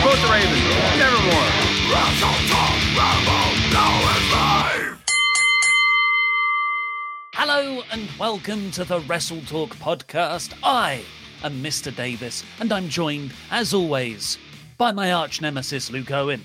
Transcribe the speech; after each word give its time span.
support 0.00 0.18
the 0.20 0.32
Raven. 0.32 0.58
Nevermore. 0.98 1.50
Wrestle 1.92 2.38
Talk. 2.48 2.76
Rambo. 2.96 3.38
Now 3.72 4.10
it's 4.10 4.32
live. 4.32 5.04
Hello 7.34 7.82
and 7.92 8.08
welcome 8.18 8.70
to 8.72 8.84
the 8.84 9.00
Wrestle 9.00 9.40
Talk 9.42 9.70
podcast. 9.76 10.54
I 10.62 11.02
am 11.42 11.62
Mr. 11.62 11.94
Davis, 11.94 12.44
and 12.60 12.72
I'm 12.72 12.88
joined, 12.88 13.32
as 13.50 13.74
always, 13.74 14.38
by 14.78 14.92
my 14.92 15.12
arch 15.12 15.40
nemesis 15.40 15.90
Luke 15.90 16.10
Owen. 16.10 16.42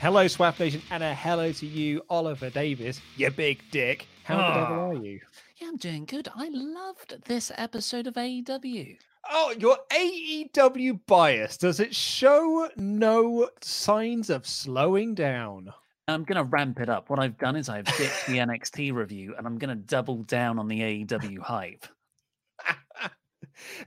Hello, 0.00 0.26
Swaff 0.26 0.58
Nation, 0.60 0.82
and 0.90 1.02
a 1.02 1.14
hello 1.14 1.52
to 1.52 1.66
you, 1.66 2.02
Oliver 2.10 2.50
Davis, 2.50 3.00
you 3.16 3.30
big 3.30 3.62
dick. 3.70 4.06
How 4.24 4.36
the 4.36 4.60
devil 4.60 4.76
Ah. 4.76 4.88
are 4.90 4.94
you? 4.94 5.20
Yeah, 5.58 5.68
I'm 5.68 5.76
doing 5.76 6.04
good. 6.04 6.28
I 6.34 6.48
loved 6.50 7.24
this 7.26 7.50
episode 7.56 8.06
of 8.06 8.14
AEW. 8.16 8.96
Oh, 9.30 9.54
your 9.58 9.78
AEW 9.90 11.00
bias. 11.06 11.56
Does 11.56 11.80
it 11.80 11.94
show 11.94 12.68
no 12.76 13.48
signs 13.60 14.30
of 14.30 14.46
slowing 14.46 15.14
down? 15.14 15.72
I'm 16.06 16.24
going 16.24 16.36
to 16.36 16.44
ramp 16.44 16.80
it 16.80 16.88
up. 16.88 17.08
What 17.08 17.18
I've 17.18 17.38
done 17.38 17.56
is 17.56 17.68
I've 17.68 17.86
ditched 17.96 18.26
the 18.26 18.38
NXT 18.38 18.92
review 18.92 19.34
and 19.36 19.46
I'm 19.46 19.58
going 19.58 19.70
to 19.70 19.82
double 19.82 20.22
down 20.24 20.58
on 20.58 20.68
the 20.68 20.80
AEW 20.80 21.38
hype. 21.38 21.86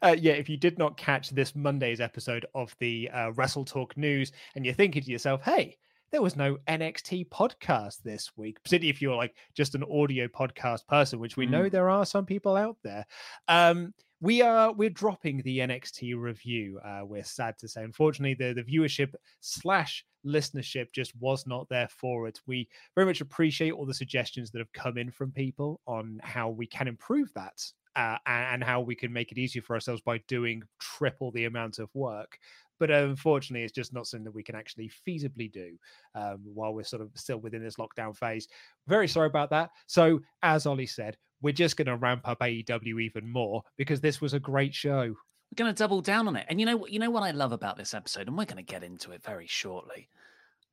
Uh, 0.02 0.16
yeah, 0.18 0.32
if 0.32 0.48
you 0.48 0.56
did 0.56 0.78
not 0.78 0.96
catch 0.96 1.30
this 1.30 1.54
Monday's 1.54 2.00
episode 2.00 2.46
of 2.56 2.74
the 2.80 3.10
uh, 3.10 3.32
Wrestle 3.34 3.66
Talk 3.66 3.98
News 3.98 4.32
and 4.56 4.64
you're 4.64 4.74
thinking 4.74 5.04
to 5.04 5.12
yourself, 5.12 5.42
hey, 5.44 5.78
there 6.12 6.22
was 6.22 6.36
no 6.38 6.58
NXT 6.68 7.28
podcast 7.28 8.02
this 8.02 8.32
week, 8.38 8.64
particularly 8.64 8.90
if 8.90 9.02
you're 9.02 9.16
like 9.16 9.36
just 9.56 9.76
an 9.76 9.84
audio 9.84 10.28
podcast 10.28 10.88
person, 10.88 11.20
which 11.20 11.36
we 11.36 11.46
know 11.46 11.68
there 11.68 11.90
are 11.90 12.06
some 12.06 12.26
people 12.26 12.56
out 12.56 12.78
there. 12.84 13.06
Um, 13.48 13.94
we 14.20 14.42
are 14.42 14.74
we're 14.74 14.90
dropping 14.90 15.42
the 15.44 15.60
NXT 15.60 16.20
review. 16.20 16.80
Uh, 16.84 17.02
we're 17.04 17.24
sad 17.24 17.58
to 17.60 17.68
say, 17.68 17.84
unfortunately, 17.84 18.34
the 18.34 18.54
the 18.54 18.64
viewership 18.64 19.14
slash 19.42 20.06
listenership 20.26 20.88
just 20.94 21.16
was 21.18 21.46
not 21.46 21.70
there 21.70 21.88
for 21.88 22.28
it. 22.28 22.40
We 22.48 22.68
very 22.96 23.06
much 23.06 23.22
appreciate 23.22 23.72
all 23.72 23.86
the 23.86 23.94
suggestions 23.94 24.52
that 24.52 24.60
have 24.60 24.74
come 24.74 24.98
in 24.98 25.12
from 25.12 25.32
people 25.32 25.82
on 25.88 26.20
how 26.24 26.50
we 26.50 26.66
can 26.66 26.88
improve 26.88 27.32
that 27.36 27.64
uh, 27.96 28.18
a- 28.26 28.30
and 28.30 28.64
how 28.64 28.82
we 28.82 28.96
can 28.96 29.12
make 29.12 29.32
it 29.32 29.38
easier 29.38 29.62
for 29.62 29.74
ourselves 29.76 30.02
by 30.02 30.20
doing 30.28 30.64
triple 30.80 31.32
the 31.32 31.46
amount 31.46 31.80
of 31.80 31.90
work. 31.94 32.38
But 32.80 32.92
unfortunately, 32.92 33.64
it's 33.64 33.74
just 33.74 33.94
not 33.94 34.08
something 34.08 34.26
that 34.26 34.36
we 34.36 34.44
can 34.44 34.56
actually 34.56 34.92
feasibly 35.08 35.52
do 35.52 35.78
um, 36.16 36.40
while 36.44 36.74
we're 36.74 36.84
sort 36.84 37.02
of 37.02 37.10
still 37.16 37.38
within 37.38 37.64
this 37.64 37.76
lockdown 37.78 38.16
phase. 38.16 38.48
Very 38.88 39.08
sorry 39.08 39.28
about 39.28 39.50
that. 39.50 39.72
So, 39.88 40.20
as 40.44 40.66
Ollie 40.66 40.86
said, 40.86 41.18
we're 41.42 41.54
just 41.54 41.78
going 41.78 41.88
to 41.88 41.96
ramp 41.96 42.28
up 42.28 42.40
AEW 42.40 43.02
even 43.02 43.28
more 43.32 43.64
because 43.78 44.02
this 44.02 44.22
was 44.22 44.34
a 44.34 44.40
great 44.40 44.74
show. 44.74 45.04
We're 45.52 45.64
going 45.64 45.74
to 45.74 45.78
double 45.78 46.02
down 46.02 46.28
on 46.28 46.36
it. 46.36 46.46
And 46.50 46.60
you 46.60 46.66
know 46.66 46.78
what? 46.78 46.92
You 46.92 47.00
know 47.00 47.10
what 47.12 47.24
I 47.24 47.32
love 47.32 47.52
about 47.52 47.78
this 47.78 47.94
episode, 47.94 48.28
and 48.28 48.38
we're 48.38 48.46
going 48.46 48.58
to 48.58 48.64
get 48.64 48.84
into 48.84 49.12
it 49.12 49.24
very 49.24 49.48
shortly, 49.48 50.10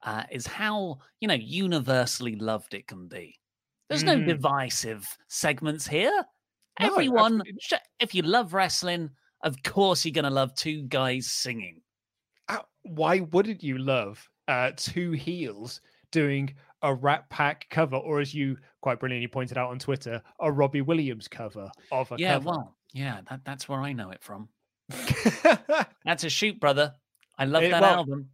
uh, 0.02 0.24
is 0.30 0.46
how 0.46 0.98
you 1.20 1.28
know 1.28 1.34
universally 1.34 2.36
loved 2.36 2.74
it 2.74 2.86
can 2.86 3.08
be. 3.08 3.38
There's 3.88 4.04
no 4.04 4.16
Mm. 4.16 4.26
divisive 4.26 5.06
segments 5.28 5.86
here. 5.86 6.24
No, 6.80 6.86
Everyone, 6.86 7.40
absolutely 7.40 7.78
if 8.00 8.14
you 8.14 8.22
love 8.22 8.52
wrestling, 8.54 9.10
of 9.42 9.62
course 9.62 10.04
you're 10.04 10.12
going 10.12 10.24
to 10.24 10.30
love 10.30 10.54
two 10.56 10.82
guys 10.82 11.30
singing. 11.30 11.82
Why 12.84 13.20
wouldn't 13.20 13.62
you 13.62 13.78
love 13.78 14.28
uh, 14.48 14.70
two 14.76 15.12
heels 15.12 15.80
doing 16.10 16.54
a 16.82 16.94
Rat 16.94 17.28
Pack 17.30 17.66
cover, 17.70 17.96
or 17.96 18.20
as 18.20 18.32
you 18.34 18.56
quite 18.80 19.00
brilliantly 19.00 19.28
pointed 19.28 19.58
out 19.58 19.70
on 19.70 19.78
Twitter, 19.78 20.22
a 20.40 20.52
Robbie 20.52 20.82
Williams 20.82 21.26
cover 21.28 21.70
of 21.90 22.12
a 22.12 22.16
yeah, 22.18 22.34
cover? 22.34 22.50
well, 22.50 22.76
yeah, 22.92 23.20
that, 23.28 23.40
that's 23.44 23.68
where 23.68 23.80
I 23.80 23.92
know 23.92 24.10
it 24.10 24.22
from. 24.22 24.48
That's 26.04 26.24
a 26.24 26.28
shoot, 26.28 26.60
brother. 26.60 26.92
I 27.38 27.46
love 27.46 27.62
Eh, 27.62 27.70
that 27.70 27.80
well, 27.80 27.94
album. 27.94 28.28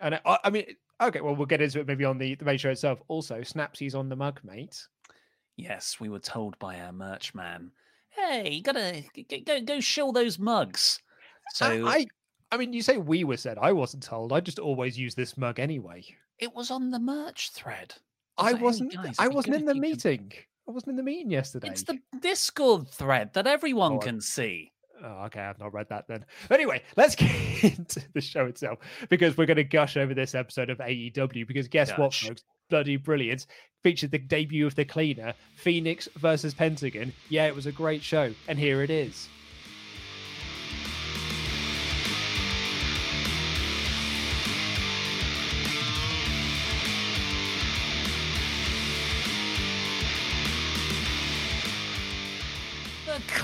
And 0.00 0.20
I, 0.24 0.38
I 0.44 0.50
mean, 0.50 0.64
okay, 1.02 1.20
well, 1.20 1.34
we'll 1.34 1.46
get 1.46 1.60
into 1.60 1.80
it 1.80 1.86
maybe 1.88 2.04
on 2.04 2.16
the, 2.16 2.36
the 2.36 2.44
main 2.44 2.58
show 2.58 2.70
itself. 2.70 3.00
Also, 3.08 3.40
Snapsy's 3.40 3.96
on 3.96 4.08
the 4.08 4.14
mug, 4.16 4.40
mate. 4.44 4.86
Yes, 5.56 5.98
we 5.98 6.08
were 6.08 6.20
told 6.20 6.58
by 6.60 6.80
our 6.80 6.92
merch 6.92 7.34
man, 7.34 7.72
"Hey, 8.08 8.50
you 8.50 8.62
gotta 8.62 9.02
go 9.44 9.60
go 9.60 9.80
shill 9.80 10.12
those 10.12 10.38
mugs." 10.38 11.00
So 11.54 11.66
I, 11.86 11.96
I, 11.96 12.06
I 12.52 12.56
mean, 12.56 12.72
you 12.72 12.82
say 12.82 12.96
we 12.96 13.24
were 13.24 13.36
said. 13.36 13.58
I 13.60 13.72
wasn't 13.72 14.02
told. 14.02 14.32
I 14.32 14.40
just 14.40 14.58
always 14.58 14.98
use 14.98 15.14
this 15.14 15.36
mug 15.36 15.58
anyway. 15.60 16.04
it 16.38 16.54
was 16.54 16.70
on 16.70 16.90
the 16.90 16.98
merch 16.98 17.50
thread. 17.50 17.94
I 18.38 18.52
like, 18.52 18.62
wasn't. 18.62 18.94
guys, 18.94 19.16
I 19.18 19.28
wasn't 19.28 19.56
in 19.56 19.64
the 19.66 19.74
you 19.74 19.80
could-" 19.80 19.90
meeting. 19.90 20.32
I 20.68 20.72
wasn't 20.72 20.90
in 20.90 20.96
the 20.96 21.02
meeting 21.02 21.30
yesterday. 21.30 21.68
It's 21.68 21.82
the 21.82 21.98
Discord 22.20 22.88
thread 22.90 23.32
that 23.34 23.46
everyone 23.46 23.92
Oh, 23.94 24.00
I- 24.00 24.04
can 24.04 24.20
see. 24.20 24.72
Oh, 25.02 25.24
okay, 25.26 25.40
I've 25.40 25.58
not 25.58 25.72
read 25.72 25.88
that 25.88 26.06
then. 26.08 26.26
Anyway, 26.50 26.82
let's 26.96 27.14
get 27.16 27.30
into 27.64 28.02
the 28.12 28.20
show 28.20 28.44
itself 28.46 28.78
because 29.08 29.36
we're 29.36 29.46
going 29.46 29.56
to 29.56 29.64
gush 29.64 29.96
over 29.96 30.12
this 30.12 30.34
episode 30.34 30.68
of 30.70 30.76
AEW. 30.78 31.46
Because 31.48 31.68
guess 31.68 31.90
what, 31.96 32.12
folks? 32.12 32.44
Bloody 32.68 32.96
brilliant! 32.96 33.46
Featured 33.82 34.10
the 34.10 34.18
debut 34.18 34.66
of 34.66 34.74
the 34.74 34.84
cleaner, 34.84 35.32
Fénix 35.64 36.06
versus 36.18 36.52
Pentagon. 36.54 37.12
Yeah, 37.30 37.46
it 37.46 37.54
was 37.54 37.64
a 37.66 37.72
great 37.72 38.02
show, 38.02 38.32
and 38.46 38.58
here 38.58 38.82
it 38.82 38.90
is. 38.90 39.28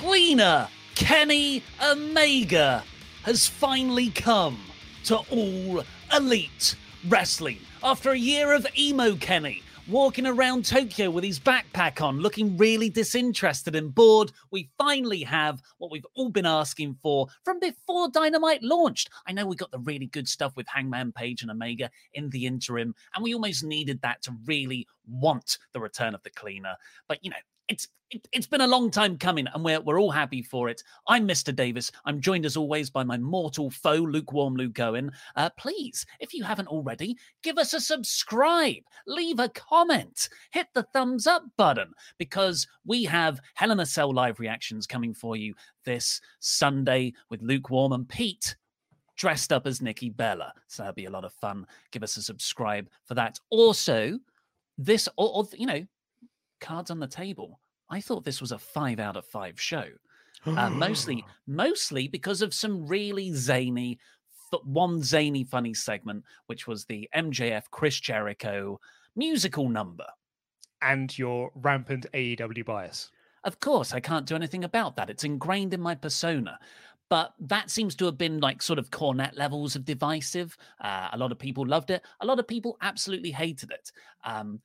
Cleaner, 0.06 0.68
Kenny 0.94 1.64
Omega, 1.84 2.84
has 3.24 3.48
finally 3.48 4.10
come 4.10 4.56
to 5.02 5.16
all 5.16 5.82
elite 6.16 6.76
wrestling. 7.08 7.58
After 7.82 8.12
a 8.12 8.16
year 8.16 8.52
of 8.52 8.68
emo 8.78 9.16
Kenny, 9.16 9.64
walking 9.88 10.24
around 10.24 10.64
Tokyo 10.64 11.10
with 11.10 11.24
his 11.24 11.40
backpack 11.40 12.00
on, 12.00 12.20
looking 12.20 12.56
really 12.56 12.88
disinterested 12.88 13.74
and 13.74 13.92
bored, 13.92 14.30
we 14.52 14.70
finally 14.78 15.24
have 15.24 15.60
what 15.78 15.90
we've 15.90 16.06
all 16.14 16.30
been 16.30 16.46
asking 16.46 16.96
for 17.02 17.26
from 17.42 17.58
before 17.58 18.08
Dynamite 18.08 18.62
launched. 18.62 19.10
I 19.26 19.32
know 19.32 19.44
we 19.44 19.56
got 19.56 19.72
the 19.72 19.80
really 19.80 20.06
good 20.06 20.28
stuff 20.28 20.54
with 20.54 20.68
Hangman 20.68 21.10
Page 21.10 21.42
and 21.42 21.50
Omega 21.50 21.90
in 22.14 22.30
the 22.30 22.46
interim, 22.46 22.94
and 23.16 23.24
we 23.24 23.34
almost 23.34 23.64
needed 23.64 24.00
that 24.02 24.22
to 24.22 24.36
really 24.44 24.86
want 25.08 25.58
the 25.72 25.80
return 25.80 26.14
of 26.14 26.22
the 26.22 26.30
cleaner. 26.30 26.76
But 27.08 27.24
you 27.24 27.30
know, 27.30 27.36
it's 27.68 27.88
it, 28.10 28.28
has 28.32 28.46
been 28.46 28.60
a 28.60 28.66
long 28.66 28.90
time 28.90 29.18
coming, 29.18 29.46
and 29.52 29.64
we're 29.64 29.80
we're 29.80 30.00
all 30.00 30.10
happy 30.10 30.42
for 30.42 30.68
it. 30.68 30.82
I'm 31.08 31.26
Mr. 31.26 31.54
Davis. 31.54 31.90
I'm 32.04 32.20
joined 32.20 32.46
as 32.46 32.56
always 32.56 32.88
by 32.88 33.02
my 33.02 33.18
mortal 33.18 33.70
foe, 33.70 33.96
lukewarm 33.96 34.54
Luke 34.54 34.78
Owen. 34.78 35.10
Uh, 35.34 35.50
please, 35.58 36.06
if 36.20 36.32
you 36.32 36.44
haven't 36.44 36.68
already, 36.68 37.16
give 37.42 37.58
us 37.58 37.74
a 37.74 37.80
subscribe, 37.80 38.82
leave 39.06 39.40
a 39.40 39.48
comment, 39.48 40.28
hit 40.52 40.68
the 40.74 40.84
thumbs 40.92 41.26
up 41.26 41.42
button 41.56 41.92
because 42.18 42.66
we 42.84 43.04
have 43.04 43.40
Hell 43.54 43.72
in 43.72 43.80
a 43.80 43.86
Cell 43.86 44.12
live 44.14 44.38
reactions 44.38 44.86
coming 44.86 45.12
for 45.12 45.36
you 45.36 45.54
this 45.84 46.20
Sunday 46.38 47.12
with 47.28 47.42
Lukewarm 47.42 47.92
and 47.92 48.08
Pete 48.08 48.56
dressed 49.16 49.52
up 49.52 49.66
as 49.66 49.82
Nikki 49.82 50.10
Bella. 50.10 50.52
So 50.68 50.82
that'll 50.82 50.94
be 50.94 51.06
a 51.06 51.10
lot 51.10 51.24
of 51.24 51.32
fun. 51.32 51.66
Give 51.90 52.02
us 52.02 52.16
a 52.16 52.22
subscribe 52.22 52.88
for 53.04 53.14
that. 53.14 53.40
Also, 53.50 54.18
this 54.78 55.08
or, 55.16 55.30
or 55.34 55.48
you 55.56 55.66
know 55.66 55.86
cards 56.60 56.90
on 56.90 57.00
the 57.00 57.06
table. 57.06 57.60
I 57.90 58.00
thought 58.00 58.24
this 58.24 58.40
was 58.40 58.52
a 58.52 58.58
five 58.58 58.98
out 58.98 59.16
of 59.16 59.24
five 59.26 59.60
show. 59.60 59.84
Uh, 60.44 60.70
mostly, 60.70 61.24
mostly 61.46 62.08
because 62.08 62.42
of 62.42 62.54
some 62.54 62.86
really 62.86 63.32
zany, 63.32 63.98
one 64.64 65.02
zany 65.02 65.44
funny 65.44 65.74
segment, 65.74 66.24
which 66.46 66.66
was 66.66 66.84
the 66.84 67.08
MJF 67.14 67.64
Chris 67.70 67.98
Jericho 67.98 68.80
musical 69.14 69.68
number, 69.68 70.06
and 70.82 71.16
your 71.18 71.50
rampant 71.54 72.06
AEW 72.12 72.64
bias. 72.64 73.10
Of 73.44 73.60
course, 73.60 73.92
I 73.92 74.00
can't 74.00 74.26
do 74.26 74.34
anything 74.34 74.64
about 74.64 74.96
that. 74.96 75.08
It's 75.10 75.24
ingrained 75.24 75.72
in 75.72 75.80
my 75.80 75.94
persona. 75.94 76.58
But 77.08 77.34
that 77.38 77.70
seems 77.70 77.94
to 77.96 78.04
have 78.06 78.18
been 78.18 78.40
like 78.40 78.60
sort 78.60 78.80
of 78.80 78.90
Cornette 78.90 79.38
levels 79.38 79.76
of 79.76 79.84
divisive. 79.84 80.56
Uh, 80.80 81.08
a 81.12 81.16
lot 81.16 81.30
of 81.30 81.38
people 81.38 81.64
loved 81.64 81.90
it. 81.90 82.02
A 82.20 82.26
lot 82.26 82.40
of 82.40 82.48
people 82.48 82.76
absolutely 82.82 83.30
hated 83.30 83.70
it. 83.70 83.92
Um, 84.24 84.60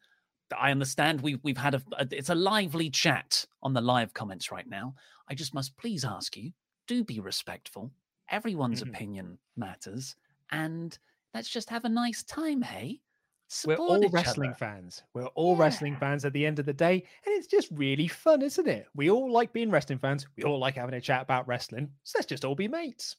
I 0.58 0.72
understand 0.72 1.22
we've 1.22 1.40
we've 1.44 1.58
had 1.58 1.76
a, 1.76 1.82
a, 1.98 2.08
it's 2.12 2.30
a 2.30 2.36
lively 2.36 2.90
chat 2.90 3.46
on 3.64 3.74
the 3.74 3.82
live 3.82 4.14
comments 4.14 4.52
right 4.52 4.68
now. 4.68 4.96
I 5.30 5.34
just 5.34 5.54
must 5.54 5.78
please 5.78 6.04
ask 6.04 6.36
you, 6.36 6.52
do 6.88 7.04
be 7.04 7.20
respectful. 7.20 7.92
Everyone's 8.30 8.82
mm-hmm. 8.82 8.94
opinion 8.94 9.38
matters, 9.58 10.16
and 10.52 10.98
let's 11.34 11.50
just 11.50 11.70
have 11.70 11.86
a 11.86 11.90
nice 11.90 12.24
time, 12.24 12.62
hey? 12.62 13.02
Support 13.48 13.80
We're 13.80 13.86
all 13.86 14.10
wrestling 14.10 14.52
other. 14.52 14.58
fans. 14.58 15.04
We're 15.14 15.26
all 15.26 15.56
yeah. 15.56 15.64
wrestling 15.64 15.98
fans 15.98 16.24
at 16.24 16.32
the 16.32 16.46
end 16.46 16.60
of 16.60 16.66
the 16.66 16.74
day, 16.74 17.04
and 17.26 17.36
it's 17.36 17.48
just 17.48 17.68
really 17.72 18.08
fun, 18.08 18.42
isn't 18.42 18.68
it? 18.68 18.88
We 18.96 19.10
all 19.10 19.30
like 19.30 19.52
being 19.52 19.70
wrestling 19.70 20.00
fans. 20.00 20.26
We 20.38 20.44
all 20.44 20.58
like 20.58 20.76
having 20.76 20.96
a 20.96 21.02
chat 21.02 21.22
about 21.22 21.48
wrestling. 21.50 21.90
So 22.04 22.18
let's 22.18 22.28
just 22.28 22.46
all 22.46 22.56
be 22.56 22.70
mates. 22.70 23.18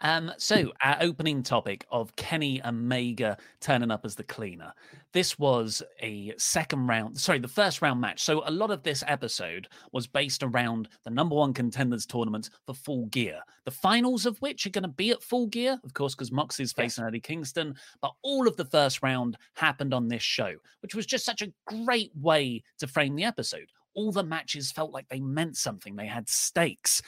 Um, 0.00 0.32
so 0.38 0.72
our 0.82 0.96
opening 1.00 1.42
topic 1.42 1.86
of 1.90 2.14
Kenny 2.16 2.60
Omega 2.64 3.36
turning 3.60 3.90
up 3.90 4.04
as 4.04 4.14
the 4.16 4.24
cleaner. 4.24 4.72
This 5.12 5.38
was 5.38 5.82
a 6.00 6.34
second 6.36 6.88
round, 6.88 7.18
sorry, 7.18 7.38
the 7.38 7.48
first 7.48 7.80
round 7.80 8.00
match. 8.00 8.22
So 8.22 8.42
a 8.46 8.50
lot 8.50 8.70
of 8.70 8.82
this 8.82 9.04
episode 9.06 9.68
was 9.92 10.06
based 10.06 10.42
around 10.42 10.88
the 11.04 11.10
number 11.10 11.36
one 11.36 11.54
contenders 11.54 12.06
tournament 12.06 12.50
for 12.66 12.74
Full 12.74 13.06
Gear. 13.06 13.40
The 13.64 13.70
finals 13.70 14.26
of 14.26 14.36
which 14.38 14.66
are 14.66 14.70
going 14.70 14.82
to 14.82 14.88
be 14.88 15.10
at 15.10 15.22
Full 15.22 15.46
Gear, 15.46 15.78
of 15.84 15.94
course, 15.94 16.14
because 16.14 16.32
Moxie's 16.32 16.72
facing 16.72 17.04
Eddie 17.04 17.20
Kingston. 17.20 17.74
But 18.02 18.12
all 18.22 18.48
of 18.48 18.56
the 18.56 18.64
first 18.64 19.02
round 19.02 19.36
happened 19.54 19.94
on 19.94 20.08
this 20.08 20.22
show, 20.22 20.54
which 20.80 20.94
was 20.94 21.06
just 21.06 21.24
such 21.24 21.42
a 21.42 21.52
great 21.66 22.10
way 22.16 22.62
to 22.78 22.88
frame 22.88 23.14
the 23.14 23.24
episode. 23.24 23.70
All 23.94 24.10
the 24.10 24.24
matches 24.24 24.72
felt 24.72 24.92
like 24.92 25.08
they 25.08 25.20
meant 25.20 25.56
something. 25.56 25.94
They 25.94 26.06
had 26.08 26.28
stakes. 26.28 27.00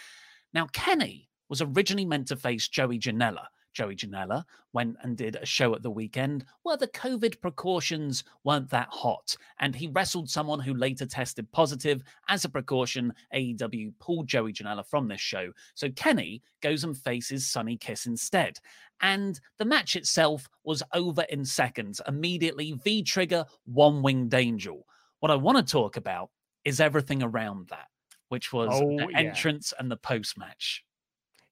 Now, 0.55 0.69
Kenny 0.73 1.29
was 1.49 1.63
originally 1.63 2.05
meant 2.05 2.29
to 2.29 2.37
face 2.37 2.69
Joey 2.69 2.99
Janela. 2.99 3.47
Joey 3.77 3.95
Janela 3.95 4.43
went 4.73 4.97
and 5.03 5.19
did 5.19 5.37
a 5.37 5.45
show 5.45 5.75
at 5.75 5.83
the 5.83 5.91
weekend 5.91 6.47
where 6.63 6.79
the 6.79 6.89
COVID 6.89 7.43
precautions 7.43 8.25
weren't 8.43 8.71
that 8.71 8.89
hot, 8.91 9.37
and 9.61 9.77
he 9.77 9.89
wrestled 9.89 10.31
someone 10.31 10.61
who 10.61 10.73
later 10.73 11.05
tested 11.05 11.53
positive. 11.53 12.03
As 12.31 12.47
a 12.47 12.49
precaution, 12.49 13.13
AEW 13.35 13.93
pulled 14.01 14.29
Joey 14.29 14.55
Janela 14.55 14.87
from 14.87 15.09
this 15.09 15.21
show. 15.21 15.53
So 15.75 15.91
Kenny 15.91 16.43
goes 16.63 16.85
and 16.85 16.97
faces 16.97 17.47
Sonny 17.47 17.77
Kiss 17.77 18.07
instead. 18.07 18.59
And 19.03 19.39
the 19.59 19.67
match 19.67 19.95
itself 19.95 20.49
was 20.65 20.83
over 20.95 21.27
in 21.29 21.45
seconds. 21.45 22.01
Immediately, 22.09 22.73
V 22.83 23.03
trigger, 23.03 23.45
one 23.67 24.01
winged 24.01 24.33
angel. 24.33 24.87
What 25.21 25.31
I 25.31 25.37
want 25.37 25.59
to 25.59 25.71
talk 25.71 25.99
about 25.99 26.31
is 26.65 26.81
everything 26.81 27.23
around 27.23 27.69
that, 27.69 27.89
which 28.31 28.55
was 28.55 28.71
oh, 28.73 28.97
the 28.97 29.09
yeah. 29.11 29.19
entrance 29.19 29.75
and 29.79 29.91
the 29.91 29.99
post 29.99 30.39
match 30.39 30.83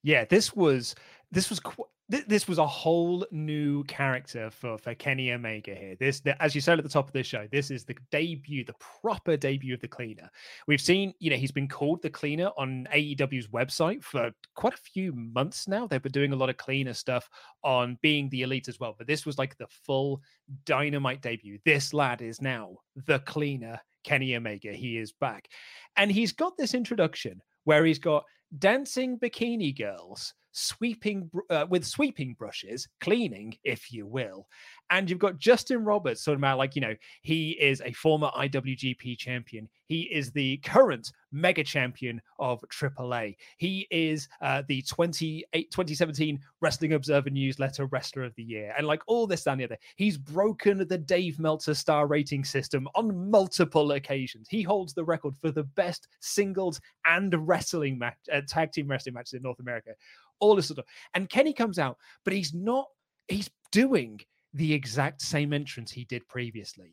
yeah, 0.04 0.24
this 0.26 0.54
was 0.54 0.94
this 1.32 1.50
was 1.50 1.58
qu- 1.58 1.86
this 2.10 2.46
was 2.46 2.58
a 2.58 2.66
whole 2.66 3.26
new 3.30 3.82
character 3.84 4.50
for 4.50 4.76
for 4.76 4.94
Kenny 4.94 5.32
Omega 5.32 5.74
here. 5.74 5.96
This, 5.98 6.20
the, 6.20 6.40
as 6.42 6.54
you 6.54 6.60
said 6.60 6.78
at 6.78 6.84
the 6.84 6.90
top 6.90 7.06
of 7.06 7.14
this 7.14 7.26
show, 7.26 7.48
this 7.50 7.70
is 7.70 7.84
the 7.84 7.96
debut, 8.10 8.62
the 8.62 8.74
proper 8.74 9.38
debut 9.38 9.72
of 9.72 9.80
the 9.80 9.88
cleaner. 9.88 10.28
We've 10.66 10.82
seen, 10.82 11.14
you 11.18 11.30
know, 11.30 11.36
he's 11.36 11.50
been 11.50 11.66
called 11.66 12.02
the 12.02 12.10
cleaner 12.10 12.50
on 12.58 12.86
AEW's 12.94 13.48
website 13.48 14.04
for 14.04 14.30
quite 14.54 14.74
a 14.74 14.90
few 14.92 15.14
months 15.14 15.66
now. 15.66 15.86
They've 15.86 16.02
been 16.02 16.12
doing 16.12 16.34
a 16.34 16.36
lot 16.36 16.50
of 16.50 16.58
cleaner 16.58 16.92
stuff 16.92 17.30
on 17.62 17.98
being 18.02 18.28
the 18.28 18.42
elite 18.42 18.68
as 18.68 18.78
well. 18.78 18.94
But 18.96 19.06
this 19.06 19.24
was 19.24 19.38
like 19.38 19.56
the 19.56 19.68
full 19.86 20.20
dynamite 20.66 21.22
debut. 21.22 21.58
This 21.64 21.94
lad 21.94 22.20
is 22.20 22.42
now 22.42 22.76
the 23.06 23.20
cleaner, 23.20 23.80
Kenny 24.04 24.36
Omega. 24.36 24.74
He 24.74 24.98
is 24.98 25.12
back, 25.12 25.48
and 25.96 26.12
he's 26.12 26.32
got 26.32 26.58
this 26.58 26.74
introduction 26.74 27.40
where 27.64 27.86
he's 27.86 27.98
got 27.98 28.24
dancing 28.58 29.18
bikini 29.18 29.74
girls 29.76 30.34
sweeping 30.54 31.30
uh, 31.50 31.66
with 31.68 31.84
sweeping 31.84 32.34
brushes, 32.38 32.88
cleaning, 33.00 33.56
if 33.64 33.92
you 33.92 34.06
will. 34.06 34.46
And 34.90 35.10
you've 35.10 35.18
got 35.18 35.38
Justin 35.38 35.84
Roberts 35.84 36.24
talking 36.24 36.38
about 36.38 36.58
like, 36.58 36.76
you 36.76 36.82
know, 36.82 36.94
he 37.22 37.50
is 37.52 37.82
a 37.84 37.92
former 37.92 38.30
IWGP 38.36 39.18
champion. 39.18 39.68
He 39.86 40.02
is 40.02 40.30
the 40.30 40.58
current 40.58 41.10
mega 41.32 41.64
champion 41.64 42.20
of 42.38 42.64
AAA. 42.70 43.36
He 43.58 43.86
is 43.90 44.28
uh, 44.40 44.62
the 44.68 44.82
2017 44.82 46.38
Wrestling 46.60 46.92
Observer 46.92 47.30
Newsletter 47.30 47.86
Wrestler 47.86 48.24
of 48.24 48.34
the 48.36 48.44
Year. 48.44 48.72
And 48.76 48.86
like 48.86 49.02
all 49.06 49.26
this 49.26 49.46
and 49.46 49.60
the 49.60 49.64
other, 49.64 49.78
he's 49.96 50.16
broken 50.16 50.86
the 50.86 50.98
Dave 50.98 51.38
Meltzer 51.40 51.74
star 51.74 52.06
rating 52.06 52.44
system 52.44 52.86
on 52.94 53.30
multiple 53.30 53.92
occasions. 53.92 54.48
He 54.48 54.62
holds 54.62 54.94
the 54.94 55.04
record 55.04 55.36
for 55.36 55.50
the 55.50 55.64
best 55.64 56.08
singles 56.20 56.80
and 57.06 57.34
wrestling 57.48 57.98
match, 57.98 58.18
uh, 58.32 58.42
tag 58.46 58.72
team 58.72 58.88
wrestling 58.88 59.14
matches 59.14 59.34
in 59.34 59.42
North 59.42 59.60
America 59.60 59.90
all 60.40 60.56
this 60.56 60.68
sort 60.68 60.78
of. 60.78 60.84
And 61.14 61.28
Kenny 61.28 61.52
comes 61.52 61.78
out, 61.78 61.96
but 62.24 62.34
he's 62.34 62.54
not. 62.54 62.86
He's 63.28 63.50
doing 63.72 64.20
the 64.52 64.72
exact 64.72 65.20
same 65.22 65.52
entrance 65.52 65.90
he 65.90 66.04
did 66.04 66.26
previously. 66.28 66.92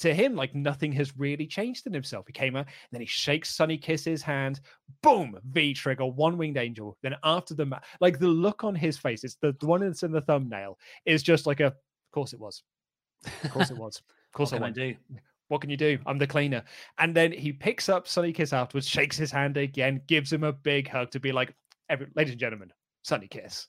To 0.00 0.14
him, 0.14 0.36
like 0.36 0.54
nothing 0.54 0.92
has 0.92 1.16
really 1.16 1.46
changed 1.46 1.86
in 1.86 1.92
himself. 1.92 2.26
He 2.28 2.32
came 2.32 2.54
out, 2.54 2.66
then 2.92 3.00
he 3.00 3.06
shakes 3.06 3.56
Sonny 3.56 3.76
Kiss's 3.76 4.22
hand, 4.22 4.60
boom, 5.02 5.36
V 5.50 5.74
trigger, 5.74 6.06
one 6.06 6.38
winged 6.38 6.56
angel. 6.56 6.96
Then 7.02 7.16
after 7.24 7.54
the 7.54 7.66
match, 7.66 7.84
like 8.00 8.20
the 8.20 8.28
look 8.28 8.62
on 8.62 8.76
his 8.76 8.96
face, 8.96 9.24
it's 9.24 9.36
the, 9.42 9.56
the 9.58 9.66
one 9.66 9.80
that's 9.80 10.04
in 10.04 10.12
the 10.12 10.20
thumbnail, 10.20 10.78
is 11.04 11.24
just 11.24 11.46
like 11.48 11.58
a, 11.58 11.66
of 11.66 11.74
course 12.12 12.32
it 12.32 12.38
was. 12.38 12.62
Of 13.42 13.50
course 13.50 13.70
it 13.72 13.76
was. 13.76 13.96
Of 13.96 14.32
course 14.32 14.52
I, 14.52 14.58
I 14.58 14.70
do. 14.70 14.94
What 15.48 15.62
can 15.62 15.70
you 15.70 15.76
do? 15.76 15.98
I'm 16.06 16.18
the 16.18 16.26
cleaner. 16.28 16.62
And 16.98 17.12
then 17.12 17.32
he 17.32 17.52
picks 17.52 17.88
up 17.88 18.06
Sonny 18.06 18.32
Kiss 18.32 18.52
afterwards, 18.52 18.86
shakes 18.86 19.16
his 19.16 19.32
hand 19.32 19.56
again, 19.56 20.02
gives 20.06 20.32
him 20.32 20.44
a 20.44 20.52
big 20.52 20.86
hug 20.86 21.10
to 21.10 21.18
be 21.18 21.32
like, 21.32 21.54
ladies 22.14 22.32
and 22.32 22.40
gentlemen, 22.40 22.70
Sonny 23.08 23.26
Kiss. 23.26 23.66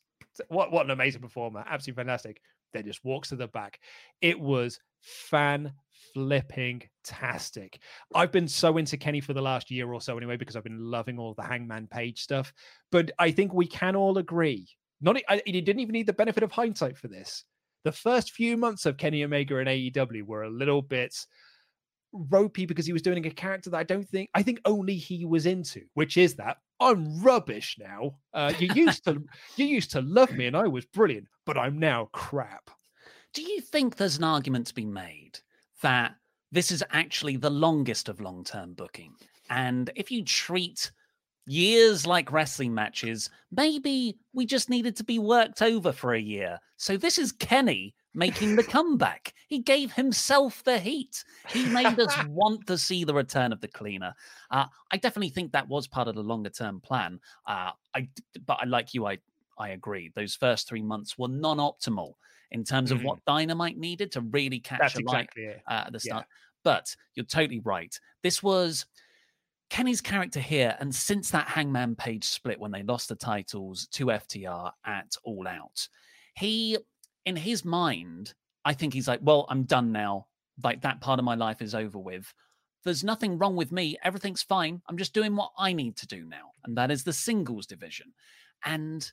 What 0.50 0.72
what 0.72 0.86
an 0.86 0.92
amazing 0.92 1.22
performer! 1.22 1.64
Absolutely 1.68 2.02
fantastic. 2.02 2.42
Then 2.74 2.86
just 2.86 3.04
walks 3.04 3.30
to 3.30 3.36
the 3.36 3.48
back. 3.48 3.80
It 4.22 4.40
was 4.40 4.80
fan 5.02 5.74
flipping 6.14 6.84
tastic. 7.04 7.80
I've 8.14 8.32
been 8.32 8.48
so 8.48 8.78
into 8.78 8.98
Kenny 8.98 9.22
for 9.22 9.34
the 9.34 9.42
last 9.42 9.72
year 9.72 9.92
or 9.92 10.02
so 10.02 10.18
anyway 10.18 10.38
because 10.38 10.56
I've 10.56 10.64
been 10.64 10.80
loving 10.80 11.18
all 11.18 11.34
the 11.34 11.44
Hangman 11.44 11.88
Page 11.88 12.22
stuff. 12.22 12.54
But 12.92 13.12
I 13.18 13.32
think 13.32 13.54
we 13.54 13.66
can 13.66 13.96
all 13.96 14.18
agree. 14.18 14.68
Not 15.02 15.18
he 15.46 15.62
didn't 15.62 15.80
even 15.80 15.94
need 15.94 16.08
the 16.08 16.14
benefit 16.14 16.44
of 16.44 16.52
hindsight 16.52 16.98
for 16.98 17.08
this. 17.08 17.46
The 17.86 17.92
first 17.94 18.32
few 18.32 18.58
months 18.58 18.86
of 18.86 18.98
Kenny 18.98 19.24
Omega 19.24 19.58
and 19.58 19.70
AEW 19.70 20.24
were 20.24 20.44
a 20.44 20.50
little 20.50 20.82
bit 20.82 21.16
ropey 22.12 22.66
because 22.66 22.86
he 22.86 22.94
was 22.94 23.02
doing 23.02 23.26
a 23.26 23.32
character 23.32 23.70
that 23.70 23.78
I 23.78 23.84
don't 23.84 24.08
think 24.08 24.30
I 24.36 24.44
think 24.44 24.60
only 24.66 24.96
he 24.96 25.26
was 25.26 25.46
into, 25.46 25.82
which 25.94 26.18
is 26.18 26.36
that 26.36 26.58
I'm 26.80 27.22
rubbish 27.22 27.78
now. 27.80 28.16
Uh, 28.34 28.54
you 28.58 28.70
used 28.74 29.04
to 29.06 29.22
you 29.58 29.66
used 29.66 29.92
to 29.92 30.02
love 30.02 30.32
me 30.32 30.46
and 30.48 30.56
I 30.56 30.68
was 30.68 30.86
brilliant, 30.86 31.28
but 31.46 31.58
I'm 31.58 31.78
now 31.80 32.10
crap. 32.14 32.70
Do 33.34 33.42
you 33.42 33.62
think 33.62 33.96
there's 33.96 34.18
an 34.18 34.24
argument 34.24 34.68
to 34.68 34.74
be 34.74 34.86
made 34.86 35.40
that 35.82 36.16
this 36.52 36.72
is 36.72 36.84
actually 36.92 37.38
the 37.38 37.50
longest 37.50 38.10
of 38.10 38.22
long-term 38.22 38.74
booking? 38.74 39.14
And 39.50 39.92
if 39.96 40.10
you 40.10 40.24
treat 40.24 40.92
years 41.46 42.08
like 42.08 42.32
wrestling 42.32 42.74
matches, 42.74 43.30
maybe 43.52 44.18
we 44.34 44.46
just 44.46 44.70
needed 44.70 44.96
to 44.98 45.04
be 45.04 45.20
worked 45.20 45.62
over 45.62 45.92
for 45.92 46.14
a 46.14 46.22
year. 46.22 46.60
So 46.78 46.98
this 46.98 47.18
is 47.18 47.32
Kenny 47.32 47.94
making 48.14 48.56
the 48.56 48.64
comeback. 48.64 49.34
He 49.48 49.60
gave 49.60 49.94
himself 49.94 50.64
the 50.64 50.80
heat. 50.80 51.24
He 51.50 51.66
made 51.66 52.00
us 52.00 52.16
want 52.28 52.68
to 52.68 52.78
see 52.78 53.04
the 53.04 53.14
return 53.14 53.52
of 53.52 53.62
the 53.62 53.68
cleaner. 53.68 54.14
Uh, 54.52 54.66
I 54.92 54.98
definitely 54.98 55.30
think 55.30 55.52
that 55.52 55.68
was 55.68 55.88
part 55.88 56.08
of 56.08 56.16
the 56.16 56.24
longer 56.24 56.50
term 56.50 56.82
plan. 56.82 57.20
Uh, 57.46 57.72
I, 57.96 58.08
but 58.46 58.60
I 58.62 58.66
like 58.66 58.94
you. 58.94 59.06
I 59.06 59.20
I 59.60 59.70
agree. 59.70 60.12
Those 60.16 60.36
first 60.36 60.68
three 60.68 60.82
months 60.82 61.18
were 61.18 61.28
non 61.28 61.58
optimal 61.58 62.14
in 62.52 62.64
terms 62.64 62.90
mm-hmm. 62.90 63.00
of 63.00 63.06
what 63.06 63.26
Dynamite 63.26 63.78
needed 63.78 64.12
to 64.14 64.22
really 64.22 64.60
catch 64.60 64.80
That's 64.80 64.96
a 64.96 65.00
exactly 65.00 65.48
light 65.48 65.62
uh, 65.68 65.84
at 65.88 65.94
the 65.94 66.00
start. 66.00 66.26
Yeah. 66.28 66.36
But 66.64 66.96
you're 67.14 67.26
totally 67.26 67.60
right. 67.60 67.98
This 68.24 68.42
was 68.42 68.86
Kenny's 69.70 70.02
character 70.02 70.40
here, 70.40 70.76
and 70.80 70.94
since 70.94 71.30
that 71.32 71.48
Hangman 71.48 71.96
Page 71.96 72.24
split 72.24 72.60
when 72.60 72.72
they 72.72 72.84
lost 72.84 73.10
the 73.10 73.16
titles 73.16 73.88
to 73.92 74.08
FTR 74.08 74.72
at 74.86 75.16
All 75.24 75.48
Out, 75.48 75.88
he, 76.36 76.78
in 77.30 77.36
his 77.36 77.64
mind, 77.64 78.34
I 78.66 78.74
think 78.74 78.94
he's 78.94 79.08
like, 79.08 79.20
well, 79.24 79.46
I'm 79.50 79.64
done 79.64 79.92
now. 79.92 80.28
Like 80.64 80.82
that 80.82 81.00
part 81.00 81.20
of 81.20 81.26
my 81.26 81.36
life 81.36 81.62
is 81.62 81.74
over 81.76 81.98
with. 81.98 82.34
There's 82.84 83.04
nothing 83.04 83.38
wrong 83.38 83.56
with 83.56 83.72
me. 83.72 83.98
Everything's 84.04 84.42
fine. 84.42 84.82
I'm 84.90 84.98
just 84.98 85.14
doing 85.14 85.36
what 85.36 85.52
I 85.58 85.74
need 85.74 85.96
to 85.98 86.08
do 86.08 86.26
now. 86.26 86.52
And 86.66 86.78
that 86.78 86.92
is 86.92 87.04
the 87.04 87.14
singles 87.14 87.66
division. 87.68 88.14
And 88.66 89.10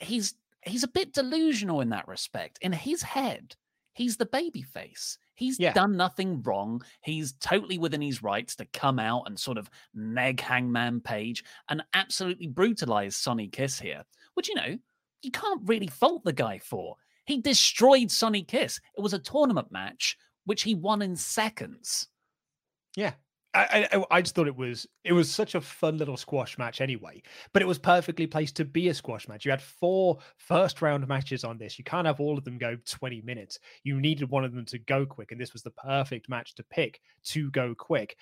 he's 0.00 0.34
he's 0.62 0.82
a 0.82 0.88
bit 0.88 1.12
delusional 1.12 1.80
in 1.82 1.90
that 1.90 2.08
respect. 2.08 2.58
In 2.62 2.72
his 2.72 3.02
head, 3.02 3.54
he's 3.92 4.16
the 4.16 4.26
baby 4.26 4.62
face. 4.62 5.18
He's 5.34 5.58
Yeah. 5.60 5.72
done 5.74 5.96
nothing 5.96 6.42
wrong. 6.42 6.82
He's 7.02 7.32
totally 7.34 7.76
within 7.76 8.00
his 8.00 8.22
rights 8.22 8.56
to 8.56 8.64
come 8.66 8.98
out 8.98 9.24
and 9.26 9.38
sort 9.38 9.58
of 9.58 9.68
neg 9.92 10.40
Hangman 10.40 11.00
Page 11.02 11.44
and 11.68 11.82
absolutely 11.92 12.46
brutalize 12.46 13.14
Sonny 13.16 13.48
Kiss 13.48 13.78
here, 13.78 14.04
which, 14.34 14.48
you 14.48 14.54
know, 14.54 14.78
you 15.24 15.30
can't 15.30 15.62
really 15.64 15.86
fault 15.86 16.24
the 16.24 16.32
guy 16.32 16.58
for. 16.58 16.96
He 17.26 17.40
destroyed 17.40 18.10
Sonny 18.10 18.42
Kiss. 18.42 18.80
It 18.96 19.00
was 19.00 19.14
a 19.14 19.18
tournament 19.18 19.72
match, 19.72 20.16
which 20.44 20.62
he 20.62 20.74
won 20.74 21.02
in 21.02 21.16
seconds. 21.16 22.08
Yeah. 22.96 23.12
I, 23.54 23.88
I 23.92 24.04
I 24.10 24.22
just 24.22 24.34
thought 24.34 24.48
it 24.48 24.56
was 24.56 24.86
it 25.04 25.12
was 25.12 25.30
such 25.30 25.54
a 25.54 25.60
fun 25.60 25.96
little 25.96 26.16
squash 26.16 26.58
match 26.58 26.80
anyway, 26.80 27.22
but 27.52 27.62
it 27.62 27.66
was 27.66 27.78
perfectly 27.78 28.26
placed 28.26 28.56
to 28.56 28.64
be 28.64 28.88
a 28.88 28.94
squash 28.94 29.28
match. 29.28 29.44
You 29.44 29.52
had 29.52 29.62
four 29.62 30.18
first 30.38 30.82
round 30.82 31.06
matches 31.06 31.44
on 31.44 31.56
this. 31.56 31.78
You 31.78 31.84
can't 31.84 32.06
have 32.06 32.18
all 32.18 32.36
of 32.36 32.44
them 32.44 32.58
go 32.58 32.76
20 32.84 33.22
minutes. 33.22 33.60
You 33.84 34.00
needed 34.00 34.28
one 34.28 34.44
of 34.44 34.52
them 34.52 34.64
to 34.66 34.78
go 34.78 35.06
quick, 35.06 35.30
and 35.30 35.40
this 35.40 35.52
was 35.52 35.62
the 35.62 35.70
perfect 35.70 36.28
match 36.28 36.56
to 36.56 36.64
pick 36.64 37.00
to 37.26 37.50
go 37.52 37.76
quick. 37.76 38.16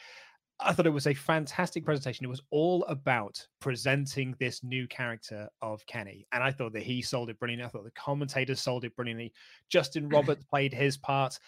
I 0.65 0.73
thought 0.73 0.87
it 0.87 0.91
was 0.91 1.07
a 1.07 1.15
fantastic 1.15 1.85
presentation. 1.85 2.25
It 2.25 2.29
was 2.29 2.43
all 2.51 2.85
about 2.85 3.45
presenting 3.61 4.35
this 4.39 4.63
new 4.63 4.87
character 4.89 5.49
of 5.61 5.85
Kenny. 5.87 6.27
And 6.33 6.43
I 6.43 6.51
thought 6.51 6.73
that 6.75 6.83
he 6.83 7.03
sold 7.03 7.31
it 7.31 7.39
brilliantly. 7.39 7.65
I 7.65 7.69
thought 7.69 7.85
the 7.85 7.91
commentators 7.93 8.61
sold 8.61 8.85
it 8.85 8.95
brilliantly. 8.97 9.33
Justin 9.69 10.09
Roberts 10.11 10.45
played 10.45 10.73
his 10.73 10.97
part. 10.97 11.39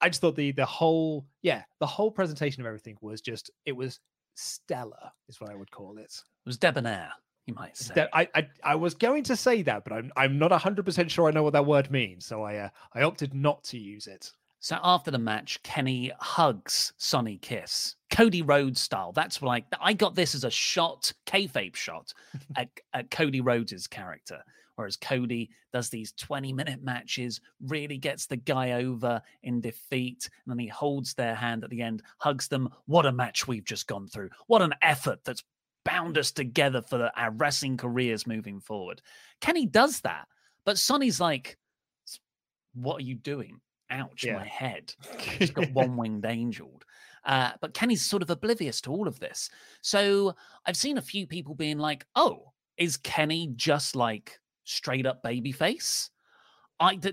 I 0.00 0.08
just 0.08 0.20
thought 0.20 0.34
the 0.34 0.50
the 0.52 0.66
whole 0.66 1.24
yeah 1.42 1.62
the 1.78 1.86
whole 1.86 2.10
presentation 2.10 2.60
of 2.60 2.66
everything 2.66 2.96
was 3.00 3.20
just 3.20 3.50
it 3.64 3.72
was 3.72 4.00
stellar 4.34 5.12
is 5.28 5.40
what 5.40 5.50
I 5.50 5.54
would 5.54 5.70
call 5.70 5.98
it. 5.98 6.12
It 6.12 6.46
was 6.46 6.58
debonair, 6.58 7.12
you 7.46 7.54
might 7.54 7.76
say. 7.76 7.94
That 7.94 8.10
I, 8.12 8.28
I 8.34 8.48
I 8.64 8.74
was 8.74 8.94
going 8.94 9.22
to 9.24 9.36
say 9.36 9.62
that, 9.62 9.84
but 9.84 9.92
I'm 9.92 10.10
I'm 10.16 10.38
not 10.38 10.50
hundred 10.52 10.84
percent 10.84 11.10
sure 11.10 11.28
I 11.28 11.30
know 11.30 11.44
what 11.44 11.52
that 11.52 11.66
word 11.66 11.90
means, 11.90 12.26
so 12.26 12.42
I 12.42 12.56
uh, 12.56 12.68
I 12.94 13.02
opted 13.02 13.32
not 13.32 13.62
to 13.64 13.78
use 13.78 14.08
it. 14.08 14.32
So 14.62 14.78
after 14.84 15.10
the 15.10 15.18
match, 15.18 15.60
Kenny 15.64 16.12
hugs 16.20 16.92
Sonny 16.96 17.36
Kiss, 17.38 17.96
Cody 18.12 18.42
Rhodes 18.42 18.80
style. 18.80 19.10
That's 19.10 19.42
like 19.42 19.64
I 19.80 19.92
got 19.92 20.14
this 20.14 20.36
as 20.36 20.44
a 20.44 20.50
shot, 20.52 21.12
kayfabe 21.26 21.74
shot 21.74 22.14
at, 22.56 22.68
at 22.94 23.10
Cody 23.10 23.40
Rhodes' 23.40 23.88
character. 23.88 24.40
Whereas 24.76 24.96
Cody 24.96 25.50
does 25.72 25.90
these 25.90 26.12
20 26.12 26.52
minute 26.52 26.80
matches, 26.80 27.40
really 27.60 27.98
gets 27.98 28.26
the 28.26 28.36
guy 28.36 28.72
over 28.84 29.20
in 29.42 29.60
defeat, 29.60 30.30
and 30.44 30.52
then 30.52 30.60
he 30.60 30.68
holds 30.68 31.12
their 31.14 31.34
hand 31.34 31.64
at 31.64 31.70
the 31.70 31.82
end, 31.82 32.04
hugs 32.18 32.46
them. 32.46 32.68
What 32.86 33.04
a 33.04 33.10
match 33.10 33.48
we've 33.48 33.64
just 33.64 33.88
gone 33.88 34.06
through. 34.06 34.30
What 34.46 34.62
an 34.62 34.74
effort 34.80 35.24
that's 35.24 35.42
bound 35.84 36.16
us 36.16 36.30
together 36.30 36.82
for 36.82 36.98
the, 36.98 37.20
our 37.20 37.32
wrestling 37.32 37.78
careers 37.78 38.28
moving 38.28 38.60
forward. 38.60 39.02
Kenny 39.40 39.66
does 39.66 40.02
that, 40.02 40.28
but 40.64 40.78
Sonny's 40.78 41.20
like, 41.20 41.58
What 42.74 43.00
are 43.00 43.04
you 43.04 43.16
doing? 43.16 43.60
Ouch, 43.92 44.24
Yeah. 44.24 44.34
my 44.36 44.46
head. 44.46 44.94
He's 45.18 45.50
got 45.50 45.70
one 45.72 45.96
winged 45.96 46.24
angel. 46.24 46.80
Uh, 47.24 47.52
but 47.60 47.74
Kenny's 47.74 48.04
sort 48.04 48.22
of 48.22 48.30
oblivious 48.30 48.80
to 48.82 48.90
all 48.90 49.06
of 49.06 49.20
this. 49.20 49.48
So 49.80 50.34
I've 50.66 50.76
seen 50.76 50.98
a 50.98 51.02
few 51.02 51.26
people 51.26 51.54
being 51.54 51.78
like, 51.78 52.04
oh, 52.16 52.52
is 52.78 52.96
Kenny 52.96 53.52
just 53.54 53.94
like 53.94 54.40
straight 54.64 55.06
up 55.06 55.22
babyface? 55.22 56.10
I 56.80 56.96
d- 56.96 57.12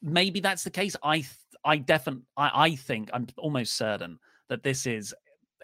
maybe 0.00 0.38
that's 0.40 0.62
the 0.62 0.70
case. 0.70 0.94
I 1.02 1.16
th- 1.18 1.28
I 1.64 1.78
definitely 1.78 2.22
I, 2.36 2.50
I 2.66 2.76
think 2.76 3.10
I'm 3.12 3.26
almost 3.36 3.76
certain 3.76 4.18
that 4.48 4.62
this 4.62 4.86
is 4.86 5.12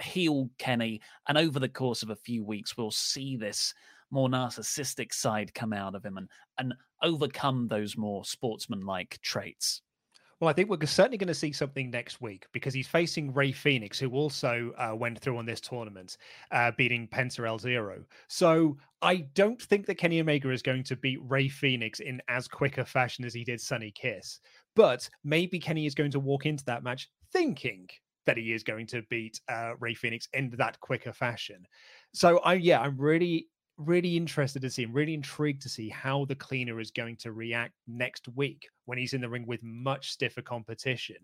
heel 0.00 0.48
Kenny, 0.58 1.00
and 1.28 1.36
over 1.38 1.60
the 1.60 1.68
course 1.68 2.02
of 2.02 2.10
a 2.10 2.16
few 2.16 2.44
weeks, 2.44 2.76
we'll 2.76 2.90
see 2.90 3.36
this 3.36 3.74
more 4.10 4.28
narcissistic 4.28 5.12
side 5.12 5.52
come 5.54 5.72
out 5.72 5.94
of 5.94 6.04
him 6.04 6.16
and 6.16 6.28
and 6.58 6.74
overcome 7.02 7.68
those 7.68 7.96
more 7.96 8.24
sportsmanlike 8.24 9.18
traits. 9.22 9.82
Well, 10.40 10.48
I 10.48 10.52
think 10.52 10.70
we're 10.70 10.86
certainly 10.86 11.18
going 11.18 11.28
to 11.28 11.34
see 11.34 11.50
something 11.50 11.90
next 11.90 12.20
week 12.20 12.46
because 12.52 12.72
he's 12.72 12.86
facing 12.86 13.34
Rey 13.34 13.52
Fénix, 13.52 13.98
who 13.98 14.10
also 14.10 14.70
uh, 14.78 14.94
went 14.94 15.18
through 15.18 15.36
on 15.36 15.46
this 15.46 15.60
tournament, 15.60 16.16
uh, 16.52 16.70
beating 16.76 17.08
Penta 17.08 17.46
El 17.46 17.58
Zero. 17.58 18.04
So 18.28 18.76
I 19.02 19.26
don't 19.34 19.60
think 19.60 19.86
that 19.86 19.96
Kenny 19.96 20.20
Omega 20.20 20.50
is 20.50 20.62
going 20.62 20.84
to 20.84 20.96
beat 20.96 21.18
Rey 21.22 21.48
Fénix 21.48 21.98
in 21.98 22.22
as 22.28 22.46
quick 22.46 22.78
a 22.78 22.84
fashion 22.84 23.24
as 23.24 23.34
he 23.34 23.42
did 23.42 23.60
Sonny 23.60 23.90
Kiss. 23.90 24.38
But 24.76 25.10
maybe 25.24 25.58
Kenny 25.58 25.86
is 25.86 25.94
going 25.96 26.12
to 26.12 26.20
walk 26.20 26.46
into 26.46 26.64
that 26.66 26.84
match 26.84 27.08
thinking 27.32 27.88
that 28.26 28.36
he 28.36 28.52
is 28.52 28.62
going 28.62 28.86
to 28.86 29.02
beat 29.10 29.40
uh, 29.48 29.72
Rey 29.80 29.94
Fénix 29.94 30.28
in 30.34 30.54
that 30.58 30.78
quicker 30.78 31.12
fashion. 31.12 31.66
So 32.14 32.38
I, 32.38 32.54
yeah, 32.54 32.80
I'm 32.80 32.96
really 32.96 33.48
really 33.78 34.16
interested 34.16 34.60
to 34.62 34.70
see 34.70 34.82
i'm 34.82 34.92
really 34.92 35.14
intrigued 35.14 35.62
to 35.62 35.68
see 35.68 35.88
how 35.88 36.24
the 36.24 36.34
cleaner 36.34 36.80
is 36.80 36.90
going 36.90 37.16
to 37.16 37.32
react 37.32 37.74
next 37.86 38.28
week 38.34 38.68
when 38.86 38.98
he's 38.98 39.14
in 39.14 39.20
the 39.20 39.28
ring 39.28 39.46
with 39.46 39.62
much 39.62 40.10
stiffer 40.10 40.42
competition 40.42 41.16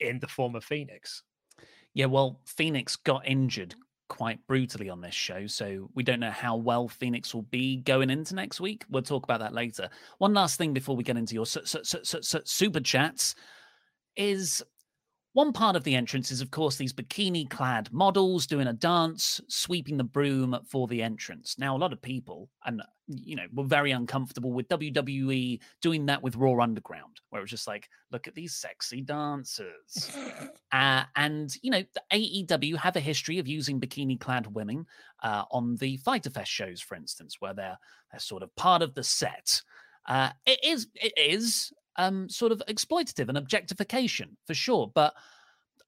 in 0.00 0.18
the 0.18 0.28
form 0.28 0.54
of 0.54 0.64
fénix 0.64 1.22
Yeah, 1.94 2.06
well, 2.06 2.40
Fénix 2.46 2.96
got 3.04 3.26
injured 3.26 3.74
quite 4.08 4.46
brutally 4.46 4.90
on 4.90 5.00
this 5.00 5.14
show, 5.14 5.46
so 5.46 5.90
we 5.94 6.02
don't 6.02 6.20
know 6.20 6.30
how 6.30 6.56
well 6.56 6.88
Fénix 6.88 7.34
will 7.34 7.42
be 7.50 7.78
going 7.78 8.10
into 8.10 8.34
next 8.34 8.60
week. 8.60 8.84
We'll 8.90 9.02
talk 9.02 9.24
about 9.24 9.40
that 9.40 9.54
later. 9.54 9.88
One 10.18 10.34
last 10.34 10.56
thing 10.58 10.72
before 10.72 10.96
we 10.96 11.04
get 11.04 11.16
into 11.16 11.34
your 11.34 11.46
su- 11.46 11.64
su- 11.64 11.84
su- 11.84 12.04
su- 12.04 12.22
su- 12.22 12.42
super 12.44 12.80
chats 12.80 13.34
is 14.16 14.62
one 15.34 15.52
part 15.52 15.76
of 15.76 15.84
the 15.84 15.94
entrance 15.94 16.30
is, 16.30 16.42
of 16.42 16.50
course, 16.50 16.76
these 16.76 16.92
bikini 16.92 17.48
clad 17.48 17.90
models 17.90 18.46
doing 18.46 18.66
a 18.66 18.72
dance, 18.72 19.40
sweeping 19.48 19.96
the 19.96 20.04
broom 20.04 20.58
for 20.68 20.86
the 20.86 21.02
entrance. 21.02 21.56
Now, 21.58 21.74
a 21.74 21.78
lot 21.78 21.92
of 21.92 22.02
people, 22.02 22.50
and 22.66 22.82
you 23.08 23.36
know, 23.36 23.46
were 23.52 23.64
very 23.64 23.92
uncomfortable 23.92 24.52
with 24.52 24.68
WWE 24.68 25.58
doing 25.80 26.06
that 26.06 26.22
with 26.22 26.36
Raw 26.36 26.62
Underground, 26.62 27.20
where 27.30 27.40
it 27.40 27.44
was 27.44 27.50
just 27.50 27.66
like, 27.66 27.88
look 28.10 28.28
at 28.28 28.34
these 28.34 28.54
sexy 28.54 29.00
dancers. 29.00 30.14
uh, 30.72 31.04
and, 31.16 31.54
you 31.62 31.70
know, 31.70 31.82
the 31.94 32.46
AEW 32.46 32.76
have 32.76 32.96
a 32.96 33.00
history 33.00 33.38
of 33.38 33.48
using 33.48 33.80
bikini 33.80 34.20
clad 34.20 34.54
women 34.54 34.86
uh, 35.22 35.44
on 35.50 35.76
the 35.76 35.96
Fyter 35.98 36.30
Fest 36.30 36.50
shows, 36.50 36.80
for 36.80 36.94
instance, 36.94 37.36
where 37.40 37.54
they're, 37.54 37.78
they're 38.10 38.20
sort 38.20 38.42
of 38.42 38.54
part 38.56 38.82
of 38.82 38.94
the 38.94 39.04
set. 39.04 39.62
Uh, 40.06 40.30
it 40.46 40.60
is, 40.62 40.88
it 40.94 41.12
is 41.16 41.72
um, 41.96 42.28
sort 42.28 42.52
of 42.52 42.62
exploitative 42.68 43.28
and 43.28 43.38
objectification 43.38 44.36
for 44.46 44.54
sure. 44.54 44.90
But 44.94 45.14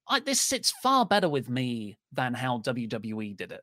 I, 0.07 0.19
this 0.19 0.41
sits 0.41 0.71
far 0.71 1.05
better 1.05 1.29
with 1.29 1.49
me 1.49 1.97
than 2.11 2.33
how 2.33 2.59
WWE 2.59 3.35
did 3.35 3.51
it. 3.51 3.61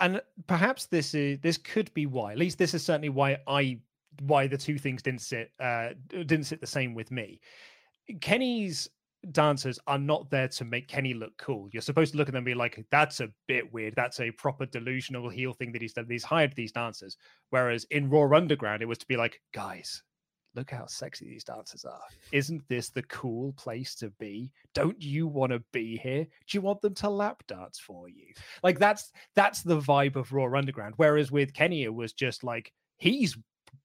and 0.00 0.20
perhaps 0.46 0.86
this 0.86 1.14
is 1.14 1.38
this 1.40 1.56
could 1.56 1.92
be 1.94 2.06
why 2.06 2.32
at 2.32 2.38
least 2.38 2.58
this 2.58 2.74
is 2.74 2.84
certainly 2.84 3.08
why 3.08 3.38
i 3.46 3.78
why 4.22 4.46
the 4.46 4.56
two 4.56 4.78
things 4.78 5.02
didn't 5.02 5.20
sit 5.20 5.50
uh 5.60 5.90
didn't 6.08 6.44
sit 6.44 6.60
the 6.60 6.66
same 6.66 6.94
with 6.94 7.10
me 7.10 7.40
kenny's 8.20 8.88
dancers 9.32 9.78
are 9.86 9.98
not 9.98 10.30
there 10.30 10.48
to 10.48 10.64
make 10.64 10.88
kenny 10.88 11.14
look 11.14 11.36
cool 11.36 11.68
you're 11.72 11.82
supposed 11.82 12.12
to 12.12 12.18
look 12.18 12.28
at 12.28 12.32
them 12.32 12.38
and 12.38 12.46
be 12.46 12.54
like 12.54 12.84
that's 12.90 13.20
a 13.20 13.28
bit 13.48 13.72
weird 13.72 13.94
that's 13.96 14.20
a 14.20 14.30
proper 14.32 14.66
delusional 14.66 15.28
heel 15.28 15.52
thing 15.52 15.72
that 15.72 15.82
he's 15.82 15.92
done 15.92 16.06
he's 16.08 16.24
hired 16.24 16.54
these 16.54 16.72
dancers 16.72 17.16
whereas 17.50 17.84
in 17.90 18.08
raw 18.08 18.28
underground 18.36 18.82
it 18.82 18.86
was 18.86 18.98
to 18.98 19.06
be 19.06 19.16
like 19.16 19.40
guys 19.52 20.02
look 20.56 20.70
how 20.70 20.86
sexy 20.86 21.26
these 21.26 21.44
dancers 21.44 21.84
are. 21.84 22.02
Isn't 22.32 22.66
this 22.68 22.88
the 22.88 23.02
cool 23.04 23.52
place 23.52 23.94
to 23.96 24.10
be? 24.18 24.50
Don't 24.74 25.00
you 25.00 25.26
want 25.26 25.52
to 25.52 25.62
be 25.72 25.98
here? 25.98 26.24
Do 26.24 26.56
you 26.56 26.62
want 26.62 26.80
them 26.80 26.94
to 26.94 27.10
lap 27.10 27.42
dance 27.46 27.78
for 27.78 28.08
you? 28.08 28.32
Like 28.62 28.78
that's 28.78 29.12
that's 29.34 29.62
the 29.62 29.78
vibe 29.78 30.16
of 30.16 30.32
Raw 30.32 30.56
Underground. 30.56 30.94
Whereas 30.96 31.30
with 31.30 31.54
Kenny, 31.54 31.84
it 31.84 31.94
was 31.94 32.12
just 32.12 32.42
like 32.42 32.72
he's 32.96 33.36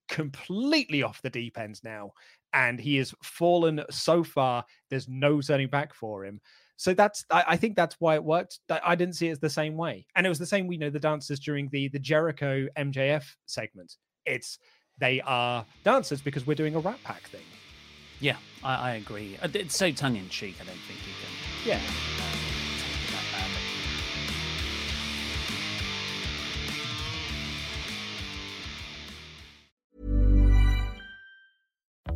completely 0.08 1.04
off 1.04 1.22
the 1.22 1.30
deep 1.30 1.58
end 1.58 1.82
now, 1.84 2.12
and 2.54 2.80
he 2.80 2.98
has 2.98 3.14
fallen 3.24 3.84
so 3.90 4.24
far. 4.24 4.66
There's 4.90 5.08
no 5.08 5.42
turning 5.42 5.70
back 5.70 5.94
for 5.94 6.26
him. 6.26 6.40
So 6.78 6.94
that's 6.94 7.26
I, 7.30 7.44
I 7.50 7.58
think 7.58 7.76
that's 7.76 7.96
why 8.00 8.16
it 8.16 8.24
worked. 8.24 8.60
I, 8.70 8.96
didn't 8.96 9.16
see 9.16 9.28
it 9.28 9.34
as 9.34 9.40
the 9.40 9.50
same 9.50 9.78
way, 9.78 10.08
and 10.16 10.26
it 10.26 10.30
was 10.30 10.40
the 10.40 10.46
same. 10.46 10.68
We 10.68 10.78
know 10.78 10.90
the 10.90 11.00
dancers 11.00 11.40
during 11.40 11.70
the 11.70 11.90
the 11.90 12.00
Jericho 12.00 12.68
MJF 12.78 13.24
segment. 13.46 13.98
It's 14.26 14.58
they 15.02 15.20
are 15.22 15.66
dancers 15.84 16.22
because 16.22 16.48
we're 16.48 16.56
doing 16.56 16.76
a 16.76 16.80
Rat 16.80 17.00
Pack 17.04 17.24
thing. 17.24 17.42
Yeah, 18.22 18.38
I, 18.64 18.92
I 18.92 18.94
agree. 18.96 19.38
Uh, 19.42 19.50
It's 19.54 19.76
so 19.76 19.92
tongue 19.92 20.16
in 20.16 20.30
cheek. 20.30 20.56
I 20.62 20.64
don't 20.64 20.78
think 20.88 21.00
you 21.06 21.14
can. 21.20 21.82
Yeah. 21.82 22.31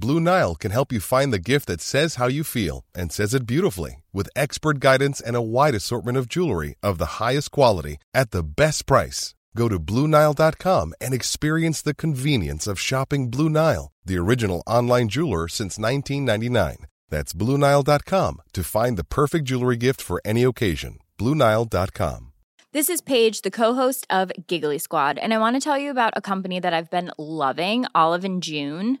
Blue 0.00 0.18
Nile 0.18 0.54
can 0.54 0.70
help 0.70 0.92
you 0.92 0.98
find 0.98 1.30
the 1.30 1.38
gift 1.38 1.66
that 1.66 1.82
says 1.82 2.14
how 2.14 2.26
you 2.26 2.42
feel 2.42 2.86
and 2.94 3.12
says 3.12 3.34
it 3.34 3.46
beautifully 3.46 4.02
with 4.14 4.34
expert 4.34 4.80
guidance 4.80 5.20
and 5.20 5.36
a 5.36 5.42
wide 5.42 5.74
assortment 5.74 6.16
of 6.16 6.26
jewelry 6.26 6.74
of 6.82 6.96
the 6.96 7.20
highest 7.20 7.50
quality 7.50 7.98
at 8.14 8.30
the 8.30 8.42
best 8.42 8.86
price. 8.86 9.34
Go 9.54 9.68
to 9.68 9.78
BlueNile.com 9.78 10.94
and 11.02 11.12
experience 11.12 11.82
the 11.82 11.92
convenience 11.92 12.66
of 12.66 12.80
shopping 12.80 13.28
Blue 13.28 13.50
Nile, 13.50 13.92
the 14.02 14.16
original 14.16 14.62
online 14.66 15.10
jeweler 15.10 15.48
since 15.48 15.76
1999. 15.78 16.86
That's 17.10 17.34
BlueNile.com 17.34 18.40
to 18.54 18.64
find 18.64 18.96
the 18.96 19.04
perfect 19.04 19.44
jewelry 19.44 19.76
gift 19.76 20.00
for 20.00 20.22
any 20.24 20.44
occasion. 20.44 20.98
BlueNile.com. 21.18 22.32
This 22.72 22.88
is 22.88 23.02
Paige, 23.02 23.42
the 23.42 23.50
co-host 23.50 24.06
of 24.08 24.32
Giggly 24.46 24.78
Squad, 24.78 25.18
and 25.18 25.34
I 25.34 25.38
want 25.38 25.56
to 25.56 25.60
tell 25.60 25.76
you 25.76 25.90
about 25.90 26.14
a 26.16 26.22
company 26.22 26.58
that 26.58 26.72
I've 26.72 26.88
been 26.88 27.10
loving, 27.18 27.84
Olive 27.94 28.24
and 28.24 28.42
June. 28.42 29.00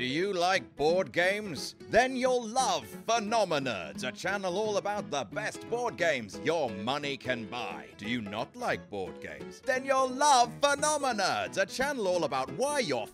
Do 0.00 0.06
you 0.06 0.32
like 0.32 0.64
board 0.76 1.12
games? 1.12 1.74
Then 1.90 2.16
you'll 2.16 2.48
love 2.48 2.86
Phenomenerds, 3.06 4.02
a 4.02 4.10
channel 4.10 4.56
all 4.56 4.78
about 4.78 5.10
the 5.10 5.26
best 5.30 5.68
board 5.68 5.98
games 5.98 6.40
your 6.42 6.70
money 6.70 7.18
can 7.18 7.44
buy. 7.44 7.84
Do 7.98 8.08
you 8.08 8.22
not 8.22 8.56
like 8.56 8.88
board 8.88 9.20
games? 9.20 9.60
Then 9.60 9.84
you'll 9.84 10.08
love 10.08 10.58
Phenomenerds, 10.62 11.58
a 11.58 11.66
channel 11.66 12.08
all 12.08 12.24
about 12.24 12.50
why 12.52 12.78
you're 12.78 13.08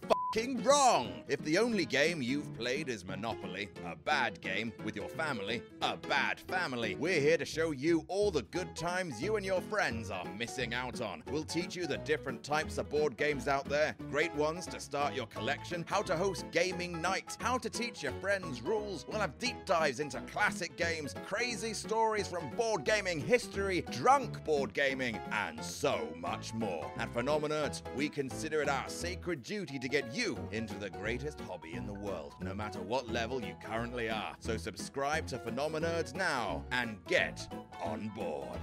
wrong. 0.65 1.23
If 1.29 1.41
the 1.45 1.59
only 1.59 1.87
game 1.87 2.21
you've 2.21 2.53
played 2.59 2.89
is 2.89 3.07
Monopoly, 3.07 3.71
a 3.87 3.97
bad 3.97 4.41
game 4.41 4.73
with 4.85 4.95
your 4.95 5.09
family, 5.09 5.63
a 5.81 5.97
bad 5.97 6.41
family, 6.41 6.95
we're 6.97 7.21
here 7.21 7.39
to 7.39 7.45
show 7.45 7.71
you 7.71 8.05
all 8.09 8.31
the 8.31 8.43
good 8.43 8.77
times 8.77 9.23
you 9.23 9.37
and 9.37 9.47
your 9.47 9.61
friends 9.63 10.11
are 10.11 10.27
missing 10.39 10.75
out 10.75 11.01
on. 11.01 11.23
We'll 11.31 11.45
teach 11.45 11.75
you 11.75 11.87
the 11.87 11.99
different 11.99 12.43
types 12.43 12.77
of 12.77 12.91
board 12.91 13.17
games 13.17 13.49
out 13.49 13.69
there, 13.69 13.95
great 14.11 14.35
ones 14.35 14.67
to 14.67 14.81
start 14.81 15.15
your 15.15 15.27
collection, 15.27 15.85
how 15.89 16.03
to 16.03 16.17
host 16.17 16.45
gaming 16.51 17.01
nights, 17.01 17.39
how 17.41 17.57
to 17.59 17.71
teach 17.71 18.03
your 18.03 18.13
friends 18.21 18.61
rules. 18.61 19.07
We'll 19.09 19.21
have 19.21 19.39
deep 19.39 19.65
dives 19.65 20.01
into 20.01 20.21
classic 20.23 20.77
games, 20.77 21.15
crazy 21.27 21.73
stories 21.73 22.29
from 22.29 22.51
board 22.51 22.85
gaming 22.85 23.21
history, 23.21 23.85
drunk 23.93 24.45
board 24.45 24.75
gaming, 24.75 25.19
and 25.33 25.63
so 25.63 26.09
much 26.19 26.53
more. 26.53 26.91
At 26.99 27.13
Phenomenerds, 27.15 27.83
we 27.95 28.09
consider 28.09 28.61
it 28.61 28.69
our 28.69 28.89
sacred 28.89 29.43
duty 29.43 29.79
to 29.79 29.89
get 29.89 30.15
you 30.17 30.39
into 30.51 30.75
the 30.79 30.89
greatest 30.89 31.41
hobby 31.41 31.75
in 31.75 31.87
the 31.87 31.93
world, 31.93 32.35
no 32.41 32.55
matter 32.55 32.81
what 32.81 33.09
level 33.09 33.41
you 33.43 33.55
currently 33.63 34.09
are. 34.09 34.35
So 34.41 34.57
subscribe 34.57 35.27
to 35.29 35.39
Phenomenerds 35.39 36.15
now 36.15 36.65
and 36.73 36.97
get 37.07 37.47
on 37.83 38.11
board. 38.17 38.59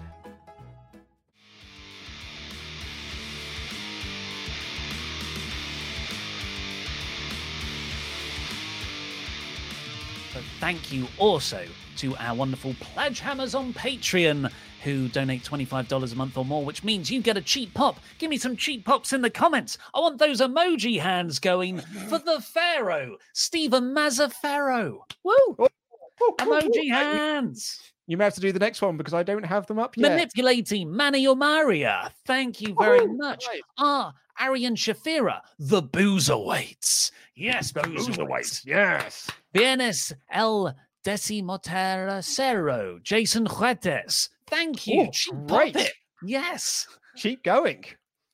But 10.33 10.43
thank 10.59 10.91
you 10.91 11.07
also 11.19 11.65
to 11.97 12.15
our 12.17 12.33
wonderful 12.33 12.73
pledge 12.79 13.19
hammers 13.19 13.53
on 13.53 13.71
Patreon 13.73 14.51
who 14.83 15.07
donate 15.07 15.43
$25 15.43 16.11
a 16.11 16.15
month 16.15 16.37
or 16.37 16.45
more, 16.45 16.63
which 16.63 16.83
means 16.83 17.09
you 17.09 17.21
get 17.21 17.37
a 17.37 17.41
cheap 17.41 17.73
pop. 17.73 17.99
Give 18.19 18.29
me 18.29 18.37
some 18.37 18.55
cheap 18.57 18.85
pops 18.85 19.13
in 19.13 19.21
the 19.21 19.29
comments. 19.29 19.77
I 19.93 19.99
want 19.99 20.17
those 20.19 20.41
emoji 20.41 20.99
hands 20.99 21.39
going 21.39 21.79
for 22.09 22.19
the 22.19 22.41
Pharaoh, 22.41 23.17
Stephen 23.33 23.93
Mazzaferro. 23.95 24.99
Woo! 25.23 25.57
Emoji 26.39 26.89
hands. 26.89 27.79
You 28.07 28.17
may 28.17 28.25
have 28.25 28.33
to 28.35 28.41
do 28.41 28.51
the 28.51 28.59
next 28.59 28.81
one 28.81 28.97
because 28.97 29.13
I 29.13 29.23
don't 29.23 29.45
have 29.45 29.65
them 29.67 29.79
up 29.79 29.95
yet. 29.95 30.11
Manipulating 30.11 30.93
Manny 30.93 31.25
Omaria. 31.25 32.11
Thank 32.25 32.59
you 32.59 32.75
very 32.77 32.99
Oh, 33.01 33.07
much. 33.07 33.45
right. 33.47 33.61
Ah, 33.77 34.13
Arian 34.39 34.75
Shafira, 34.75 35.39
the 35.57 35.81
Boozer 35.81 36.33
Boozerweights. 36.33 37.11
Yes, 37.35 37.71
the 37.71 37.79
Boozerweights, 37.81 38.65
yes. 38.65 39.29
Bienes 39.55 40.11
El 40.31 40.75
Decimotercero, 41.05 43.01
Jason 43.03 43.45
Juetes. 43.45 44.29
Thank 44.53 44.85
you. 44.87 45.01
Oh, 45.01 45.09
Cheap 45.11 45.33
great. 45.47 45.73
Puppet. 45.73 45.91
Yes. 46.23 46.87
Keep 47.17 47.43
going. 47.43 47.83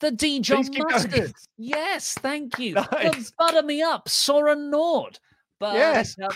The 0.02 0.12
D. 0.12 0.40
John 0.42 0.58
Please 0.58 0.70
keep 0.70 0.80
going. 0.88 0.92
Mustard. 0.94 1.34
Yes, 1.58 2.14
thank 2.16 2.60
you. 2.60 2.74
The 2.76 3.32
Butter 3.38 3.64
Me 3.64 3.82
Up, 3.82 4.10
Soren 4.10 4.70
Nord. 4.70 5.18
Butter 5.60 5.78
Yes. 5.78 6.16
Uh, 6.22 6.28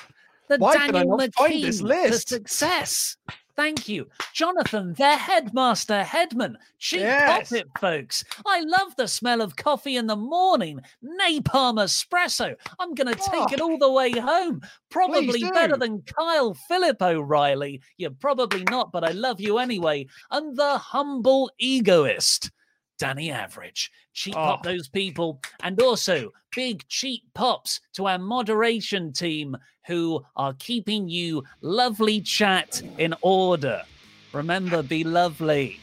the 0.50 0.58
Why 0.58 0.74
Daniel 0.76 1.18
not 1.18 1.34
find 1.36 1.64
this 1.64 1.82
list? 1.82 2.30
to 2.30 2.36
success. 2.36 3.18
Thank 3.56 3.88
you. 3.88 4.08
Jonathan, 4.34 4.94
their 4.94 5.18
headmaster, 5.18 6.04
headman. 6.04 6.58
Cheap 6.80 7.02
Yes. 7.02 7.50
Puppet, 7.50 7.68
folks. 7.80 8.24
I 8.48 8.62
love 8.62 8.96
the 8.98 9.08
smell 9.08 9.42
of 9.42 9.56
coffee 9.56 9.96
in 9.98 10.08
the 10.08 10.16
morning. 10.16 10.80
Napalm 11.04 11.78
espresso. 11.80 12.56
I'm 12.80 12.96
going 12.96 13.14
to 13.14 13.20
take 13.20 13.42
Oh. 13.42 13.48
it 13.54 13.62
all 13.62 13.78
the 13.78 13.92
way 13.92 14.12
home. 14.12 14.62
Probably 14.90 15.44
better 15.52 15.78
than 15.78 16.02
Kyle 16.02 16.56
Philip 16.68 17.00
O'Reilly. 17.02 17.82
You're 17.98 18.12
probably 18.12 18.64
not, 18.72 18.92
but 18.92 19.04
I 19.04 19.12
love 19.12 19.40
you 19.40 19.60
anyway. 19.60 20.08
And 20.32 20.58
the 20.58 20.78
humble 20.80 21.52
egoist. 21.60 22.50
Danny 22.98 23.32
Average. 23.32 23.92
Cheap 24.14 24.34
pop 24.34 24.62
Oh. 24.66 24.70
those 24.70 24.88
people. 24.88 25.42
And 25.62 25.82
also 25.82 26.32
big 26.56 26.88
cheap 26.88 27.24
pops 27.34 27.80
to 27.94 28.08
our 28.08 28.18
moderation 28.20 29.12
team 29.12 29.58
who 29.88 30.24
are 30.36 30.54
keeping 30.60 31.10
you 31.10 31.44
lovely 31.62 32.22
chat 32.22 32.82
in 32.98 33.14
order. 33.22 33.84
Remember, 34.32 34.82
be 34.82 35.04
lovely. 35.04 35.80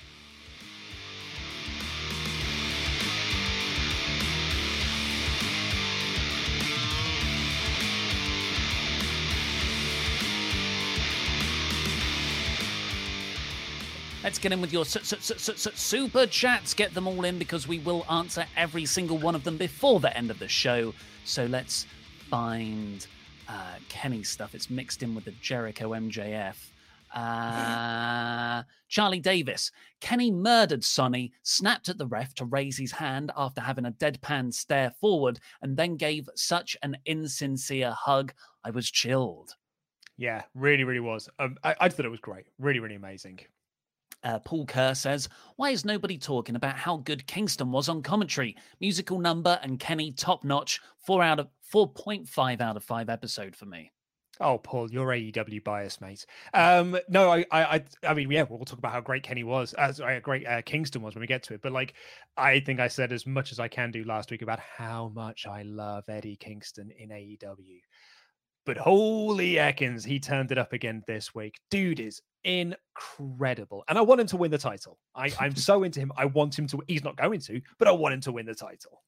Let's 14.22 14.38
get 14.38 14.52
in 14.52 14.60
with 14.60 14.70
your 14.70 14.84
su- 14.84 15.00
su- 15.00 15.16
su- 15.16 15.38
su- 15.38 15.56
su- 15.56 15.70
super 15.74 16.26
chats. 16.26 16.74
Get 16.74 16.92
them 16.92 17.06
all 17.06 17.24
in 17.24 17.38
because 17.38 17.66
we 17.66 17.78
will 17.78 18.04
answer 18.10 18.44
every 18.54 18.84
single 18.84 19.16
one 19.16 19.34
of 19.34 19.44
them 19.44 19.56
before 19.56 19.98
the 19.98 20.14
end 20.14 20.30
of 20.30 20.38
the 20.38 20.48
show. 20.48 20.92
So 21.24 21.46
let's 21.46 21.86
find 22.28 23.06
uh, 23.48 23.76
Kenny's 23.88 24.28
stuff. 24.28 24.54
It's 24.54 24.68
mixed 24.68 25.02
in 25.02 25.14
with 25.14 25.24
the 25.24 25.30
Jericho 25.40 25.90
MJF. 25.90 26.54
Uh, 27.14 28.62
Charlie 28.88 29.20
Davis. 29.20 29.72
Kenny 30.00 30.30
murdered 30.30 30.84
Sonny, 30.84 31.32
snapped 31.42 31.88
at 31.88 31.96
the 31.96 32.06
ref 32.06 32.34
to 32.34 32.44
raise 32.44 32.76
his 32.76 32.92
hand 32.92 33.32
after 33.38 33.62
having 33.62 33.86
a 33.86 33.92
deadpan 33.92 34.52
stare 34.52 34.90
forward, 35.00 35.40
and 35.62 35.78
then 35.78 35.96
gave 35.96 36.28
such 36.34 36.76
an 36.82 36.98
insincere 37.06 37.92
hug. 37.92 38.34
I 38.64 38.70
was 38.70 38.90
chilled. 38.90 39.54
Yeah, 40.18 40.42
really, 40.54 40.84
really 40.84 41.00
was. 41.00 41.30
Um, 41.38 41.56
I, 41.64 41.74
I 41.80 41.88
thought 41.88 42.04
it 42.04 42.10
was 42.10 42.20
great. 42.20 42.44
Really, 42.58 42.80
really 42.80 42.96
amazing. 42.96 43.40
Uh, 44.22 44.38
Paul 44.38 44.66
Kerr 44.66 44.94
says, 44.94 45.28
Why 45.56 45.70
is 45.70 45.84
nobody 45.84 46.18
talking 46.18 46.56
about 46.56 46.76
how 46.76 46.98
good 46.98 47.26
Kingston 47.26 47.72
was 47.72 47.88
on 47.88 48.02
commentary? 48.02 48.56
Musical 48.80 49.18
number 49.18 49.58
and 49.62 49.80
Kenny 49.80 50.12
top 50.12 50.44
notch. 50.44 50.80
Four 50.98 51.22
out 51.22 51.40
of 51.40 51.48
4.5 51.72 52.60
out 52.60 52.76
of 52.76 52.84
five 52.84 53.08
episode 53.08 53.56
for 53.56 53.66
me. 53.66 53.90
Oh, 54.40 54.56
Paul, 54.56 54.90
you're 54.90 55.08
AEW 55.08 55.62
bias, 55.62 56.00
mate. 56.00 56.24
Um, 56.54 56.98
no, 57.10 57.30
I, 57.30 57.44
I, 57.52 57.84
I 58.02 58.14
mean, 58.14 58.30
yeah, 58.30 58.44
we'll 58.48 58.64
talk 58.64 58.78
about 58.78 58.92
how 58.92 59.00
great 59.02 59.22
Kenny 59.22 59.44
was, 59.44 59.74
as 59.74 60.00
uh, 60.00 60.18
great 60.22 60.46
uh, 60.46 60.62
Kingston 60.62 61.02
was 61.02 61.14
when 61.14 61.20
we 61.20 61.26
get 61.26 61.42
to 61.44 61.54
it. 61.54 61.60
But 61.62 61.72
like, 61.72 61.92
I 62.38 62.60
think 62.60 62.80
I 62.80 62.88
said 62.88 63.12
as 63.12 63.26
much 63.26 63.52
as 63.52 63.60
I 63.60 63.68
can 63.68 63.90
do 63.90 64.02
last 64.04 64.30
week 64.30 64.40
about 64.40 64.60
how 64.60 65.12
much 65.14 65.46
I 65.46 65.62
love 65.62 66.04
Eddie 66.08 66.36
Kingston 66.36 66.90
in 66.98 67.10
AEW. 67.10 67.80
But 68.64 68.78
holy 68.78 69.54
Ekins, 69.54 70.06
he 70.06 70.18
turned 70.18 70.52
it 70.52 70.58
up 70.58 70.72
again 70.72 71.02
this 71.06 71.34
week. 71.34 71.60
Dude 71.70 72.00
is 72.00 72.22
incredible. 72.44 73.84
And 73.88 73.98
I 73.98 74.00
want 74.02 74.20
him 74.20 74.26
to 74.28 74.36
win 74.36 74.50
the 74.50 74.58
title. 74.58 74.98
I, 75.14 75.32
I'm 75.38 75.56
so 75.56 75.82
into 75.82 76.00
him. 76.00 76.12
I 76.16 76.26
want 76.26 76.58
him 76.58 76.66
to, 76.68 76.82
he's 76.86 77.04
not 77.04 77.16
going 77.16 77.40
to, 77.40 77.60
but 77.78 77.88
I 77.88 77.92
want 77.92 78.14
him 78.14 78.20
to 78.22 78.32
win 78.32 78.46
the 78.46 78.54
title. 78.54 79.02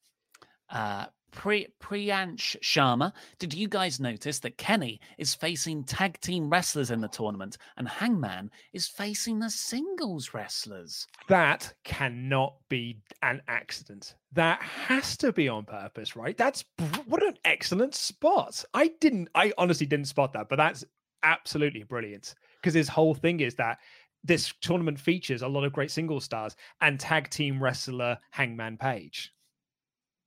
Uh, 0.70 1.06
Pri- 1.32 1.68
Priyansh 1.80 2.56
Sharma, 2.60 3.12
did 3.38 3.54
you 3.54 3.66
guys 3.66 3.98
notice 3.98 4.38
that 4.40 4.58
Kenny 4.58 5.00
is 5.16 5.34
facing 5.34 5.82
tag 5.82 6.20
team 6.20 6.50
wrestlers 6.50 6.90
in 6.90 7.00
the 7.00 7.08
tournament 7.08 7.56
and 7.78 7.88
Hangman 7.88 8.50
is 8.72 8.86
facing 8.86 9.38
the 9.38 9.50
singles 9.50 10.34
wrestlers? 10.34 11.06
That 11.28 11.72
cannot 11.84 12.56
be 12.68 12.98
an 13.22 13.40
accident. 13.48 14.14
That 14.32 14.60
has 14.62 15.16
to 15.18 15.32
be 15.32 15.48
on 15.48 15.64
purpose, 15.64 16.16
right? 16.16 16.36
That's 16.36 16.64
what 17.06 17.22
an 17.22 17.38
excellent 17.44 17.94
spot. 17.94 18.62
I 18.74 18.92
didn't, 19.00 19.28
I 19.34 19.52
honestly 19.56 19.86
didn't 19.86 20.08
spot 20.08 20.34
that, 20.34 20.48
but 20.48 20.56
that's 20.56 20.84
absolutely 21.22 21.84
brilliant 21.84 22.34
because 22.62 22.74
his 22.74 22.88
whole 22.88 23.14
thing 23.14 23.40
is 23.40 23.54
that 23.56 23.78
this 24.24 24.52
tournament 24.60 24.98
features 24.98 25.42
a 25.42 25.48
lot 25.48 25.64
of 25.64 25.72
great 25.72 25.90
single 25.90 26.20
stars 26.20 26.54
and 26.80 27.00
tag 27.00 27.28
team 27.28 27.62
wrestler 27.62 28.16
Hangman 28.30 28.76
Page. 28.76 29.32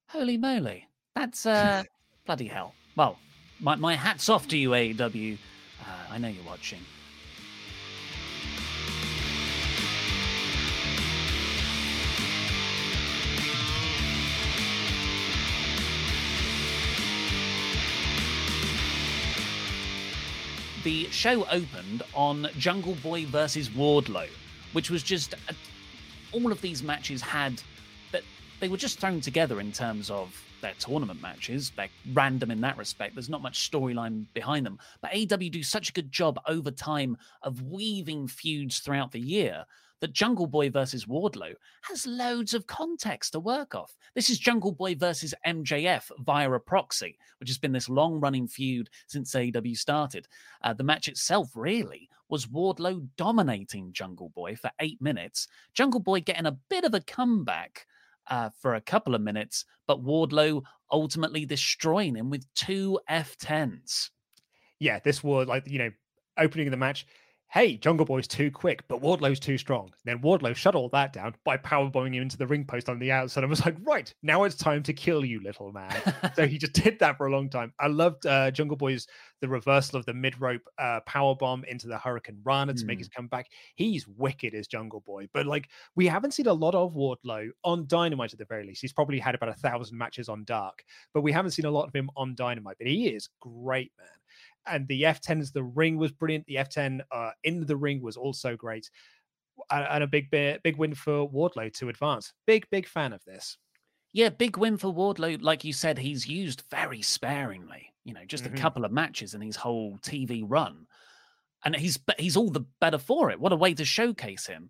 Holy 0.10 0.38
moly. 0.38 0.88
That's 1.16 1.46
uh, 1.46 1.84
bloody 2.26 2.48
hell. 2.48 2.74
Well, 2.98 3.18
my, 3.60 3.76
my 3.76 3.96
hat's 3.96 4.28
off 4.28 4.48
to 4.50 4.58
you, 4.58 4.72
AEW. 4.72 5.38
Uh, 5.82 5.86
I 6.12 6.18
know 6.18 6.28
you're 6.28 6.44
watching. 6.44 6.82
The 20.86 21.10
show 21.10 21.48
opened 21.48 22.04
on 22.14 22.48
Jungle 22.60 22.94
Boy 22.94 23.26
versus 23.26 23.70
Wardlow, 23.70 24.28
which 24.74 24.92
was 24.92 25.02
just 25.02 25.34
a, 25.34 25.56
all 26.32 26.52
of 26.52 26.62
these 26.62 26.84
matches 26.84 27.24
had 27.24 27.60
that 28.12 28.22
they 28.60 28.68
were 28.68 28.78
just 28.78 29.00
thrown 29.00 29.20
together 29.20 29.60
in 29.60 29.72
terms 29.72 30.12
of 30.12 30.40
their 30.62 30.76
tournament 30.78 31.24
matches. 31.24 31.72
They're 31.76 31.90
random 32.14 32.52
in 32.52 32.62
that 32.62 32.78
respect. 32.78 33.16
There's 33.16 33.32
not 33.32 33.42
much 33.42 33.68
storyline 33.68 34.28
behind 34.36 34.64
them. 34.64 34.78
But 35.02 35.14
AEW 35.14 35.50
do 35.50 35.64
such 35.64 35.90
a 35.90 35.92
good 35.92 36.12
job 36.12 36.40
over 36.48 36.70
time 36.70 37.18
of 37.42 37.64
weaving 37.64 38.28
feuds 38.28 38.78
throughout 38.78 39.12
the 39.12 39.20
year 39.20 39.66
that 40.02 40.14
Jungle 40.14 40.48
Boy 40.48 40.70
versus 40.70 41.06
Wardlow 41.06 41.54
has 41.84 42.06
loads 42.06 42.54
of 42.54 42.68
context 42.68 43.32
to 43.32 43.40
work 43.40 43.76
off. 43.76 43.96
This 44.14 44.30
is 44.30 44.40
Jungle 44.40 44.72
Boy 44.72 44.96
versus 44.96 45.34
MJF 45.46 46.12
via 46.20 46.52
a 46.52 46.60
proxy, 46.60 47.18
which 47.40 47.50
has 47.50 47.58
been 47.58 47.72
this 47.72 47.90
long 47.90 48.20
running 48.20 48.48
feud 48.48 48.90
since 49.08 49.34
AEW 49.34 49.78
started. 49.78 50.28
Uh, 50.64 50.74
the 50.74 50.84
match 50.84 51.08
itself 51.08 51.52
really 51.56 52.10
was 52.30 52.48
Wardlow 52.48 53.08
dominating 53.18 53.94
Jungle 53.94 54.30
Boy 54.30 54.56
for 54.56 54.72
eight 54.80 55.02
minutes, 55.02 55.48
Jungle 55.74 56.00
Boy 56.00 56.22
getting 56.22 56.46
a 56.46 56.58
bit 56.70 56.84
of 56.84 56.94
a 56.94 57.02
comeback. 57.02 57.88
Uh, 58.28 58.50
for 58.60 58.74
a 58.74 58.82
couple 58.82 59.14
of 59.14 59.22
minutes, 59.22 59.66
but 59.86 60.04
Wardlow 60.04 60.64
ultimately 60.92 61.46
destroying 61.46 62.16
him 62.16 62.32
with 62.32 62.52
two 62.56 63.00
F10s. 63.08 64.10
Yeah, 64.80 64.98
this 64.98 65.24
was 65.24 65.48
like, 65.48 65.68
you 65.68 65.78
know, 65.78 65.92
opening 66.36 66.72
the 66.72 66.78
match 66.78 67.06
hey, 67.50 67.78
Jungle 67.78 68.06
Boy's 68.06 68.28
too 68.28 68.52
quick, 68.52 68.84
but 68.88 69.02
Wardlow's 69.02 69.40
too 69.40 69.58
strong. 69.58 69.90
Then 70.04 70.20
Wardlow 70.20 70.56
shut 70.56 70.76
all 70.76 70.90
that 70.90 71.14
down 71.14 71.36
by 71.46 71.56
powerbombing 71.56 72.14
him 72.14 72.24
into 72.24 72.38
the 72.38 72.48
ring 72.48 72.66
post 72.66 72.90
on 72.90 73.00
the 73.00 73.12
outside 73.12 73.44
and 73.44 73.50
was 73.50 73.66
like, 73.66 73.78
right, 73.84 74.14
now 74.24 74.44
it's 74.44 74.56
time 74.56 74.84
to 74.84 74.94
kill 74.94 75.24
you, 75.24 75.42
little 75.42 75.72
man. 75.72 75.96
so 76.36 76.46
he 76.46 76.58
just 76.58 76.74
did 76.84 77.00
that 77.00 77.18
for 77.18 77.28
a 77.28 77.32
long 77.32 77.50
time. 77.50 77.72
I 77.80 77.88
loved 77.88 78.26
uh, 78.26 78.52
Jungle 78.52 78.76
Boy's 78.76 79.08
the 79.42 79.48
reversal 79.48 79.98
of 79.98 80.06
the 80.06 80.14
mid 80.14 80.40
rope 80.42 80.64
uh, 80.78 81.00
power 81.06 81.36
bomb 81.36 81.64
into 81.66 81.88
the 81.88 81.96
hurricanrana 81.96 82.76
to 82.76 82.84
mm. 82.84 82.88
make 82.88 83.00
his 83.00 83.08
comeback. 83.08 83.48
He's 83.76 84.08
wicked 84.08 84.54
as 84.54 84.68
Jungle 84.68 85.02
Boy, 85.02 85.30
but 85.34 85.46
like 85.46 85.70
we 85.96 86.08
haven't 86.08 86.32
seen 86.32 86.48
a 86.48 86.54
lot 86.54 86.76
of 86.76 86.94
Wardlow 86.94 87.50
on 87.64 87.86
Dynamite 87.88 88.34
at 88.34 88.40
the 88.40 88.46
very 88.46 88.66
least. 88.66 88.82
He's 88.82 88.94
probably 88.94 89.20
had 89.20 89.36
about 89.36 89.50
a 89.50 89.54
thousand 89.54 89.98
matches 89.98 90.28
on 90.30 90.44
Dark, 90.44 90.84
but 91.14 91.22
we 91.22 91.32
haven't 91.32 91.52
seen 91.52 91.66
a 91.66 91.72
lot 91.72 91.88
of 91.88 91.96
him 91.96 92.10
on 92.18 92.36
Dynamite. 92.36 92.78
But 92.80 92.88
he 92.88 93.08
is 93.08 93.30
great, 93.40 93.92
man 93.98 94.08
and 94.68 94.88
the 94.88 95.04
F10s, 95.04 95.52
the 95.52 95.64
ring 95.64 95.98
was 95.98 96.12
brilliant. 96.12 96.46
The 96.48 96.56
F10 96.56 97.02
uh, 97.12 97.32
in 97.44 97.66
the 97.66 97.78
ring 97.78 98.02
was 98.02 98.18
also 98.18 98.56
great, 98.56 98.90
and, 99.72 100.04
a 100.04 100.08
big 100.08 100.30
big 100.30 100.78
win 100.78 100.96
for 100.96 101.30
Wardlow 101.30 101.74
to 101.74 101.90
advance. 101.90 102.34
Big 102.46 102.68
big 102.70 102.88
fan 102.88 103.14
of 103.14 103.24
this. 103.26 103.58
Yeah, 104.14 104.30
big 104.30 104.58
win 104.58 104.78
for 104.78 104.94
Wardlow. 104.94 105.42
Like 105.42 105.64
you 105.64 105.74
said, 105.74 105.98
he's 105.98 106.28
used 106.28 106.64
very 106.72 107.02
sparingly. 107.02 107.94
You 108.04 108.14
know, 108.14 108.26
just 108.26 108.44
mm-hmm. 108.46 108.56
a 108.56 108.58
couple 108.58 108.86
of 108.86 108.92
matches 108.92 109.34
in 109.34 109.42
his 109.42 109.56
whole 109.56 109.98
TV 110.00 110.44
run, 110.46 110.88
and 111.64 111.76
he's 111.76 112.00
he's 112.18 112.38
all 112.38 112.50
the 112.50 112.66
better 112.80 112.98
for 112.98 113.32
it. 113.32 113.40
What 113.40 113.54
a 113.54 113.58
way 113.58 113.74
to 113.74 113.86
showcase 113.86 114.46
him. 114.46 114.70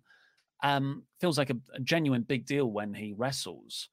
Um, 0.62 1.04
feels 1.20 1.36
like 1.36 1.50
a, 1.50 1.56
a 1.74 1.80
genuine 1.80 2.22
big 2.22 2.46
deal 2.46 2.66
when 2.66 2.94
he 2.94 3.12
wrestles. 3.12 3.88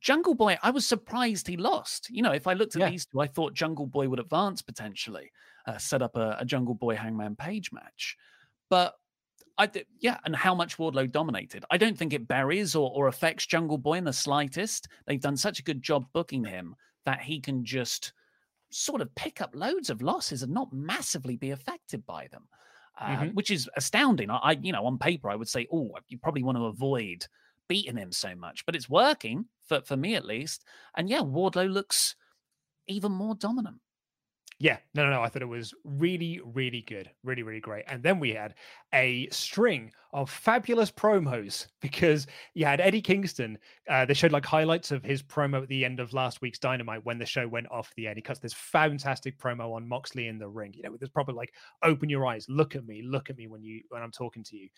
Jungle 0.00 0.34
Boy, 0.34 0.58
I 0.62 0.70
was 0.70 0.86
surprised 0.86 1.46
he 1.46 1.56
lost. 1.56 2.08
You 2.10 2.22
know, 2.22 2.32
if 2.32 2.46
I 2.46 2.54
looked 2.54 2.76
at 2.76 2.80
yeah. 2.80 2.90
these 2.90 3.06
two, 3.06 3.20
I 3.20 3.26
thought 3.26 3.54
Jungle 3.54 3.86
Boy 3.86 4.08
would 4.08 4.20
advance 4.20 4.62
potentially, 4.62 5.30
uh, 5.66 5.78
set 5.78 6.02
up 6.02 6.16
a, 6.16 6.36
a, 6.40 6.44
Jungle 6.44 6.74
Boy 6.74 6.96
Hangman 6.96 7.36
Page 7.36 7.72
match. 7.72 8.16
But 8.70 8.94
I 9.58 9.66
th- 9.66 9.86
yeah, 10.00 10.18
and 10.24 10.34
how 10.34 10.54
much 10.54 10.78
Wardlow 10.78 11.10
dominated. 11.10 11.64
I 11.70 11.76
don't 11.76 11.96
think 11.96 12.12
it 12.12 12.26
buries 12.26 12.74
or, 12.74 12.90
or 12.94 13.08
affects 13.08 13.46
Jungle 13.46 13.78
Boy 13.78 13.94
in 13.94 14.04
the 14.04 14.12
slightest. 14.12 14.88
They've 15.06 15.20
done 15.20 15.36
such 15.36 15.58
a 15.58 15.64
good 15.64 15.82
job 15.82 16.06
booking 16.12 16.44
him 16.44 16.74
that 17.04 17.20
he 17.20 17.40
can 17.40 17.64
just 17.64 18.12
sort 18.70 19.02
of 19.02 19.14
pick 19.14 19.40
up 19.40 19.50
loads 19.54 19.90
of 19.90 20.00
losses 20.00 20.42
and 20.42 20.52
not 20.52 20.72
massively 20.72 21.36
be 21.36 21.50
affected 21.50 22.06
by 22.06 22.28
them. 22.30 22.48
Uh, 22.98 23.06
mm-hmm. 23.06 23.28
Which 23.28 23.50
is 23.50 23.68
astounding. 23.76 24.30
I, 24.30 24.36
I, 24.36 24.50
you 24.52 24.72
know, 24.72 24.84
on 24.84 24.98
paper, 24.98 25.30
I 25.30 25.36
would 25.36 25.48
say, 25.48 25.66
oh, 25.72 25.92
you 26.08 26.18
probably 26.18 26.42
want 26.42 26.58
to 26.58 26.66
avoid 26.66 27.26
beating 27.72 27.96
him 27.96 28.12
so 28.12 28.34
much, 28.34 28.66
but 28.66 28.76
it's 28.76 28.90
working 28.90 29.46
for, 29.66 29.80
for 29.80 29.96
me 29.96 30.14
at 30.14 30.26
least. 30.26 30.62
And 30.94 31.08
yeah, 31.08 31.20
Wardlow 31.20 31.72
looks 31.72 32.16
even 32.86 33.12
more 33.12 33.34
dominant. 33.34 33.78
Yeah, 34.62 34.76
no, 34.94 35.02
no, 35.02 35.10
no. 35.10 35.22
I 35.22 35.28
thought 35.28 35.42
it 35.42 35.46
was 35.46 35.74
really, 35.82 36.40
really 36.54 36.82
good. 36.82 37.10
Really, 37.24 37.42
really 37.42 37.58
great. 37.58 37.84
And 37.88 38.00
then 38.00 38.20
we 38.20 38.30
had 38.30 38.54
a 38.94 39.26
string 39.30 39.90
of 40.12 40.30
fabulous 40.30 40.88
promos 40.88 41.66
because 41.80 42.28
you 42.54 42.64
had 42.64 42.80
Eddie 42.80 43.02
Kingston. 43.02 43.58
Uh, 43.88 44.04
they 44.04 44.14
showed 44.14 44.30
like 44.30 44.46
highlights 44.46 44.92
of 44.92 45.02
his 45.02 45.20
promo 45.20 45.62
at 45.62 45.68
the 45.68 45.84
end 45.84 45.98
of 45.98 46.12
last 46.12 46.42
week's 46.42 46.60
Dynamite 46.60 47.04
when 47.04 47.18
the 47.18 47.26
show 47.26 47.48
went 47.48 47.72
off 47.72 47.92
the 47.96 48.06
air. 48.06 48.14
He 48.14 48.22
cuts 48.22 48.38
this 48.38 48.52
fantastic 48.52 49.36
promo 49.36 49.74
on 49.74 49.88
Moxley 49.88 50.28
in 50.28 50.38
the 50.38 50.48
ring, 50.48 50.72
you 50.76 50.84
know, 50.84 50.92
with 50.92 51.00
this 51.00 51.10
proper 51.10 51.32
like, 51.32 51.52
open 51.82 52.08
your 52.08 52.24
eyes, 52.24 52.46
look 52.48 52.76
at 52.76 52.86
me, 52.86 53.02
look 53.02 53.30
at 53.30 53.36
me 53.36 53.48
when 53.48 53.64
you 53.64 53.82
when 53.88 54.00
I'm 54.00 54.12
talking 54.12 54.44
to 54.44 54.56
you. 54.56 54.68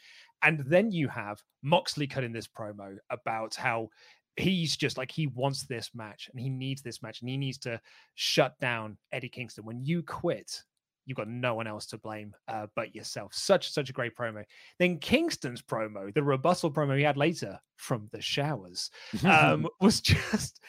And 0.43 0.61
then 0.67 0.93
you 0.93 1.09
have 1.09 1.43
Moxley 1.63 2.07
cutting 2.07 2.33
this 2.33 2.49
promo 2.49 2.97
about 3.11 3.55
how 3.55 3.91
he's 4.37 4.77
just 4.77 4.99
like 4.99 5.11
he 5.11 5.27
wants 5.29 5.65
this 5.65 5.91
match 5.95 6.29
and 6.31 6.41
he 6.41 6.49
needs 6.49 6.83
this 6.83 7.03
match 7.03 7.21
and 7.21 7.29
he 7.29 7.37
needs 7.37 7.59
to 7.59 7.81
shut 8.15 8.59
down 8.61 8.97
Eddie 9.13 9.29
Kingston. 9.29 9.65
When 9.65 9.85
you 9.85 10.03
quit, 10.03 10.63
you've 11.07 11.17
got 11.17 11.29
no 11.29 11.55
one 11.55 11.67
else 11.67 11.87
to 11.87 11.99
blame 11.99 12.35
uh, 12.49 12.67
but 12.75 12.95
yourself. 12.95 13.33
Such 13.35 13.71
such 13.71 13.91
a 13.91 13.93
great 13.93 14.17
promo. 14.17 14.45
Then 14.79 14.99
Kingston's 14.99 15.63
promo, 15.63 16.13
the 16.13 16.23
rebuttal 16.23 16.73
promo 16.73 16.97
he 16.97 17.05
had 17.05 17.17
later 17.17 17.59
from 17.77 18.09
the 18.13 18.21
showers, 18.21 18.91
um, 19.25 19.69
was 19.81 20.01
just 20.01 20.61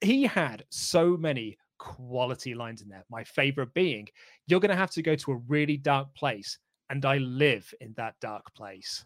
he 0.00 0.24
had 0.24 0.64
so 0.70 1.16
many 1.16 1.56
quality 1.78 2.54
lines 2.54 2.82
in 2.82 2.88
there. 2.88 3.04
My 3.10 3.24
favorite 3.24 3.74
being, 3.74 4.08
"You're 4.46 4.60
going 4.60 4.70
to 4.70 4.76
have 4.76 4.92
to 4.92 5.02
go 5.02 5.16
to 5.16 5.32
a 5.32 5.42
really 5.48 5.76
dark 5.76 6.14
place, 6.14 6.58
and 6.90 7.04
I 7.04 7.18
live 7.18 7.72
in 7.80 7.92
that 7.96 8.14
dark 8.20 8.54
place." 8.54 9.04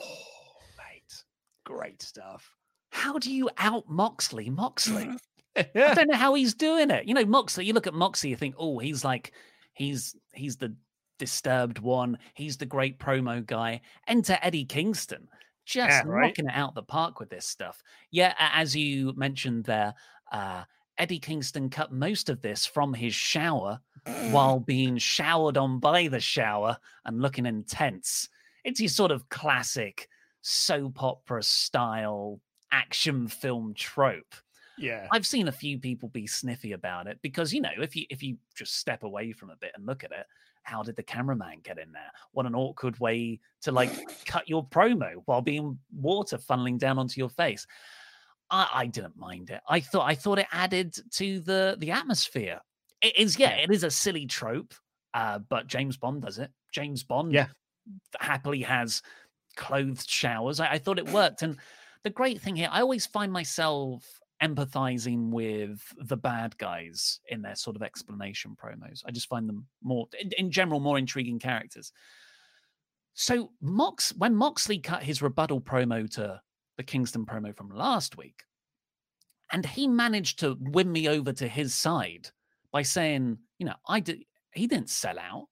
Oh, 0.00 0.52
mate, 0.76 1.24
great 1.64 2.02
stuff 2.02 2.57
how 2.90 3.18
do 3.18 3.32
you 3.32 3.50
out 3.58 3.88
Moxley? 3.88 4.50
Moxley. 4.50 5.10
I 5.56 5.94
don't 5.94 6.08
know 6.08 6.16
how 6.16 6.34
he's 6.34 6.54
doing 6.54 6.90
it. 6.90 7.06
You 7.06 7.14
know, 7.14 7.24
Moxley, 7.24 7.64
you 7.64 7.72
look 7.72 7.86
at 7.86 7.94
Moxley, 7.94 8.30
you 8.30 8.36
think, 8.36 8.54
oh, 8.58 8.78
he's 8.78 9.04
like, 9.04 9.32
he's 9.72 10.14
he's 10.32 10.56
the 10.56 10.74
Disturbed 11.18 11.80
one. 11.80 12.18
He's 12.34 12.56
the 12.56 12.66
great 12.66 12.98
promo 13.00 13.44
guy. 13.44 13.80
Enter 14.06 14.38
Eddie 14.40 14.64
Kingston, 14.64 15.28
just 15.66 15.90
Yeah, 15.90 16.02
right. 16.06 16.28
knocking 16.28 16.46
it 16.46 16.54
out 16.54 16.74
the 16.74 16.82
park 16.82 17.18
with 17.18 17.28
this 17.28 17.44
stuff. 17.46 17.82
Yeah, 18.12 18.34
as 18.38 18.76
you 18.76 19.12
mentioned 19.16 19.64
there, 19.64 19.94
uh, 20.30 20.62
Eddie 20.96 21.18
Kingston 21.18 21.70
cut 21.70 21.92
most 21.92 22.28
of 22.28 22.40
this 22.40 22.66
from 22.66 22.94
his 22.94 23.14
shower 23.14 23.80
while 24.30 24.60
being 24.60 24.96
showered 24.96 25.56
on 25.56 25.80
by 25.80 26.06
the 26.06 26.20
shower 26.20 26.76
and 27.04 27.20
looking 27.20 27.46
intense. 27.46 28.28
It's 28.64 28.80
his 28.80 28.94
sort 28.94 29.10
of 29.10 29.28
classic 29.28 30.08
soap 30.40 31.02
opera 31.02 31.42
style 31.42 32.40
action 32.72 33.28
film 33.28 33.74
trope. 33.74 34.34
Yeah. 34.76 35.08
I've 35.10 35.26
seen 35.26 35.48
a 35.48 35.52
few 35.52 35.78
people 35.78 36.08
be 36.08 36.26
sniffy 36.26 36.72
about 36.72 37.06
it 37.08 37.18
because 37.20 37.52
you 37.52 37.60
know 37.60 37.70
if 37.80 37.96
you 37.96 38.06
if 38.10 38.22
you 38.22 38.36
just 38.54 38.76
step 38.76 39.02
away 39.02 39.32
from 39.32 39.50
a 39.50 39.56
bit 39.56 39.72
and 39.74 39.84
look 39.86 40.04
at 40.04 40.12
it, 40.12 40.26
how 40.62 40.82
did 40.82 40.94
the 40.96 41.02
cameraman 41.02 41.60
get 41.64 41.78
in 41.78 41.90
there? 41.92 42.10
What 42.32 42.46
an 42.46 42.54
awkward 42.54 42.98
way 43.00 43.40
to 43.62 43.72
like 43.72 43.90
cut 44.24 44.48
your 44.48 44.64
promo 44.66 45.14
while 45.24 45.42
being 45.42 45.78
water 45.92 46.38
funneling 46.38 46.78
down 46.78 46.98
onto 46.98 47.18
your 47.18 47.30
face. 47.30 47.66
I, 48.50 48.68
I 48.72 48.86
didn't 48.86 49.16
mind 49.16 49.50
it. 49.50 49.60
I 49.68 49.80
thought 49.80 50.06
I 50.08 50.14
thought 50.14 50.38
it 50.38 50.46
added 50.52 50.94
to 51.12 51.40
the 51.40 51.76
the 51.78 51.90
atmosphere. 51.90 52.60
It 53.02 53.16
is 53.16 53.38
yeah, 53.38 53.56
it 53.56 53.70
is 53.70 53.82
a 53.82 53.90
silly 53.90 54.26
trope, 54.26 54.74
uh, 55.14 55.40
but 55.40 55.66
James 55.66 55.96
Bond 55.96 56.22
does 56.22 56.38
it. 56.38 56.50
James 56.72 57.02
Bond 57.02 57.32
Yeah. 57.32 57.46
happily 58.20 58.62
has 58.62 59.02
clothed 59.56 60.08
showers. 60.08 60.60
I, 60.60 60.72
I 60.72 60.78
thought 60.78 60.98
it 60.98 61.10
worked. 61.10 61.42
And 61.42 61.56
the 62.04 62.10
great 62.10 62.40
thing 62.40 62.56
here, 62.56 62.68
I 62.70 62.80
always 62.80 63.06
find 63.06 63.32
myself 63.32 64.04
empathizing 64.42 65.30
with 65.30 65.80
the 65.98 66.16
bad 66.16 66.56
guys 66.58 67.20
in 67.28 67.42
their 67.42 67.56
sort 67.56 67.76
of 67.76 67.82
explanation 67.82 68.56
promos. 68.62 69.02
I 69.06 69.10
just 69.10 69.28
find 69.28 69.48
them 69.48 69.66
more, 69.82 70.06
in, 70.20 70.30
in 70.38 70.50
general, 70.50 70.80
more 70.80 70.98
intriguing 70.98 71.38
characters. 71.38 71.92
So 73.14 73.50
Mox, 73.60 74.14
when 74.16 74.36
Moxley 74.36 74.78
cut 74.78 75.02
his 75.02 75.22
rebuttal 75.22 75.60
promo 75.60 76.08
to 76.14 76.40
the 76.76 76.84
Kingston 76.84 77.26
promo 77.26 77.54
from 77.56 77.70
last 77.70 78.16
week, 78.16 78.44
and 79.50 79.66
he 79.66 79.88
managed 79.88 80.38
to 80.40 80.56
win 80.60 80.92
me 80.92 81.08
over 81.08 81.32
to 81.32 81.48
his 81.48 81.74
side 81.74 82.30
by 82.70 82.82
saying, 82.82 83.38
you 83.58 83.66
know, 83.66 83.74
I 83.88 84.00
did. 84.00 84.22
He 84.52 84.66
didn't 84.66 84.90
sell 84.90 85.18
out. 85.18 85.48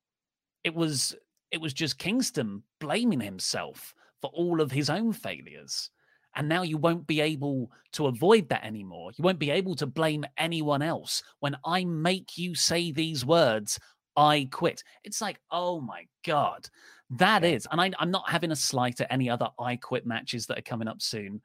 It 0.64 0.74
was 0.74 1.16
it 1.50 1.60
was 1.60 1.72
just 1.72 1.98
Kingston 1.98 2.62
blaming 2.80 3.20
himself 3.20 3.94
for 4.20 4.30
all 4.34 4.60
of 4.60 4.70
his 4.70 4.90
own 4.90 5.12
failures. 5.12 5.90
And 6.36 6.48
now 6.48 6.62
you 6.62 6.76
won't 6.76 7.06
be 7.06 7.20
able 7.20 7.70
to 7.92 8.06
avoid 8.06 8.48
that 8.50 8.64
anymore. 8.64 9.10
You 9.16 9.24
won't 9.24 9.38
be 9.38 9.50
able 9.50 9.74
to 9.76 9.86
blame 9.86 10.24
anyone 10.36 10.82
else. 10.82 11.22
When 11.40 11.56
I 11.64 11.84
make 11.84 12.36
you 12.36 12.54
say 12.54 12.92
these 12.92 13.24
words, 13.24 13.80
I 14.16 14.48
quit. 14.50 14.84
It's 15.02 15.20
like, 15.20 15.40
oh 15.50 15.80
my 15.80 16.06
God, 16.24 16.68
that 17.10 17.42
is. 17.42 17.66
And 17.70 17.80
I, 17.80 17.90
I'm 17.98 18.10
not 18.10 18.28
having 18.28 18.50
a 18.50 18.56
slight 18.56 19.00
at 19.00 19.10
any 19.10 19.30
other 19.30 19.48
I 19.58 19.76
quit 19.76 20.06
matches 20.06 20.46
that 20.46 20.58
are 20.58 20.62
coming 20.62 20.88
up 20.88 21.00
soon. 21.02 21.40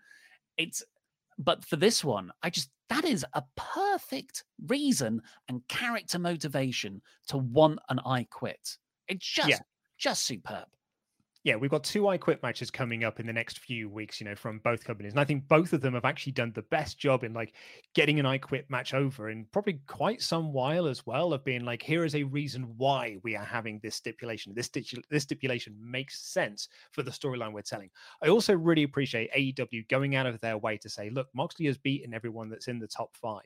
It's, 0.58 0.84
but 1.38 1.64
for 1.66 1.78
this 1.78 2.04
one, 2.04 2.32
I 2.44 2.50
just, 2.50 2.70
that 2.90 3.06
is 3.06 3.26
a 3.34 3.44
perfect 3.56 4.44
reason 4.68 5.22
and 5.48 5.66
character 5.70 6.20
motivation 6.20 7.02
to 7.28 7.38
want 7.38 7.80
an 7.90 8.00
I 8.06 8.28
quit. 8.30 8.78
It's 9.08 9.26
just, 9.26 9.50
Yeah. 9.50 9.60
just 9.98 10.26
superb. 10.26 10.68
Yeah, 11.44 11.56
we've 11.56 11.72
got 11.72 11.84
two 11.84 12.08
I 12.08 12.18
Quit 12.18 12.44
matches 12.44 12.70
coming 12.70 13.04
up 13.04 13.20
in 13.20 13.26
the 13.26 13.34
next 13.34 13.60
few 13.60 13.90
weeks, 13.90 14.22
you 14.22 14.26
know, 14.26 14.36
from 14.36 14.60
both 14.60 14.84
companies. 14.84 15.14
And 15.14 15.20
I 15.20 15.24
think 15.24 15.48
both 15.48 15.74
of 15.74 15.82
them 15.82 15.96
have 15.96 16.06
actually 16.06 16.34
done 16.34 16.52
the 16.54 16.62
best 16.62 17.00
job 17.00 17.24
in 17.24 17.34
like 17.34 17.56
getting 17.96 18.20
an 18.20 18.28
I 18.28 18.38
Quit 18.38 18.70
match 18.70 18.94
over 18.94 19.32
in 19.32 19.48
probably 19.52 19.82
quite 19.88 20.22
some 20.22 20.54
while 20.54 20.86
as 20.86 21.04
well 21.08 21.34
of 21.34 21.44
being 21.44 21.66
like, 21.66 21.82
here 21.82 22.06
is 22.06 22.14
a 22.14 22.24
reason 22.24 22.72
why 22.78 23.18
we 23.24 23.36
are 23.36 23.44
having 23.44 23.80
this 23.82 23.96
stipulation. 23.96 24.54
This 24.54 24.70
stitu- 24.70 25.02
this 25.10 25.24
stipulation 25.24 25.76
makes 25.82 26.22
sense 26.22 26.68
for 26.92 27.02
the 27.02 27.10
storyline 27.10 27.54
we're 27.54 27.64
telling. 27.64 27.90
I 28.24 28.28
also 28.28 28.54
really 28.56 28.84
appreciate 28.84 29.34
AEW 29.34 29.90
going 29.90 30.16
out 30.16 30.28
of 30.28 30.40
their 30.42 30.60
way 30.60 30.78
to 30.78 30.90
say, 30.90 31.10
look, 31.10 31.28
Moxley 31.34 31.66
has 31.66 31.78
beaten 31.78 32.14
everyone 32.14 32.50
that's 32.50 32.68
in 32.68 32.78
the 32.78 32.88
top 32.88 33.16
five. 33.16 33.42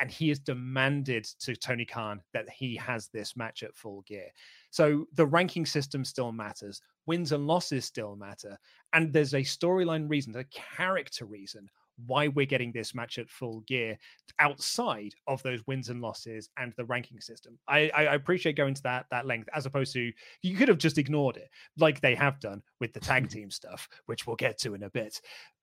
And 0.00 0.10
he 0.10 0.28
has 0.28 0.40
demanded 0.40 1.24
to 1.40 1.54
Tony 1.54 1.84
Khan 1.84 2.20
that 2.32 2.50
he 2.50 2.76
has 2.76 3.08
this 3.08 3.36
match 3.36 3.62
at 3.62 3.76
full 3.76 4.02
gear. 4.02 4.26
So 4.70 5.06
the 5.14 5.24
ranking 5.24 5.64
system 5.64 6.04
still 6.04 6.32
matters, 6.32 6.82
wins 7.06 7.32
and 7.32 7.46
losses 7.46 7.84
still 7.84 8.16
matter, 8.16 8.58
and 8.92 9.12
there's 9.12 9.34
a 9.34 9.40
storyline 9.40 10.08
reason, 10.08 10.36
a 10.36 10.44
character 10.44 11.24
reason 11.24 11.68
why 12.06 12.28
we're 12.28 12.46
getting 12.46 12.72
this 12.72 12.94
match 12.94 13.18
at 13.18 13.30
full 13.30 13.60
gear 13.62 13.96
outside 14.40 15.14
of 15.26 15.42
those 15.42 15.64
wins 15.66 15.88
and 15.88 16.00
losses 16.00 16.48
and 16.58 16.72
the 16.76 16.84
ranking 16.84 17.20
system. 17.20 17.58
I, 17.68 17.90
I 17.94 18.14
appreciate 18.14 18.56
going 18.56 18.74
to 18.74 18.82
that 18.82 19.06
that 19.10 19.26
length 19.26 19.48
as 19.54 19.66
opposed 19.66 19.92
to 19.94 20.12
you 20.42 20.56
could 20.56 20.68
have 20.68 20.78
just 20.78 20.98
ignored 20.98 21.36
it 21.36 21.48
like 21.78 22.00
they 22.00 22.14
have 22.14 22.40
done 22.40 22.62
with 22.80 22.92
the 22.92 23.00
tag 23.00 23.28
team 23.30 23.50
stuff, 23.50 23.88
which 24.06 24.26
we'll 24.26 24.36
get 24.36 24.58
to 24.58 24.74
in 24.74 24.82
a 24.82 24.90
bit. 24.90 25.20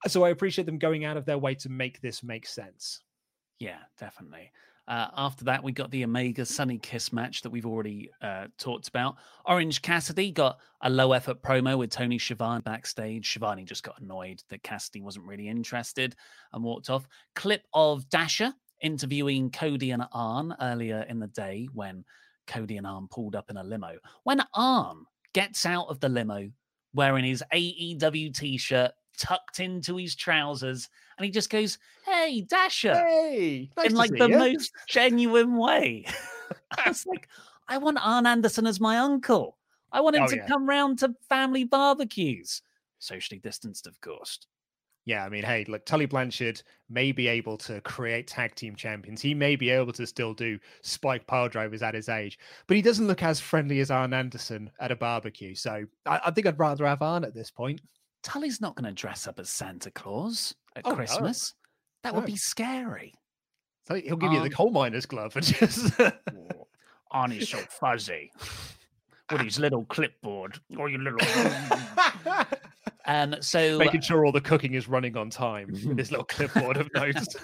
So 0.08 0.24
I 0.24 0.30
appreciate 0.30 0.66
them 0.66 0.80
going 0.80 1.06
out 1.06 1.18
of 1.18 1.26
their 1.26 1.38
way 1.38 1.56
to 1.56 1.70
make 1.70 2.02
this 2.02 2.24
make 2.24 2.48
sense. 2.48 3.02
Yeah, 3.60 3.80
definitely. 4.00 4.52
Uh, 4.92 5.08
after 5.16 5.46
that, 5.46 5.64
we 5.64 5.72
got 5.72 5.90
the 5.90 6.04
Omega 6.04 6.46
Sonny 6.46 6.78
Kiss 6.78 7.14
match 7.14 7.44
that 7.44 7.50
we've 7.50 7.66
already 7.66 8.12
uh, 8.22 8.48
talked 8.58 8.90
about. 8.90 9.16
Orange 9.46 9.82
Cassidy 9.82 10.32
got 10.32 10.60
a 10.82 10.90
low 10.90 11.14
effort 11.14 11.42
promo 11.42 11.78
with 11.78 11.92
Tony 11.92 12.20
Schiavone 12.20 12.62
backstage. 12.64 13.26
Schiavone 13.26 13.64
just 13.64 13.84
got 13.84 14.02
annoyed 14.02 14.44
that 14.50 14.64
Cassidy 14.64 15.00
wasn't 15.00 15.26
really 15.26 15.48
interested 15.48 16.14
and 16.52 16.62
walked 16.62 16.90
off. 16.90 17.08
Clip 17.36 17.64
of 17.74 18.10
Dasha 18.10 18.54
interviewing 18.82 19.50
Cody 19.50 19.92
and 19.92 20.04
Arn 20.12 20.54
earlier 20.60 21.06
in 21.08 21.20
the 21.20 21.28
day 21.28 21.70
when 21.74 22.04
Cody 22.46 22.76
and 22.76 22.86
Arn 22.86 23.08
pulled 23.10 23.34
up 23.34 23.50
in 23.50 23.56
a 23.56 23.64
limo. 23.64 23.94
When 24.24 24.42
Arn 24.54 25.06
gets 25.34 25.66
out 25.66 25.88
of 25.88 26.02
the 26.02 26.10
limo 26.10 26.50
wearing 26.94 27.24
his 27.24 27.42
AEW 27.54 28.36
t 28.36 28.58
shirt 28.58 28.92
tucked 29.22 29.60
into 29.60 29.98
his 29.98 30.16
trousers 30.16 30.90
and 31.18 31.26
he 31.26 31.32
just 31.32 31.50
goes, 31.52 31.78
Hey, 32.06 32.42
Dasha. 32.42 32.96
Hey, 32.96 33.70
nice 33.78 33.90
in 33.92 33.96
like 33.96 34.12
the 34.12 34.28
ya." 34.28 34.38
most 34.40 34.72
genuine 34.88 35.56
way. 35.58 36.06
I 36.78 36.90
was 36.90 37.06
like, 37.06 37.28
I 37.68 37.78
want 37.78 38.00
Arn 38.06 38.26
Anderson 38.26 38.66
as 38.66 38.80
my 38.80 38.98
uncle. 38.98 39.58
I 39.92 40.02
want 40.02 40.16
him 40.16 40.24
Oh, 40.24 40.28
to 40.28 40.38
yeah. 40.38 40.48
come 40.48 40.68
round 40.68 41.00
to 41.00 41.14
family 41.30 41.64
barbecues. 41.64 42.62
Socially 43.00 43.40
distanced, 43.40 43.86
of 43.88 44.00
course. 44.02 44.40
Yeah, 45.06 45.26
I 45.26 45.30
mean, 45.30 45.44
hey, 45.44 45.66
look, 45.68 45.86
Tully 45.86 46.06
Blanchard 46.06 46.62
may 46.90 47.12
be 47.12 47.28
able 47.28 47.58
to 47.58 47.82
create 47.82 48.28
tag 48.28 48.54
team 48.56 48.76
champions. 48.76 49.20
He 49.22 49.34
may 49.34 49.56
be 49.56 49.70
able 49.72 49.92
to 49.94 50.06
still 50.06 50.34
do 50.34 50.60
spike 50.84 51.26
pile 51.26 51.50
drivers 51.50 51.82
at 51.82 51.96
his 51.96 52.08
age, 52.08 52.38
but 52.68 52.76
he 52.78 52.84
doesn't 52.84 53.08
look 53.08 53.24
as 53.24 53.40
friendly 53.40 53.80
as 53.80 53.90
Arn 53.92 54.14
Anderson 54.14 54.70
at 54.80 54.92
a 54.92 54.96
barbecue. 54.96 55.56
So 55.56 55.86
I, 56.06 56.22
I 56.26 56.32
think 56.32 56.46
I'd 56.48 56.60
rather 56.60 56.86
have 56.86 57.02
Arn 57.02 57.24
at 57.24 57.34
this 57.34 57.50
point. 57.50 57.82
Tully's 58.24 58.62
not 58.62 58.76
going 58.76 58.86
to 58.86 58.92
dress 58.92 59.28
up 59.28 59.40
as 59.40 59.50
Santa 59.50 59.92
Claus 59.92 60.54
at 60.76 60.86
Oh, 60.86 60.92
no. 60.92 60.96
Christmas. 60.96 61.54
That 62.04 62.16
would 62.16 62.26
be 62.26 62.36
scary. 62.36 63.14
So 63.88 63.96
he'll 63.96 64.18
give 64.18 64.32
you 64.32 64.42
the 64.42 64.50
coal 64.50 64.72
miner's 64.72 65.06
glove 65.06 65.36
and 65.36 65.46
just. 65.46 65.94
Arnie's 67.14 67.50
so 67.50 67.58
fuzzy 67.58 68.32
with 69.32 69.42
his 69.42 69.60
little 69.60 69.86
clipboard. 69.86 70.60
Or 70.78 70.90
your 70.90 71.02
little. 71.02 71.20
um, 73.06 73.36
so 73.42 73.78
Making 73.78 74.02
sure 74.02 74.26
all 74.26 74.32
the 74.32 74.42
cooking 74.42 74.74
is 74.76 74.88
running 74.88 75.18
on 75.18 75.30
time 75.30 75.68
with 75.72 75.98
his 75.98 76.12
little 76.12 76.26
clipboard 76.26 76.78
of 76.78 76.90
notes. 76.94 77.36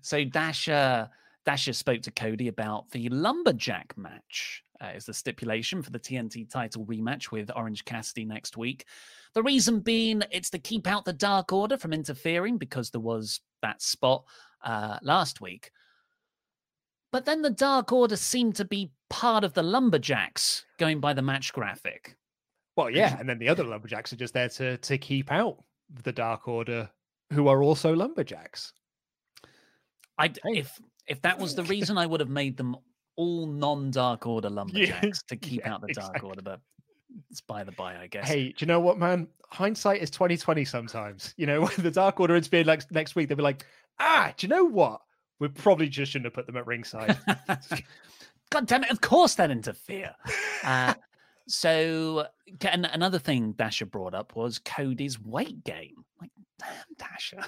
So 0.00 0.24
Dasha 0.24 1.10
Dasha 1.44 1.72
spoke 1.72 2.02
to 2.02 2.10
Cody 2.10 2.48
about 2.48 2.90
the 2.90 3.08
lumberjack 3.08 3.96
match. 3.96 4.62
Uh, 4.80 4.92
is 4.94 5.04
the 5.04 5.14
stipulation 5.14 5.82
for 5.82 5.90
the 5.90 5.98
TNT 5.98 6.48
title 6.48 6.86
rematch 6.86 7.32
with 7.32 7.50
Orange 7.56 7.84
Cassidy 7.84 8.24
next 8.24 8.56
week. 8.56 8.84
The 9.34 9.42
reason 9.42 9.80
being, 9.80 10.22
it's 10.30 10.50
to 10.50 10.58
keep 10.58 10.86
out 10.86 11.04
the 11.04 11.12
Dark 11.12 11.52
Order 11.52 11.76
from 11.76 11.92
interfering 11.92 12.58
because 12.58 12.90
there 12.90 13.00
was 13.00 13.40
that 13.62 13.82
spot 13.82 14.24
uh, 14.64 14.98
last 15.02 15.40
week. 15.40 15.70
But 17.10 17.24
then 17.24 17.42
the 17.42 17.50
Dark 17.50 17.92
Order 17.92 18.16
seemed 18.16 18.56
to 18.56 18.64
be 18.64 18.90
part 19.08 19.44
of 19.44 19.54
the 19.54 19.62
lumberjacks, 19.62 20.64
going 20.78 21.00
by 21.00 21.14
the 21.14 21.22
match 21.22 21.52
graphic. 21.52 22.16
Well, 22.76 22.90
yeah, 22.90 23.18
and 23.18 23.28
then 23.28 23.38
the 23.38 23.48
other 23.48 23.64
lumberjacks 23.64 24.12
are 24.12 24.16
just 24.16 24.34
there 24.34 24.48
to 24.50 24.76
to 24.78 24.98
keep 24.98 25.32
out 25.32 25.64
the 26.04 26.12
Dark 26.12 26.46
Order, 26.46 26.90
who 27.32 27.48
are 27.48 27.62
also 27.62 27.94
lumberjacks. 27.94 28.72
I 30.18 30.32
if 30.44 30.78
if 31.06 31.22
that 31.22 31.38
was 31.38 31.54
the 31.54 31.64
reason, 31.64 31.96
I 31.96 32.06
would 32.06 32.20
have 32.20 32.28
made 32.28 32.56
them 32.56 32.76
all 33.16 33.46
non-Dark 33.46 34.26
Order 34.26 34.50
lumberjacks 34.50 35.22
to 35.24 35.36
keep 35.36 35.62
yeah, 35.62 35.74
out 35.74 35.80
the 35.80 35.92
Dark 35.92 36.10
exactly. 36.10 36.28
Order. 36.28 36.42
But 36.42 36.60
it's 37.30 37.40
by 37.40 37.64
the 37.64 37.72
by, 37.72 37.96
I 37.96 38.06
guess. 38.06 38.26
Hey, 38.26 38.48
do 38.48 38.54
you 38.58 38.66
know 38.66 38.80
what, 38.80 38.98
man? 38.98 39.28
Hindsight 39.50 40.02
is 40.02 40.10
twenty 40.10 40.36
twenty. 40.36 40.64
Sometimes, 40.64 41.34
you 41.36 41.46
know, 41.46 41.60
when 41.64 41.72
the 41.78 41.90
Dark 41.90 42.20
Order 42.20 42.36
interfered 42.36 42.66
like 42.66 42.90
next 42.90 43.14
week, 43.14 43.28
they'll 43.28 43.36
be 43.36 43.42
like, 43.42 43.66
"Ah, 43.98 44.32
do 44.36 44.46
you 44.46 44.48
know 44.48 44.64
what? 44.64 45.00
We 45.38 45.48
probably 45.48 45.88
just 45.88 46.12
shouldn't 46.12 46.26
have 46.26 46.34
put 46.34 46.46
them 46.46 46.56
at 46.56 46.66
ringside." 46.66 47.16
God 48.50 48.66
damn 48.66 48.84
it! 48.84 48.90
Of 48.90 49.00
course, 49.00 49.34
that 49.34 49.50
interfere. 49.50 50.14
Uh, 50.62 50.94
so, 51.46 52.26
another 52.62 53.18
thing 53.18 53.52
Dasha 53.52 53.86
brought 53.86 54.14
up 54.14 54.36
was 54.36 54.58
Cody's 54.58 55.20
weight 55.20 55.64
gain. 55.64 55.94
Like, 56.20 56.30
damn, 56.58 56.68
Dasha. 56.98 57.46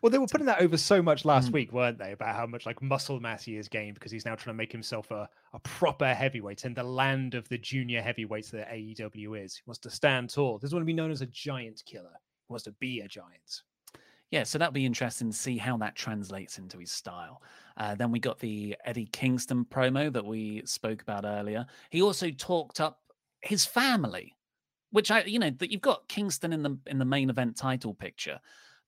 Well, 0.00 0.10
they 0.10 0.18
were 0.18 0.26
putting 0.26 0.46
that 0.46 0.60
over 0.60 0.76
so 0.76 1.02
much 1.02 1.24
last 1.24 1.50
Mm. 1.50 1.52
week, 1.52 1.72
weren't 1.72 1.98
they? 1.98 2.12
About 2.12 2.34
how 2.36 2.46
much 2.46 2.66
like 2.66 2.80
muscle 2.82 3.20
mass 3.20 3.44
he 3.44 3.54
has 3.56 3.68
gained 3.68 3.94
because 3.94 4.12
he's 4.12 4.24
now 4.24 4.34
trying 4.34 4.54
to 4.54 4.58
make 4.58 4.72
himself 4.72 5.10
a, 5.10 5.28
a 5.52 5.58
proper 5.60 6.12
heavyweight 6.14 6.64
in 6.64 6.74
the 6.74 6.82
land 6.82 7.34
of 7.34 7.48
the 7.48 7.58
junior 7.58 8.00
heavyweights 8.02 8.50
that 8.50 8.70
AEW 8.70 9.44
is. 9.44 9.56
He 9.56 9.62
wants 9.66 9.80
to 9.80 9.90
stand 9.90 10.30
tall. 10.30 10.58
Doesn't 10.58 10.76
want 10.76 10.82
to 10.82 10.86
be 10.86 10.92
known 10.92 11.10
as 11.10 11.22
a 11.22 11.26
giant 11.26 11.82
killer. 11.86 12.12
He 12.48 12.52
wants 12.52 12.64
to 12.64 12.72
be 12.72 13.00
a 13.00 13.08
giant. 13.08 13.62
Yeah, 14.30 14.44
so 14.44 14.56
that'll 14.58 14.72
be 14.72 14.86
interesting 14.86 15.30
to 15.30 15.36
see 15.36 15.58
how 15.58 15.76
that 15.76 15.94
translates 15.94 16.56
into 16.56 16.78
his 16.78 16.90
style. 16.90 17.42
Uh, 17.76 17.94
then 17.94 18.10
we 18.10 18.18
got 18.18 18.38
the 18.38 18.74
Eddie 18.86 19.10
Kingston 19.12 19.66
promo 19.66 20.10
that 20.10 20.24
we 20.24 20.62
spoke 20.64 21.02
about 21.02 21.26
earlier. 21.26 21.66
He 21.90 22.00
also 22.00 22.30
talked 22.30 22.80
up 22.80 23.00
his 23.42 23.66
family, 23.66 24.34
which 24.90 25.10
I, 25.10 25.24
you 25.24 25.38
know, 25.38 25.50
that 25.50 25.70
you've 25.70 25.82
got 25.82 26.08
Kingston 26.08 26.54
in 26.54 26.62
the 26.62 26.78
in 26.86 26.98
the 26.98 27.04
main 27.04 27.28
event 27.28 27.56
title 27.56 27.92
picture, 27.92 28.40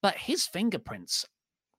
but 0.05 0.19
his 0.19 0.47
fingerprints 0.47 1.25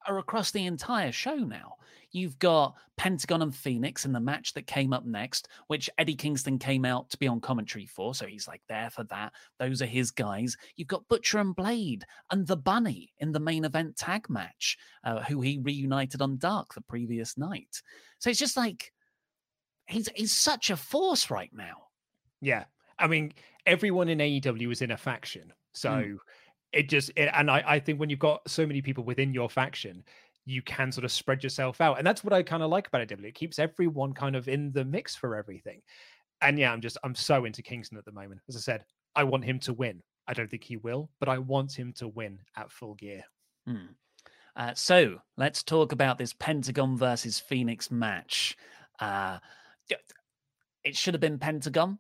are 0.08 0.18
across 0.18 0.50
the 0.50 0.66
entire 0.66 1.12
show 1.12 1.36
now. 1.36 1.76
You've 2.10 2.40
got 2.40 2.74
Pentagon 2.98 3.44
and 3.44 3.52
Fénix 3.52 4.04
in 4.04 4.14
the 4.14 4.20
match 4.20 4.56
that 4.56 4.66
came 4.66 4.94
up 4.94 5.06
next, 5.06 5.48
which 5.68 5.92
Eddie 6.00 6.16
Kingston 6.16 6.58
came 6.58 6.86
out 6.86 7.08
to 7.12 7.20
be 7.20 7.28
on 7.28 7.40
commentary 7.40 7.86
for. 7.86 8.16
So 8.16 8.26
he's 8.26 8.48
like 8.48 8.64
there 8.68 8.90
for 8.90 9.04
that. 9.04 9.34
Those 9.60 9.84
are 9.84 9.86
his 9.86 10.10
guys. 10.10 10.58
You've 10.76 10.88
got 10.88 11.08
Butcher 11.08 11.38
and 11.38 11.56
Blade 11.56 12.04
and 12.32 12.48
the 12.48 12.58
Bunny 12.58 13.14
in 13.20 13.32
the 13.32 13.40
main 13.40 13.64
event 13.64 13.96
tag 13.96 14.28
match, 14.28 14.76
uh, 15.04 15.22
who 15.22 15.42
he 15.42 15.60
reunited 15.60 16.20
on 16.20 16.40
Dark 16.40 16.74
the 16.74 16.82
previous 16.82 17.38
night. 17.38 17.80
So 18.18 18.32
it's 18.32 18.40
just 18.40 18.58
like 18.58 18.92
he's 19.86 20.10
he's 20.16 20.36
such 20.36 20.72
a 20.72 20.78
force 20.78 21.30
right 21.30 21.52
now. 21.54 21.90
Yeah. 22.42 22.64
I 22.98 23.06
mean, 23.06 23.34
everyone 23.68 24.10
in 24.10 24.18
AEW 24.18 24.72
is 24.72 24.82
in 24.82 24.90
a 24.90 24.98
faction. 24.98 25.54
So 25.76 25.90
Mm. 25.90 26.18
It 26.76 26.90
just, 26.90 27.12
it, 27.16 27.30
and 27.34 27.50
I, 27.50 27.64
I 27.66 27.80
think 27.80 28.00
when 28.00 28.10
you've 28.10 28.20
got 28.20 28.48
so 28.50 28.66
many 28.68 28.82
people 28.82 29.04
within 29.04 29.34
your 29.34 29.50
faction, 29.50 30.04
you 30.46 30.62
can 30.62 30.92
sort 30.92 31.06
of 31.06 31.12
spread 31.12 31.44
yourself 31.44 31.82
out. 31.82 31.98
And 31.98 32.06
that's 32.06 32.24
what 32.24 32.34
I 32.34 32.44
kind 32.44 32.62
of 32.62 32.70
like 32.70 32.88
about 32.88 33.08
AEW. 33.08 33.26
It 33.26 33.34
keeps 33.34 33.58
everyone 33.58 34.14
kind 34.14 34.36
of 34.36 34.48
in 34.48 34.72
the 34.72 34.86
mix 34.86 35.16
for 35.16 35.36
everything. 35.36 35.82
And 36.42 36.60
yeah, 36.60 36.72
I'm 36.72 36.82
just, 36.82 36.98
I'm 37.04 37.16
so 37.16 37.46
into 37.46 37.64
Kingston 37.64 37.98
at 37.98 38.06
the 38.06 38.12
moment. 38.12 38.42
As 38.48 38.56
I 38.56 38.60
said, 38.60 38.86
I 39.16 39.24
want 39.24 39.46
him 39.46 39.60
to 39.60 39.74
win. 39.74 40.04
I 40.28 40.34
don't 40.34 40.50
think 40.50 40.64
he 40.64 40.78
will, 40.78 41.10
but 41.20 41.30
I 41.30 41.38
want 41.38 41.74
him 41.74 41.94
to 41.94 42.08
win 42.08 42.40
at 42.58 42.72
full 42.72 42.96
gear. 42.96 43.24
Hmm. 43.66 43.94
Uh, 44.56 44.74
so 44.74 45.20
let's 45.38 45.64
talk 45.64 45.92
about 45.92 46.18
this 46.18 46.34
Pentagon 46.34 46.98
versus 46.98 47.42
Fénix 47.50 47.90
match. 47.92 48.56
Uh, 49.00 49.40
it 50.84 50.96
should 50.96 51.14
have 51.14 51.22
been 51.22 51.40
Pentagon, 51.40 52.00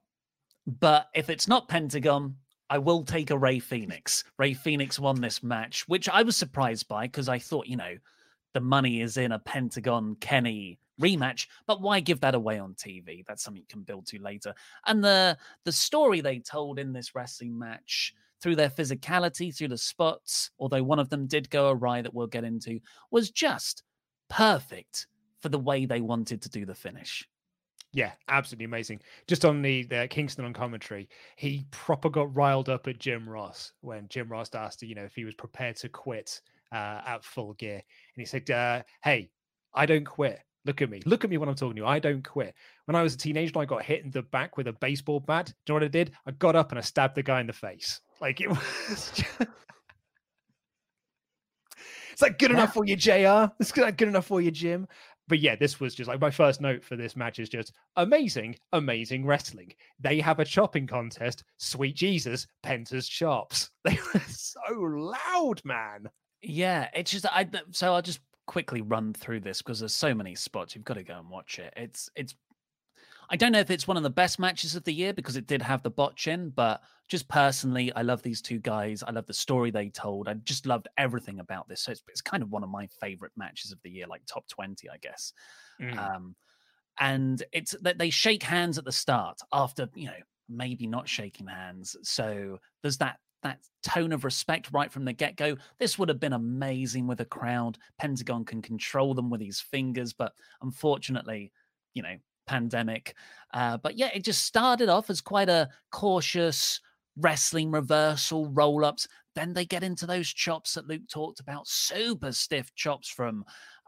but 0.67 1.09
if 1.13 1.29
it's 1.29 1.47
not 1.47 1.67
Pentagon, 1.67 2.35
I 2.69 2.77
will 2.77 3.03
take 3.03 3.29
a 3.29 3.37
Rey 3.37 3.59
Fénix. 3.59 4.23
Rey 4.37 4.53
Fénix 4.53 4.99
won 4.99 5.21
this 5.21 5.43
match, 5.43 5.87
which 5.87 6.09
I 6.09 6.23
was 6.23 6.35
surprised 6.35 6.87
by 6.87 7.05
because 7.05 7.29
I 7.29 7.39
thought, 7.39 7.67
you 7.67 7.77
know, 7.77 7.95
the 8.53 8.61
money 8.61 9.01
is 9.01 9.17
in 9.17 9.33
a 9.33 9.39
Pentagon 9.39 10.15
Kenny 10.19 10.79
rematch, 10.99 11.47
but 11.67 11.81
why 11.81 11.99
give 11.99 12.21
that 12.21 12.35
away 12.35 12.57
on 12.57 12.73
TV? 12.73 13.25
That's 13.27 13.43
something 13.43 13.61
you 13.61 13.67
can 13.67 13.81
build 13.81 14.07
to 14.07 14.21
later. 14.21 14.53
And 14.85 15.03
the 15.03 15.37
the 15.65 15.71
story 15.71 16.21
they 16.21 16.39
told 16.39 16.79
in 16.79 16.93
this 16.93 17.13
wrestling 17.15 17.57
match 17.57 18.13
through 18.41 18.55
their 18.55 18.69
physicality, 18.69 19.55
through 19.55 19.69
the 19.69 19.77
spots, 19.77 20.51
although 20.59 20.83
one 20.83 20.99
of 20.99 21.09
them 21.09 21.27
did 21.27 21.49
go 21.49 21.69
awry 21.69 22.01
that 22.01 22.13
we'll 22.13 22.27
get 22.27 22.43
into, 22.43 22.79
was 23.11 23.29
just 23.29 23.83
perfect 24.29 25.07
for 25.41 25.49
the 25.49 25.59
way 25.59 25.85
they 25.85 26.01
wanted 26.01 26.41
to 26.41 26.49
do 26.49 26.65
the 26.65 26.75
finish. 26.75 27.27
Yeah, 27.95 28.11
absolutely 28.27 28.65
amazing. 28.65 28.99
Just 29.25 29.45
on 29.45 29.61
the, 29.61 29.83
the 29.83 30.05
Kingston 30.09 30.43
on 30.43 30.51
commentary, 30.51 31.07
he 31.37 31.65
proper 31.71 32.09
got 32.09 32.35
riled 32.35 32.67
up 32.67 32.87
at 32.87 32.99
Jim 32.99 33.27
Ross 33.27 33.71
when 33.79 34.09
Jim 34.09 34.27
Ross 34.27 34.53
asked, 34.53 34.83
you 34.83 34.95
know, 34.95 35.05
if 35.05 35.15
he 35.15 35.23
was 35.23 35.33
prepared 35.33 35.77
to 35.77 35.87
quit 35.87 36.41
uh, 36.73 36.99
at 37.07 37.23
full 37.23 37.53
gear, 37.53 37.75
and 37.75 38.17
he 38.17 38.25
said, 38.25 38.51
uh, 38.51 38.83
"Hey, 39.01 39.29
I 39.73 39.85
don't 39.85 40.03
quit. 40.03 40.41
Look 40.65 40.81
at 40.81 40.89
me. 40.89 41.01
Look 41.05 41.23
at 41.23 41.29
me 41.29 41.37
when 41.37 41.47
I'm 41.47 41.55
talking 41.55 41.77
to 41.77 41.83
you. 41.83 41.87
I 41.87 41.99
don't 41.99 42.21
quit. 42.21 42.53
When 42.83 42.95
I 42.97 43.01
was 43.01 43.13
a 43.13 43.17
teenager, 43.17 43.57
I 43.57 43.65
got 43.65 43.83
hit 43.83 44.03
in 44.03 44.11
the 44.11 44.23
back 44.23 44.57
with 44.57 44.67
a 44.67 44.73
baseball 44.73 45.21
bat. 45.21 45.53
Do 45.65 45.71
you 45.71 45.79
know 45.79 45.85
what 45.85 45.85
I 45.85 45.87
did? 45.87 46.11
I 46.25 46.31
got 46.31 46.57
up 46.57 46.71
and 46.71 46.79
I 46.79 46.81
stabbed 46.81 47.15
the 47.15 47.23
guy 47.23 47.39
in 47.39 47.47
the 47.47 47.53
face. 47.53 48.01
Like 48.19 48.41
it 48.41 48.49
was. 48.49 49.11
Just... 49.15 49.49
It's 52.15 52.21
like 52.21 52.39
good 52.39 52.51
enough 52.51 52.73
for 52.73 52.85
you, 52.85 52.95
Jr. 52.95 53.51
It's 53.59 53.75
not 53.75 53.97
good 53.97 54.07
enough 54.07 54.27
for 54.27 54.39
you, 54.39 54.49
Jim. 54.49 54.87
But 55.27 55.39
yeah, 55.39 55.55
this 55.55 55.79
was 55.79 55.95
just 55.95 56.07
like 56.07 56.21
my 56.21 56.29
first 56.29 56.61
note 56.61 56.83
for 56.83 56.95
this 56.95 57.15
match 57.15 57.39
is 57.39 57.49
just 57.49 57.73
amazing, 57.95 58.55
amazing 58.73 59.25
wrestling. 59.25 59.71
They 59.99 60.19
have 60.19 60.39
a 60.39 60.45
chopping 60.45 60.85
contest. 60.85 61.43
Sweet 61.57 61.95
Jesus, 61.95 62.45
Penta's 62.63 63.07
chops. 63.07 63.71
They 63.83 63.97
were 64.13 64.21
so 64.27 64.73
loud, 64.79 65.61
man. 65.63 66.09
Yeah, 66.41 66.89
it's 66.93 67.11
just 67.11 67.25
I. 67.25 67.47
So 67.71 67.93
I'll 67.93 68.01
just 68.01 68.19
quickly 68.47 68.81
run 68.81 69.13
through 69.13 69.41
this 69.41 69.61
because 69.61 69.79
there's 69.79 69.95
so 69.95 70.13
many 70.13 70.35
spots. 70.35 70.75
You've 70.75 70.85
got 70.85 70.95
to 70.95 71.03
go 71.03 71.17
and 71.19 71.29
watch 71.29 71.59
it. 71.59 71.73
It's 71.75 72.09
it's. 72.15 72.35
I 73.29 73.35
don't 73.35 73.51
know 73.51 73.59
if 73.59 73.71
it's 73.71 73.87
one 73.87 73.97
of 73.97 74.03
the 74.03 74.09
best 74.09 74.39
matches 74.39 74.75
of 74.75 74.83
the 74.83 74.93
year 74.93 75.13
because 75.13 75.35
it 75.35 75.47
did 75.47 75.61
have 75.61 75.83
the 75.83 75.89
botch 75.89 76.27
in, 76.27 76.49
but 76.49 76.81
just 77.07 77.27
personally, 77.27 77.91
I 77.93 78.01
love 78.01 78.21
these 78.21 78.41
two 78.41 78.59
guys. 78.59 79.03
I 79.03 79.11
love 79.11 79.25
the 79.25 79.33
story 79.33 79.71
they 79.71 79.89
told. 79.89 80.27
I 80.27 80.33
just 80.35 80.65
loved 80.65 80.87
everything 80.97 81.39
about 81.39 81.67
this. 81.67 81.81
So 81.81 81.91
it's, 81.91 82.03
it's 82.07 82.21
kind 82.21 82.43
of 82.43 82.51
one 82.51 82.63
of 82.63 82.69
my 82.69 82.87
favorite 82.99 83.31
matches 83.35 83.71
of 83.71 83.79
the 83.83 83.89
year, 83.89 84.07
like 84.07 84.21
top 84.25 84.47
20, 84.47 84.89
I 84.89 84.97
guess. 84.97 85.33
Mm. 85.81 85.97
Um, 85.97 86.35
and 86.99 87.43
it's 87.51 87.75
that 87.81 87.97
they 87.97 88.09
shake 88.09 88.43
hands 88.43 88.77
at 88.77 88.85
the 88.85 88.91
start 88.91 89.39
after, 89.51 89.89
you 89.95 90.07
know, 90.07 90.13
maybe 90.47 90.87
not 90.87 91.09
shaking 91.09 91.47
hands. 91.47 91.95
So 92.03 92.59
there's 92.81 92.97
that 92.97 93.17
that 93.43 93.59
tone 93.83 94.11
of 94.11 94.23
respect 94.23 94.69
right 94.71 94.91
from 94.91 95.05
the 95.05 95.13
get 95.13 95.35
go. 95.35 95.55
This 95.77 95.99
would 95.99 96.09
have 96.09 96.19
been 96.19 96.33
amazing 96.33 97.05
with 97.05 97.21
a 97.21 97.25
crowd. 97.25 97.77
Pentagon 97.99 98.43
can 98.43 98.61
control 98.61 99.13
them 99.13 99.29
with 99.29 99.39
his 99.39 99.61
fingers, 99.61 100.13
but 100.13 100.33
unfortunately, 100.63 101.51
you 101.93 102.01
know, 102.01 102.15
pandemic. 102.45 103.15
Uh, 103.53 103.77
but 103.77 103.97
yeah, 103.97 104.09
it 104.13 104.23
just 104.23 104.43
started 104.43 104.89
off 104.89 105.09
as 105.09 105.21
quite 105.21 105.49
a 105.49 105.69
cautious 105.91 106.81
wrestling 107.17 107.71
reversal 107.71 108.49
roll 108.49 108.83
ups. 108.83 109.07
Then 109.35 109.53
they 109.53 109.65
get 109.65 109.83
into 109.83 110.05
those 110.05 110.27
chops 110.27 110.73
that 110.73 110.87
Luke 110.87 111.07
talked 111.09 111.39
about, 111.39 111.67
super 111.67 112.31
stiff 112.31 112.73
chops 112.75 113.09
from 113.09 113.45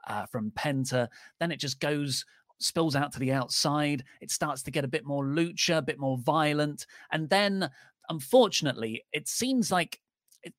uh, 0.07 0.25
from 0.25 0.51
Penta. 0.51 1.07
Then 1.39 1.51
it 1.51 1.59
just 1.59 1.79
goes 1.79 2.25
spills 2.59 2.95
out 2.95 3.11
to 3.13 3.19
the 3.19 3.31
outside. 3.31 4.03
It 4.21 4.31
starts 4.31 4.63
to 4.63 4.71
get 4.71 4.85
a 4.85 4.89
bit 4.89 5.05
more 5.05 5.25
lucha, 5.25 5.77
a 5.77 5.81
bit 5.81 5.99
more 5.99 6.17
violent, 6.17 6.85
and 7.11 7.29
then 7.29 7.69
unfortunately, 8.09 9.03
it 9.13 9.27
seems 9.27 9.71
like 9.71 9.99
it, 10.43 10.53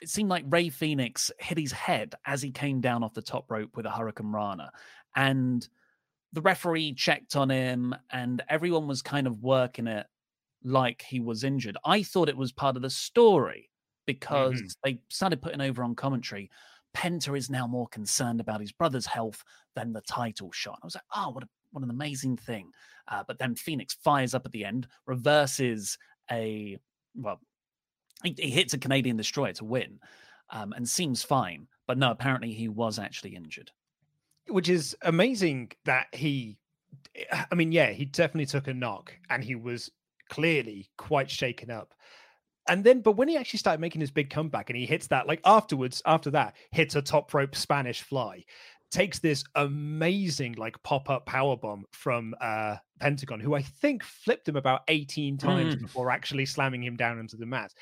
it 0.00 0.08
seemed 0.08 0.30
like 0.30 0.44
Rey 0.48 0.68
Fénix 0.68 1.30
hit 1.38 1.58
his 1.58 1.72
head 1.72 2.14
as 2.26 2.42
he 2.42 2.50
came 2.50 2.80
down 2.80 3.04
off 3.04 3.14
the 3.14 3.22
top 3.22 3.50
rope 3.50 3.76
with 3.76 3.86
a 3.86 3.90
hurricanrana, 3.90 4.70
and 5.16 5.68
the 6.34 6.42
referee 6.42 6.94
checked 6.94 7.36
on 7.36 7.50
him, 7.50 7.94
and 8.10 8.42
everyone 8.48 8.88
was 8.88 9.02
kind 9.02 9.26
of 9.26 9.42
working 9.42 9.86
it 9.86 10.06
like 10.62 11.02
he 11.02 11.20
was 11.20 11.44
injured. 11.44 11.76
I 11.84 12.02
thought 12.02 12.28
it 12.28 12.36
was 12.36 12.52
part 12.52 12.76
of 12.76 12.82
the 12.82 12.90
story 12.90 13.70
because 14.06 14.60
Mhm. 14.60 14.74
they 14.84 15.02
started 15.10 15.42
putting 15.42 15.60
over 15.60 15.84
on 15.84 15.94
commentary. 15.94 16.50
Penta 16.94 17.36
is 17.36 17.50
now 17.50 17.66
more 17.66 17.88
concerned 17.88 18.40
about 18.40 18.60
his 18.60 18.72
brother's 18.72 19.06
health 19.06 19.44
than 19.74 19.92
the 19.92 20.00
title 20.02 20.52
shot. 20.52 20.78
I 20.82 20.86
was 20.86 20.94
like, 20.96 21.04
oh, 21.14 21.30
what 21.30 21.44
a, 21.44 21.48
what 21.72 21.84
an 21.84 21.90
amazing 21.90 22.36
thing. 22.36 22.72
Uh, 23.08 23.24
but 23.26 23.38
then 23.38 23.54
Fénix 23.54 23.96
fires 23.96 24.34
up 24.34 24.46
at 24.46 24.52
the 24.52 24.64
end, 24.64 24.88
reverses 25.06 25.98
a, 26.30 26.78
well, 27.14 27.40
he, 28.24 28.34
he 28.38 28.50
hits 28.50 28.74
a 28.74 28.78
Canadian 28.78 29.16
destroyer 29.16 29.52
to 29.54 29.64
win 29.64 30.00
um, 30.50 30.72
and 30.72 30.88
seems 30.88 31.22
fine. 31.22 31.68
But 31.86 31.98
no, 31.98 32.10
apparently 32.10 32.52
he 32.54 32.68
was 32.68 32.98
actually 32.98 33.34
injured. 33.36 33.72
Which 34.48 34.68
is 34.68 34.96
amazing 35.02 35.72
that 35.84 36.06
he, 36.12 36.58
I 37.50 37.54
mean, 37.54 37.72
yeah, 37.72 37.90
he 37.90 38.04
definitely 38.04 38.46
took 38.46 38.68
a 38.68 38.74
knock 38.74 39.12
and 39.30 39.42
he 39.42 39.54
was 39.54 39.90
clearly 40.28 40.90
quite 40.98 41.30
shaken 41.30 41.70
up. 41.70 41.94
And 42.68 42.82
then, 42.82 43.00
but 43.00 43.12
when 43.12 43.28
he 43.28 43.36
actually 43.36 43.58
started 43.58 43.80
making 43.80 44.00
his 44.00 44.10
big 44.10 44.30
comeback 44.30 44.70
and 44.70 44.78
he 44.78 44.86
hits 44.86 45.06
that, 45.08 45.26
like 45.26 45.40
afterwards, 45.44 46.00
after 46.06 46.30
that, 46.30 46.56
hits 46.72 46.94
a 46.94 47.02
top 47.02 47.32
rope 47.34 47.54
Spanish 47.54 48.02
fly, 48.02 48.44
takes 48.90 49.18
this 49.18 49.44
amazing 49.54 50.54
like 50.54 50.80
pop 50.82 51.10
up 51.10 51.26
power 51.26 51.56
bomb 51.56 51.84
from 51.92 52.34
uh 52.40 52.76
Pentagon, 53.00 53.40
who 53.40 53.54
I 53.54 53.60
think 53.62 54.02
flipped 54.02 54.48
him 54.48 54.56
about 54.56 54.82
18 54.88 55.36
times 55.36 55.74
Mm. 55.74 55.80
before 55.82 56.10
actually 56.10 56.46
slamming 56.46 56.82
him 56.82 56.96
down 56.96 57.18
into 57.18 57.36
the 57.36 57.44
mat. 57.44 57.74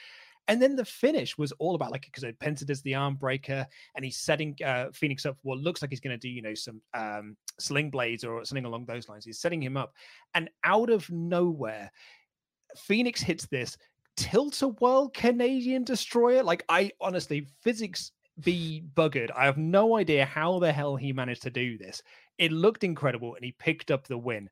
And 0.49 0.61
then 0.61 0.75
the 0.75 0.85
finish 0.85 1.39
was 1.39 1.53
all 1.53 1.75
about 1.75 1.93
like 1.93 2.03
because 2.03 2.25
Penta 2.25 2.67
does 2.67 2.83
the 2.83 2.95
arm 2.95 3.15
breaker 3.15 3.67
and 3.95 4.05
he's 4.05 4.19
setting 4.19 4.57
uh, 4.65 4.87
Fénix 4.91 5.25
up 5.25 5.37
for 5.37 5.43
what 5.43 5.59
looks 5.59 5.83
like 5.83 5.91
he's 5.91 6.01
going 6.01 6.19
to 6.19 6.29
do, 6.29 6.29
you 6.29 6.43
know, 6.43 6.55
some 6.55 6.81
um, 6.95 7.37
sling 7.59 7.91
blades 7.91 8.25
or 8.25 8.45
something 8.45 8.65
along 8.65 8.87
those 8.87 9.09
lines. 9.09 9.25
He's 9.25 9.41
setting 9.41 9.63
him 9.63 9.77
up, 9.77 9.95
and 10.35 10.51
out 10.65 10.91
of 10.91 11.09
nowhere, 11.11 11.91
Fénix 12.89 13.21
hits 13.21 13.47
this 13.47 13.77
tilt 14.17 14.61
a 14.63 14.69
whirl 14.69 15.09
Canadian 15.11 15.85
destroyer. 15.85 16.43
Like 16.43 16.65
I 16.69 16.91
honestly, 17.01 17.47
physics 17.63 18.13
be 18.41 18.83
buggered. 18.95 19.31
I 19.37 19.45
have 19.45 19.59
no 19.59 19.97
idea 19.97 20.25
how 20.25 20.59
the 20.59 20.73
hell 20.73 20.97
he 20.97 21.13
managed 21.13 21.43
to 21.43 21.51
do 21.51 21.79
this. 21.79 22.03
It 22.39 22.53
looked 22.53 22.85
incredible, 22.85 23.35
and 23.35 23.45
he 23.45 23.53
picked 23.53 23.91
up 23.91 24.07
the 24.07 24.19
win. 24.19 24.51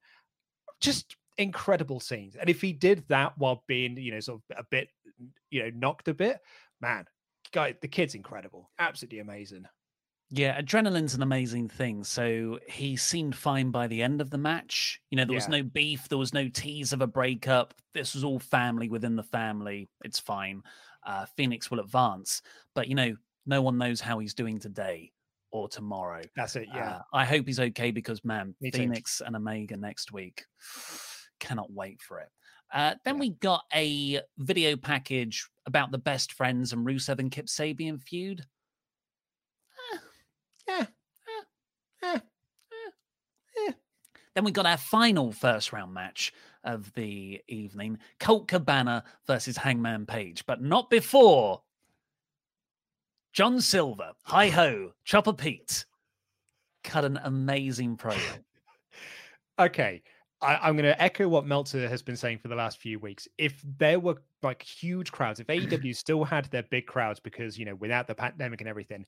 Just 0.80 1.16
incredible 1.38 2.00
scenes. 2.00 2.36
And 2.36 2.48
if 2.48 2.60
he 2.60 2.72
did 2.72 3.04
that 3.08 3.36
while 3.38 3.64
being, 3.66 3.96
you 3.96 4.12
know, 4.12 4.20
sort 4.20 4.40
of 4.50 4.58
a 4.58 4.64
bit, 4.70 4.88
you 5.50 5.62
know, 5.62 5.70
knocked 5.74 6.08
a 6.08 6.14
bit, 6.14 6.40
man, 6.80 7.06
guy, 7.52 7.74
the 7.80 7.88
kid's 7.88 8.14
incredible. 8.14 8.70
Absolutely 8.78 9.20
amazing. 9.20 9.64
Yeah, 10.32 10.60
adrenaline's 10.60 11.14
an 11.14 11.22
amazing 11.22 11.68
thing. 11.68 12.04
So 12.04 12.60
he 12.68 12.96
seemed 12.96 13.34
fine 13.34 13.72
by 13.72 13.88
the 13.88 14.00
end 14.00 14.20
of 14.20 14.30
the 14.30 14.38
match. 14.38 15.00
You 15.10 15.16
know, 15.16 15.24
there 15.24 15.34
was 15.34 15.48
no 15.48 15.64
beef, 15.64 16.08
there 16.08 16.18
was 16.18 16.32
no 16.32 16.48
tease 16.48 16.92
of 16.92 17.00
a 17.00 17.06
breakup. 17.06 17.74
This 17.94 18.14
was 18.14 18.22
all 18.22 18.38
family 18.38 18.88
within 18.88 19.16
the 19.16 19.24
family. 19.24 19.88
It's 20.04 20.20
fine. 20.20 20.62
Uh, 21.04 21.26
Fénix 21.36 21.70
will 21.70 21.80
advance, 21.80 22.42
but 22.74 22.86
you 22.86 22.94
know, 22.94 23.16
no 23.46 23.60
one 23.62 23.78
knows 23.78 24.00
how 24.00 24.18
he's 24.18 24.34
doing 24.34 24.60
today 24.60 25.10
or 25.50 25.68
tomorrow. 25.68 26.22
That's 26.36 26.54
it. 26.56 26.68
Yeah. 26.72 26.90
Uh, 26.90 27.00
I 27.12 27.24
hope 27.24 27.46
he's 27.46 27.58
okay 27.58 27.90
because, 27.90 28.24
man, 28.24 28.54
Me 28.60 28.70
too. 28.70 28.82
Fénix 28.82 29.20
and 29.20 29.34
Omega 29.34 29.76
next 29.76 30.12
week. 30.12 30.44
Cannot 31.40 31.72
wait 31.72 32.00
for 32.02 32.20
it. 32.20 32.28
Uh, 32.72 32.94
then 33.04 33.18
we 33.18 33.30
got 33.30 33.64
a 33.74 34.20
video 34.38 34.76
package 34.76 35.48
about 35.66 35.90
the 35.90 35.98
best 35.98 36.32
friends 36.32 36.72
and 36.72 36.86
Rusev 36.86 37.18
and 37.18 37.30
Kip 37.30 37.46
Sabian 37.46 38.00
feud. 38.00 38.44
Eh, 39.92 39.98
yeah. 40.68 40.86
Eh. 42.14 42.18
Eh. 43.68 43.72
Then 44.34 44.44
we 44.44 44.52
got 44.52 44.66
our 44.66 44.76
final 44.76 45.32
first 45.32 45.72
round 45.72 45.92
match 45.92 46.32
of 46.62 46.92
the 46.92 47.40
evening 47.48 47.98
Colt 48.20 48.46
Cabana 48.46 49.02
versus 49.26 49.56
Hangman 49.56 50.06
Page, 50.06 50.46
but 50.46 50.62
not 50.62 50.90
before 50.90 51.62
John 53.32 53.60
Silver, 53.60 54.12
hi 54.22 54.48
ho, 54.48 54.92
Chopper 55.04 55.32
Pete 55.32 55.86
cut 56.82 57.04
an 57.04 57.18
amazing 57.24 57.96
promo. 57.96 58.18
okay. 59.58 60.02
I, 60.42 60.56
I'm 60.56 60.76
going 60.76 60.84
to 60.84 61.02
echo 61.02 61.28
what 61.28 61.46
Meltzer 61.46 61.88
has 61.88 62.02
been 62.02 62.16
saying 62.16 62.38
for 62.38 62.48
the 62.48 62.54
last 62.54 62.78
few 62.78 62.98
weeks. 62.98 63.28
If 63.36 63.62
there 63.78 64.00
were 64.00 64.16
like 64.42 64.62
huge 64.62 65.12
crowds, 65.12 65.40
if 65.40 65.46
AEW 65.48 65.94
still 65.94 66.24
had 66.24 66.46
their 66.46 66.62
big 66.64 66.86
crowds, 66.86 67.20
because 67.20 67.58
you 67.58 67.64
know 67.64 67.74
without 67.76 68.06
the 68.06 68.14
pandemic 68.14 68.60
and 68.60 68.68
everything, 68.68 69.04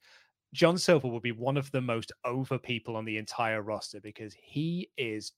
John 0.52 0.76
Silver 0.76 1.08
would 1.08 1.22
be 1.22 1.32
one 1.32 1.56
of 1.56 1.70
the 1.70 1.80
most 1.80 2.12
over 2.24 2.58
people 2.58 2.96
on 2.96 3.04
the 3.04 3.16
entire 3.16 3.62
roster 3.62 4.00
because 4.00 4.34
he 4.34 4.90
is 4.98 5.32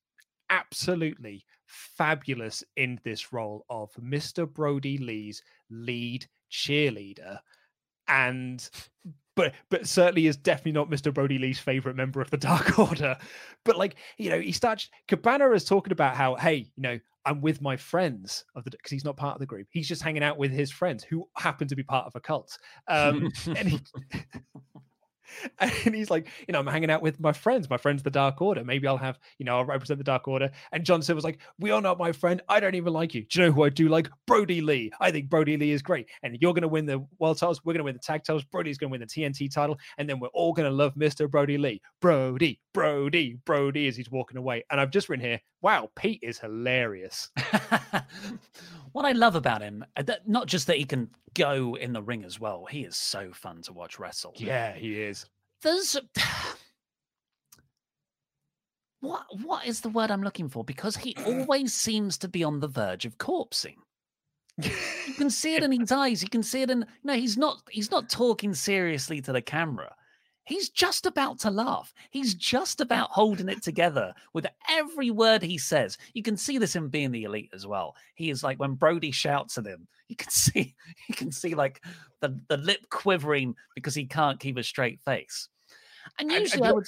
absolutely 0.50 1.44
fabulous 1.66 2.64
in 2.76 3.00
this 3.04 3.32
role 3.32 3.64
of 3.70 3.92
Mr. 3.94 4.52
Brody 4.52 4.98
Lee's 4.98 5.42
lead 5.70 6.26
cheerleader. 6.50 7.38
And 8.08 8.68
but 9.34 9.54
but 9.70 9.86
certainly 9.86 10.26
is 10.26 10.36
definitely 10.36 10.72
not 10.72 10.90
Mr. 10.90 11.12
Brody 11.12 11.38
Lee's 11.38 11.58
favorite 11.58 11.96
member 11.96 12.20
of 12.20 12.30
the 12.30 12.36
Dark 12.36 12.78
Order. 12.78 13.16
But 13.64 13.76
like, 13.76 13.96
you 14.18 14.30
know, 14.30 14.40
he 14.40 14.52
starts 14.52 14.88
Cabana 15.08 15.50
is 15.52 15.64
talking 15.64 15.92
about 15.92 16.16
how, 16.16 16.34
hey, 16.36 16.70
you 16.76 16.82
know, 16.82 16.98
I'm 17.26 17.40
with 17.40 17.60
my 17.60 17.76
friends 17.76 18.44
of 18.54 18.64
the 18.64 18.70
because 18.70 18.90
he's 18.90 19.04
not 19.04 19.16
part 19.16 19.34
of 19.34 19.40
the 19.40 19.46
group. 19.46 19.68
He's 19.70 19.88
just 19.88 20.02
hanging 20.02 20.22
out 20.22 20.38
with 20.38 20.52
his 20.52 20.70
friends 20.70 21.04
who 21.04 21.28
happen 21.36 21.68
to 21.68 21.76
be 21.76 21.82
part 21.82 22.06
of 22.06 22.14
a 22.14 22.20
cult. 22.20 22.58
Um 22.88 23.30
and 23.46 23.68
he 23.68 23.80
and 25.58 25.94
he's 25.94 26.10
like, 26.10 26.28
you 26.46 26.52
know, 26.52 26.58
I'm 26.58 26.66
hanging 26.66 26.90
out 26.90 27.02
with 27.02 27.20
my 27.20 27.32
friends. 27.32 27.68
My 27.68 27.76
friend's 27.76 28.02
the 28.02 28.10
Dark 28.10 28.40
Order. 28.40 28.64
Maybe 28.64 28.86
I'll 28.86 28.96
have, 28.96 29.18
you 29.38 29.44
know, 29.44 29.58
I'll 29.58 29.64
represent 29.64 29.98
the 29.98 30.04
Dark 30.04 30.28
Order. 30.28 30.50
And 30.72 30.84
John 30.84 31.02
Silver's 31.02 31.24
like, 31.24 31.40
we 31.58 31.70
are 31.70 31.80
not 31.80 31.98
my 31.98 32.12
friend. 32.12 32.42
I 32.48 32.60
don't 32.60 32.74
even 32.74 32.92
like 32.92 33.14
you. 33.14 33.24
Do 33.24 33.40
you 33.40 33.46
know 33.46 33.52
who 33.52 33.64
I 33.64 33.68
do 33.68 33.88
like? 33.88 34.08
Brody 34.26 34.60
Lee. 34.60 34.90
I 35.00 35.10
think 35.10 35.28
Brody 35.28 35.56
Lee 35.56 35.70
is 35.70 35.82
great. 35.82 36.08
And 36.22 36.36
you're 36.40 36.54
going 36.54 36.62
to 36.62 36.68
win 36.68 36.86
the 36.86 37.04
world 37.18 37.38
titles. 37.38 37.64
We're 37.64 37.72
going 37.72 37.78
to 37.78 37.84
win 37.84 37.94
the 37.94 38.00
tag 38.00 38.24
titles. 38.24 38.44
Brody's 38.44 38.78
going 38.78 38.90
to 38.90 38.92
win 38.92 39.00
the 39.00 39.06
TNT 39.06 39.52
title. 39.52 39.78
And 39.98 40.08
then 40.08 40.20
we're 40.20 40.28
all 40.28 40.52
going 40.52 40.68
to 40.68 40.74
love 40.74 40.94
Mr. 40.94 41.30
Brody 41.30 41.58
Lee. 41.58 41.80
Brody, 42.00 42.60
Brody, 42.72 43.38
Brody 43.44 43.88
as 43.88 43.96
he's 43.96 44.10
walking 44.10 44.36
away. 44.36 44.64
And 44.70 44.80
I've 44.80 44.90
just 44.90 45.08
written 45.08 45.24
here, 45.24 45.40
wow, 45.62 45.90
Pete 45.96 46.20
is 46.22 46.38
hilarious. 46.38 47.30
what 48.94 49.04
I 49.04 49.10
love 49.12 49.34
about 49.34 49.60
him, 49.60 49.84
uh, 49.96 50.02
that- 50.04 50.26
not 50.28 50.46
just 50.46 50.66
that 50.68 50.76
he 50.78 50.84
can 50.84 51.10
go 51.34 51.74
in 51.74 51.92
the 51.92 52.02
ring 52.02 52.24
as 52.24 52.38
well, 52.38 52.64
he 52.64 52.84
is 52.84 52.96
so 52.96 53.32
fun 53.32 53.60
to 53.62 53.72
watch 53.72 53.98
wrestle. 53.98 54.32
Yeah, 54.36 54.72
he 54.72 55.00
is. 55.02 55.26
There's 55.62 55.96
what 59.00 59.24
what 59.42 59.66
is 59.66 59.80
the 59.80 59.88
word 59.88 60.10
I'm 60.10 60.22
looking 60.22 60.48
for? 60.48 60.64
Because 60.64 60.96
he 60.96 61.14
always 61.26 61.74
seems 61.74 62.16
to 62.18 62.28
be 62.28 62.42
on 62.44 62.60
the 62.60 62.68
verge 62.68 63.04
of 63.04 63.18
corpsing. 63.18 63.76
You 64.62 65.14
can 65.18 65.30
see 65.30 65.56
it 65.56 65.64
in 65.64 65.72
his 65.80 65.90
eyes. 65.92 66.22
You 66.22 66.28
can 66.28 66.42
see 66.42 66.62
it 66.62 66.70
in 66.70 66.86
no, 67.02 67.14
he's 67.14 67.36
not 67.36 67.62
he's 67.70 67.90
not 67.90 68.08
talking 68.08 68.54
seriously 68.54 69.20
to 69.22 69.32
the 69.32 69.42
camera. 69.42 69.94
He's 70.44 70.68
just 70.68 71.06
about 71.06 71.38
to 71.40 71.50
laugh. 71.50 71.92
He's 72.10 72.34
just 72.34 72.80
about 72.82 73.10
holding 73.10 73.48
it 73.48 73.62
together 73.62 74.12
with 74.32 74.46
every 74.68 75.10
word 75.10 75.42
he 75.42 75.58
says. 75.58 75.96
You 76.12 76.22
can 76.22 76.36
see 76.36 76.58
this 76.58 76.76
in 76.76 76.88
being 76.88 77.10
the 77.10 77.24
elite 77.24 77.50
as 77.54 77.66
well. 77.66 77.96
He 78.14 78.30
is 78.30 78.42
like 78.42 78.58
when 78.58 78.74
Brody 78.74 79.10
shouts 79.10 79.58
at 79.58 79.66
him, 79.66 79.86
you 80.08 80.16
can 80.16 80.30
see 80.30 80.74
you 81.08 81.14
can 81.14 81.32
see 81.32 81.54
like 81.54 81.82
the, 82.20 82.38
the 82.48 82.56
lip 82.58 82.86
quivering 82.90 83.54
because 83.74 83.94
he 83.94 84.04
can't 84.06 84.40
keep 84.40 84.56
a 84.58 84.62
straight 84.62 85.00
face. 85.00 85.48
And 86.18 86.30
And- 86.30 86.52
and 86.52 86.64
I 86.64 86.72
would 86.72 86.86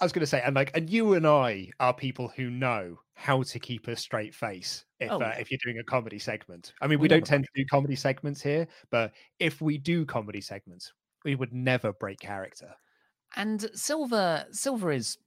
I 0.00 0.04
was 0.04 0.10
going 0.12 0.20
to 0.22 0.26
say, 0.26 0.42
and 0.44 0.56
like, 0.56 0.76
and 0.76 0.90
you 0.90 1.14
and 1.14 1.24
I 1.24 1.68
are 1.78 1.94
people 1.94 2.26
who 2.34 2.50
know 2.50 2.98
how 3.14 3.44
to 3.44 3.58
keep 3.60 3.86
a 3.86 3.94
straight 3.94 4.34
face 4.34 4.84
if 4.98 5.12
Oh, 5.12 5.20
uh, 5.20 5.34
if 5.38 5.48
you're 5.48 5.60
doing 5.62 5.78
a 5.78 5.84
comedy 5.84 6.18
segment. 6.18 6.72
I 6.80 6.88
mean, 6.88 6.98
We 6.98 7.02
we 7.04 7.08
don't 7.08 7.24
tend 7.24 7.44
to 7.44 7.50
do 7.54 7.64
comedy 7.66 7.94
segments 7.94 8.42
here, 8.42 8.66
but 8.90 9.12
if 9.38 9.60
we 9.60 9.78
do 9.78 10.04
comedy 10.04 10.40
segments, 10.40 10.92
we 11.24 11.34
would 11.34 11.52
never 11.52 11.92
break 11.92 12.20
character. 12.20 12.74
And 13.36 13.68
Silver, 13.74 14.44
Silver 14.50 14.92
is 14.92 15.18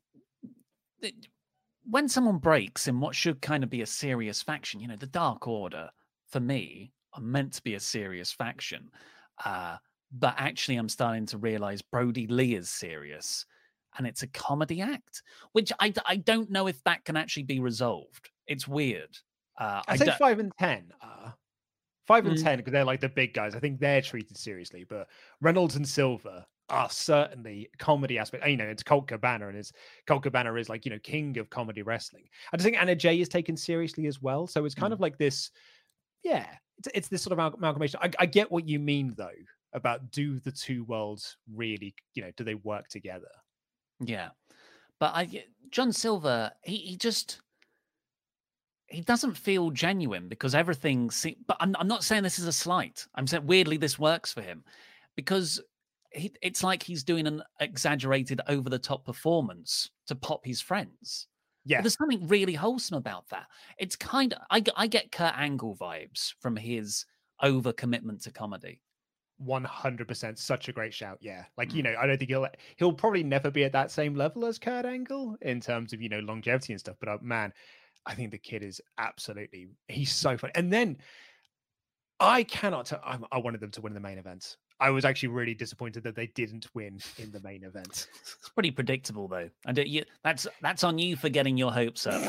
when 1.90 2.08
someone 2.08 2.38
breaks 2.38 2.88
in 2.88 3.00
what 3.00 3.16
should 3.16 3.42
kind 3.42 3.64
of 3.64 3.70
be 3.70 3.82
a 3.82 3.86
serious 3.86 4.42
faction. 4.42 4.80
You 4.80 4.88
know, 4.88 4.96
the 4.96 5.08
Dark 5.08 5.48
Order 5.48 5.90
for 6.28 6.40
me 6.40 6.92
are 7.14 7.22
meant 7.22 7.54
to 7.54 7.64
be 7.64 7.76
a 7.76 7.80
serious 7.80 8.32
faction, 8.32 8.90
uh, 9.44 9.78
but 10.12 10.36
actually, 10.38 10.78
I'm 10.78 10.90
starting 10.90 11.26
to 11.28 11.38
realize 11.38 11.82
Brody 11.82 12.28
Lee 12.28 12.56
is 12.56 12.70
serious, 12.70 13.46
and 13.98 14.06
it's 14.06 14.24
a 14.24 14.28
comedy 14.28 14.82
act, 14.82 15.24
which 15.54 15.72
I 15.80 15.94
I 16.06 16.18
don't 16.18 16.50
know 16.52 16.68
if 16.68 16.84
that 16.84 17.04
can 17.06 17.18
actually 17.18 17.44
be 17.44 17.60
resolved. 17.60 18.30
It's 18.48 18.68
weird. 18.68 19.18
Uh, 19.60 19.82
I 19.88 19.94
I 19.94 19.98
say 19.98 20.12
five 20.20 20.40
and 20.40 20.52
ten 20.60 20.92
are 21.02 21.25
five 22.08 22.26
and 22.26 22.38
Mm. 22.38 22.44
ten 22.44 22.58
because 22.58 22.72
they're 22.74 22.84
like 22.86 23.02
the 23.02 23.10
big 23.10 23.34
guys. 23.34 23.56
I 23.56 23.60
think 23.60 23.80
they're 23.80 24.02
treated 24.02 24.38
seriously, 24.38 24.86
but 24.88 25.08
Reynolds 25.42 25.76
and 25.76 25.88
Silver 25.88 26.46
are 26.70 26.90
certainly 26.90 27.70
comedy 27.78 28.18
aspect. 28.18 28.48
You 28.48 28.58
know, 28.58 28.66
it's 28.66 28.84
Colt 28.84 29.08
Cabana, 29.08 29.48
and 29.50 29.58
it's 29.58 29.72
Colt 30.08 30.24
Cabana 30.24 30.54
is 30.56 30.70
like 30.70 30.86
you 30.86 30.92
know 30.92 31.00
king 31.00 31.38
of 31.38 31.50
comedy 31.50 31.82
wrestling. 31.82 32.24
I 32.52 32.58
just 32.58 32.66
think 32.66 32.78
Anna 32.78 32.96
Jay 32.96 33.20
is 33.20 33.30
taken 33.30 33.56
seriously 33.58 34.08
as 34.08 34.22
well, 34.22 34.48
so 34.48 34.66
it's 34.66 34.76
kind 34.76 34.94
of 34.94 35.00
like 35.00 35.18
this. 35.18 35.52
Yeah, 36.24 36.48
it's, 36.80 36.88
it's 36.94 37.08
this 37.08 37.22
sort 37.22 37.38
of 37.38 37.54
amalgamation. 37.54 38.00
I, 38.02 38.10
I 38.20 38.26
get 38.26 38.52
what 38.52 38.68
you 38.68 38.80
mean 38.80 39.14
though 39.16 39.30
about 39.74 40.10
do 40.12 40.40
the 40.40 40.52
two 40.52 40.84
worlds 40.86 41.38
really, 41.54 41.94
you 42.14 42.24
know, 42.24 42.32
do 42.38 42.44
they 42.44 42.56
work 42.56 42.88
together? 42.88 43.28
Yeah. 44.00 44.30
But 45.00 45.14
I 45.14 45.46
John 45.70 45.92
Silver, 45.92 46.52
he, 46.64 46.78
he 46.78 46.98
just 46.98 47.42
he 48.88 49.02
doesn't 49.02 49.36
feel 49.36 49.72
genuine 49.72 50.28
because 50.30 50.54
everything 50.56 51.10
se- 51.10 51.38
but 51.48 51.58
I'm 51.60 51.76
I'm 51.80 51.88
not 51.88 52.04
saying 52.04 52.24
this 52.24 52.40
is 52.40 52.48
a 52.48 52.52
slight. 52.52 53.06
I'm 53.16 53.28
saying 53.28 53.46
weirdly 53.48 53.78
this 53.78 53.98
works 54.00 54.32
for 54.32 54.42
him 54.42 54.64
because 55.16 55.62
he, 56.12 56.32
it's 56.42 56.64
like 56.64 56.82
he's 56.84 57.04
doing 57.04 57.28
an 57.28 57.42
exaggerated 57.60 58.42
over 58.48 58.70
the 58.70 58.80
top 58.80 59.06
performance 59.06 59.90
to 60.08 60.16
pop 60.16 60.46
his 60.46 60.62
friends. 60.62 61.28
But 61.66 61.72
Yeah. 61.72 61.82
There's 61.82 61.98
something 61.98 62.28
really 62.28 62.54
wholesome 62.54 62.98
about 62.98 63.28
that. 63.30 63.48
It's 63.80 63.96
kind 63.96 64.34
of 64.34 64.40
I 64.78 64.88
get 64.88 65.12
Kurt 65.12 65.34
Angle 65.36 65.76
vibes 65.76 66.34
from 66.40 66.56
his 66.56 67.06
over 67.42 67.74
commitment 67.74 68.22
to 68.22 68.32
comedy. 68.32 68.82
One 69.38 69.66
hundred 69.66 70.08
percent, 70.08 70.40
such 70.40 70.70
a 70.70 70.72
great 70.72 70.94
shout. 70.94 71.18
Yeah, 71.20 71.44
like 71.58 71.70
Mm. 71.70 71.76
you 71.76 71.84
know, 71.84 71.96
I 72.00 72.06
don't 72.08 72.18
think 72.18 72.30
he'll 72.30 72.48
he'll 72.78 72.94
probably 72.94 73.24
never 73.24 73.52
be 73.52 73.66
at 73.66 73.74
that 73.74 73.92
same 73.92 74.16
level 74.16 74.46
as 74.46 74.58
Kurt 74.58 74.86
Angle 74.86 75.36
in 75.42 75.60
terms 75.60 75.92
of 75.92 76.02
you 76.02 76.08
know 76.08 76.20
longevity 76.20 76.72
and 76.72 76.80
stuff. 76.80 76.96
But 77.02 77.10
uh, 77.10 77.18
man, 77.22 77.52
I 78.06 78.14
think 78.14 78.32
the 78.32 78.38
kid 78.38 78.64
is 78.64 78.82
absolutely 78.98 79.68
he's 79.88 80.14
so 80.14 80.38
fun. 80.38 80.52
And 80.56 80.72
then 80.72 80.98
I 82.20 82.44
cannot. 82.44 82.88
Tell, 82.88 83.02
I, 83.04 83.18
I 83.32 83.38
wanted 83.40 83.62
them 83.62 83.72
to 83.72 83.82
win 83.82 83.94
the 83.94 84.00
main 84.00 84.18
event. 84.18 84.58
I 84.80 84.90
was 84.90 85.06
actually 85.06 85.30
really 85.30 85.54
disappointed 85.54 86.04
that 86.04 86.16
they 86.16 86.28
didn't 86.28 86.68
win 86.74 87.00
in 87.18 87.32
the 87.32 87.40
main 87.40 87.64
event. 87.64 88.08
It's 88.22 88.50
pretty 88.54 88.72
predictable 88.72 89.28
though. 89.28 89.50
And 89.66 89.78
it, 89.78 89.88
you, 89.88 90.04
that's 90.24 90.48
that's 90.62 90.84
on 90.84 90.98
you 90.98 91.16
for 91.16 91.30
getting 91.30 91.58
your 91.58 91.72
hopes 91.72 92.06
up. 92.06 92.22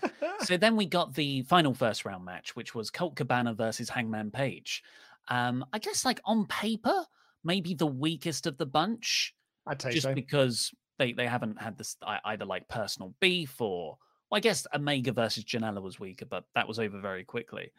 so 0.42 0.56
then 0.56 0.76
we 0.76 0.86
got 0.86 1.14
the 1.14 1.42
final 1.42 1.74
first 1.74 2.04
round 2.04 2.24
match, 2.24 2.54
which 2.54 2.74
was 2.74 2.90
Colt 2.90 3.16
Cabana 3.16 3.54
versus 3.54 3.88
Hangman 3.88 4.30
Page. 4.30 4.82
Um, 5.28 5.64
I 5.72 5.78
guess 5.78 6.04
like 6.04 6.20
on 6.24 6.46
paper, 6.46 7.04
maybe 7.42 7.74
the 7.74 7.86
weakest 7.86 8.46
of 8.46 8.56
the 8.56 8.66
bunch, 8.66 9.34
I'd 9.66 9.82
say 9.82 9.92
just 9.92 10.04
so. 10.04 10.14
because 10.14 10.72
they 10.98 11.12
they 11.12 11.26
haven't 11.26 11.60
had 11.60 11.76
this 11.76 11.96
either 12.24 12.44
like 12.44 12.68
personal 12.68 13.14
beef 13.20 13.60
or 13.60 13.98
well, 14.30 14.38
I 14.38 14.40
guess 14.40 14.66
Omega 14.74 15.12
versus 15.12 15.44
Janela 15.44 15.80
was 15.82 16.00
weaker, 16.00 16.24
but 16.26 16.44
that 16.54 16.66
was 16.68 16.78
over 16.78 17.00
very 17.00 17.24
quickly. 17.24 17.72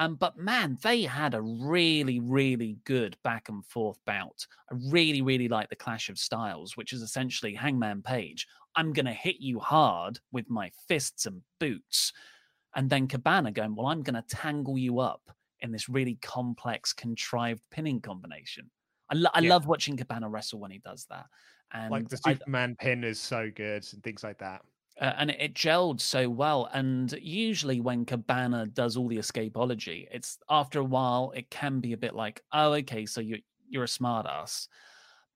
Um, 0.00 0.14
but 0.14 0.36
man, 0.38 0.78
they 0.82 1.02
had 1.02 1.34
a 1.34 1.42
really, 1.42 2.20
really 2.20 2.78
good 2.84 3.16
back 3.24 3.48
and 3.48 3.64
forth 3.66 3.98
bout. 4.06 4.46
I 4.70 4.76
really, 4.90 5.22
really 5.22 5.48
like 5.48 5.70
the 5.70 5.76
clash 5.76 6.08
of 6.08 6.18
styles, 6.18 6.76
which 6.76 6.92
is 6.92 7.02
essentially 7.02 7.52
Hangman 7.54 8.02
Page. 8.02 8.46
I'm 8.76 8.92
going 8.92 9.06
to 9.06 9.12
hit 9.12 9.40
you 9.40 9.58
hard 9.58 10.20
with 10.30 10.48
my 10.48 10.70
fists 10.86 11.26
and 11.26 11.42
boots. 11.58 12.12
And 12.76 12.88
then 12.88 13.08
Cabana 13.08 13.50
going, 13.50 13.74
Well, 13.74 13.86
I'm 13.88 14.02
going 14.02 14.14
to 14.14 14.22
tangle 14.28 14.78
you 14.78 15.00
up 15.00 15.32
in 15.60 15.72
this 15.72 15.88
really 15.88 16.14
complex, 16.22 16.92
contrived 16.92 17.62
pinning 17.70 18.00
combination. 18.00 18.70
I, 19.10 19.14
lo- 19.16 19.30
I 19.34 19.40
Yeah. 19.40 19.50
love 19.50 19.66
watching 19.66 19.96
Cabana 19.96 20.28
wrestle 20.28 20.60
when 20.60 20.70
he 20.70 20.78
does 20.78 21.06
that. 21.10 21.26
And 21.72 21.90
like 21.90 22.08
the 22.08 22.20
I- 22.24 22.34
Superman 22.34 22.76
pin 22.78 23.02
is 23.02 23.18
so 23.20 23.50
good 23.52 23.84
and 23.92 24.02
things 24.04 24.22
like 24.22 24.38
that. 24.38 24.62
Uh, 25.00 25.12
and 25.18 25.30
it, 25.30 25.36
it 25.40 25.54
gelled 25.54 26.00
so 26.00 26.28
well. 26.28 26.68
And 26.72 27.12
usually, 27.20 27.80
when 27.80 28.04
Cabana 28.04 28.66
does 28.66 28.96
all 28.96 29.08
the 29.08 29.18
escapology, 29.18 30.06
it's 30.10 30.38
after 30.48 30.80
a 30.80 30.84
while 30.84 31.32
it 31.36 31.50
can 31.50 31.80
be 31.80 31.92
a 31.92 31.98
bit 31.98 32.14
like, 32.14 32.42
oh, 32.52 32.72
okay, 32.74 33.06
so 33.06 33.20
you 33.20 33.38
you're 33.68 33.84
a 33.84 33.86
smartass. 33.86 34.68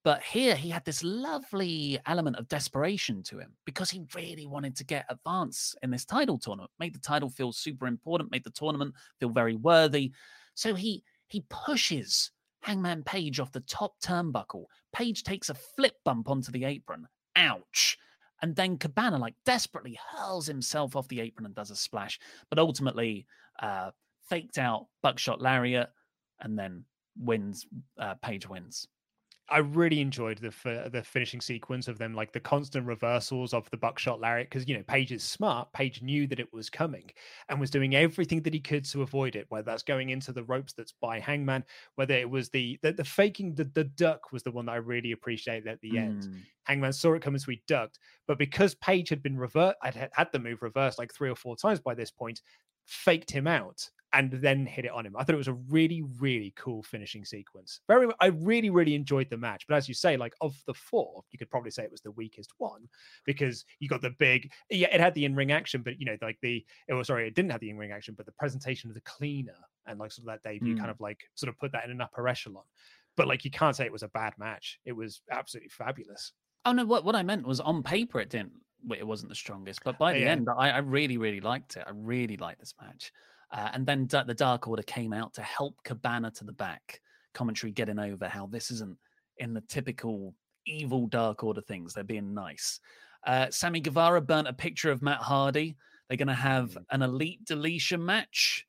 But 0.04 0.22
here 0.22 0.56
he 0.56 0.68
had 0.68 0.84
this 0.84 1.04
lovely 1.04 2.00
element 2.06 2.36
of 2.36 2.48
desperation 2.48 3.22
to 3.24 3.38
him 3.38 3.52
because 3.64 3.88
he 3.88 4.02
really 4.16 4.46
wanted 4.46 4.74
to 4.76 4.84
get 4.84 5.06
advance 5.08 5.76
in 5.82 5.90
this 5.90 6.04
title 6.04 6.38
tournament, 6.38 6.72
made 6.80 6.94
the 6.94 6.98
title 6.98 7.30
feel 7.30 7.52
super 7.52 7.86
important, 7.86 8.32
made 8.32 8.42
the 8.42 8.50
tournament 8.50 8.94
feel 9.20 9.28
very 9.28 9.54
worthy. 9.54 10.12
So 10.54 10.74
he 10.74 11.04
he 11.28 11.44
pushes 11.48 12.32
Hangman 12.62 13.04
Page 13.04 13.38
off 13.38 13.52
the 13.52 13.60
top 13.60 13.94
turnbuckle. 14.04 14.64
Page 14.92 15.22
takes 15.22 15.50
a 15.50 15.54
flip 15.54 15.94
bump 16.04 16.28
onto 16.28 16.50
the 16.50 16.64
apron. 16.64 17.06
Ouch. 17.36 17.96
And 18.42 18.56
then 18.56 18.76
Cabana 18.76 19.18
like 19.18 19.34
desperately 19.46 19.98
hurls 20.10 20.46
himself 20.46 20.96
off 20.96 21.08
the 21.08 21.20
apron 21.20 21.46
and 21.46 21.54
does 21.54 21.70
a 21.70 21.76
splash, 21.76 22.18
but 22.50 22.58
ultimately 22.58 23.26
uh, 23.60 23.92
faked 24.28 24.58
out 24.58 24.86
buckshot 25.02 25.40
lariat 25.40 25.90
and 26.40 26.58
then 26.58 26.84
wins. 27.16 27.66
Uh, 27.98 28.14
Page 28.14 28.48
wins. 28.48 28.88
I 29.48 29.58
really 29.58 30.00
enjoyed 30.00 30.38
the 30.38 30.50
fi- 30.50 30.88
the 30.88 31.02
finishing 31.02 31.40
sequence 31.40 31.88
of 31.88 31.98
them, 31.98 32.14
like 32.14 32.32
the 32.32 32.40
constant 32.40 32.86
reversals 32.86 33.52
of 33.52 33.68
the 33.70 33.76
buckshot 33.76 34.20
lariat. 34.20 34.48
Because 34.48 34.68
you 34.68 34.76
know, 34.76 34.82
Page 34.84 35.12
is 35.12 35.22
smart. 35.22 35.72
Page 35.72 36.00
knew 36.00 36.26
that 36.28 36.40
it 36.40 36.52
was 36.52 36.70
coming 36.70 37.10
and 37.48 37.60
was 37.60 37.70
doing 37.70 37.94
everything 37.94 38.42
that 38.42 38.54
he 38.54 38.60
could 38.60 38.84
to 38.86 39.02
avoid 39.02 39.36
it. 39.36 39.46
Whether 39.48 39.66
that's 39.66 39.82
going 39.82 40.10
into 40.10 40.32
the 40.32 40.44
ropes 40.44 40.72
that's 40.72 40.92
by 40.92 41.18
Hangman, 41.18 41.64
whether 41.96 42.14
it 42.14 42.28
was 42.28 42.48
the 42.50 42.78
the, 42.82 42.92
the 42.92 43.04
faking 43.04 43.54
the, 43.54 43.64
the 43.64 43.84
duck 43.84 44.32
was 44.32 44.42
the 44.42 44.52
one 44.52 44.66
that 44.66 44.72
I 44.72 44.76
really 44.76 45.12
appreciated 45.12 45.66
at 45.66 45.80
the 45.80 45.98
end. 45.98 46.22
Mm. 46.22 46.40
Hangman 46.64 46.92
saw 46.92 47.14
it 47.14 47.22
coming, 47.22 47.38
so 47.38 47.50
he 47.50 47.62
ducked. 47.66 47.98
But 48.26 48.38
because 48.38 48.74
Page 48.76 49.08
had 49.08 49.22
been 49.22 49.36
revert, 49.36 49.76
had 49.82 50.10
had 50.12 50.32
the 50.32 50.38
move 50.38 50.62
reversed 50.62 50.98
like 50.98 51.12
three 51.12 51.30
or 51.30 51.36
four 51.36 51.56
times 51.56 51.80
by 51.80 51.94
this 51.94 52.10
point, 52.10 52.40
faked 52.86 53.30
him 53.30 53.46
out 53.46 53.88
and 54.12 54.30
then 54.30 54.66
hit 54.66 54.84
it 54.84 54.90
on 54.90 55.06
him. 55.06 55.16
I 55.16 55.24
thought 55.24 55.34
it 55.34 55.38
was 55.38 55.48
a 55.48 55.54
really, 55.54 56.02
really 56.02 56.52
cool 56.56 56.82
finishing 56.82 57.24
sequence. 57.24 57.80
Very, 57.88 58.12
I 58.20 58.26
really, 58.26 58.70
really 58.70 58.94
enjoyed 58.94 59.30
the 59.30 59.36
match. 59.38 59.66
But 59.66 59.76
as 59.76 59.88
you 59.88 59.94
say, 59.94 60.16
like 60.16 60.34
of 60.40 60.62
the 60.66 60.74
four, 60.74 61.24
you 61.30 61.38
could 61.38 61.50
probably 61.50 61.70
say 61.70 61.82
it 61.84 61.90
was 61.90 62.02
the 62.02 62.10
weakest 62.12 62.52
one 62.58 62.88
because 63.24 63.64
you 63.80 63.88
got 63.88 64.02
the 64.02 64.10
big, 64.10 64.52
yeah, 64.70 64.88
it 64.94 65.00
had 65.00 65.14
the 65.14 65.24
in 65.24 65.34
ring 65.34 65.52
action, 65.52 65.82
but 65.82 65.98
you 65.98 66.06
know, 66.06 66.16
like 66.20 66.38
the, 66.42 66.64
it 66.88 66.94
was 66.94 67.06
sorry, 67.06 67.26
it 67.26 67.34
didn't 67.34 67.52
have 67.52 67.60
the 67.60 67.70
in 67.70 67.78
ring 67.78 67.92
action, 67.92 68.14
but 68.14 68.26
the 68.26 68.32
presentation 68.32 68.90
of 68.90 68.94
the 68.94 69.00
cleaner 69.02 69.56
and 69.86 69.98
like 69.98 70.12
sort 70.12 70.28
of 70.28 70.32
that 70.32 70.48
debut 70.48 70.74
kind 70.74 70.90
Mm. 70.90 70.92
of 70.92 71.00
like 71.00 71.20
sort 71.34 71.48
of 71.48 71.58
put 71.58 71.72
that 71.72 71.84
in 71.84 71.90
an 71.90 72.00
upper 72.00 72.26
echelon. 72.28 72.64
But 73.16 73.28
like 73.28 73.44
you 73.44 73.50
can't 73.50 73.76
say 73.76 73.84
it 73.84 73.92
was 73.92 74.02
a 74.02 74.08
bad 74.08 74.34
match. 74.38 74.78
It 74.84 74.92
was 74.92 75.22
absolutely 75.30 75.70
fabulous. 75.70 76.32
Oh 76.64 76.72
no, 76.72 76.84
what 76.84 77.04
what 77.04 77.16
I 77.16 77.22
meant 77.22 77.46
was 77.46 77.60
on 77.60 77.82
paper 77.82 78.20
it 78.20 78.28
didn't. 78.30 78.62
It 78.96 79.06
wasn't 79.06 79.28
the 79.28 79.34
strongest, 79.36 79.82
but 79.84 79.96
by 79.98 80.12
the 80.14 80.24
Yeah. 80.24 80.28
end, 80.28 80.48
I, 80.58 80.70
I 80.70 80.78
really, 80.78 81.16
really 81.16 81.40
liked 81.40 81.76
it. 81.76 81.84
I 81.86 81.90
really 81.90 82.36
liked 82.36 82.58
this 82.60 82.74
match. 82.80 83.12
Uh, 83.52 83.68
and 83.74 83.86
then 83.86 84.06
Da- 84.06 84.24
the 84.24 84.34
Dark 84.34 84.66
Order 84.66 84.82
came 84.82 85.12
out 85.12 85.34
to 85.34 85.42
help 85.42 85.82
Cabana 85.84 86.30
to 86.32 86.44
the 86.44 86.52
back. 86.52 87.00
Commentary 87.34 87.70
getting 87.72 87.98
over 87.98 88.26
how 88.28 88.46
this 88.46 88.70
isn't 88.70 88.96
in 89.38 89.52
the 89.54 89.60
typical 89.62 90.34
evil 90.66 91.06
Dark 91.06 91.44
Order 91.44 91.60
things. 91.60 91.92
They're 91.94 92.04
being 92.04 92.32
nice. 92.34 92.80
Uh, 93.26 93.50
Sammy 93.50 93.80
Guevara 93.80 94.20
burnt 94.20 94.48
a 94.48 94.52
picture 94.52 94.90
of 94.90 95.02
Matt 95.02 95.18
Hardy. 95.18 95.76
They're 96.08 96.16
going 96.16 96.28
to 96.28 96.34
have 96.34 96.72
Mm. 96.72 96.84
an 96.90 97.02
elite 97.02 97.44
deletion 97.44 98.04
match. 98.04 98.66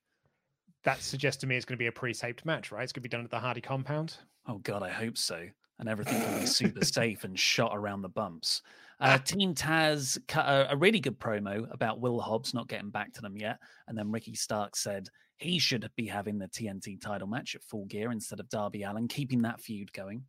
That 0.84 1.02
suggests 1.02 1.40
to 1.42 1.48
me 1.48 1.56
it's 1.56 1.66
going 1.66 1.78
to 1.78 1.82
be 1.84 1.88
a 1.88 1.92
pre-taped 1.92 2.46
match, 2.46 2.72
right? 2.72 2.84
It's 2.84 2.92
going 2.92 3.02
to 3.04 3.10
be 3.10 3.10
done 3.10 3.24
at 3.24 3.32
the 3.32 3.40
Hardy 3.40 3.62
compound. 3.62 4.18
Oh 4.48 4.58
God, 4.60 4.84
I 4.84 4.90
hope 4.90 5.18
so. 5.18 5.48
And 5.80 5.88
everything 5.90 6.22
can 6.22 6.40
be 6.42 6.46
super 6.46 6.84
safe 6.86 7.24
and 7.24 7.40
shot 7.40 7.72
around 7.74 8.02
the 8.02 8.10
bumps. 8.10 8.62
Uh, 9.00 9.18
Team 9.18 9.54
Taz 9.54 10.18
cut 10.28 10.46
a, 10.46 10.74
a 10.74 10.78
really 10.78 11.00
good 11.00 11.20
promo 11.20 11.72
about 11.74 12.00
Will 12.00 12.20
Hobbs 12.20 12.54
not 12.54 12.68
getting 12.68 12.90
back 12.90 13.14
to 13.14 13.22
them 13.22 13.36
yet, 13.38 13.60
and 13.88 13.98
then 13.98 14.12
Ricky 14.12 14.36
Starks 14.36 14.82
said 14.82 15.10
he 15.38 15.60
should 15.60 15.90
be 15.96 16.08
having 16.08 16.38
the 16.38 16.48
TNT 16.48 17.02
title 17.02 17.28
match 17.28 17.56
at 17.56 17.64
Full 17.64 17.86
Gear 17.86 18.12
instead 18.12 18.40
of 18.40 18.50
Darby 18.50 18.84
Allin, 18.84 19.08
keeping 19.08 19.42
that 19.42 19.60
feud 19.60 19.92
going. 19.94 20.24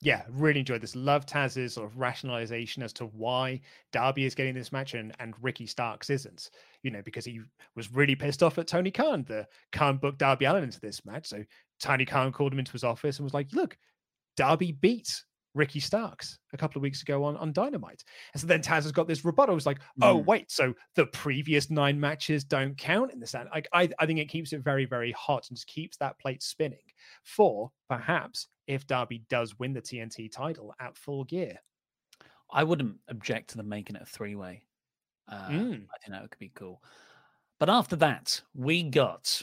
yeah, 0.00 0.22
really 0.30 0.60
enjoyed 0.60 0.80
this. 0.80 0.94
Love 0.94 1.26
Taz's 1.26 1.74
sort 1.74 1.90
of 1.90 1.98
rationalization 1.98 2.82
as 2.84 2.92
to 2.94 3.06
why 3.06 3.60
Darby 3.92 4.24
is 4.26 4.34
getting 4.34 4.54
this 4.54 4.70
match 4.70 4.94
and, 4.94 5.12
and 5.18 5.34
Ricky 5.42 5.66
Starks 5.66 6.08
isn't. 6.08 6.50
You 6.82 6.92
know, 6.92 7.02
because 7.04 7.24
he 7.24 7.40
was 7.74 7.92
really 7.92 8.14
pissed 8.14 8.42
off 8.42 8.58
at 8.58 8.68
Tony 8.68 8.92
Khan. 8.92 9.24
The 9.26 9.46
Khan 9.72 9.96
booked 9.96 10.18
Darby 10.18 10.44
Allin 10.44 10.62
into 10.62 10.80
this 10.80 11.04
match. 11.04 11.26
So 11.26 11.42
Tony 11.80 12.04
Khan 12.04 12.30
called 12.30 12.52
him 12.52 12.60
into 12.60 12.72
his 12.72 12.84
office 12.84 13.18
and 13.18 13.24
was 13.24 13.34
like, 13.34 13.52
look, 13.52 13.76
Darby 14.36 14.70
beat 14.70 15.24
Ricky 15.54 15.80
Starks 15.80 16.38
a 16.52 16.56
couple 16.56 16.78
of 16.78 16.82
weeks 16.82 17.02
ago 17.02 17.24
on, 17.24 17.36
on 17.36 17.52
Dynamite. 17.52 18.04
And 18.32 18.40
so 18.40 18.46
then 18.46 18.60
Taz 18.62 18.82
has 18.82 18.92
got 18.92 19.08
this 19.08 19.24
rebuttal. 19.24 19.56
It's 19.56 19.66
like, 19.66 19.80
oh, 20.02 20.18
Mm. 20.20 20.24
wait, 20.26 20.50
so 20.50 20.74
the 20.94 21.06
previous 21.06 21.70
nine 21.70 21.98
matches 21.98 22.44
don't 22.44 22.76
count 22.76 23.12
in 23.12 23.18
this. 23.20 23.34
And 23.34 23.48
like, 23.52 23.66
I, 23.72 23.88
I 23.98 24.06
think 24.06 24.18
it 24.20 24.28
keeps 24.28 24.52
it 24.52 24.60
very, 24.60 24.84
very 24.84 25.12
hot 25.12 25.48
and 25.48 25.56
just 25.56 25.66
keeps 25.66 25.96
that 25.98 26.18
plate 26.18 26.42
spinning 26.42 26.78
for 27.24 27.70
perhaps 27.88 28.48
if 28.66 28.86
Darby 28.86 29.24
does 29.30 29.58
win 29.58 29.72
the 29.72 29.80
TNT 29.82 30.30
title 30.30 30.74
at 30.80 30.96
full 30.96 31.24
gear. 31.24 31.56
I 32.50 32.64
wouldn't 32.64 32.96
object 33.08 33.50
to 33.50 33.56
them 33.56 33.68
making 33.68 33.96
it 33.96 34.02
a 34.02 34.06
three 34.06 34.36
way. 34.36 34.62
Uh, 35.30 35.48
Mm. 35.48 35.86
I 35.94 35.98
think 35.98 36.10
that 36.12 36.30
could 36.30 36.38
be 36.38 36.52
cool. 36.54 36.82
But 37.58 37.68
after 37.68 37.96
that, 37.96 38.40
we 38.54 38.82
got 38.84 39.42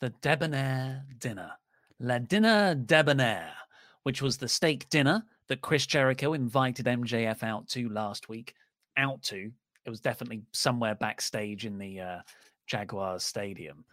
the 0.00 0.10
Debonair 0.22 1.04
Dinner. 1.18 1.52
La 1.98 2.18
Dinner 2.18 2.74
Debonair, 2.74 3.50
which 4.04 4.22
was 4.22 4.36
the 4.38 4.48
steak 4.48 4.88
dinner 4.88 5.22
that 5.48 5.60
Chris 5.62 5.86
Jericho 5.86 6.32
invited 6.32 6.86
MJF 6.86 7.42
out 7.42 7.68
to 7.68 7.88
last 7.88 8.28
week. 8.28 8.54
Out 8.96 9.22
to. 9.24 9.50
It 9.84 9.90
was 9.90 10.00
definitely 10.00 10.42
somewhere 10.52 10.94
backstage 10.94 11.66
in 11.66 11.78
the 11.78 12.00
uh, 12.00 12.18
Jaguar 12.66 13.18
Stadium. 13.18 13.84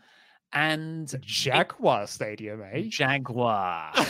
And 0.53 1.13
it- 1.13 1.21
Jaguar 1.21 2.07
Stadium, 2.07 2.61
eh? 2.73 2.83
Jaguar. 2.89 3.93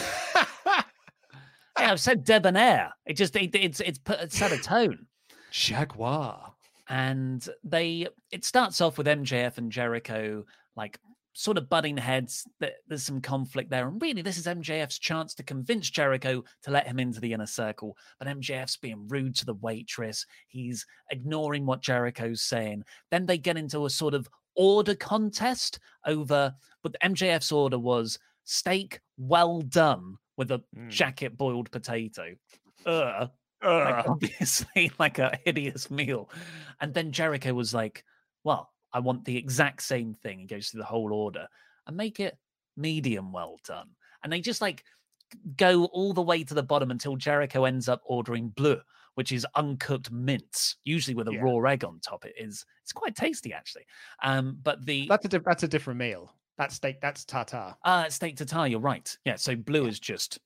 Yeah, 1.79 1.91
I've 1.91 1.99
said 1.99 2.23
debonair. 2.23 2.91
It 3.05 3.13
just 3.13 3.35
it, 3.35 3.53
it's 3.53 3.79
it's 3.81 3.99
put 3.99 4.19
it's 4.19 4.35
set 4.35 4.51
a 4.51 4.57
tone. 4.57 5.05
Jaguar. 5.51 6.53
And 6.89 7.47
they 7.63 8.07
it 8.31 8.45
starts 8.45 8.81
off 8.81 8.97
with 8.97 9.05
MJF 9.05 9.57
and 9.59 9.71
Jericho 9.71 10.43
like 10.75 10.97
sort 11.39 11.55
of 11.59 11.69
butting 11.69 11.95
heads. 11.97 12.47
There- 12.59 12.73
There's 12.87 13.03
some 13.03 13.21
conflict 13.21 13.69
there, 13.69 13.87
and 13.87 14.01
really, 14.01 14.23
this 14.23 14.37
is 14.39 14.47
MJF's 14.47 14.97
chance 14.97 15.35
to 15.35 15.43
convince 15.43 15.87
Jericho 15.89 16.43
to 16.63 16.71
let 16.71 16.87
him 16.87 16.99
into 16.99 17.19
the 17.19 17.31
inner 17.33 17.45
circle. 17.45 17.95
But 18.17 18.27
MJF's 18.27 18.77
being 18.77 19.07
rude 19.07 19.35
to 19.35 19.45
the 19.45 19.53
waitress. 19.53 20.25
He's 20.47 20.83
ignoring 21.11 21.65
what 21.67 21.81
Jericho's 21.81 22.41
saying. 22.41 22.83
Then 23.11 23.27
they 23.27 23.37
get 23.37 23.55
into 23.55 23.85
a 23.85 23.89
sort 23.89 24.15
of 24.15 24.27
order 24.55 24.95
contest 24.95 25.79
over. 26.07 26.55
But 26.81 26.95
MJF's 27.03 27.51
order 27.51 27.77
was 27.77 28.17
steak 28.43 28.99
well 29.17 29.61
done 29.61 30.15
with 30.37 30.49
a 30.51 30.63
Mm. 30.75 30.89
jacket 30.89 31.37
boiled 31.37 31.69
potato. 31.69 32.35
Ugh. 32.85 33.29
Like, 33.63 34.07
obviously 34.07 34.91
like 34.99 35.19
a 35.19 35.37
hideous 35.45 35.91
meal. 35.91 36.29
And 36.81 36.93
then 36.95 37.11
Jericho 37.11 37.53
was 37.53 37.73
like, 37.75 38.03
Well, 38.43 38.71
I 38.93 38.99
want 38.99 39.25
the 39.25 39.37
exact 39.37 39.81
same 39.83 40.13
thing. 40.13 40.39
He 40.39 40.45
goes 40.45 40.69
through 40.69 40.79
the 40.81 40.85
whole 40.85 41.13
order 41.13 41.47
and 41.87 41.95
make 41.97 42.19
it 42.19 42.37
medium 42.75 43.31
well 43.31 43.59
done. 43.65 43.89
And 44.23 44.31
they 44.31 44.39
just 44.41 44.61
like 44.61 44.83
go 45.57 45.85
all 45.85 46.13
the 46.13 46.21
way 46.21 46.43
to 46.43 46.53
the 46.53 46.63
bottom 46.63 46.91
until 46.91 47.15
Jericho 47.15 47.65
ends 47.65 47.89
up 47.89 48.01
ordering 48.05 48.49
bleu, 48.49 48.79
which 49.15 49.31
is 49.31 49.45
uncooked 49.55 50.11
mince, 50.11 50.77
usually 50.85 51.15
with 51.15 51.27
a 51.27 51.33
Yeah. 51.33 51.41
raw 51.41 51.59
egg 51.69 51.83
on 51.83 51.99
top. 51.99 52.25
It 52.25 52.35
is 52.37 52.65
it's 52.83 52.93
quite 52.93 53.15
tasty 53.15 53.53
actually. 53.53 53.85
Um, 54.23 54.57
but 54.63 54.85
the 54.85 55.07
That's 55.07 55.25
a 55.25 55.29
di- 55.29 55.37
that's 55.45 55.63
a 55.63 55.67
different 55.67 55.99
meal. 55.99 56.33
That's 56.57 56.75
steak. 56.75 57.01
That's 57.01 57.25
tartar. 57.25 57.75
uh 57.83 58.09
steak 58.09 58.37
tartare, 58.37 58.67
you're 58.67 58.79
right. 58.79 59.15
Yeah, 59.25 59.35
so 59.35 59.55
blue 59.55 59.85
is 59.87 59.99
just 59.99 60.39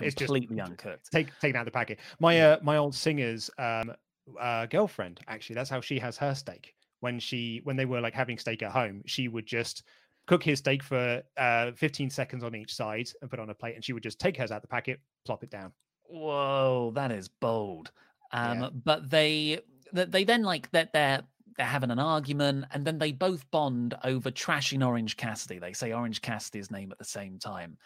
It's 0.00 0.14
just- 0.14 0.18
completely 0.18 0.60
uncooked. 0.60 1.10
Take 1.12 1.28
taken 1.38 1.56
out 1.56 1.60
of 1.60 1.66
the 1.66 1.70
packet. 1.70 2.00
My 2.18 2.40
uh, 2.40 2.58
my 2.62 2.76
old 2.76 2.94
singer's 2.94 3.50
um 3.58 3.92
uh, 4.40 4.66
girlfriend 4.66 5.20
actually. 5.28 5.54
That's 5.54 5.70
how 5.70 5.80
she 5.80 5.98
has 6.00 6.16
her 6.18 6.34
steak. 6.34 6.74
When 7.04 7.20
she 7.20 7.60
when 7.64 7.76
they 7.76 7.84
were 7.84 8.00
like 8.00 8.14
having 8.14 8.38
steak 8.38 8.62
at 8.62 8.72
home, 8.72 9.02
she 9.04 9.28
would 9.28 9.44
just 9.44 9.82
cook 10.26 10.42
his 10.42 10.60
steak 10.60 10.82
for 10.82 11.22
uh 11.36 11.72
15 11.72 12.08
seconds 12.08 12.42
on 12.42 12.54
each 12.54 12.74
side 12.74 13.08
and 13.20 13.30
put 13.30 13.38
it 13.38 13.42
on 13.42 13.50
a 13.50 13.54
plate, 13.54 13.74
and 13.74 13.84
she 13.84 13.92
would 13.92 14.02
just 14.02 14.18
take 14.18 14.38
hers 14.38 14.50
out 14.50 14.62
the 14.62 14.68
packet, 14.68 15.00
plop 15.26 15.44
it 15.44 15.50
down. 15.50 15.70
Whoa, 16.04 16.92
that 16.94 17.12
is 17.12 17.28
bold. 17.28 17.92
Um, 18.32 18.60
Yeah. 18.62 18.70
but 18.72 19.10
they 19.10 19.60
they 19.92 20.24
then 20.24 20.44
like 20.44 20.70
that 20.70 20.94
they're 20.94 21.22
they're 21.58 21.66
having 21.66 21.90
an 21.90 21.98
argument, 21.98 22.64
and 22.70 22.86
then 22.86 22.98
they 22.98 23.12
both 23.12 23.48
bond 23.50 23.94
over 24.02 24.30
trashing 24.30 24.84
Orange 24.84 25.18
Cassidy. 25.18 25.58
They 25.58 25.74
say 25.74 25.92
Orange 25.92 26.22
Cassidy's 26.22 26.70
name 26.70 26.90
at 26.90 26.98
the 26.98 27.04
same 27.04 27.38
time, 27.38 27.76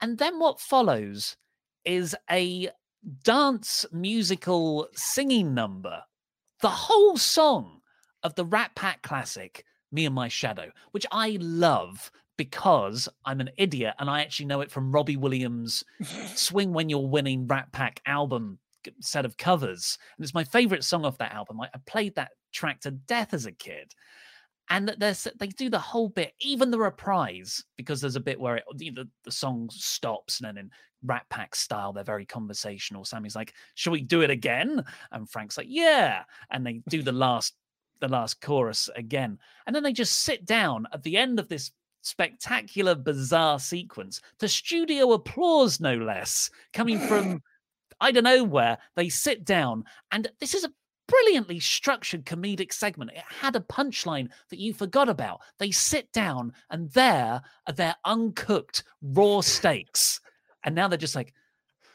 and 0.00 0.16
then 0.16 0.38
what 0.38 0.60
follows 0.60 1.36
is 1.84 2.16
a 2.30 2.70
dance 3.22 3.84
musical 3.92 4.88
singing 4.94 5.52
number, 5.52 6.02
the 6.62 6.70
whole 6.70 7.18
song 7.18 7.75
of 8.26 8.34
the 8.34 8.44
Rat 8.44 8.72
Pack 8.74 9.02
classic 9.02 9.64
"Me 9.92 10.04
and 10.04 10.14
My 10.14 10.28
Shadow," 10.28 10.70
which 10.90 11.06
I 11.10 11.38
love 11.40 12.10
because 12.36 13.08
I'm 13.24 13.40
an 13.40 13.50
idiot 13.56 13.94
and 13.98 14.10
I 14.10 14.20
actually 14.20 14.46
know 14.46 14.60
it 14.60 14.70
from 14.70 14.92
Robbie 14.92 15.16
Williams' 15.16 15.84
Swing 16.34 16.72
When 16.72 16.90
You're 16.90 17.08
Winning 17.08 17.46
Rat 17.46 17.72
Pack 17.72 18.02
album 18.04 18.58
set 19.00 19.24
of 19.24 19.36
covers. 19.36 19.96
And 20.16 20.24
it's 20.24 20.34
my 20.34 20.44
favorite 20.44 20.84
song 20.84 21.04
off 21.04 21.18
that 21.18 21.32
album. 21.32 21.60
I, 21.60 21.68
I 21.72 21.78
played 21.86 22.14
that 22.16 22.32
track 22.52 22.80
to 22.80 22.90
death 22.90 23.32
as 23.32 23.46
a 23.46 23.52
kid. 23.52 23.92
And 24.68 24.88
they 24.88 25.46
do 25.46 25.70
the 25.70 25.78
whole 25.78 26.08
bit, 26.08 26.32
even 26.40 26.72
the 26.72 26.78
reprise, 26.78 27.62
because 27.76 28.00
there's 28.00 28.16
a 28.16 28.20
bit 28.20 28.40
where 28.40 28.56
it, 28.56 28.64
the, 28.74 29.08
the 29.24 29.30
song 29.30 29.68
stops 29.70 30.40
and 30.40 30.48
then 30.48 30.58
in 30.58 30.70
Rat 31.04 31.24
Pack 31.30 31.54
style, 31.54 31.92
they're 31.92 32.02
very 32.02 32.26
conversational. 32.26 33.04
Sammy's 33.04 33.36
like, 33.36 33.54
"Shall 33.74 33.92
we 33.92 34.02
do 34.02 34.22
it 34.22 34.30
again?" 34.30 34.82
And 35.12 35.30
Frank's 35.30 35.56
like, 35.56 35.68
"Yeah." 35.68 36.24
And 36.50 36.66
they 36.66 36.82
do 36.88 37.02
the 37.02 37.12
last 37.12 37.54
the 38.00 38.08
last 38.08 38.40
chorus 38.40 38.88
again, 38.96 39.38
and 39.66 39.74
then 39.74 39.82
they 39.82 39.92
just 39.92 40.22
sit 40.22 40.44
down 40.44 40.86
at 40.92 41.02
the 41.02 41.16
end 41.16 41.38
of 41.38 41.48
this 41.48 41.72
spectacular, 42.02 42.94
bizarre 42.94 43.58
sequence 43.58 44.20
to 44.38 44.48
studio 44.48 45.12
applause, 45.12 45.80
no 45.80 45.94
less, 45.94 46.50
coming 46.72 46.98
from 47.00 47.42
I 48.00 48.12
don't 48.12 48.24
know 48.24 48.44
where. 48.44 48.78
They 48.94 49.08
sit 49.08 49.44
down, 49.44 49.84
and 50.10 50.28
this 50.38 50.54
is 50.54 50.64
a 50.64 50.72
brilliantly 51.08 51.60
structured 51.60 52.24
comedic 52.24 52.72
segment. 52.72 53.12
It 53.12 53.24
had 53.28 53.56
a 53.56 53.60
punchline 53.60 54.28
that 54.50 54.58
you 54.58 54.74
forgot 54.74 55.08
about. 55.08 55.40
They 55.58 55.70
sit 55.70 56.12
down, 56.12 56.52
and 56.70 56.90
there 56.90 57.40
are 57.66 57.72
their 57.72 57.96
uncooked 58.04 58.84
raw 59.02 59.40
steaks. 59.40 60.20
And 60.64 60.74
now 60.74 60.88
they're 60.88 60.98
just 60.98 61.16
like, 61.16 61.32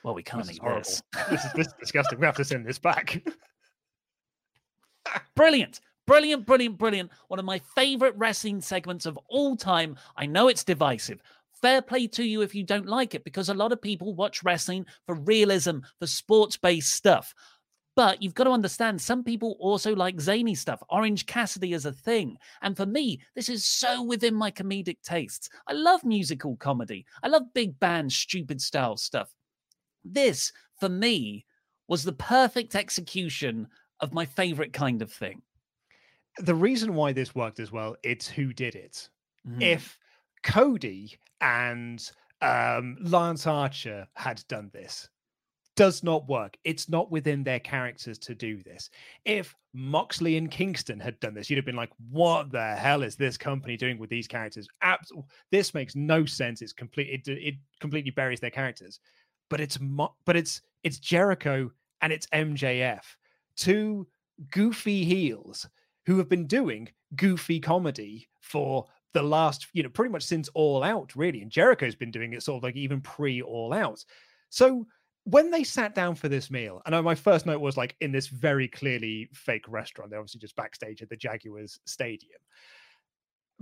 well, 0.04 0.14
we 0.14 0.24
can't 0.24 0.46
this 0.46 0.56
eat 0.56 0.62
this. 0.64 1.04
this. 1.14 1.30
this 1.30 1.46
is, 1.46 1.54
this 1.54 1.68
is 1.68 1.74
disgusting. 1.80 2.20
We 2.20 2.26
have 2.26 2.38
to 2.38 2.46
send 2.46 2.66
this 2.66 2.80
back. 2.80 3.22
brilliant. 5.36 5.82
Brilliant, 6.08 6.46
brilliant, 6.46 6.78
brilliant. 6.78 7.12
One 7.28 7.40
of 7.40 7.46
my 7.46 7.60
favorite 7.76 8.16
wrestling 8.18 8.62
segments 8.62 9.06
of 9.06 9.20
all 9.28 9.56
time. 9.56 9.98
I 10.18 10.26
know 10.26 10.48
it's 10.48 10.64
divisive. 10.64 11.22
Fair 11.62 11.82
play 11.82 12.08
to 12.08 12.24
you 12.24 12.42
if 12.42 12.56
you 12.56 12.64
don't 12.64 12.88
like 12.88 13.14
it, 13.14 13.24
because 13.24 13.50
a 13.50 13.54
lot 13.54 13.72
of 13.72 13.82
people 13.82 14.16
watch 14.16 14.44
wrestling 14.44 14.86
for 15.06 15.16
realism, 15.16 15.80
for 16.00 16.08
sports 16.08 16.58
based 16.58 16.94
stuff. 16.94 17.34
But 17.96 18.24
you've 18.24 18.34
got 18.34 18.46
to 18.46 18.52
understand, 18.52 19.00
some 19.00 19.24
people 19.24 19.58
also 19.60 19.94
like 19.96 20.20
zany 20.20 20.56
stuff. 20.56 20.82
Orange 20.90 21.26
Cassidy 21.26 21.74
is 21.74 21.86
a 21.86 21.92
thing. 21.92 22.38
And 22.62 22.76
for 22.76 22.86
me, 22.86 23.22
this 23.36 23.50
is 23.50 23.66
so 23.66 24.02
within 24.02 24.34
my 24.34 24.50
comedic 24.50 24.98
tastes. 25.04 25.50
I 25.68 25.74
love 25.74 26.04
musical 26.04 26.56
comedy, 26.56 27.06
I 27.22 27.28
love 27.28 27.54
big 27.54 27.80
band, 27.80 28.12
stupid 28.12 28.62
style 28.62 28.98
stuff. 28.98 29.30
This, 30.04 30.52
for 30.80 30.90
me, 30.90 31.46
was 31.88 32.04
the 32.04 32.14
perfect 32.14 32.76
execution 32.76 33.68
of 34.00 34.14
my 34.14 34.26
favorite 34.26 34.74
kind 34.74 35.02
of 35.02 35.12
thing 35.12 35.42
the 36.40 36.56
reason 36.56 36.96
why 36.96 37.14
this 37.14 37.36
worked 37.36 37.60
as 37.60 37.72
well, 37.72 37.96
it's 38.04 38.28
who 38.28 38.54
did 38.54 38.76
it. 38.76 39.10
Mm. 39.48 39.62
If 39.62 39.98
Cody 40.44 41.18
and 41.42 42.10
um, 42.42 42.98
Lance 43.02 43.48
Archer 43.48 44.08
had 44.16 44.44
done 44.48 44.70
this, 44.74 45.10
does 45.76 46.04
not 46.04 46.28
work. 46.28 46.58
It's 46.64 46.90
not 46.90 47.12
within 47.12 47.44
their 47.44 47.60
characters 47.60 48.18
to 48.20 48.36
do 48.36 48.62
this. 48.62 48.90
If 49.26 49.56
Moxley 49.74 50.38
and 50.38 50.52
Kingston 50.52 51.00
had 51.00 51.20
done 51.20 51.34
this, 51.34 51.50
you'd 51.50 51.58
have 51.58 51.66
been 51.66 51.76
like, 51.76 51.92
"What 52.10 52.52
the 52.52 52.76
hell 52.76 53.04
is 53.04 53.16
this 53.16 53.38
company 53.38 53.78
doing 53.78 53.98
with 53.98 54.10
these 54.10 54.28
characters?" 54.28 54.68
Abs- 54.82 55.12
this 55.50 55.74
makes 55.74 55.96
no 55.96 56.26
sense. 56.26 56.62
It's 56.62 56.74
complete. 56.74 57.10
It, 57.10 57.32
it 57.32 57.56
completely 57.80 58.12
buries 58.12 58.40
their 58.40 58.50
characters. 58.50 59.00
But 59.50 59.62
it's 59.62 59.80
Mo- 59.80 60.16
but 60.26 60.36
it's 60.36 60.62
it's 60.84 61.00
Jericho 61.00 61.72
and 62.02 62.12
it's 62.12 62.28
MJF, 62.28 63.04
two 63.56 64.08
goofy 64.52 65.06
heels 65.06 65.68
who 66.06 66.18
have 66.18 66.30
been 66.30 66.48
doing 66.48 66.90
goofy 67.16 67.60
comedy 67.60 68.28
for 68.40 68.86
the 69.14 69.22
last, 69.22 69.68
you 69.74 69.84
know, 69.84 69.90
pretty 69.90 70.12
much 70.12 70.24
since 70.24 70.50
All 70.54 70.84
Out, 70.84 71.16
really. 71.16 71.42
And 71.42 71.52
Jericho's 71.52 71.96
been 71.96 72.12
doing 72.12 72.34
it 72.34 72.44
sort 72.44 72.58
of 72.58 72.64
like 72.64 72.76
even 72.76 73.02
pre 73.02 73.42
All 73.42 73.74
Out. 73.74 74.04
So 74.50 74.86
when 75.26 75.52
they 75.52 75.64
sat 75.64 75.94
down 75.94 76.16
for 76.16 76.30
this 76.30 76.50
meal, 76.50 76.82
and 76.86 77.06
my 77.06 77.16
first 77.16 77.46
note 77.46 77.62
was 77.62 77.78
like 77.78 77.96
in 78.02 78.12
this 78.12 78.28
very 78.28 78.68
clearly 78.68 79.30
fake 79.34 79.66
restaurant, 79.68 80.10
they're 80.10 80.20
obviously 80.20 80.40
just 80.40 80.56
backstage 80.56 81.02
at 81.02 81.10
the 81.10 81.16
Jaguars 81.16 81.80
Stadium. 81.86 82.40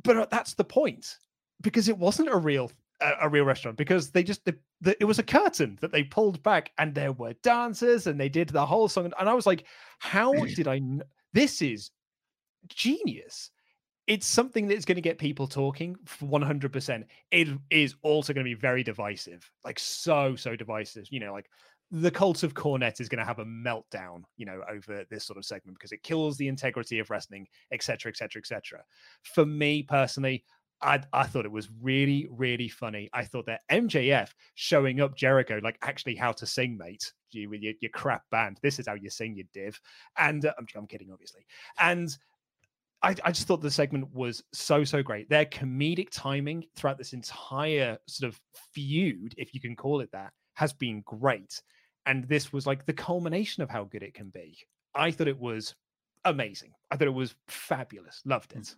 But 0.03 0.17
uh, 0.17 0.27
that's 0.31 0.53
the 0.53 0.63
point 0.63 1.17
because 1.61 1.89
it 1.89 1.97
wasn't 1.97 2.29
a 2.29 2.37
real 2.37 2.71
a, 3.01 3.11
a 3.21 3.29
real 3.29 3.45
restaurant 3.45 3.77
because 3.77 4.11
they 4.11 4.23
just 4.23 4.45
the, 4.45 4.55
the, 4.81 4.95
it 5.01 5.05
was 5.05 5.19
a 5.19 5.23
curtain 5.23 5.77
that 5.81 5.91
they 5.91 6.03
pulled 6.03 6.41
back 6.43 6.71
and 6.77 6.93
there 6.93 7.11
were 7.11 7.33
dancers 7.43 8.07
and 8.07 8.19
they 8.19 8.29
did 8.29 8.49
the 8.49 8.65
whole 8.65 8.87
song 8.87 9.11
and 9.19 9.29
I 9.29 9.33
was 9.33 9.45
like, 9.45 9.65
how 9.99 10.33
did 10.33 10.67
I? 10.67 10.79
Kn- 10.79 11.03
this 11.33 11.61
is 11.61 11.91
genius. 12.67 13.51
It's 14.07 14.25
something 14.25 14.67
that's 14.67 14.85
going 14.85 14.95
to 14.95 15.01
get 15.01 15.19
people 15.19 15.47
talking 15.47 15.95
100%. 16.21 17.03
It 17.31 17.47
is 17.69 17.95
also 18.01 18.33
going 18.33 18.43
to 18.43 18.49
be 18.49 18.59
very 18.59 18.83
divisive, 18.83 19.49
like 19.63 19.77
so, 19.77 20.35
so 20.35 20.55
divisive. 20.55 21.05
You 21.11 21.19
know, 21.19 21.31
like 21.31 21.47
the 21.91 22.11
cult 22.11 22.43
of 22.43 22.53
Cornette 22.53 23.01
is 23.01 23.09
going 23.09 23.19
to 23.19 23.25
have 23.25 23.39
a 23.39 23.45
meltdown, 23.45 24.23
you 24.37 24.45
know, 24.45 24.61
over 24.71 25.05
this 25.09 25.25
sort 25.25 25.37
of 25.37 25.45
segment 25.45 25.77
because 25.77 25.91
it 25.91 26.01
kills 26.01 26.37
the 26.37 26.47
integrity 26.47 26.99
of 26.99 27.09
wrestling, 27.09 27.47
etc., 27.71 28.11
etc., 28.11 28.39
etc. 28.39 28.83
For 29.23 29.45
me 29.45 29.83
personally, 29.83 30.43
I, 30.81 31.01
I 31.11 31.25
thought 31.25 31.45
it 31.45 31.51
was 31.51 31.69
really, 31.81 32.27
really 32.31 32.69
funny. 32.69 33.09
I 33.13 33.25
thought 33.25 33.45
that 33.47 33.61
MJF 33.71 34.29
showing 34.55 35.01
up 35.01 35.15
Jericho, 35.15 35.59
like 35.63 35.77
actually 35.81 36.15
how 36.15 36.31
to 36.33 36.45
sing, 36.45 36.77
mate, 36.77 37.11
you 37.31 37.49
with 37.49 37.61
your, 37.61 37.73
your 37.81 37.91
crap 37.91 38.23
band. 38.31 38.59
This 38.61 38.79
is 38.79 38.87
how 38.87 38.93
you 38.93 39.09
sing, 39.09 39.35
you 39.35 39.45
div. 39.53 39.79
And 40.17 40.45
uh, 40.45 40.53
I'm, 40.57 40.67
I'm 40.75 40.87
kidding, 40.87 41.11
obviously. 41.11 41.45
And 41.79 42.15
I, 43.01 43.15
I 43.23 43.31
just 43.31 43.47
thought 43.47 43.61
the 43.61 43.71
segment 43.71 44.13
was 44.13 44.43
so 44.53 44.83
so 44.83 45.01
great. 45.01 45.29
Their 45.29 45.45
comedic 45.45 46.09
timing 46.11 46.65
throughout 46.75 46.97
this 46.97 47.13
entire 47.13 47.97
sort 48.07 48.33
of 48.33 48.39
feud, 48.73 49.33
if 49.37 49.53
you 49.53 49.61
can 49.61 49.75
call 49.75 50.01
it 50.01 50.11
that, 50.11 50.33
has 50.55 50.73
been 50.73 51.01
great. 51.05 51.61
And 52.05 52.27
this 52.27 52.51
was 52.51 52.67
like 52.67 52.85
the 52.85 52.93
culmination 52.93 53.63
of 53.63 53.69
how 53.69 53.85
good 53.85 54.03
it 54.03 54.13
can 54.13 54.29
be. 54.29 54.57
I 54.95 55.11
thought 55.11 55.27
it 55.27 55.39
was 55.39 55.75
amazing. 56.25 56.73
I 56.91 56.97
thought 56.97 57.07
it 57.07 57.11
was 57.11 57.35
fabulous. 57.47 58.21
Loved 58.25 58.53
it. 58.53 58.75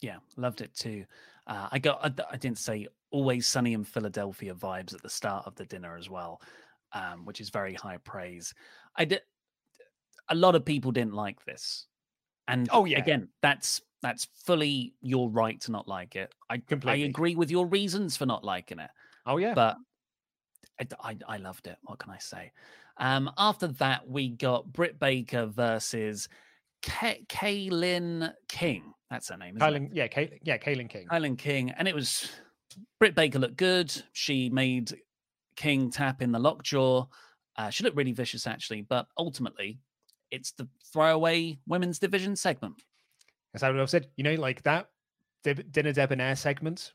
Yeah, 0.00 0.16
loved 0.36 0.60
it 0.60 0.74
too. 0.74 1.04
Uh, 1.46 1.68
I 1.70 1.78
got. 1.78 2.04
I, 2.04 2.12
I, 2.32 2.36
didn't 2.36 2.58
say 2.58 2.88
always 3.10 3.46
sunny 3.46 3.72
in 3.72 3.84
Philadelphia 3.84 4.54
vibes 4.54 4.94
at 4.94 5.02
the 5.02 5.08
start 5.08 5.46
of 5.46 5.54
the 5.54 5.64
dinner 5.64 5.96
as 5.96 6.10
well, 6.10 6.40
um, 6.92 7.24
which 7.24 7.40
is 7.40 7.50
very 7.50 7.74
high 7.74 7.98
praise. 7.98 8.52
I 8.96 9.04
did. 9.04 9.22
A 10.28 10.34
lot 10.34 10.54
of 10.54 10.64
people 10.64 10.92
didn't 10.92 11.14
like 11.14 11.44
this. 11.44 11.86
And 12.48 12.68
oh 12.72 12.84
yeah, 12.84 12.98
again, 12.98 13.28
that's 13.40 13.80
that's 14.02 14.26
fully 14.44 14.94
your 15.00 15.30
right 15.30 15.60
to 15.62 15.70
not 15.70 15.86
like 15.86 16.16
it. 16.16 16.34
I 16.50 16.58
completely 16.58 17.04
I 17.04 17.06
agree 17.06 17.34
with 17.36 17.50
your 17.50 17.66
reasons 17.66 18.16
for 18.16 18.26
not 18.26 18.44
liking 18.44 18.78
it. 18.78 18.90
Oh 19.26 19.36
yeah, 19.36 19.54
but 19.54 19.76
I, 20.80 20.86
I, 21.10 21.16
I 21.28 21.36
loved 21.36 21.66
it. 21.66 21.76
What 21.82 21.98
can 21.98 22.10
I 22.10 22.18
say? 22.18 22.52
Um, 22.98 23.30
after 23.38 23.68
that, 23.68 24.08
we 24.08 24.28
got 24.28 24.72
Britt 24.72 24.98
Baker 24.98 25.46
versus 25.46 26.28
K- 26.82 27.24
Kaylin 27.28 28.32
King. 28.48 28.92
That's 29.10 29.28
her 29.28 29.36
name. 29.36 29.56
Kaylin, 29.56 29.90
yeah, 29.92 30.08
Kay, 30.08 30.38
yeah, 30.42 30.58
Kaylin 30.58 30.88
King. 30.88 31.06
Kaylin 31.10 31.38
King, 31.38 31.70
and 31.70 31.86
it 31.86 31.94
was 31.94 32.30
Britt 32.98 33.14
Baker 33.14 33.38
looked 33.38 33.56
good. 33.56 33.94
She 34.12 34.50
made 34.50 34.92
King 35.56 35.90
tap 35.90 36.22
in 36.22 36.32
the 36.32 36.38
lockjaw. 36.38 37.06
Uh, 37.56 37.70
she 37.70 37.84
looked 37.84 37.96
really 37.96 38.12
vicious, 38.12 38.46
actually, 38.46 38.82
but 38.82 39.06
ultimately, 39.18 39.78
it's 40.32 40.50
the 40.52 40.66
throwaway 40.92 41.58
women's 41.68 42.00
division 42.00 42.34
segment. 42.34 42.82
As 43.54 43.62
I 43.62 43.70
would 43.70 43.78
have 43.78 43.90
said, 43.90 44.08
you 44.16 44.24
know, 44.24 44.34
like 44.34 44.62
that 44.62 44.88
dinner 45.44 45.92
debonair 45.92 46.34
segment 46.34 46.94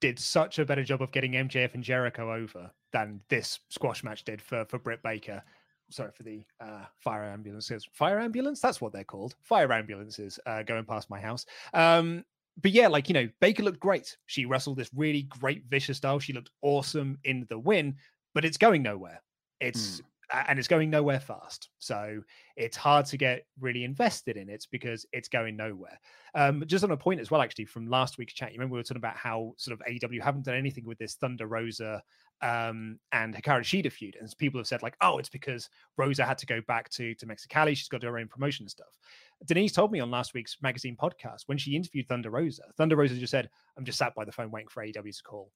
did 0.00 0.18
such 0.18 0.58
a 0.58 0.64
better 0.64 0.82
job 0.82 1.02
of 1.02 1.12
getting 1.12 1.32
MJF 1.32 1.74
and 1.74 1.82
Jericho 1.82 2.32
over 2.32 2.70
than 2.92 3.20
this 3.28 3.60
squash 3.68 4.02
match 4.02 4.24
did 4.24 4.40
for 4.40 4.64
for 4.64 4.78
Britt 4.78 5.02
Baker. 5.02 5.42
Sorry 5.90 6.10
for 6.12 6.22
the 6.22 6.44
uh, 6.60 6.84
fire 6.98 7.24
ambulances. 7.24 7.86
Fire 7.92 8.18
ambulance? 8.18 8.60
That's 8.60 8.80
what 8.80 8.92
they're 8.92 9.04
called. 9.04 9.34
Fire 9.42 9.72
ambulances 9.72 10.38
uh, 10.44 10.62
going 10.62 10.84
past 10.84 11.08
my 11.08 11.20
house. 11.20 11.46
Um, 11.72 12.24
but 12.60 12.72
yeah, 12.72 12.88
like 12.88 13.08
you 13.08 13.14
know, 13.14 13.28
Baker 13.40 13.62
looked 13.62 13.80
great. 13.80 14.16
She 14.26 14.44
wrestled 14.44 14.78
this 14.78 14.90
really 14.94 15.22
great 15.22 15.64
vicious 15.68 15.98
style. 15.98 16.18
She 16.18 16.32
looked 16.32 16.50
awesome 16.62 17.18
in 17.24 17.46
the 17.48 17.58
win, 17.58 17.96
but 18.34 18.44
it's 18.44 18.58
going 18.58 18.82
nowhere. 18.82 19.22
It's 19.60 20.00
mm 20.00 20.04
and 20.32 20.58
it's 20.58 20.68
going 20.68 20.90
nowhere 20.90 21.20
fast. 21.20 21.70
So 21.78 22.20
it's 22.56 22.76
hard 22.76 23.06
to 23.06 23.16
get 23.16 23.46
really 23.60 23.84
invested 23.84 24.36
in 24.36 24.48
it 24.48 24.66
because 24.70 25.06
it's 25.12 25.28
going 25.28 25.56
nowhere. 25.56 25.98
Um, 26.34 26.64
just 26.66 26.84
on 26.84 26.90
a 26.90 26.96
point 26.96 27.20
as 27.20 27.30
well, 27.30 27.40
actually, 27.40 27.64
from 27.64 27.88
last 27.88 28.18
week's 28.18 28.34
chat, 28.34 28.52
you 28.52 28.58
remember 28.58 28.74
we 28.74 28.80
were 28.80 28.84
talking 28.84 28.98
about 28.98 29.16
how 29.16 29.54
sort 29.56 29.78
of 29.78 29.86
AEW 29.86 30.22
haven't 30.22 30.44
done 30.44 30.56
anything 30.56 30.84
with 30.84 30.98
this 30.98 31.14
Thunder 31.14 31.46
Rosa 31.46 32.02
um, 32.42 32.98
and 33.12 33.34
Hikaru 33.34 33.60
Shida 33.60 33.90
feud, 33.90 34.16
and 34.20 34.32
people 34.38 34.60
have 34.60 34.66
said 34.66 34.82
like, 34.82 34.96
oh, 35.00 35.18
it's 35.18 35.30
because 35.30 35.68
Rosa 35.96 36.24
had 36.24 36.38
to 36.38 36.46
go 36.46 36.60
back 36.68 36.90
to 36.90 37.14
to 37.14 37.26
Mexicali. 37.26 37.76
She's 37.76 37.88
got 37.88 38.02
her 38.02 38.18
own 38.18 38.28
promotion 38.28 38.64
and 38.64 38.70
stuff. 38.70 38.98
Denise 39.46 39.72
told 39.72 39.92
me 39.92 40.00
on 40.00 40.10
last 40.10 40.34
week's 40.34 40.56
magazine 40.62 40.96
podcast 40.96 41.42
when 41.46 41.58
she 41.58 41.74
interviewed 41.74 42.08
Thunder 42.08 42.30
Rosa, 42.30 42.64
Thunder 42.76 42.96
Rosa 42.96 43.14
just 43.14 43.30
said, 43.30 43.48
"I'm 43.76 43.84
just 43.84 43.98
sat 43.98 44.14
by 44.14 44.24
the 44.24 44.32
phone 44.32 44.50
waiting 44.50 44.68
for 44.68 44.84
AEW 44.84 45.16
to 45.16 45.22
call." 45.22 45.50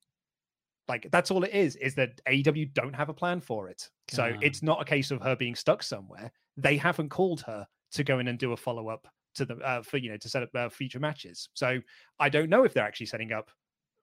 Like 0.88 1.08
that's 1.10 1.30
all 1.30 1.44
it 1.44 1.54
is, 1.54 1.76
is 1.76 1.94
that 1.94 2.20
AEW 2.26 2.74
don't 2.74 2.94
have 2.94 3.08
a 3.08 3.14
plan 3.14 3.40
for 3.40 3.68
it. 3.68 3.88
So 4.10 4.34
it's 4.40 4.62
not 4.62 4.82
a 4.82 4.84
case 4.84 5.10
of 5.10 5.22
her 5.22 5.36
being 5.36 5.54
stuck 5.54 5.82
somewhere. 5.82 6.30
They 6.56 6.76
haven't 6.76 7.08
called 7.08 7.40
her 7.42 7.66
to 7.92 8.04
go 8.04 8.18
in 8.18 8.28
and 8.28 8.38
do 8.38 8.52
a 8.52 8.56
follow 8.56 8.88
up 8.88 9.06
to 9.34 9.44
the 9.44 9.56
uh, 9.58 9.82
for 9.82 9.96
you 9.98 10.10
know 10.10 10.16
to 10.16 10.28
set 10.28 10.42
up 10.42 10.50
uh, 10.54 10.68
future 10.68 11.00
matches. 11.00 11.48
So 11.54 11.80
I 12.18 12.28
don't 12.28 12.50
know 12.50 12.64
if 12.64 12.74
they're 12.74 12.84
actually 12.84 13.06
setting 13.06 13.32
up 13.32 13.50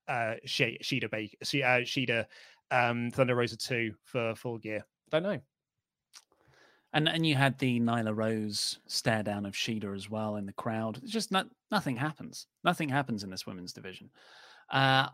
uh, 0.08 0.36
Shida 0.46 1.12
Baker, 1.12 1.36
uh, 1.42 1.84
Shida 1.84 2.26
um, 2.72 3.12
Thunder 3.12 3.36
Rosa 3.36 3.58
two 3.58 3.94
for 4.04 4.34
full 4.36 4.58
gear. 4.58 4.86
Don't 5.12 5.24
know. 5.24 5.40
And 6.94 7.08
and 7.08 7.26
you 7.26 7.36
had 7.36 7.58
the 7.60 7.80
Nyla 7.80 8.16
Rose 8.16 8.80
stare 8.88 9.22
down 9.22 9.46
of 9.46 9.54
Shida 9.54 9.96
as 9.96 10.10
well 10.10 10.38
in 10.38 10.46
the 10.46 10.54
crowd. 10.54 10.98
It's 11.04 11.12
just 11.12 11.32
not, 11.32 11.48
nothing 11.70 11.96
happens. 11.96 12.48
Nothing 12.64 12.90
happens 12.90 13.24
in 13.24 13.30
this 13.30 13.46
women's 13.46 13.74
division. 13.74 14.10
Uh, 14.72 15.08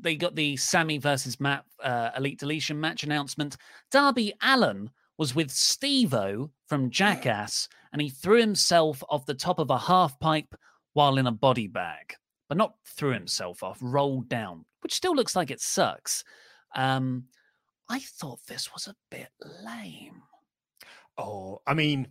they 0.00 0.16
got 0.16 0.34
the 0.34 0.56
Sammy 0.56 0.98
versus 0.98 1.40
Matt 1.40 1.64
uh, 1.82 2.10
Elite 2.16 2.38
Deletion 2.38 2.80
match 2.80 3.02
announcement. 3.02 3.56
Darby 3.90 4.32
Allin 4.42 4.90
was 5.18 5.34
with 5.34 5.50
Steve-O 5.50 6.50
from 6.66 6.90
Jackass, 6.90 7.68
and 7.92 8.00
he 8.00 8.08
threw 8.08 8.40
himself 8.40 9.02
off 9.08 9.26
the 9.26 9.34
top 9.34 9.58
of 9.58 9.70
a 9.70 9.78
half 9.78 10.18
pipe 10.18 10.54
while 10.94 11.18
in 11.18 11.26
a 11.26 11.32
body 11.32 11.66
bag, 11.66 12.14
but 12.48 12.58
not 12.58 12.74
threw 12.86 13.12
himself 13.12 13.62
off, 13.62 13.78
rolled 13.80 14.28
down, 14.28 14.64
which 14.80 14.94
still 14.94 15.14
looks 15.14 15.36
like 15.36 15.50
it 15.50 15.60
sucks. 15.60 16.24
Um, 16.74 17.24
I 17.88 18.00
thought 18.00 18.40
this 18.46 18.72
was 18.72 18.86
a 18.86 18.96
bit 19.10 19.28
lame. 19.64 20.22
Oh, 21.18 21.60
I 21.66 21.74
mean, 21.74 22.08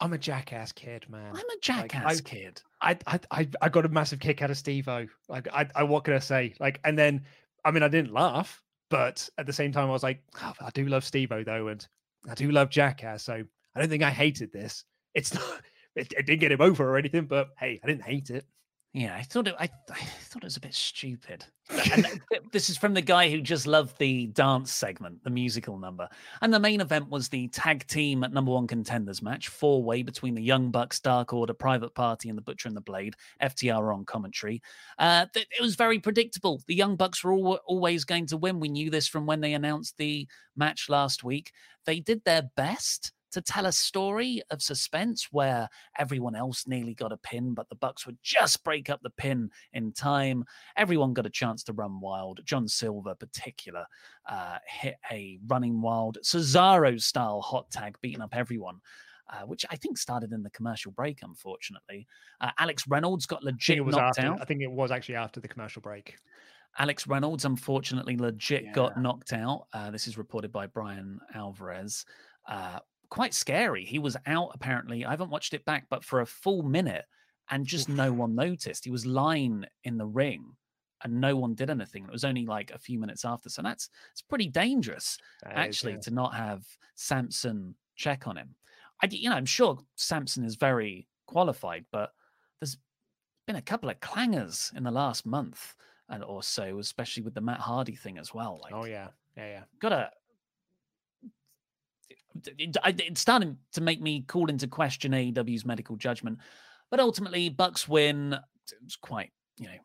I'm 0.00 0.12
a 0.12 0.18
jackass 0.18 0.72
kid, 0.72 1.06
man. 1.08 1.30
I'm 1.34 1.50
a 1.50 1.60
jackass 1.60 2.04
like, 2.04 2.16
I, 2.16 2.20
kid. 2.20 2.62
I, 2.80 2.98
I 3.06 3.20
I 3.30 3.48
I 3.62 3.68
got 3.68 3.84
a 3.84 3.88
massive 3.88 4.18
kick 4.18 4.40
out 4.42 4.50
of 4.50 4.56
Steve-O. 4.56 5.06
Like 5.28 5.48
I, 5.52 5.68
I 5.74 5.82
what 5.82 6.04
can 6.04 6.14
I 6.14 6.18
say? 6.18 6.54
Like, 6.58 6.80
and 6.84 6.98
then 6.98 7.24
I 7.64 7.70
mean 7.70 7.82
I 7.82 7.88
didn't 7.88 8.12
laugh, 8.12 8.62
but 8.88 9.28
at 9.36 9.46
the 9.46 9.52
same 9.52 9.72
time 9.72 9.88
I 9.88 9.92
was 9.92 10.02
like, 10.02 10.22
oh, 10.42 10.52
I 10.60 10.70
do 10.70 10.86
love 10.86 11.04
Steve-O 11.04 11.44
though, 11.44 11.68
and 11.68 11.86
I 12.28 12.34
do 12.34 12.50
love 12.50 12.70
Jackass. 12.70 13.22
So 13.22 13.42
I 13.74 13.80
don't 13.80 13.88
think 13.88 14.02
I 14.02 14.10
hated 14.10 14.52
this. 14.52 14.84
It's 15.14 15.34
not 15.34 15.60
it, 15.96 16.12
it 16.16 16.26
didn't 16.26 16.40
get 16.40 16.52
him 16.52 16.60
over 16.60 16.88
or 16.88 16.96
anything, 16.96 17.26
but 17.26 17.48
hey, 17.58 17.80
I 17.82 17.86
didn't 17.86 18.04
hate 18.04 18.30
it. 18.30 18.46
Yeah, 18.92 19.14
I 19.14 19.22
thought 19.22 19.46
it. 19.46 19.54
I, 19.56 19.70
I 19.88 20.00
thought 20.24 20.42
it 20.42 20.46
was 20.46 20.56
a 20.56 20.60
bit 20.60 20.74
stupid. 20.74 21.44
and 21.92 22.20
this 22.52 22.68
is 22.68 22.76
from 22.76 22.92
the 22.92 23.00
guy 23.00 23.30
who 23.30 23.40
just 23.40 23.68
loved 23.68 23.96
the 23.98 24.26
dance 24.26 24.72
segment, 24.72 25.22
the 25.22 25.30
musical 25.30 25.78
number. 25.78 26.08
And 26.42 26.52
the 26.52 26.58
main 26.58 26.80
event 26.80 27.08
was 27.08 27.28
the 27.28 27.46
tag 27.48 27.86
team 27.86 28.24
at 28.24 28.32
number 28.32 28.50
one 28.50 28.66
contenders 28.66 29.22
match, 29.22 29.46
four 29.46 29.84
way 29.84 30.02
between 30.02 30.34
the 30.34 30.42
Young 30.42 30.72
Bucks, 30.72 30.98
Dark 30.98 31.32
Order, 31.32 31.54
Private 31.54 31.94
Party, 31.94 32.28
and 32.30 32.36
the 32.36 32.42
Butcher 32.42 32.66
and 32.66 32.76
the 32.76 32.80
Blade. 32.80 33.14
FTR 33.40 33.94
on 33.94 34.04
commentary. 34.06 34.60
Uh, 34.98 35.26
it 35.36 35.60
was 35.60 35.76
very 35.76 36.00
predictable. 36.00 36.60
The 36.66 36.74
Young 36.74 36.96
Bucks 36.96 37.22
were 37.22 37.32
all, 37.32 37.60
always 37.66 38.04
going 38.04 38.26
to 38.26 38.36
win. 38.36 38.58
We 38.58 38.70
knew 38.70 38.90
this 38.90 39.06
from 39.06 39.24
when 39.24 39.40
they 39.40 39.54
announced 39.54 39.98
the 39.98 40.26
match 40.56 40.88
last 40.88 41.22
week. 41.22 41.52
They 41.86 42.00
did 42.00 42.24
their 42.24 42.50
best 42.56 43.12
to 43.32 43.40
tell 43.40 43.66
a 43.66 43.72
story 43.72 44.42
of 44.50 44.62
suspense 44.62 45.28
where 45.30 45.68
everyone 45.98 46.34
else 46.34 46.66
nearly 46.66 46.94
got 46.94 47.12
a 47.12 47.16
pin, 47.16 47.54
but 47.54 47.68
the 47.68 47.76
Bucks 47.76 48.06
would 48.06 48.18
just 48.22 48.62
break 48.64 48.90
up 48.90 49.00
the 49.02 49.10
pin 49.10 49.50
in 49.72 49.92
time. 49.92 50.44
Everyone 50.76 51.12
got 51.12 51.26
a 51.26 51.30
chance 51.30 51.62
to 51.64 51.72
run 51.72 52.00
wild. 52.00 52.40
John 52.44 52.68
Silver, 52.68 53.14
particular, 53.14 53.86
uh, 54.28 54.58
hit 54.66 54.96
a 55.10 55.38
running 55.46 55.80
wild 55.80 56.18
Cesaro 56.22 57.00
style 57.00 57.40
hot 57.40 57.70
tag, 57.70 57.96
beating 58.00 58.22
up 58.22 58.34
everyone. 58.34 58.80
Uh, 59.32 59.46
which 59.46 59.64
I 59.70 59.76
think 59.76 59.96
started 59.96 60.32
in 60.32 60.42
the 60.42 60.50
commercial 60.50 60.90
break, 60.90 61.20
unfortunately. 61.22 62.08
Uh, 62.40 62.50
Alex 62.58 62.82
Reynolds 62.88 63.26
got 63.26 63.44
legit 63.44 63.78
knocked 63.78 64.18
after, 64.18 64.22
out. 64.22 64.40
I 64.40 64.44
think 64.44 64.60
it 64.60 64.70
was 64.70 64.90
actually 64.90 65.14
after 65.14 65.38
the 65.38 65.46
commercial 65.46 65.80
break. 65.80 66.16
Alex 66.78 67.06
Reynolds, 67.06 67.44
unfortunately, 67.44 68.16
legit 68.16 68.64
yeah. 68.64 68.72
got 68.72 69.00
knocked 69.00 69.32
out. 69.32 69.66
Uh, 69.72 69.90
this 69.90 70.06
is 70.06 70.18
reported 70.18 70.50
by 70.50 70.66
Bryan 70.66 71.20
Alvarez. 71.34 72.04
Uh, 72.48 72.78
quite 73.10 73.34
scary. 73.34 73.84
He 73.84 73.98
was 73.98 74.16
out 74.26 74.50
apparently. 74.54 75.04
I 75.04 75.10
haven't 75.10 75.30
watched 75.30 75.54
it 75.54 75.64
back, 75.64 75.86
but 75.90 76.04
for 76.04 76.20
a 76.20 76.26
full 76.26 76.62
minute, 76.62 77.04
and 77.50 77.66
just 77.66 77.88
no 77.88 78.12
one 78.12 78.34
noticed. 78.34 78.84
He 78.84 78.90
was 78.90 79.04
lying 79.04 79.64
in 79.84 79.98
the 79.98 80.06
ring, 80.06 80.44
and 81.02 81.20
no 81.20 81.36
one 81.36 81.54
did 81.54 81.70
anything. 81.70 82.04
It 82.04 82.12
was 82.12 82.24
only 82.24 82.46
like 82.46 82.70
a 82.70 82.78
few 82.78 82.98
minutes 82.98 83.24
after, 83.24 83.48
so 83.48 83.62
that's 83.62 83.90
it's 84.12 84.22
pretty 84.22 84.48
dangerous 84.48 85.18
that 85.42 85.56
actually 85.56 85.92
is, 85.92 86.06
yeah. 86.06 86.10
to 86.10 86.14
not 86.14 86.34
have 86.34 86.64
Sampson 86.94 87.74
check 87.96 88.26
on 88.26 88.36
him. 88.36 88.54
I, 89.02 89.08
you 89.10 89.28
know, 89.28 89.36
I'm 89.36 89.46
sure 89.46 89.78
Sampson 89.96 90.44
is 90.44 90.56
very 90.56 91.08
qualified, 91.26 91.86
but 91.90 92.10
there's 92.60 92.76
been 93.46 93.56
a 93.56 93.62
couple 93.62 93.90
of 93.90 94.00
clangers 94.00 94.74
in 94.76 94.84
the 94.84 94.90
last 94.90 95.26
month 95.26 95.74
and 96.08 96.24
or 96.24 96.42
so, 96.42 96.78
especially 96.78 97.22
with 97.22 97.34
the 97.34 97.40
Matt 97.40 97.60
Hardy 97.60 97.94
thing 97.94 98.18
as 98.18 98.34
well. 98.34 98.60
Like, 98.62 98.74
oh 98.74 98.84
yeah, 98.84 99.08
yeah, 99.36 99.46
yeah. 99.46 99.62
Gotta 99.80 100.10
it's 102.58 103.20
starting 103.20 103.56
to 103.72 103.80
make 103.80 104.00
me 104.00 104.22
call 104.22 104.48
into 104.48 104.66
question 104.66 105.12
AEW's 105.12 105.64
medical 105.64 105.96
judgment. 105.96 106.38
But 106.90 107.00
ultimately, 107.00 107.48
Bucks 107.48 107.88
win. 107.88 108.36
It's 108.84 108.96
quite, 108.96 109.30
you 109.58 109.66
know, 109.66 109.78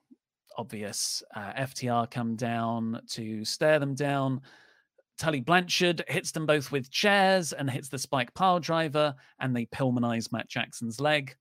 obvious. 0.57 1.23
Uh, 1.35 1.53
FTR 1.53 2.09
come 2.09 2.35
down 2.35 3.01
to 3.11 3.45
stare 3.45 3.79
them 3.79 3.95
down. 3.95 4.41
Tully 5.17 5.39
Blanchard 5.39 6.03
hits 6.07 6.31
them 6.31 6.45
both 6.45 6.71
with 6.71 6.91
chairs 6.91 7.53
and 7.53 7.69
hits 7.69 7.89
the 7.89 7.97
spike 7.97 8.33
pile 8.33 8.59
driver, 8.59 9.15
and 9.39 9.55
they 9.55 9.65
pillmanize 9.67 10.31
Matt 10.31 10.49
Jackson's 10.49 10.99
leg. 10.99 11.35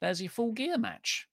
There's 0.00 0.22
your 0.22 0.30
full 0.30 0.52
gear 0.52 0.78
match. 0.78 1.28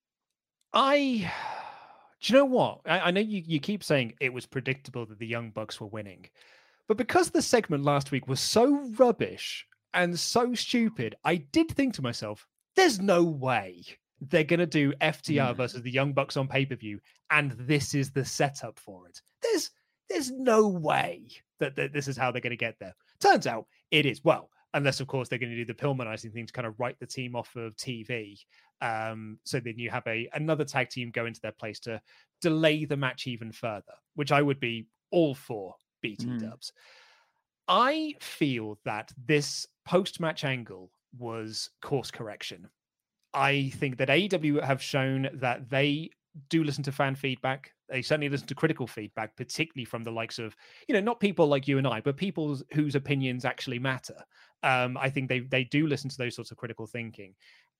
I, 0.73 1.31
do 2.21 2.33
you 2.33 2.39
know 2.39 2.45
what? 2.45 2.81
I, 2.85 2.99
I 2.99 3.11
know 3.11 3.21
you, 3.21 3.41
you 3.45 3.59
keep 3.59 3.83
saying 3.83 4.13
it 4.19 4.33
was 4.33 4.45
predictable 4.45 5.05
that 5.05 5.19
the 5.19 5.27
Young 5.27 5.51
Bucks 5.51 5.79
were 5.79 5.87
winning. 5.87 6.25
But 6.87 6.97
because 6.97 7.29
the 7.29 7.41
segment 7.41 7.83
last 7.83 8.11
week 8.11 8.27
was 8.27 8.39
so 8.39 8.89
rubbish 8.97 9.65
and 9.93 10.17
so 10.19 10.53
stupid, 10.53 11.15
I 11.23 11.37
did 11.37 11.71
think 11.71 11.93
to 11.95 12.01
myself, 12.01 12.45
there's 12.75 12.99
no 12.99 13.23
way 13.23 13.83
they're 14.21 14.43
going 14.43 14.59
to 14.59 14.65
do 14.65 14.93
FTR 15.01 15.53
mm. 15.53 15.57
versus 15.57 15.81
the 15.81 15.91
Young 15.91 16.13
Bucks 16.13 16.37
on 16.37 16.47
pay 16.47 16.65
per 16.65 16.75
view, 16.75 16.99
and 17.31 17.51
this 17.51 17.93
is 17.93 18.11
the 18.11 18.25
setup 18.25 18.79
for 18.79 19.07
it. 19.07 19.19
There's 19.41 19.71
there's 20.09 20.31
no 20.31 20.67
way 20.67 21.23
that, 21.59 21.75
that 21.75 21.91
this 21.91 22.07
is 22.07 22.15
how 22.15 22.31
they're 22.31 22.41
going 22.41 22.51
to 22.51 22.57
get 22.57 22.75
there. 22.79 22.95
Turns 23.19 23.47
out 23.47 23.65
it 23.89 24.05
is. 24.05 24.23
Well, 24.23 24.49
unless 24.73 24.99
of 24.99 25.07
course 25.07 25.27
they're 25.27 25.39
going 25.39 25.51
to 25.51 25.55
do 25.55 25.65
the 25.65 25.73
pillmanizing 25.73 26.33
thing 26.33 26.45
to 26.45 26.53
kind 26.53 26.67
of 26.67 26.79
write 26.79 26.99
the 26.99 27.07
team 27.07 27.35
off 27.35 27.55
of 27.55 27.75
TV. 27.75 28.37
Um, 28.81 29.39
so 29.43 29.59
then 29.59 29.79
you 29.79 29.89
have 29.89 30.05
a 30.05 30.29
another 30.33 30.65
tag 30.65 30.89
team 30.89 31.11
go 31.11 31.25
into 31.25 31.41
their 31.41 31.51
place 31.51 31.79
to 31.81 32.01
delay 32.41 32.85
the 32.85 32.97
match 32.97 33.25
even 33.25 33.51
further, 33.51 33.93
which 34.13 34.31
I 34.31 34.41
would 34.41 34.59
be 34.59 34.87
all 35.11 35.33
for 35.33 35.75
BT 36.05 36.25
mm. 36.25 36.39
dubs. 36.39 36.71
I 37.67 38.13
feel 38.19 38.79
that 38.85 39.11
this 39.25 39.65
post 39.85 40.19
match 40.19 40.43
angle 40.43 40.91
was 41.17 41.69
course 41.81 42.11
correction. 42.11 42.69
I 43.33 43.71
think 43.75 43.97
that 43.97 44.09
AEW 44.09 44.63
have 44.63 44.81
shown 44.81 45.29
that 45.33 45.69
they 45.69 46.09
do 46.49 46.63
listen 46.63 46.83
to 46.83 46.91
fan 46.91 47.15
feedback. 47.15 47.71
They 47.89 48.01
certainly 48.01 48.29
listen 48.29 48.47
to 48.47 48.55
critical 48.55 48.87
feedback, 48.87 49.35
particularly 49.35 49.85
from 49.85 50.03
the 50.03 50.11
likes 50.11 50.39
of, 50.39 50.55
you 50.87 50.93
know, 50.93 51.01
not 51.01 51.19
people 51.19 51.47
like 51.47 51.67
you 51.67 51.77
and 51.77 51.87
I, 51.87 52.01
but 52.01 52.17
people 52.17 52.57
whose 52.73 52.95
opinions 52.95 53.45
actually 53.45 53.79
matter. 53.79 54.23
Um, 54.63 54.97
I 54.97 55.09
think 55.09 55.29
they 55.29 55.41
they 55.41 55.63
do 55.65 55.87
listen 55.87 56.09
to 56.09 56.17
those 56.17 56.35
sorts 56.35 56.51
of 56.51 56.57
critical 56.57 56.87
thinking, 56.87 57.35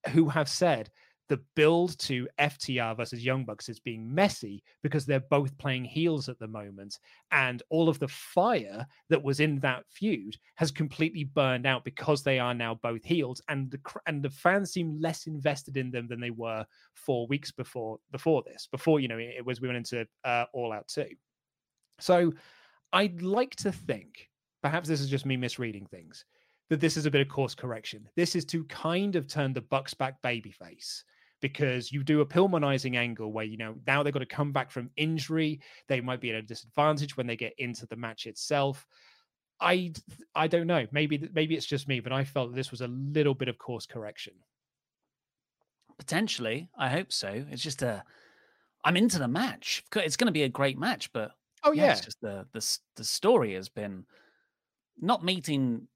who 0.10 0.30
have 0.30 0.50
said 0.50 0.90
the 1.28 1.42
build 1.56 1.98
to 2.00 2.28
FTR 2.40 2.96
versus 2.96 3.26
Young 3.26 3.46
Bucks 3.46 3.68
is 3.70 3.80
being 3.80 4.14
messy 4.14 4.64
because 4.84 5.06
they're 5.06 5.20
both 5.20 5.58
playing 5.58 5.86
heels 5.86 6.30
at 6.30 6.38
the 6.40 6.48
moment. 6.48 7.00
And 7.32 7.64
all 7.70 7.90
of 7.90 8.00
the 8.00 8.08
fire 8.08 8.86
that 9.10 9.24
was 9.24 9.40
in 9.40 9.60
that 9.60 9.86
feud 9.90 10.36
has 10.56 10.72
completely 10.72 11.24
burned 11.24 11.66
out 11.66 11.84
because 11.84 12.22
they 12.22 12.40
are 12.40 12.54
now 12.54 12.76
both 12.76 13.04
heels. 13.04 13.42
And 13.50 13.72
the, 13.72 13.80
and 14.06 14.22
the 14.22 14.30
fans 14.30 14.72
seem 14.72 15.00
less 15.00 15.26
invested 15.26 15.78
in 15.78 15.92
them 15.92 16.08
than 16.08 16.20
they 16.20 16.32
were 16.32 16.66
four 16.94 17.28
weeks 17.28 17.52
before 17.52 17.98
before 18.12 18.44
this, 18.46 18.68
before, 18.72 19.00
you 19.00 19.08
know, 19.08 19.18
it, 19.18 19.36
it 19.38 19.46
was 19.46 19.62
we 19.62 19.68
went 19.68 19.78
into 19.78 20.08
uh, 20.24 20.46
All 20.54 20.72
Out 20.72 20.88
2. 20.88 21.08
So 22.00 22.34
I'd 22.94 23.22
like 23.22 23.56
to 23.58 23.72
think, 23.72 24.30
perhaps 24.62 24.88
this 24.88 25.02
is 25.02 25.10
just 25.10 25.26
me 25.26 25.38
misreading 25.38 25.88
things, 25.88 26.26
that 26.70 26.80
this 26.80 26.98
is 26.98 27.06
a 27.06 27.12
bit 27.12 27.22
of 27.22 27.30
course 27.30 27.56
correction. 27.56 28.08
This 28.16 28.36
is 28.36 28.46
to 28.46 28.64
kind 28.66 29.16
of 29.16 29.28
turn 29.28 29.54
the 29.54 29.62
Bucks 29.62 29.94
back 29.94 30.22
babyface 30.22 31.04
because 31.42 31.92
you 31.92 32.04
do 32.04 32.22
a 32.22 32.26
pillmanizing 32.26 32.96
angle 32.96 33.32
where 33.32 33.46
you 33.46 33.58
know 33.58 33.76
now 33.86 34.02
they've 34.02 34.14
got 34.14 34.20
to 34.20 34.26
come 34.26 34.52
back 34.52 34.72
from 34.72 34.90
injury 34.98 35.60
they 35.88 36.02
might 36.02 36.22
be 36.22 36.30
at 36.30 36.36
a 36.36 36.42
disadvantage 36.42 37.18
when 37.18 37.28
they 37.28 37.36
get 37.36 37.54
into 37.58 37.86
the 37.88 37.96
match 37.96 38.26
itself. 38.26 38.86
I 39.60 39.94
i 40.36 40.48
don't 40.48 40.68
know 40.68 40.86
maybe 40.92 41.30
maybe 41.34 41.56
it's 41.56 41.66
just 41.66 41.88
me 41.88 42.02
but 42.02 42.12
i 42.12 42.26
felt 42.26 42.54
this 42.54 42.72
was 42.72 42.82
a 42.82 42.88
little 42.88 43.34
bit 43.34 43.48
of 43.48 43.58
course 43.58 43.86
correction. 43.86 44.34
Potentially 45.98 46.70
i 46.78 46.90
hope 46.90 47.14
so 47.14 47.46
it's 47.50 47.64
just 47.64 47.82
a 47.82 48.04
i'm 48.84 48.98
into 48.98 49.18
the 49.18 49.30
match 49.30 49.84
it's 49.96 50.18
going 50.18 50.28
to 50.28 50.34
be 50.34 50.44
a 50.44 50.50
great 50.50 50.78
match 50.78 51.12
but 51.14 51.32
oh 51.64 51.72
yeah, 51.72 51.86
yeah. 51.86 51.92
it's 51.94 52.02
just 52.02 52.20
the, 52.20 52.46
the 52.52 52.78
the 52.98 53.04
story 53.04 53.54
has 53.54 53.70
been 53.70 54.06
not 55.00 55.24
meeting 55.24 55.88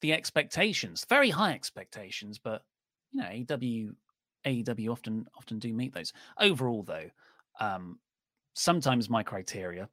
the 0.00 0.14
expectations 0.14 1.04
very 1.06 1.28
high 1.28 1.52
expectations 1.52 2.38
but 2.38 2.62
you 3.10 3.20
know 3.20 3.28
AW 3.28 3.92
AEW 4.46 4.90
often 4.90 5.26
often 5.36 5.58
do 5.58 5.72
meet 5.72 5.94
those. 5.94 6.12
Overall, 6.38 6.82
though, 6.82 7.10
um, 7.60 7.98
sometimes 8.54 9.08
my 9.10 9.22
criteria 9.22 9.88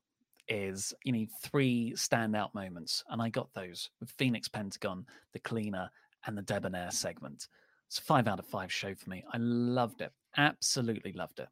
is 0.47 0.93
you 1.03 1.11
need 1.11 1.29
three 1.41 1.93
standout 1.95 2.53
moments, 2.53 3.03
and 3.09 3.21
I 3.21 3.29
got 3.29 3.53
those 3.53 3.89
with 3.99 4.15
Fénix 4.17 4.51
Pentagon, 4.51 5.05
the 5.33 5.39
cleaner, 5.39 5.89
and 6.25 6.37
the 6.37 6.41
debonair 6.41 6.91
segment. 6.91 7.47
It's 7.87 7.99
a 7.99 8.01
five 8.01 8.27
out 8.27 8.39
of 8.39 8.45
five 8.45 8.71
show 8.71 8.93
for 8.95 9.09
me. 9.09 9.23
I 9.31 9.37
loved 9.37 10.01
it, 10.01 10.11
absolutely 10.37 11.13
loved 11.13 11.39
it. 11.39 11.47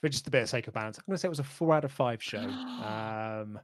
for 0.00 0.08
just 0.08 0.26
a 0.26 0.30
bit 0.30 0.42
of 0.42 0.48
sake 0.48 0.68
of 0.68 0.74
balance, 0.74 0.98
I'm 0.98 1.04
going 1.06 1.16
to 1.16 1.20
say 1.20 1.26
it 1.26 1.30
was 1.30 1.38
a 1.38 1.44
four 1.44 1.74
out 1.74 1.84
of 1.84 1.92
five 1.92 2.22
show. 2.22 2.38
Um, 2.80 3.58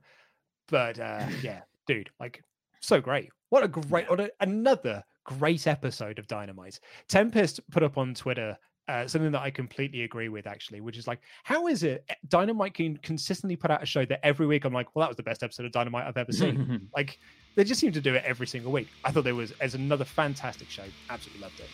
but 0.68 0.98
uh, 0.98 1.26
yeah, 1.42 1.60
dude, 1.86 2.10
like 2.20 2.42
so 2.80 3.00
great. 3.00 3.30
What 3.50 3.62
a 3.62 3.68
great, 3.68 4.08
what 4.10 4.20
a, 4.20 4.30
another 4.40 5.04
great 5.24 5.66
episode 5.66 6.18
of 6.18 6.26
Dynamite. 6.26 6.80
Tempest 7.08 7.60
put 7.70 7.82
up 7.82 7.98
on 7.98 8.14
Twitter 8.14 8.56
uh, 8.88 9.06
something 9.06 9.32
that 9.32 9.42
I 9.42 9.50
completely 9.50 10.02
agree 10.02 10.28
with, 10.28 10.46
actually, 10.46 10.80
which 10.80 10.96
is 10.96 11.06
like, 11.06 11.20
how 11.42 11.66
is 11.66 11.82
it 11.82 12.08
Dynamite 12.28 12.74
can 12.74 12.96
consistently 12.98 13.56
put 13.56 13.70
out 13.70 13.82
a 13.82 13.86
show 13.86 14.04
that 14.06 14.24
every 14.24 14.46
week 14.46 14.64
I'm 14.64 14.72
like, 14.72 14.94
well, 14.94 15.02
that 15.02 15.08
was 15.08 15.16
the 15.16 15.24
best 15.24 15.42
episode 15.42 15.66
of 15.66 15.72
Dynamite 15.72 16.06
I've 16.06 16.16
ever 16.16 16.32
seen. 16.32 16.88
like, 16.96 17.18
they 17.56 17.64
just 17.64 17.80
seem 17.80 17.92
to 17.92 18.00
do 18.00 18.14
it 18.14 18.22
every 18.24 18.46
single 18.46 18.70
week. 18.70 18.88
I 19.04 19.10
thought 19.10 19.24
there 19.24 19.34
was 19.34 19.52
as 19.60 19.74
another 19.74 20.04
fantastic 20.04 20.70
show. 20.70 20.84
Absolutely 21.10 21.42
loved 21.42 21.58
it. 21.58 21.68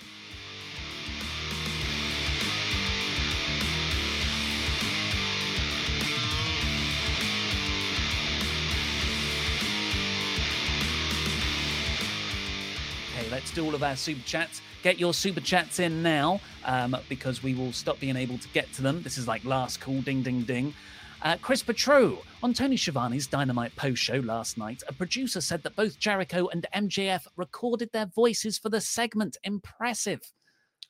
Let's 13.33 13.51
do 13.51 13.65
all 13.65 13.75
of 13.75 13.83
our 13.83 13.97
super 13.97 14.23
chats. 14.27 14.61
Get 14.83 15.01
your 15.01 15.15
super 15.15 15.41
chats 15.41 15.79
in 15.79 16.03
now 16.03 16.39
um, 16.67 16.95
because 17.09 17.43
we 17.43 17.55
will 17.55 17.73
stop 17.73 17.99
being 17.99 18.15
able 18.15 18.37
to 18.37 18.49
get 18.49 18.71
to 18.75 18.83
them. 18.83 19.03
This 19.03 19.17
is 19.17 19.27
like 19.27 19.43
last 19.47 19.81
call, 19.81 20.03
ding, 20.03 20.23
ding, 20.23 20.43
ding. 20.43 20.75
Uh, 21.23 21.39
Chris 21.41 21.63
Petro 21.63 22.19
on 22.43 22.53
Tony 22.53 22.77
Schiavone's 22.77 23.27
Dynamite 23.27 23.75
post 23.75 24.03
show 24.03 24.17
last 24.17 24.59
night, 24.59 24.83
a 24.87 24.93
producer 24.93 25.41
said 25.41 25.63
that 25.63 25.75
both 25.77 25.99
Jericho 25.99 26.49
and 26.49 26.67
MJF 26.75 27.27
recorded 27.37 27.91
their 27.93 28.05
voices 28.05 28.59
for 28.59 28.69
the 28.69 28.83
segment. 28.83 29.39
Impressive. 29.45 30.21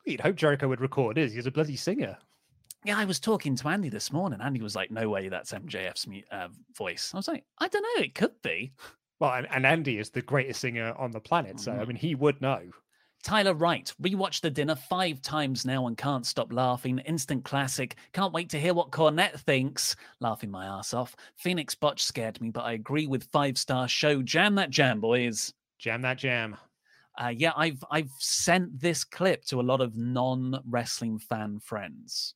You'd 0.05 0.19
hope 0.19 0.35
Jericho 0.35 0.67
would 0.67 0.81
record 0.81 1.15
his. 1.15 1.33
He's 1.33 1.45
a 1.45 1.51
bloody 1.51 1.77
singer. 1.77 2.17
Yeah, 2.83 2.97
I 2.97 3.05
was 3.05 3.21
talking 3.21 3.55
to 3.55 3.69
Andy 3.69 3.87
this 3.87 4.11
morning. 4.11 4.41
Andy 4.41 4.61
was 4.61 4.75
like, 4.75 4.91
"No 4.91 5.07
way, 5.07 5.29
that's 5.29 5.53
MJF's 5.53 6.05
uh, 6.29 6.49
voice." 6.75 7.11
I 7.13 7.17
was 7.17 7.29
like, 7.29 7.45
"I 7.59 7.69
don't 7.69 7.83
know. 7.83 8.03
It 8.03 8.15
could 8.15 8.41
be." 8.41 8.73
Well, 9.19 9.33
and, 9.33 9.47
and 9.51 9.65
Andy 9.65 9.99
is 9.99 10.09
the 10.09 10.21
greatest 10.21 10.61
singer 10.61 10.93
on 10.97 11.11
the 11.11 11.19
planet, 11.19 11.59
so 11.59 11.71
I 11.71 11.85
mean, 11.85 11.95
he 11.95 12.15
would 12.15 12.41
know. 12.41 12.61
Tyler 13.23 13.53
Wright, 13.53 13.91
rewatched 14.01 14.41
the 14.41 14.49
dinner 14.49 14.75
five 14.75 15.21
times 15.21 15.65
now 15.65 15.87
and 15.87 15.97
can't 15.97 16.25
stop 16.25 16.51
laughing. 16.51 16.99
Instant 16.99 17.45
classic. 17.45 17.95
Can't 18.11 18.33
wait 18.33 18.49
to 18.49 18.59
hear 18.59 18.73
what 18.73 18.91
Cornette 18.91 19.39
thinks. 19.39 19.95
Laughing 20.19 20.51
my 20.51 20.65
ass 20.65 20.93
off. 20.93 21.15
Fénix 21.41 21.79
Botch 21.79 22.03
scared 22.03 22.41
me, 22.41 22.49
but 22.49 22.65
I 22.65 22.73
agree 22.73 23.07
with 23.07 23.29
five 23.31 23.57
star 23.57 23.87
show. 23.87 24.21
Jam 24.21 24.55
that 24.55 24.71
jam, 24.71 24.99
boys. 24.99 25.53
Jam 25.79 26.01
that 26.01 26.17
jam. 26.17 26.57
Uh, 27.17 27.31
yeah, 27.33 27.53
I've 27.55 27.81
I've 27.89 28.11
sent 28.19 28.77
this 28.77 29.05
clip 29.05 29.45
to 29.45 29.61
a 29.61 29.63
lot 29.63 29.79
of 29.79 29.95
non 29.95 30.59
wrestling 30.67 31.17
fan 31.17 31.59
friends. 31.59 32.35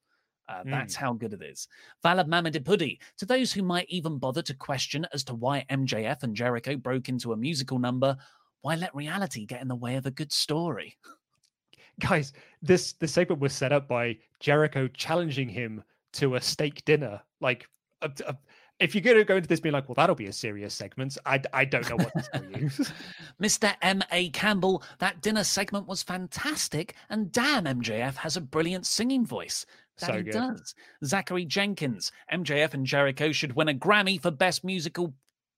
Uh, 0.50 0.64
that's 0.66 0.96
Mm. 0.96 1.00
how 1.00 1.14
good 1.14 1.34
it 1.34 1.42
is. 1.42 1.68
Valad 2.04 2.28
Mamadipudi, 2.28 3.00
to 3.18 3.26
those 3.26 3.52
who 3.52 3.62
might 3.64 3.90
even 3.90 4.18
bother 4.18 4.42
to 4.42 4.54
question 4.54 5.06
as 5.14 5.24
to 5.26 5.34
why 5.34 5.66
MJF 5.70 6.24
and 6.24 6.36
Jericho 6.36 6.76
broke 6.78 7.10
into 7.10 7.34
a 7.34 7.38
musical 7.38 7.80
number, 7.80 8.16
why 8.62 8.76
let 8.76 8.96
reality 8.96 9.46
get 9.46 9.62
in 9.62 9.68
the 9.68 9.76
way 9.76 9.96
of 9.96 10.06
a 10.06 10.12
good 10.12 10.32
story? 10.32 10.98
Guys, 12.00 12.32
this 12.62 12.94
this 12.94 13.14
segment 13.14 13.42
was 13.42 13.54
set 13.54 13.72
up 13.72 13.88
by 13.88 14.18
Jericho 14.40 14.88
challenging 14.90 15.50
him 15.50 15.84
to 16.14 16.36
a 16.36 16.42
steak 16.42 16.86
dinner. 16.86 17.22
Like, 17.42 17.68
uh, 18.02 18.10
uh, 18.26 18.34
if 18.80 18.94
you're 18.94 19.02
going 19.02 19.18
to 19.18 19.24
go 19.26 19.36
into 19.38 19.48
this 19.50 19.60
being 19.60 19.74
like, 19.74 19.90
well, 19.90 19.96
that'll 19.96 20.16
be 20.16 20.28
a 20.28 20.34
serious 20.34 20.74
segment, 20.76 21.18
I, 21.26 21.42
I 21.52 21.66
don't 21.66 21.90
know 21.90 21.96
what 21.96 22.14
to 22.14 22.22
tell 22.32 22.44
you. 22.46 22.70
Mr. 23.42 23.74
M.A. 23.82 24.30
Campbell, 24.30 24.84
that 25.00 25.22
dinner 25.22 25.44
segment 25.44 25.88
was 25.88 26.04
fantastic, 26.04 26.94
and 27.10 27.32
damn, 27.32 27.66
MJF 27.66 28.16
has 28.18 28.38
a 28.38 28.42
brilliant 28.42 28.86
singing 28.86 29.26
voice. 29.26 29.66
That 30.00 30.06
So 30.08 30.14
he 30.18 30.24
good. 30.24 30.32
does. 30.34 30.76
Zachary 31.04 31.46
Jenkins, 31.46 32.12
MJF 32.32 32.74
and 32.74 32.86
Jericho 32.86 33.32
should 33.32 33.54
win 33.56 33.70
a 33.70 33.74
Grammy 33.74 34.22
for 34.22 34.32
Best 34.32 34.64
Musical 34.64 35.14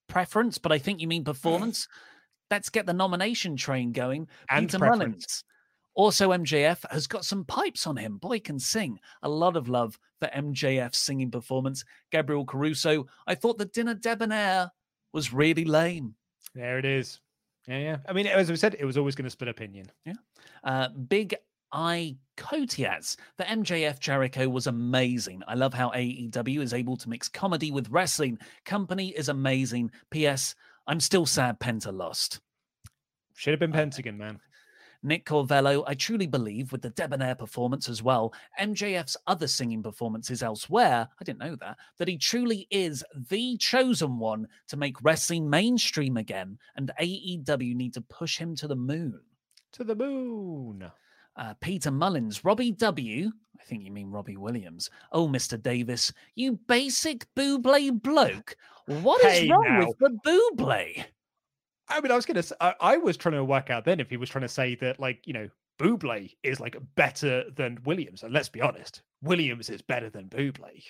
Preference, 0.07 0.57
but 0.57 0.71
I 0.71 0.77
think 0.77 1.01
you 1.01 1.07
mean 1.07 1.23
performance. 1.25 1.87
Let's 2.51 2.69
get 2.69 2.85
the 2.85 2.93
nomination 2.93 3.55
train 3.55 3.91
going. 3.91 4.27
And 4.49 4.67
Peter 4.67 4.79
preference. 4.79 4.99
Mullins. 5.05 5.43
Also, 5.95 6.29
MJF 6.31 6.89
has 6.91 7.07
got 7.07 7.25
some 7.25 7.43
pipes 7.45 7.85
on 7.85 7.97
him. 7.97 8.17
Boy 8.17 8.39
can 8.39 8.57
sing. 8.57 8.99
A 9.23 9.29
lot 9.29 9.57
of 9.57 9.67
love 9.67 9.99
for 10.19 10.27
MJF's 10.29 10.97
singing 10.97 11.29
performance. 11.29 11.83
Gabriel 12.11 12.45
Caruso, 12.45 13.05
I 13.27 13.35
thought 13.35 13.57
the 13.57 13.65
dinner 13.65 13.93
debonair 13.95 14.71
was 15.13 15.33
really 15.33 15.65
lame. 15.65 16.15
there 16.55 16.77
it 16.79 16.85
is. 16.85 17.19
Yeah, 17.67 17.79
yeah. 17.79 17.97
I 18.07 18.13
mean, 18.13 18.25
as 18.27 18.49
we 18.49 18.55
said, 18.55 18.77
it 18.79 18.85
was 18.85 18.97
always 18.97 19.13
going 19.15 19.25
to 19.25 19.29
split 19.29 19.49
opinion. 19.49 19.91
Yeah. 20.05 20.13
Uh, 20.63 20.87
Big 20.89 21.35
I 21.71 22.17
Kotias. 22.37 23.17
The 23.37 23.43
MJF 23.43 23.99
Jericho 23.99 24.47
was 24.47 24.67
amazing. 24.67 25.43
I 25.47 25.55
love 25.55 25.73
how 25.73 25.89
AEW 25.91 26.61
is 26.61 26.73
able 26.73 26.97
to 26.97 27.09
mix 27.09 27.27
comedy 27.27 27.71
with 27.71 27.89
wrestling. 27.89 28.39
Company 28.65 29.09
is 29.09 29.29
amazing. 29.29 29.91
P.S. 30.09 30.55
I'm 30.87 30.99
still 30.99 31.25
sad 31.25 31.59
Penta 31.59 31.93
lost. 31.93 32.39
Should 33.35 33.51
have 33.51 33.59
been 33.59 33.71
uh, 33.71 33.75
Pentagon, 33.75 34.17
man. 34.17 34.39
Nick 35.01 35.25
Corvello, 35.25 35.83
I 35.87 35.93
truly 35.93 36.27
believe 36.27 36.71
with 36.71 36.81
the 36.81 36.89
debonair 36.89 37.33
performance 37.33 37.87
as 37.87 38.03
well, 38.03 38.33
MJF's 38.59 39.15
other 39.27 39.47
singing 39.47 39.81
performances 39.81 40.43
elsewhere, 40.43 41.07
I 41.19 41.23
didn't 41.23 41.39
know 41.39 41.55
that, 41.55 41.77
that 41.99 42.09
he 42.09 42.17
truly 42.17 42.67
is 42.69 43.01
the 43.29 43.55
chosen 43.57 44.19
one 44.19 44.45
to 44.67 44.75
make 44.75 45.01
wrestling 45.01 45.49
mainstream 45.49 46.17
again, 46.17 46.57
and 46.75 46.91
AEW 46.99 47.75
need 47.75 47.93
to 47.93 48.01
push 48.01 48.37
him 48.37 48.55
to 48.57 48.67
the 48.67 48.75
moon. 48.75 49.21
To 49.73 49.85
the 49.85 49.95
moon. 49.95 50.91
Uh, 51.39 51.53
Peter 51.61 51.89
Mullins, 51.89 52.43
Robbie 52.43 52.73
W. 52.73 53.31
I 53.59 53.63
think 53.63 53.83
you 53.85 53.91
mean 53.91 54.11
Robbie 54.11 54.35
Williams. 54.35 54.89
Oh, 55.13 55.25
Mr. 55.27 55.61
Davis, 55.61 56.11
you 56.35 56.59
basic 56.67 57.25
Buble 57.33 58.01
bloke. 58.01 58.57
What 58.87 59.23
is 59.23 59.39
Hey, 59.39 59.47
wrong 59.49 59.63
now. 59.63 59.87
with 59.87 59.97
the 59.99 60.19
Buble? 60.57 61.05
I 61.87 62.01
mean, 62.01 62.11
I 62.11 62.15
was 62.15 62.25
going 62.25 62.41
to. 62.41 62.57
I, 62.59 62.75
I 62.81 62.97
was 62.97 63.15
trying 63.15 63.35
to 63.35 63.43
work 63.45 63.69
out 63.69 63.85
then 63.85 64.01
if 64.01 64.09
he 64.09 64.17
was 64.17 64.29
trying 64.29 64.41
to 64.41 64.49
say 64.49 64.75
that, 64.75 64.99
like, 64.99 65.25
you 65.25 65.33
know, 65.33 65.47
Buble 65.79 66.29
is 66.43 66.59
like 66.59 66.75
better 66.95 67.45
than 67.55 67.79
Williams. 67.85 68.23
And 68.23 68.33
let's 68.33 68.49
be 68.49 68.61
honest, 68.61 69.01
Williams 69.21 69.69
is 69.69 69.81
better 69.81 70.09
than 70.09 70.27
Buble. 70.27 70.83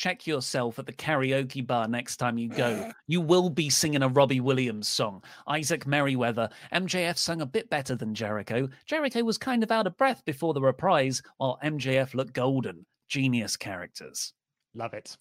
Check 0.00 0.26
yourself 0.26 0.78
at 0.78 0.86
the 0.86 0.94
karaoke 0.94 1.66
bar 1.66 1.86
next 1.86 2.16
time 2.16 2.38
you 2.38 2.48
go. 2.48 2.90
You 3.06 3.20
will 3.20 3.50
be 3.50 3.68
singing 3.68 4.02
a 4.02 4.08
Robbie 4.08 4.40
Williams 4.40 4.88
song. 4.88 5.22
Isaac 5.46 5.86
Merriweather, 5.86 6.48
MJF 6.72 7.18
sung 7.18 7.42
a 7.42 7.46
bit 7.46 7.68
better 7.68 7.96
than 7.96 8.14
Jericho. 8.14 8.66
Jericho 8.86 9.22
was 9.22 9.36
kind 9.36 9.62
of 9.62 9.70
out 9.70 9.86
of 9.86 9.98
breath 9.98 10.24
before 10.24 10.54
the 10.54 10.62
reprise, 10.62 11.20
while 11.36 11.58
MJF 11.62 12.14
looked 12.14 12.32
golden. 12.32 12.86
Genius 13.10 13.58
characters. 13.58 14.32
Love 14.74 14.94
it. 14.94 15.18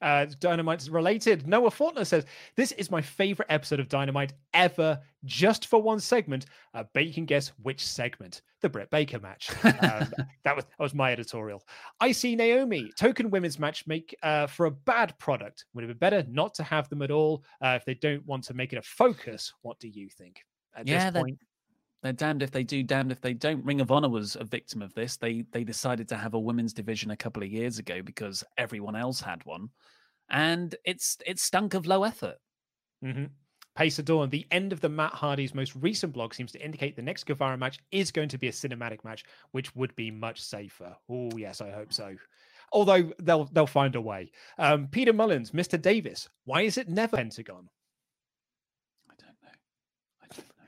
Uh, 0.00 0.26
Dynamite's 0.38 0.88
related. 0.88 1.46
Noah 1.46 1.70
Faulkner 1.70 2.04
says, 2.04 2.24
This 2.56 2.72
is 2.72 2.90
my 2.90 3.00
favorite 3.00 3.46
episode 3.50 3.80
of 3.80 3.88
Dynamite 3.88 4.32
ever, 4.54 5.00
just 5.24 5.66
for 5.66 5.82
one 5.82 6.00
segment. 6.00 6.46
I 6.74 6.84
bet 6.94 7.06
you 7.06 7.12
can 7.12 7.24
guess 7.24 7.48
which 7.62 7.84
segment. 7.84 8.42
The 8.60 8.68
Britt 8.68 8.90
Baker 8.90 9.18
match. 9.18 9.50
Um, 9.64 10.12
that 10.44 10.56
was 10.56 10.64
that 10.64 10.80
was 10.80 10.94
my 10.94 11.12
editorial. 11.12 11.62
I 12.00 12.12
see 12.12 12.36
Naomi. 12.36 12.90
Token 12.98 13.30
women's 13.30 13.58
match 13.58 13.86
make 13.86 14.14
uh, 14.22 14.46
for 14.46 14.66
a 14.66 14.70
bad 14.70 15.18
product. 15.18 15.64
Would 15.74 15.84
it 15.84 15.88
be 15.88 15.94
better 15.94 16.24
not 16.28 16.54
to 16.54 16.62
have 16.62 16.88
them 16.88 17.02
at 17.02 17.10
all 17.10 17.44
uh, 17.60 17.78
if 17.80 17.84
they 17.84 17.94
don't 17.94 18.24
want 18.26 18.44
to 18.44 18.54
make 18.54 18.72
it 18.72 18.78
a 18.78 18.82
focus? 18.82 19.52
What 19.62 19.78
do 19.78 19.88
you 19.88 20.08
think? 20.08 20.40
At 20.76 20.86
yeah, 20.86 21.10
point, 21.10 21.38
they're 22.02 22.12
damned 22.12 22.42
if 22.42 22.50
they 22.50 22.62
do, 22.62 22.82
damned 22.82 23.12
if 23.12 23.20
they 23.20 23.34
don't. 23.34 23.64
Ring 23.64 23.80
of 23.80 23.90
Honor 23.90 24.08
was 24.08 24.36
a 24.36 24.44
victim 24.44 24.82
of 24.82 24.94
this. 24.94 25.16
They 25.16 25.44
they 25.52 25.64
decided 25.64 26.08
to 26.08 26.16
have 26.16 26.34
a 26.34 26.38
women's 26.38 26.72
division 26.72 27.10
a 27.10 27.16
couple 27.16 27.42
of 27.42 27.48
years 27.48 27.78
ago 27.78 28.02
because 28.02 28.44
everyone 28.56 28.96
else 28.96 29.20
had 29.20 29.44
one, 29.44 29.70
and 30.30 30.74
it's 30.84 31.18
it 31.26 31.38
stunk 31.38 31.74
of 31.74 31.86
low 31.86 32.04
effort. 32.04 32.36
Mm-hmm. 33.04 33.24
Dawn, 34.04 34.28
the 34.30 34.46
end 34.50 34.72
of 34.72 34.80
the 34.80 34.88
Matt 34.88 35.12
Hardy's 35.12 35.54
most 35.54 35.74
recent 35.76 36.12
blog 36.12 36.34
seems 36.34 36.50
to 36.52 36.64
indicate 36.64 36.96
the 36.96 37.02
next 37.02 37.24
Guevara 37.24 37.56
match 37.56 37.78
is 37.92 38.10
going 38.10 38.28
to 38.30 38.38
be 38.38 38.48
a 38.48 38.52
cinematic 38.52 39.04
match, 39.04 39.24
which 39.52 39.74
would 39.76 39.94
be 39.94 40.10
much 40.10 40.40
safer. 40.40 40.96
Oh, 41.08 41.30
yes, 41.36 41.60
I 41.60 41.70
hope 41.70 41.92
so. 41.92 42.16
Although 42.72 43.12
they'll 43.20 43.44
they'll 43.46 43.66
find 43.66 43.94
a 43.94 44.00
way. 44.00 44.30
Um, 44.58 44.88
Peter 44.88 45.12
Mullins, 45.12 45.52
Mr. 45.52 45.80
Davis, 45.80 46.28
why 46.44 46.62
is 46.62 46.76
it 46.76 46.88
never 46.88 47.16
Pentagon? 47.16 47.68
I 49.10 49.14
don't 49.18 49.36
know. 49.42 49.48
I 50.22 50.26
don't 50.34 50.48
know. 50.48 50.64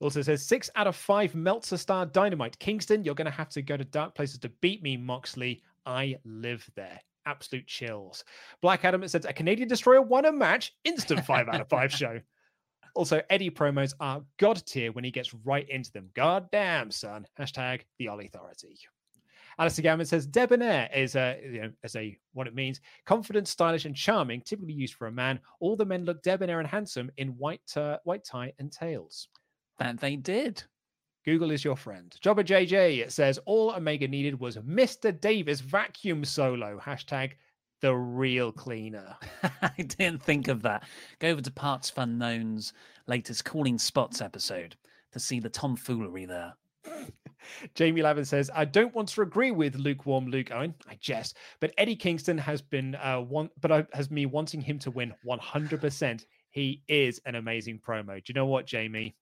Also 0.00 0.22
says 0.22 0.44
six 0.44 0.70
out 0.76 0.86
of 0.86 0.94
five 0.94 1.34
Meltzer 1.34 1.76
star 1.76 2.06
dynamite. 2.06 2.58
Kingston, 2.58 3.04
you're 3.04 3.14
going 3.14 3.26
to 3.26 3.30
have 3.30 3.48
to 3.50 3.62
go 3.62 3.76
to 3.76 3.84
dark 3.84 4.14
places 4.14 4.38
to 4.40 4.48
beat 4.60 4.82
me, 4.82 4.96
Moxley. 4.96 5.62
I 5.86 6.16
live 6.24 6.68
there. 6.76 7.00
Absolute 7.26 7.66
chills. 7.66 8.24
Black 8.62 8.84
Adam 8.84 9.02
it 9.02 9.10
says 9.10 9.24
a 9.24 9.32
Canadian 9.32 9.68
destroyer 9.68 10.02
won 10.02 10.26
a 10.26 10.32
match. 10.32 10.74
Instant 10.84 11.24
five 11.26 11.48
out 11.48 11.60
of 11.60 11.68
five 11.68 11.92
show. 11.92 12.20
Also, 12.94 13.22
Eddie 13.30 13.50
promos 13.50 13.94
are 14.00 14.24
god 14.38 14.60
tier 14.66 14.90
when 14.90 15.04
he 15.04 15.10
gets 15.12 15.32
right 15.32 15.68
into 15.68 15.92
them. 15.92 16.10
God 16.14 16.48
damn, 16.50 16.90
son. 16.90 17.26
Hashtag 17.38 17.82
the 17.98 18.08
All 18.08 18.18
Authority. 18.18 18.76
Alistair 19.58 19.82
Gammon 19.82 20.06
says 20.06 20.26
debonair 20.26 20.88
is 20.94 21.14
a 21.14 21.40
you 21.44 21.62
know 21.62 21.70
as 21.84 21.94
a 21.94 22.18
what 22.32 22.46
it 22.48 22.54
means 22.54 22.80
confident, 23.04 23.46
stylish, 23.46 23.84
and 23.84 23.94
charming, 23.94 24.40
typically 24.40 24.72
used 24.72 24.94
for 24.94 25.06
a 25.06 25.12
man. 25.12 25.38
All 25.60 25.76
the 25.76 25.84
men 25.84 26.04
look 26.04 26.22
debonair 26.22 26.58
and 26.58 26.68
handsome 26.68 27.10
in 27.18 27.28
white 27.36 27.76
uh, 27.76 27.98
white 28.04 28.24
tie 28.24 28.52
and 28.58 28.72
tails. 28.72 29.28
That 29.78 30.00
they 30.00 30.16
did. 30.16 30.62
Google 31.24 31.50
is 31.50 31.64
your 31.64 31.76
friend. 31.76 32.16
Jobber 32.20 32.42
JJ 32.42 33.10
says 33.10 33.38
all 33.44 33.72
Omega 33.72 34.08
needed 34.08 34.40
was 34.40 34.56
Mr. 34.56 35.18
Davis 35.18 35.60
vacuum 35.60 36.24
solo. 36.24 36.80
Hashtag 36.82 37.32
the 37.80 37.94
real 37.94 38.50
cleaner. 38.50 39.16
I 39.62 39.74
didn't 39.76 40.22
think 40.22 40.48
of 40.48 40.62
that. 40.62 40.84
Go 41.18 41.28
over 41.28 41.40
to 41.40 41.50
Parts 41.50 41.92
Unknown's 41.96 42.72
latest 43.06 43.44
Calling 43.44 43.78
Spots 43.78 44.20
episode 44.20 44.76
to 45.12 45.20
see 45.20 45.40
the 45.40 45.48
tomfoolery 45.48 46.24
there. 46.24 46.54
Jamie 47.74 48.02
Lavin 48.02 48.24
says, 48.24 48.50
I 48.54 48.64
don't 48.64 48.94
want 48.94 49.08
to 49.10 49.22
agree 49.22 49.50
with 49.50 49.76
lukewarm 49.76 50.26
Luke 50.26 50.50
Owen. 50.50 50.74
I 50.88 50.96
jest, 51.00 51.36
but 51.60 51.72
Eddie 51.78 51.96
Kingston 51.96 52.38
has 52.38 52.60
been 52.60 52.94
uh, 52.96 53.20
one, 53.20 53.50
but 53.60 53.72
I, 53.72 53.86
has 53.92 54.10
me 54.10 54.26
wanting 54.26 54.60
him 54.60 54.78
to 54.80 54.90
win 54.90 55.14
100%. 55.26 56.24
He 56.50 56.82
is 56.88 57.20
an 57.26 57.36
amazing 57.36 57.80
promo. 57.86 58.16
Do 58.16 58.22
you 58.26 58.34
know 58.34 58.46
what, 58.46 58.66
Jamie? 58.66 59.14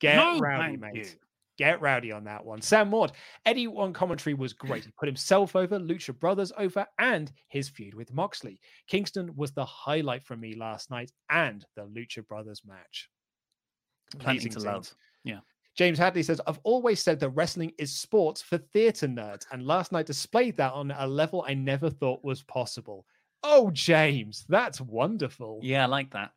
Get 0.00 0.16
No, 0.16 0.38
rowdy, 0.38 0.76
mate. 0.76 0.94
you. 0.94 1.06
Get 1.58 1.80
rowdy 1.80 2.12
on 2.12 2.24
that 2.24 2.44
one. 2.44 2.60
Sam 2.60 2.90
Ward, 2.90 3.12
Eddie 3.46 3.66
on 3.66 3.94
commentary 3.94 4.34
was 4.34 4.52
great. 4.52 4.84
He 4.84 4.90
put 4.98 5.08
himself 5.08 5.56
over, 5.56 5.78
Lucha 5.80 6.18
Brothers 6.18 6.52
over, 6.58 6.84
and 6.98 7.32
his 7.48 7.70
feud 7.70 7.94
with 7.94 8.12
Moxley. 8.12 8.60
Kingston 8.88 9.34
was 9.36 9.52
the 9.52 9.64
highlight 9.64 10.22
for 10.22 10.36
me 10.36 10.54
last 10.54 10.90
night 10.90 11.10
and 11.30 11.64
the 11.74 11.82
Lucha 11.86 12.26
Brothers 12.28 12.60
match. 12.66 13.08
Plenty 14.18 14.32
Amazing 14.38 14.50
to 14.52 14.56
teams. 14.56 14.64
love. 14.66 14.94
Yeah. 15.24 15.40
James 15.76 15.98
Hadley 15.98 16.22
says, 16.22 16.40
I've 16.46 16.60
always 16.62 17.00
said 17.02 17.20
that 17.20 17.30
wrestling 17.30 17.72
is 17.78 17.94
sports 17.98 18.42
for 18.42 18.58
theatre 18.58 19.08
nerds, 19.08 19.46
and 19.50 19.66
last 19.66 19.92
night 19.92 20.06
displayed 20.06 20.56
that 20.58 20.72
on 20.74 20.90
a 20.90 21.06
level 21.06 21.42
I 21.48 21.54
never 21.54 21.88
thought 21.88 22.22
was 22.22 22.42
possible. 22.42 23.06
Oh, 23.42 23.70
James, 23.70 24.44
that's 24.48 24.80
wonderful. 24.80 25.60
Yeah, 25.62 25.84
I 25.84 25.86
like 25.86 26.10
that. 26.12 26.32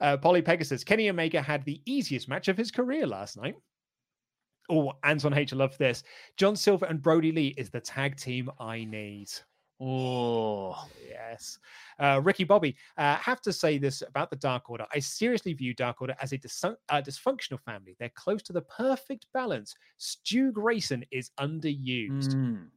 Uh, 0.00 0.16
Polly 0.16 0.42
Pegasus, 0.42 0.84
Kenny 0.84 1.08
Omega 1.08 1.40
had 1.40 1.64
the 1.64 1.80
easiest 1.86 2.28
match 2.28 2.48
of 2.48 2.56
his 2.56 2.70
career 2.70 3.06
last 3.06 3.36
night. 3.36 3.54
Oh, 4.68 4.92
Anton 5.04 5.32
H, 5.32 5.52
I 5.52 5.56
love 5.56 5.76
this. 5.78 6.02
John 6.36 6.56
Silver 6.56 6.86
and 6.86 7.00
Brodie 7.00 7.32
Lee 7.32 7.54
is 7.56 7.70
the 7.70 7.80
tag 7.80 8.16
team 8.16 8.50
I 8.58 8.84
need. 8.84 9.28
Oh, 9.80 10.74
yes. 11.08 11.58
Uh, 11.98 12.20
Ricky 12.24 12.44
Bobby, 12.44 12.76
uh, 12.96 13.16
have 13.16 13.40
to 13.42 13.52
say 13.52 13.78
this 13.78 14.02
about 14.02 14.30
the 14.30 14.36
Dark 14.36 14.68
Order. 14.70 14.86
I 14.92 14.98
seriously 14.98 15.52
view 15.52 15.74
Dark 15.74 16.00
Order 16.00 16.16
as 16.20 16.32
a 16.32 16.38
dis- 16.38 16.64
uh, 16.64 16.74
dysfunctional 16.90 17.60
family. 17.60 17.94
They're 17.98 18.10
close 18.14 18.42
to 18.44 18.52
the 18.52 18.62
perfect 18.62 19.26
balance. 19.34 19.74
Stu 19.98 20.50
Grayson 20.50 21.04
is 21.10 21.30
underused. 21.38 22.34
Mm. 22.34 22.68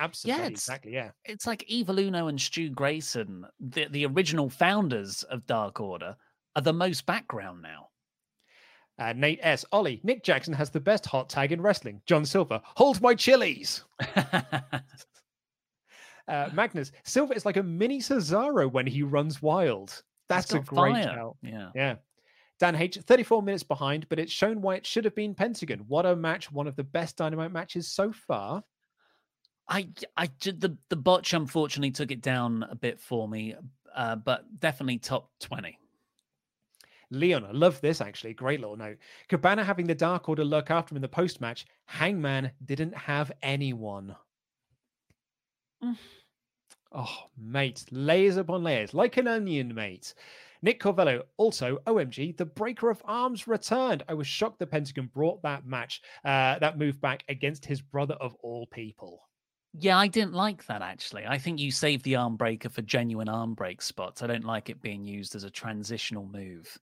Absolutely, 0.00 0.42
it's- 0.46 0.60
exactly. 0.62 0.92
Yeah. 0.94 1.10
It's 1.24 1.46
like 1.46 1.62
Evil 1.64 1.98
Uno 2.00 2.28
and 2.28 2.40
Stu 2.40 2.70
Grayson, 2.70 3.44
the, 3.60 3.86
the 3.90 4.06
original 4.06 4.48
founders 4.48 5.22
of 5.24 5.46
Dark 5.46 5.80
Order, 5.80 6.16
are 6.58 6.60
the 6.60 6.72
most 6.72 7.06
background 7.06 7.62
now. 7.62 7.88
Uh, 8.98 9.12
Nate 9.12 9.38
S. 9.42 9.64
Ollie, 9.70 10.00
Nick 10.02 10.24
Jackson 10.24 10.52
has 10.52 10.70
the 10.70 10.80
best 10.80 11.06
hot 11.06 11.28
tag 11.28 11.52
in 11.52 11.60
wrestling. 11.60 12.02
John 12.04 12.24
Silver, 12.24 12.60
hold 12.64 13.00
my 13.00 13.14
chilies. 13.14 13.84
uh, 14.16 14.72
Magnus, 16.52 16.90
Silver 17.04 17.32
is 17.32 17.46
like 17.46 17.58
a 17.58 17.62
mini 17.62 18.00
Cesaro 18.00 18.70
when 18.70 18.88
he 18.88 19.04
runs 19.04 19.40
wild. 19.40 20.02
That's 20.28 20.52
a 20.52 20.58
great 20.58 20.94
fire. 20.94 21.02
shout. 21.04 21.36
Yeah. 21.42 21.70
Yeah. 21.76 21.94
Dan 22.58 22.74
H, 22.74 22.98
34 23.06 23.40
minutes 23.40 23.62
behind, 23.62 24.08
but 24.08 24.18
it's 24.18 24.32
shown 24.32 24.60
why 24.60 24.74
it 24.74 24.84
should 24.84 25.04
have 25.04 25.14
been 25.14 25.36
Pentagon. 25.36 25.84
What 25.86 26.06
a 26.06 26.16
match. 26.16 26.50
One 26.50 26.66
of 26.66 26.74
the 26.74 26.82
best 26.82 27.16
Dynamite 27.16 27.52
matches 27.52 27.86
so 27.86 28.10
far. 28.12 28.64
I, 29.68 29.90
I 30.16 30.26
did 30.40 30.60
the 30.60 30.76
the 30.88 30.96
botch 30.96 31.34
unfortunately 31.34 31.92
took 31.92 32.10
it 32.10 32.22
down 32.22 32.64
a 32.68 32.74
bit 32.74 32.98
for 32.98 33.28
me, 33.28 33.54
uh, 33.94 34.16
but 34.16 34.44
definitely 34.58 34.98
top 34.98 35.30
twenty. 35.38 35.78
Leon, 37.10 37.44
I 37.44 37.52
love 37.52 37.80
this 37.80 38.00
actually. 38.00 38.34
Great 38.34 38.60
little 38.60 38.76
note. 38.76 38.98
Cabana 39.28 39.64
having 39.64 39.86
the 39.86 39.94
Dark 39.94 40.28
Order 40.28 40.44
look 40.44 40.70
after 40.70 40.92
him 40.92 40.96
in 40.96 41.02
the 41.02 41.08
post 41.08 41.40
match. 41.40 41.66
Hangman 41.86 42.50
didn't 42.64 42.96
have 42.96 43.32
anyone. 43.42 44.14
Oh, 46.92 47.24
mate, 47.36 47.84
layers 47.90 48.36
upon 48.36 48.62
layers, 48.64 48.94
like 48.94 49.16
an 49.16 49.28
onion, 49.28 49.74
mate. 49.74 50.14
Nick 50.62 50.80
Corvello, 50.80 51.22
also 51.36 51.78
OMG, 51.86 52.36
the 52.36 52.44
Breaker 52.44 52.90
of 52.90 53.02
Arms 53.04 53.46
returned. 53.46 54.02
I 54.08 54.14
was 54.14 54.26
shocked 54.26 54.58
the 54.58 54.66
Pentagon 54.66 55.10
brought 55.14 55.42
that 55.42 55.66
match, 55.66 56.02
uh, 56.24 56.58
that 56.58 56.78
move 56.78 57.00
back 57.00 57.24
against 57.28 57.64
his 57.64 57.80
brother 57.80 58.14
of 58.14 58.34
all 58.42 58.66
people. 58.66 59.28
Yeah, 59.74 59.98
I 59.98 60.08
didn't 60.08 60.32
like 60.32 60.66
that 60.66 60.82
actually. 60.82 61.26
I 61.26 61.38
think 61.38 61.60
you 61.60 61.70
saved 61.70 62.04
the 62.04 62.16
arm 62.16 62.36
breaker 62.36 62.70
for 62.70 62.82
genuine 62.82 63.28
arm 63.28 63.54
break 63.54 63.82
spots. 63.82 64.22
I 64.22 64.26
don't 64.26 64.44
like 64.44 64.70
it 64.70 64.82
being 64.82 65.04
used 65.04 65.36
as 65.36 65.44
a 65.44 65.50
transitional 65.50 66.26
move. 66.26 66.76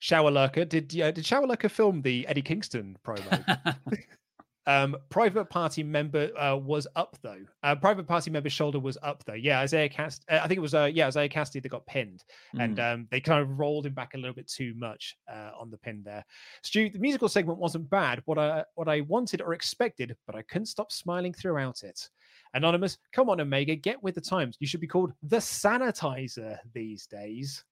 Shower 0.00 0.30
Lurker, 0.30 0.64
did 0.64 0.98
uh, 1.00 1.10
did 1.10 1.24
Shower 1.24 1.46
Lurker 1.46 1.68
film 1.68 2.02
the 2.02 2.26
Eddie 2.26 2.42
Kingston 2.42 2.96
promo? 3.06 3.76
um, 4.66 4.96
private 5.10 5.50
party 5.50 5.82
member 5.82 6.30
uh, 6.38 6.56
was 6.56 6.86
up 6.96 7.16
though. 7.22 7.40
Uh, 7.62 7.74
private 7.74 8.06
party 8.06 8.30
member's 8.30 8.52
shoulder 8.52 8.78
was 8.80 8.96
up 9.02 9.22
though. 9.26 9.34
Yeah, 9.34 9.60
Isaiah 9.60 9.88
Cast. 9.88 10.24
Uh, 10.30 10.40
I 10.42 10.48
think 10.48 10.56
it 10.58 10.62
was 10.62 10.74
uh, 10.74 10.90
yeah 10.92 11.06
Isaiah 11.06 11.28
Cassidy 11.28 11.60
that 11.60 11.68
got 11.68 11.86
pinned, 11.86 12.24
and 12.58 12.78
Mm. 12.78 12.94
um, 12.94 13.08
they 13.10 13.20
kind 13.20 13.42
of 13.42 13.58
rolled 13.58 13.86
him 13.86 13.92
back 13.94 14.14
a 14.14 14.16
little 14.16 14.34
bit 14.34 14.48
too 14.48 14.72
much 14.76 15.16
uh, 15.30 15.50
on 15.58 15.70
the 15.70 15.78
pin 15.78 16.02
there. 16.04 16.24
Stu, 16.62 16.88
the 16.90 16.98
musical 16.98 17.28
segment 17.28 17.58
wasn't 17.58 17.88
bad. 17.90 18.22
What 18.24 18.38
I 18.38 18.64
what 18.74 18.88
I 18.88 19.02
wanted 19.02 19.42
or 19.42 19.52
expected, 19.52 20.16
but 20.26 20.34
I 20.34 20.42
couldn't 20.42 20.66
stop 20.66 20.92
smiling 20.92 21.34
throughout 21.34 21.82
it. 21.82 22.08
Anonymous, 22.54 22.98
come 23.12 23.30
on 23.30 23.40
Omega, 23.40 23.76
get 23.76 24.02
with 24.02 24.14
the 24.16 24.20
times. 24.20 24.56
You 24.60 24.66
should 24.66 24.80
be 24.80 24.86
called 24.88 25.12
the 25.22 25.36
sanitizer 25.36 26.58
these 26.74 27.06
days. 27.06 27.64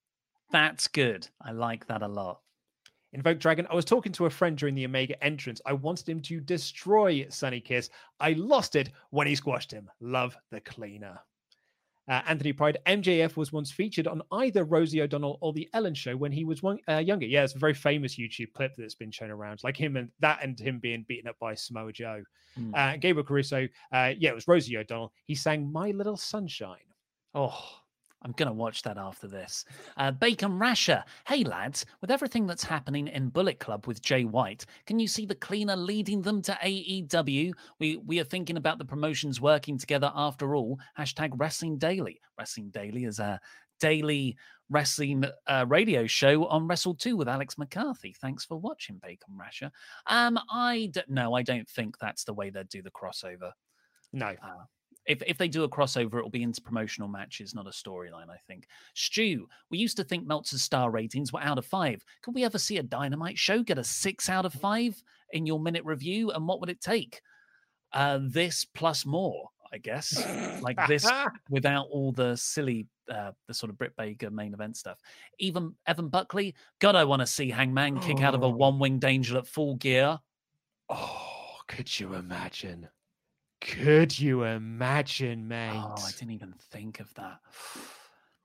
That's 0.50 0.86
good. 0.88 1.28
I 1.40 1.52
like 1.52 1.86
that 1.86 2.02
a 2.02 2.08
lot. 2.08 2.40
Invoke 3.12 3.38
Dragon. 3.38 3.66
I 3.70 3.74
was 3.74 3.84
talking 3.84 4.12
to 4.12 4.26
a 4.26 4.30
friend 4.30 4.56
during 4.56 4.74
the 4.74 4.84
Omega 4.84 5.22
entrance. 5.24 5.60
I 5.64 5.72
wanted 5.72 6.08
him 6.08 6.20
to 6.22 6.40
destroy 6.40 7.26
Sonny 7.30 7.60
Kiss. 7.60 7.88
I 8.20 8.32
lost 8.34 8.76
it 8.76 8.90
when 9.10 9.26
he 9.26 9.34
squashed 9.34 9.72
him. 9.72 9.90
Love 10.00 10.36
the 10.50 10.60
cleaner. 10.60 11.18
Uh, 12.08 12.22
Anthony 12.26 12.54
Pride. 12.54 12.78
MJF 12.86 13.36
was 13.36 13.52
once 13.52 13.70
featured 13.70 14.06
on 14.06 14.22
either 14.32 14.64
Rosie 14.64 15.02
O'Donnell 15.02 15.38
or 15.42 15.52
the 15.52 15.68
Ellen 15.74 15.94
Show 15.94 16.16
when 16.16 16.32
he 16.32 16.44
was 16.44 16.62
one, 16.62 16.78
uh, 16.88 16.96
younger. 16.96 17.26
Yeah, 17.26 17.44
it's 17.44 17.54
a 17.54 17.58
very 17.58 17.74
famous 17.74 18.16
YouTube 18.16 18.52
clip 18.54 18.72
that's 18.78 18.94
been 18.94 19.10
shown 19.10 19.30
around, 19.30 19.60
like 19.62 19.76
him 19.76 19.96
and 19.96 20.10
that, 20.20 20.42
and 20.42 20.58
him 20.58 20.78
being 20.78 21.04
beaten 21.06 21.28
up 21.28 21.38
by 21.38 21.54
Samoa 21.54 21.92
Joe. 21.92 22.22
Mm. 22.58 22.74
Uh, 22.74 22.96
Gabriel 22.96 23.26
Caruso. 23.26 23.68
Uh, 23.92 24.12
yeah, 24.18 24.30
it 24.30 24.34
was 24.34 24.48
Rosie 24.48 24.78
O'Donnell. 24.78 25.12
He 25.24 25.34
sang 25.34 25.70
"My 25.70 25.90
Little 25.90 26.16
Sunshine." 26.16 26.78
Oh, 27.34 27.54
I'm 28.22 28.32
going 28.32 28.48
to 28.48 28.52
watch 28.52 28.82
that 28.82 28.98
after 28.98 29.28
this. 29.28 29.64
Uh, 29.96 30.10
Bacon 30.10 30.58
Rasher. 30.58 31.04
Hey, 31.26 31.44
lads, 31.44 31.86
with 32.00 32.10
everything 32.10 32.46
that's 32.46 32.64
happening 32.64 33.08
in 33.08 33.28
Bullet 33.28 33.60
Club 33.60 33.86
with 33.86 34.02
Jay 34.02 34.24
White, 34.24 34.66
can 34.86 34.98
you 34.98 35.06
see 35.06 35.24
the 35.24 35.34
cleaner 35.34 35.76
leading 35.76 36.22
them 36.22 36.42
to 36.42 36.52
AEW? 36.62 37.52
We, 37.78 37.96
we 37.98 38.18
are 38.18 38.24
thinking 38.24 38.56
about 38.56 38.78
the 38.78 38.84
promotions 38.84 39.40
working 39.40 39.78
together 39.78 40.10
after 40.14 40.56
all. 40.56 40.78
Hashtag 40.98 41.30
Wrestling 41.36 41.78
Daily. 41.78 42.20
Wrestling 42.36 42.70
Daily 42.70 43.04
is 43.04 43.20
a 43.20 43.40
daily 43.80 44.36
wrestling 44.70 45.24
uh, 45.46 45.64
radio 45.68 46.06
show 46.06 46.46
on 46.46 46.66
Wrestle 46.66 46.94
2 46.94 47.16
with 47.16 47.28
Alex 47.28 47.56
McCarthy. 47.56 48.14
Thanks 48.20 48.44
for 48.44 48.56
watching, 48.56 49.00
Bacon 49.02 49.34
Rasher. 49.38 49.70
Um, 50.06 50.38
I 50.50 50.90
d- 50.92 51.02
no, 51.08 51.34
I 51.34 51.42
don't 51.42 51.68
think 51.68 51.96
that's 51.98 52.24
the 52.24 52.34
way 52.34 52.50
they'd 52.50 52.68
do 52.68 52.82
the 52.82 52.90
crossover. 52.90 53.52
No. 54.12 54.26
Uh, 54.26 54.64
if 55.08 55.20
if 55.26 55.36
they 55.38 55.48
do 55.48 55.64
a 55.64 55.68
crossover, 55.68 56.18
it'll 56.18 56.30
be 56.30 56.44
into 56.44 56.60
promotional 56.62 57.08
matches, 57.08 57.54
not 57.54 57.66
a 57.66 57.70
storyline. 57.70 58.30
I 58.30 58.36
think. 58.46 58.68
Stu, 58.94 59.48
we 59.70 59.78
used 59.78 59.96
to 59.96 60.04
think 60.04 60.26
Meltzer's 60.26 60.62
star 60.62 60.90
ratings 60.92 61.32
were 61.32 61.42
out 61.42 61.58
of 61.58 61.66
five. 61.66 62.04
Could 62.22 62.34
we 62.36 62.44
ever 62.44 62.58
see 62.58 62.76
a 62.78 62.82
Dynamite 62.82 63.38
show 63.38 63.62
get 63.64 63.78
a 63.78 63.84
six 63.84 64.28
out 64.28 64.44
of 64.46 64.52
five 64.52 65.02
in 65.32 65.46
your 65.46 65.58
minute 65.58 65.84
review? 65.84 66.30
And 66.30 66.46
what 66.46 66.60
would 66.60 66.70
it 66.70 66.80
take? 66.80 67.20
Uh, 67.92 68.18
this 68.22 68.64
plus 68.66 69.04
more, 69.06 69.48
I 69.72 69.78
guess. 69.78 70.22
like 70.60 70.78
this 70.86 71.10
without 71.50 71.86
all 71.90 72.12
the 72.12 72.36
silly, 72.36 72.86
uh, 73.10 73.32
the 73.46 73.54
sort 73.54 73.70
of 73.70 73.78
Britt 73.78 73.96
Baker 73.96 74.30
main 74.30 74.52
event 74.52 74.76
stuff. 74.76 74.98
Even 75.38 75.74
Evan 75.86 76.08
Buckley, 76.08 76.54
God, 76.80 76.96
I 76.96 77.04
want 77.04 77.20
to 77.20 77.26
see 77.26 77.48
Hangman 77.48 77.98
kick 78.00 78.20
out 78.20 78.34
of 78.34 78.42
a 78.42 78.46
Oh. 78.46 78.50
one 78.50 78.78
winged 78.78 79.04
angel 79.04 79.38
at 79.38 79.46
full 79.46 79.76
gear. 79.76 80.18
Oh, 80.90 81.56
could 81.66 81.98
you 81.98 82.14
imagine? 82.14 82.88
Could 83.60 84.18
you 84.18 84.44
imagine, 84.44 85.48
mate? 85.48 85.72
Oh, 85.74 85.94
I 85.98 86.10
didn't 86.18 86.32
even 86.32 86.54
think 86.70 87.00
of 87.00 87.12
that. 87.14 87.40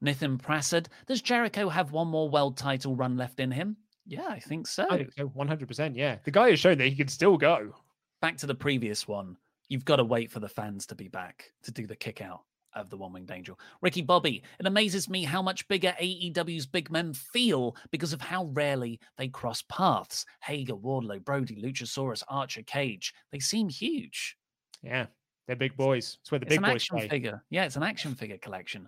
Nathan 0.01 0.37
Prasad, 0.37 0.89
does 1.07 1.21
Jericho 1.21 1.69
have 1.69 1.91
one 1.91 2.07
more 2.07 2.29
world 2.29 2.57
title 2.57 2.95
run 2.95 3.15
left 3.15 3.39
in 3.39 3.51
him? 3.51 3.77
Yeah, 4.05 4.27
I 4.27 4.39
think 4.39 4.67
so. 4.67 4.85
I 4.89 4.97
think 4.97 5.13
so, 5.13 5.29
100%. 5.29 5.95
Yeah. 5.95 6.17
The 6.23 6.31
guy 6.31 6.49
has 6.49 6.59
shown 6.59 6.77
that 6.79 6.89
he 6.89 6.95
can 6.95 7.07
still 7.07 7.37
go. 7.37 7.73
Back 8.21 8.37
to 8.37 8.47
the 8.47 8.55
previous 8.55 9.07
one. 9.07 9.37
You've 9.69 9.85
got 9.85 9.95
to 9.97 10.03
wait 10.03 10.31
for 10.31 10.39
the 10.39 10.49
fans 10.49 10.85
to 10.87 10.95
be 10.95 11.07
back 11.07 11.51
to 11.63 11.71
do 11.71 11.87
the 11.87 11.95
kick 11.95 12.21
out 12.21 12.41
of 12.75 12.89
the 12.89 12.97
one 12.97 13.13
winged 13.13 13.31
angel. 13.31 13.59
Ricky 13.81 14.01
Bobby, 14.01 14.43
it 14.59 14.65
amazes 14.65 15.07
me 15.07 15.23
how 15.23 15.41
much 15.41 15.67
bigger 15.67 15.95
AEW's 16.01 16.65
big 16.65 16.91
men 16.91 17.13
feel 17.13 17.75
because 17.91 18.13
of 18.13 18.21
how 18.21 18.45
rarely 18.45 18.99
they 19.17 19.27
cross 19.27 19.63
paths. 19.69 20.25
Hager, 20.41 20.75
Wardlow, 20.75 21.23
Brodie, 21.23 21.61
Luchasaurus, 21.61 22.23
Archer, 22.27 22.63
Cage. 22.63 23.13
They 23.31 23.39
seem 23.39 23.69
huge. 23.69 24.35
Yeah. 24.83 25.07
They're 25.47 25.55
big 25.55 25.75
boys. 25.75 26.17
It's 26.21 26.31
where 26.31 26.39
the 26.39 26.45
It's 26.45 26.51
big 26.55 26.59
an 26.59 26.63
boys 26.65 26.75
action 26.75 26.99
stay. 26.99 27.09
figure. 27.09 27.43
Yeah, 27.49 27.65
it's 27.65 27.75
an 27.75 27.83
action 27.83 28.15
figure 28.15 28.37
collection. 28.37 28.87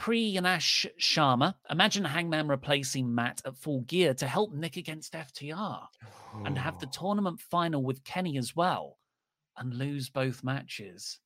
Priyanash 0.00 0.86
Sharma. 1.00 1.54
Imagine 1.70 2.04
Hangman 2.04 2.48
replacing 2.48 3.14
Matt 3.14 3.40
at 3.46 3.56
full 3.56 3.80
gear 3.82 4.12
to 4.14 4.26
help 4.26 4.52
Nick 4.52 4.76
against 4.76 5.14
FTR 5.14 5.86
and 6.44 6.58
have 6.58 6.78
the 6.78 6.86
tournament 6.86 7.40
final 7.40 7.82
with 7.82 8.04
Kenny 8.04 8.36
as 8.36 8.54
well 8.54 8.98
and 9.56 9.72
lose 9.74 10.10
both 10.10 10.44
matches. 10.44 11.18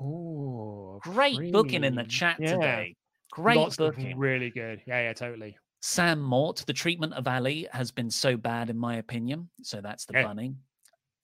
Ooh, 0.00 0.98
Great 1.02 1.52
booking 1.52 1.84
in 1.84 1.94
the 1.94 2.04
chat 2.04 2.38
Yeah. 2.40 2.52
today. 2.54 2.96
Great 3.30 3.56
Lots 3.56 3.76
booking. 3.76 4.16
really 4.18 4.50
good. 4.50 4.82
Yeah, 4.86 5.02
yeah, 5.02 5.12
totally. 5.12 5.56
Sam 5.80 6.20
Mort, 6.20 6.64
the 6.66 6.72
treatment 6.72 7.14
of 7.14 7.28
Allie 7.28 7.68
has 7.72 7.90
been 7.92 8.10
so 8.10 8.36
bad, 8.36 8.70
in 8.70 8.76
my 8.78 8.96
opinion. 8.96 9.50
So 9.62 9.80
that's 9.80 10.06
the 10.06 10.14
Yeah. 10.14 10.24
bunny. 10.24 10.56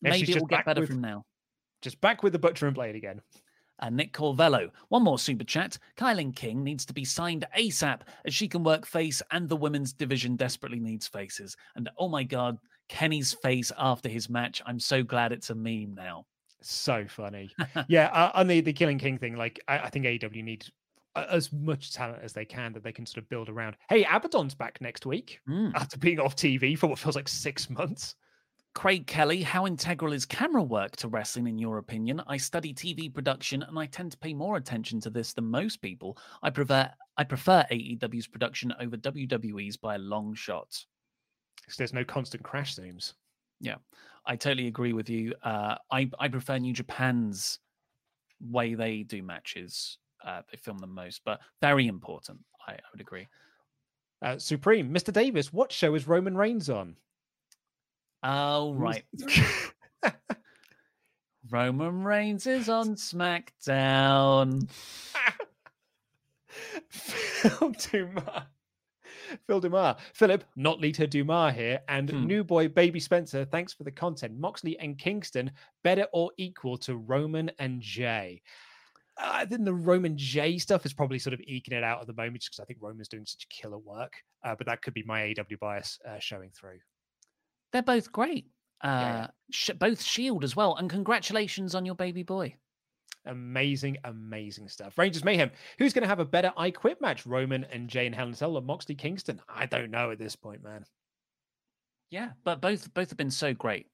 Yeah, 0.05 0.11
Maybe 0.11 0.32
it 0.32 0.40
will 0.40 0.46
get 0.46 0.64
better 0.64 0.80
with- 0.82 0.90
from 0.90 1.00
now. 1.00 1.24
Just 1.82 2.00
back 2.00 2.22
with 2.22 2.32
the 2.32 2.38
butcher 2.38 2.66
and 2.66 2.74
blade 2.74 2.94
again. 2.96 3.20
And 3.80 3.96
Nick 3.96 4.12
Corvello. 4.12 4.70
One 4.88 5.02
more 5.02 5.18
super 5.18 5.44
chat. 5.44 5.76
Kilynn 5.98 6.34
King 6.34 6.62
needs 6.62 6.86
to 6.86 6.94
be 6.94 7.05
signed 7.05 7.44
ASAP 7.59 8.02
as 8.24 8.32
she 8.34 8.46
can 8.48 8.62
work 8.62 8.86
face 8.86 9.20
and 9.32 9.48
the 9.48 9.57
women's 9.57 9.92
division 9.92 10.36
desperately 10.36 10.78
needs 10.78 11.09
faces. 11.09 11.57
And 11.74 11.90
oh 11.98 12.09
my 12.09 12.22
God, 12.22 12.57
Kenny's 12.88 13.32
face 13.34 13.72
after 13.76 14.09
his 14.09 14.30
match. 14.30 14.62
I'm 14.64 14.78
so 14.78 15.02
glad 15.02 15.32
it's 15.32 15.50
a 15.50 15.55
meme 15.55 15.94
now. 15.94 16.24
So 16.62 17.05
funny. 17.09 17.50
yeah, 17.88 18.07
uh, 18.12 18.30
on 18.34 18.46
the 18.46 18.61
the 18.61 18.72
Kilynn 18.72 18.98
King 18.98 19.18
thing, 19.18 19.36
like 19.36 19.61
I, 19.68 19.80
I 19.80 19.90
think 19.90 20.07
AEW 20.07 20.42
needs 20.44 20.70
as 21.16 21.52
much 21.52 21.92
talent 21.92 22.20
as 22.22 22.32
they 22.32 22.44
can 22.44 22.72
that 22.72 22.82
they 22.82 22.92
can 22.92 23.05
sort 23.07 23.22
of 23.22 23.28
build 23.28 23.48
around. 23.48 23.76
Hey, 23.88 24.05
Abaddon's 24.05 24.55
back 24.55 24.80
next 24.80 25.05
week 25.05 25.40
Hmm. 25.46 25.70
after 25.74 25.98
being 25.98 26.18
off 26.20 26.34
TV 26.36 26.78
for 26.78 26.86
what 26.86 26.98
feels 26.98 27.16
like 27.16 27.28
six 27.28 27.68
months. 27.68 28.14
Craig 28.74 29.06
Kelly, 29.06 29.42
how 29.42 29.66
integral 29.66 30.12
is 30.12 30.26
camera 30.26 30.62
work 30.62 30.96
to 30.96 31.08
wrestling 31.08 31.46
in 31.46 31.58
your 31.58 31.78
opinion? 31.78 32.20
I 32.26 32.36
study 32.36 32.74
TV 32.74 33.12
production 33.12 33.62
and 33.62 33.78
I 33.78 33.86
tend 33.86 34.10
to 34.12 34.18
pay 34.18 34.34
more 34.34 34.56
attention 34.56 35.00
to 35.00 35.10
this 35.10 35.32
than 35.32 35.44
most 35.46 35.80
people. 35.80 36.18
I 36.42 36.50
prefer 36.50 36.90
I 37.16 37.22
prefer 37.24 37.64
AEW's 37.70 38.26
production 38.26 38.74
over 38.80 38.96
WWE's 38.96 39.76
by 39.76 39.94
a 39.94 39.98
long 39.98 40.34
shot. 40.34 40.84
'Cause 41.64 41.76
there's 41.76 41.92
no 41.92 42.04
constant 42.04 42.42
crash 42.42 42.74
zooms. 42.74 43.14
Yeah, 43.60 43.76
I 44.26 44.36
totally 44.36 44.66
agree 44.66 44.92
with 44.92 45.08
you. 45.08 45.34
Uh, 45.42 45.76
I 45.90 46.10
I 46.18 46.28
prefer 46.28 46.58
New 46.58 46.72
Japan's 46.74 47.60
way 48.40 48.74
they 48.74 49.04
do 49.04 49.22
matches. 49.22 49.98
Uh, 50.22 50.42
they 50.50 50.56
film 50.56 50.78
them 50.78 50.92
most, 50.94 51.22
but 51.24 51.40
very 51.60 51.86
important. 51.86 52.44
I, 52.66 52.72
I 52.72 52.80
would 52.92 53.00
agree. 53.00 53.28
Uh, 54.20 54.38
Supreme, 54.38 54.92
Mr. 54.92 55.12
Davis, 55.12 55.52
what 55.52 55.70
show 55.70 55.94
is 55.94 56.08
Roman 56.08 56.36
Reigns 56.36 56.68
on? 56.68 56.96
Oh 58.24 58.72
right. 58.74 59.04
Roman 61.50 62.02
Reigns 62.04 62.46
is 62.46 62.68
on 62.70 62.94
SmackDown. 62.96 64.68
Phil 66.88 67.70
Dumar. 67.72 68.46
Phil 69.46 69.60
Dumar. 69.60 69.96
Philip, 70.14 70.44
not 70.56 70.80
Lita 70.80 71.06
Dumar 71.06 71.52
here. 71.52 71.80
And 71.88 72.08
Hmm. 72.10 72.26
new 72.26 72.44
boy 72.44 72.68
Baby 72.68 72.98
Spencer, 73.00 73.44
thanks 73.44 73.72
for 73.74 73.84
the 73.84 73.90
content. 73.92 74.38
Moxley 74.38 74.78
and 74.78 74.98
Kingston, 74.98 75.50
better 75.82 76.06
or 76.12 76.30
equal 76.38 76.78
to 76.78 76.96
Roman 76.96 77.50
and 77.58 77.80
Jay. 77.82 78.40
Uh, 79.16 79.30
I 79.34 79.44
think 79.46 79.64
the 79.64 79.74
Roman 79.74 80.16
J 80.16 80.58
stuff 80.58 80.86
is 80.86 80.92
probably 80.94 81.18
sort 81.18 81.34
of 81.34 81.40
eking 81.46 81.74
it 81.76 81.84
out 81.84 82.00
at 82.00 82.06
the 82.06 82.14
moment 82.14 82.38
just 82.40 82.52
because 82.52 82.62
I 82.62 82.66
think 82.66 82.78
Roman's 82.82 83.08
doing 83.08 83.26
such 83.26 83.48
killer 83.48 83.78
work. 83.78 84.14
Uh, 84.42 84.54
but 84.56 84.66
that 84.66 84.82
could 84.82 84.94
be 84.94 85.04
my 85.04 85.24
AW 85.38 85.56
bias 85.60 85.98
uh, 86.08 86.18
showing 86.18 86.50
through. 86.50 86.78
They're 87.74 87.82
both 87.82 88.12
great. 88.12 88.46
Uh, 88.84 88.86
yeah. 88.86 89.26
sh- 89.50 89.70
both 89.76 90.00
Shield 90.00 90.44
as 90.44 90.54
well. 90.54 90.76
And 90.76 90.88
congratulations 90.88 91.74
on 91.74 91.84
your 91.84 91.96
baby 91.96 92.22
boy. 92.22 92.54
Amazing, 93.26 93.96
amazing 94.04 94.68
stuff. 94.68 94.96
Rangers 94.96 95.24
Mayhem. 95.24 95.50
Who's 95.78 95.92
going 95.92 96.02
to 96.02 96.08
have 96.08 96.20
a 96.20 96.24
better 96.24 96.52
I 96.56 96.70
Quit 96.70 97.00
match? 97.00 97.26
Roman 97.26 97.64
and 97.64 97.88
Jane 97.88 98.14
Cell 98.34 98.56
or 98.56 98.62
Moxley 98.62 98.94
Kingston? 98.94 99.40
I 99.48 99.66
don't 99.66 99.90
know 99.90 100.12
at 100.12 100.20
this 100.20 100.36
point, 100.36 100.62
man. 100.62 100.84
Yeah, 102.10 102.30
but 102.44 102.60
both 102.60 102.94
both 102.94 103.10
have 103.10 103.18
been 103.18 103.30
so 103.32 103.52
great. 103.54 103.88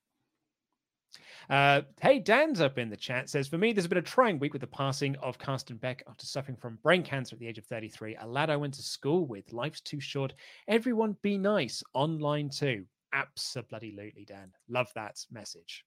Uh, 1.48 1.80
hey, 2.02 2.18
Dan's 2.18 2.60
up 2.60 2.76
in 2.76 2.90
the 2.90 2.98
chat. 2.98 3.30
Says, 3.30 3.48
For 3.48 3.56
me, 3.56 3.72
there's 3.72 3.86
been 3.86 3.96
a 3.96 4.02
trying 4.02 4.38
week 4.38 4.52
with 4.52 4.60
the 4.60 4.66
passing 4.66 5.16
of 5.22 5.38
Carsten 5.38 5.78
Beck 5.78 6.02
after 6.06 6.26
suffering 6.26 6.58
from 6.58 6.78
brain 6.82 7.02
cancer 7.02 7.34
at 7.34 7.40
the 7.40 7.46
age 7.46 7.56
of 7.56 7.64
33. 7.64 8.16
A 8.20 8.26
lad 8.26 8.50
I 8.50 8.56
went 8.56 8.74
to 8.74 8.82
school 8.82 9.26
with. 9.26 9.54
Life's 9.54 9.80
too 9.80 10.00
short. 10.00 10.34
Everyone 10.68 11.16
be 11.22 11.38
nice. 11.38 11.82
Online 11.94 12.50
too. 12.50 12.84
Absolutely, 13.12 14.24
Dan. 14.26 14.52
Love 14.68 14.90
that 14.94 15.24
message. 15.30 15.84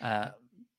Uh, 0.00 0.28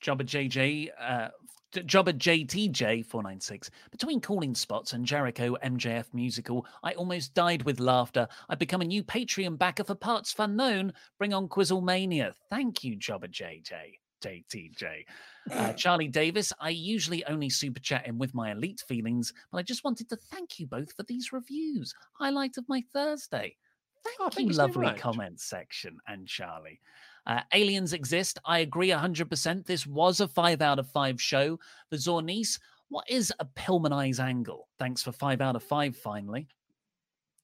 Jobber 0.02 0.24
JJ, 0.24 0.90
uh, 1.00 1.30
D- 1.72 1.82
Jobber 1.84 2.14
JTJ 2.14 3.06
496. 3.06 3.72
Between 3.92 4.20
calling 4.20 4.54
spots 4.54 4.94
and 4.94 5.06
Jericho 5.06 5.56
MJF 5.64 6.14
musical, 6.14 6.66
I 6.84 6.94
almost 6.94 7.34
died 7.34 7.64
with 7.64 7.80
laughter. 7.80 8.28
I've 8.50 8.60
become 8.60 8.82
a 8.82 8.86
new 8.86 9.04
Patreon 9.04 9.58
backer 9.58 9.84
for 9.84 9.96
parts 9.96 10.36
unknown. 10.38 10.94
Bring 11.18 11.34
on 11.34 11.48
Quizzlemania. 11.48 12.34
Thank 12.50 12.84
you, 12.84 12.96
Jobber 12.96 13.28
JJ. 13.28 13.98
JTJ. 14.24 15.06
Uh, 15.52 15.74
Charlie 15.78 16.08
Davis, 16.08 16.54
I 16.60 16.70
usually 16.70 17.26
only 17.26 17.50
super 17.50 17.80
chat 17.80 18.08
in 18.08 18.18
with 18.18 18.34
my 18.34 18.52
elite 18.52 18.84
feelings, 18.88 19.34
but 19.52 19.58
I 19.58 19.64
just 19.64 19.84
wanted 19.84 20.10
to 20.10 20.16
thank 20.16 20.60
you 20.60 20.68
both 20.68 20.94
for 20.94 21.04
these 21.04 21.34
reviews. 21.34 21.94
Highlight 22.14 22.58
of 22.58 22.68
my 22.70 22.84
Thursday. 22.94 23.56
Thank, 24.04 24.18
Oh, 24.20 24.30
thank 24.30 24.46
you, 24.46 24.48
you 24.48 24.54
so 24.54 24.64
lovely 24.64 24.86
much. 24.88 25.00
comments 25.00 25.44
section 25.46 25.98
and 26.08 26.28
Charlie. 26.28 26.80
Uh, 27.26 27.42
aliens 27.54 27.94
exist. 27.94 28.38
I 28.46 28.60
agree 28.60 28.90
100%. 28.90 29.66
This 29.66 29.88
was 29.88 30.20
a 30.20 30.28
five 30.28 30.62
out 30.62 30.80
of 30.80 30.88
five 30.90 31.22
show. 31.22 31.58
The 31.90 31.98
Zornice, 31.98 32.60
what 32.90 33.06
is 33.10 33.32
a 33.40 33.46
Pillmanized 33.46 34.20
angle? 34.20 34.68
Thanks 34.78 35.02
for 35.02 35.12
five 35.14 35.40
out 35.40 35.56
of 35.56 35.64
five, 35.64 35.96
finally. 35.96 36.48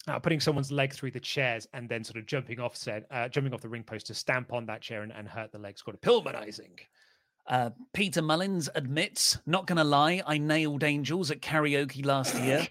Uh, 0.07 0.19
putting 0.19 0.39
someone's 0.39 0.71
leg 0.71 0.93
through 0.93 1.11
the 1.11 1.19
chairs 1.19 1.67
and 1.73 1.87
then 1.87 2.03
sort 2.03 2.17
of 2.17 2.25
jumping 2.25 2.59
off 2.59 2.75
said, 2.75 3.05
uh, 3.11 3.27
jumping 3.29 3.53
off 3.53 3.61
the 3.61 3.69
ring 3.69 3.83
post 3.83 4.07
to 4.07 4.13
stamp 4.13 4.51
on 4.53 4.65
that 4.65 4.81
chair 4.81 5.03
and, 5.03 5.11
and 5.13 5.27
hurt 5.27 5.51
the 5.51 5.57
legs 5.57 5.81
called 5.81 5.95
a 5.95 6.05
Pillmanizing. 6.05 6.79
Uh, 7.47 7.69
Peter 7.93 8.21
Mullins 8.21 8.69
admits, 8.75 9.37
not 9.45 9.65
going 9.65 9.77
to 9.77 9.83
lie, 9.83 10.21
I 10.25 10.37
nailed 10.37 10.83
Angels 10.83 11.31
at 11.31 11.41
karaoke 11.41 12.05
last 12.05 12.35
year. 12.35 12.67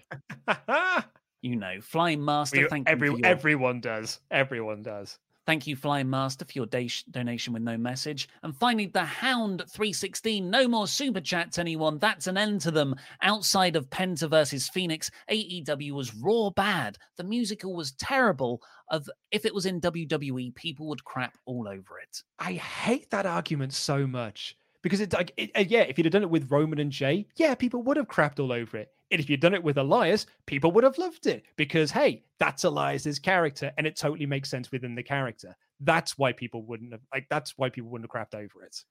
you 1.41 1.55
know, 1.55 1.79
Flying 1.81 2.23
Master, 2.23 2.61
We- 2.61 2.67
thank 2.67 2.87
you. 2.87 2.91
every, 2.91 3.09
for 3.09 3.17
your- 3.17 3.27
Everyone 3.27 3.79
does. 3.79 4.19
Everyone 4.31 4.81
does. 4.83 5.17
Thank 5.45 5.65
you, 5.65 5.75
Flying 5.75 6.07
Master, 6.11 6.45
for 6.45 6.51
your 6.53 6.67
donation 7.09 7.53
with 7.53 7.63
no 7.63 7.75
message. 7.75 8.29
And 8.43 8.55
finally, 8.55 8.85
the 8.85 9.03
Hound 9.03 9.63
316. 9.67 10.47
No 10.47 10.67
more 10.67 10.87
super 10.87 11.21
chats, 11.21 11.57
anyone. 11.57 11.97
That's 11.97 12.27
an 12.27 12.37
end 12.37 12.61
to 12.61 12.71
them. 12.71 12.95
Outside 13.23 13.75
of 13.75 13.89
Penta 13.89 14.29
versus 14.29 14.69
Fénix, 14.69 15.09
AEW 15.31 15.93
was 15.93 16.13
raw 16.13 16.51
bad. 16.51 16.99
The 17.17 17.23
musical 17.23 17.73
was 17.73 17.93
terrible. 17.93 18.61
Of 18.91 19.09
if 19.31 19.43
it 19.43 19.55
was 19.55 19.65
in 19.65 19.81
WWE, 19.81 20.53
people 20.53 20.87
would 20.89 21.03
crap 21.03 21.35
all 21.45 21.67
over 21.67 21.99
it. 21.99 22.21
I 22.37 22.53
hate 22.53 23.09
that 23.09 23.25
argument 23.25 23.73
so 23.73 24.05
much 24.05 24.55
because 24.83 24.99
it's 24.99 25.15
like, 25.15 25.33
it, 25.35 25.49
uh, 25.55 25.63
yeah, 25.67 25.81
if 25.81 25.97
you'd 25.97 26.05
have 26.05 26.11
done 26.13 26.21
it 26.23 26.29
with 26.29 26.51
Roman 26.51 26.77
and 26.77 26.91
Jay, 26.91 27.25
yeah, 27.37 27.55
people 27.55 27.81
would 27.83 27.97
have 27.97 28.07
crapped 28.07 28.39
all 28.39 28.51
over 28.51 28.77
it. 28.77 28.91
And 29.11 29.19
if 29.19 29.29
you'd 29.29 29.41
done 29.41 29.55
it 29.55 29.63
with 29.63 29.77
Elias, 29.77 30.27
people 30.45 30.71
would 30.71 30.83
have 30.83 30.97
loved 30.97 31.25
it 31.25 31.43
because, 31.55 31.89
hey, 31.91 32.23
that's 32.37 32.63
Elias's 32.63 33.17
character 33.17 33.71
and 33.77 33.87
it 33.87 33.95
totally 33.95 34.25
makes 34.25 34.49
sense 34.49 34.71
within 34.71 34.95
the 34.95 35.03
character. 35.03 35.55
That's 35.79 36.17
why 36.17 36.31
people 36.31 36.63
wouldn't 36.63 36.91
have, 36.91 37.01
like, 37.13 37.27
that's 37.29 37.57
why 37.57 37.69
people 37.69 37.89
wouldn't 37.89 38.11
have 38.11 38.27
crapped 38.27 38.35
over 38.37 38.63
it. 38.63 38.83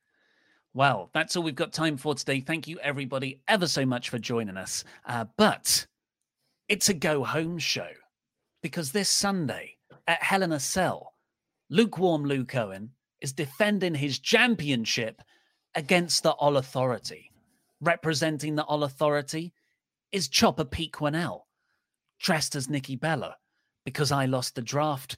Well, 0.75 1.11
that's 1.15 1.37
all 1.37 1.43
we've 1.43 1.55
got 1.55 1.73
time 1.73 1.97
for 1.97 2.15
today. 2.15 2.41
Thank 2.41 2.69
you, 2.69 2.79
everybody, 2.81 3.41
ever 3.49 3.67
so 3.67 3.87
much 3.87 4.11
for 4.11 4.19
joining 4.19 4.57
us. 4.57 4.85
Uh, 5.07 5.27
but 5.37 5.87
it's 6.69 6.89
a 6.89 6.95
go 6.95 7.25
home 7.25 7.59
show 7.59 7.89
because 8.63 8.93
this 8.93 9.09
Sunday 9.09 9.77
at 10.07 10.23
Hell 10.23 10.43
in 10.43 10.53
a 10.53 10.61
Cell, 10.61 11.15
lukewarm 11.71 12.25
Luke 12.25 12.55
Owen 12.55 12.91
is 13.21 13.33
defending 13.33 13.95
his 13.95 14.19
championship 14.19 15.23
against 15.75 16.23
the 16.23 16.33
All 16.33 16.57
Authority. 16.57 17.31
Representing 17.81 18.57
the 18.57 18.65
All 18.65 18.85
Authority 18.85 19.53
is 20.13 20.29
Chopper 20.29 20.65
Pete 20.65 20.93
Quinnell, 20.93 21.43
dressed 22.19 22.55
as 22.55 22.69
Nikki 22.69 22.97
Bella, 22.97 23.37
because 23.85 24.13
I 24.13 24.27
lost 24.27 24.55
the 24.55 24.63
draft 24.63 25.17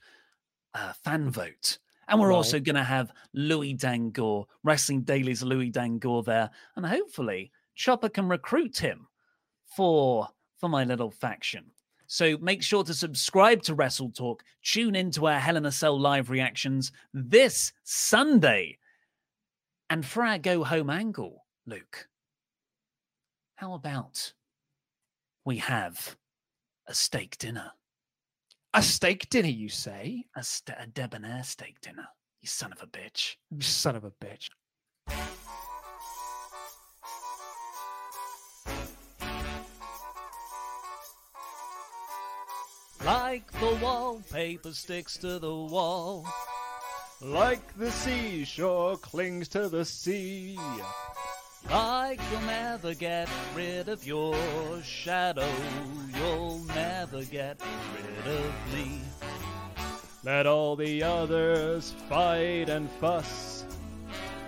uh, 0.74 0.92
fan 1.04 1.30
vote. 1.30 1.78
And 2.08 2.18
we're 2.20 2.28
Well- 2.28 2.38
also 2.38 2.58
going 2.58 2.76
to 2.76 2.84
have 2.84 3.12
Louis 3.34 3.74
Dangoor, 3.74 4.46
Wrestling 4.64 5.02
Daily's 5.02 5.42
Louis 5.42 5.70
Dangoor 5.70 6.22
there. 6.24 6.50
And 6.76 6.84
hopefully 6.84 7.52
Chopper 7.76 8.08
can 8.08 8.28
recruit 8.28 8.76
him 8.76 9.06
for, 9.76 10.28
for 10.58 10.68
my 10.68 10.84
little 10.84 11.10
faction. 11.10 11.66
So 12.08 12.36
make 12.38 12.64
sure 12.64 12.82
to 12.82 12.92
subscribe 12.92 13.62
to 13.62 13.74
Wrestle 13.76 14.10
Talk. 14.10 14.42
Tune 14.64 14.96
into 14.96 15.28
our 15.28 15.38
Hell 15.38 15.56
in 15.56 15.66
a 15.66 15.70
Cell 15.70 15.98
live 15.98 16.28
reactions 16.28 16.90
this 17.14 17.72
Sunday. 17.84 18.78
And 19.88 20.04
for 20.04 20.24
our 20.24 20.38
go 20.38 20.64
home 20.64 20.90
angle, 20.90 21.46
Luke, 21.66 22.08
how 23.54 23.74
about 23.74 24.32
we 25.44 25.56
have 25.58 26.16
a 26.86 26.94
steak 26.94 27.38
dinner. 27.38 27.72
A 28.74 28.82
steak 28.82 29.28
dinner, 29.30 29.48
you 29.48 29.68
say? 29.68 30.24
A, 30.36 30.42
st- 30.42 30.78
a 30.78 30.86
debonair 30.86 31.42
steak 31.42 31.80
dinner. 31.80 32.06
You 32.40 32.48
son 32.48 32.72
of 32.72 32.82
a 32.82 32.86
bitch. 32.86 33.36
You 33.50 33.62
son 33.62 33.96
of 33.96 34.04
a 34.04 34.12
bitch. 34.12 34.48
Like 43.04 43.50
the 43.52 43.78
wallpaper 43.82 44.72
sticks 44.72 45.16
to 45.18 45.38
the 45.38 45.54
wall, 45.54 46.26
like 47.22 47.76
the 47.78 47.90
seashore 47.90 48.98
clings 48.98 49.48
to 49.48 49.68
the 49.68 49.84
sea. 49.84 50.58
Like 51.68 52.20
you'll 52.30 52.40
never 52.42 52.94
get 52.94 53.28
rid 53.54 53.88
of 53.88 54.06
your 54.06 54.34
shadow. 54.82 55.48
You'll 56.16 56.60
never 56.74 57.24
get 57.24 57.60
rid 57.94 58.26
of 58.34 58.52
me. 58.72 59.00
Let 60.22 60.46
all 60.46 60.76
the 60.76 61.02
others 61.02 61.94
fight 62.08 62.68
and 62.68 62.90
fuss. 63.00 63.64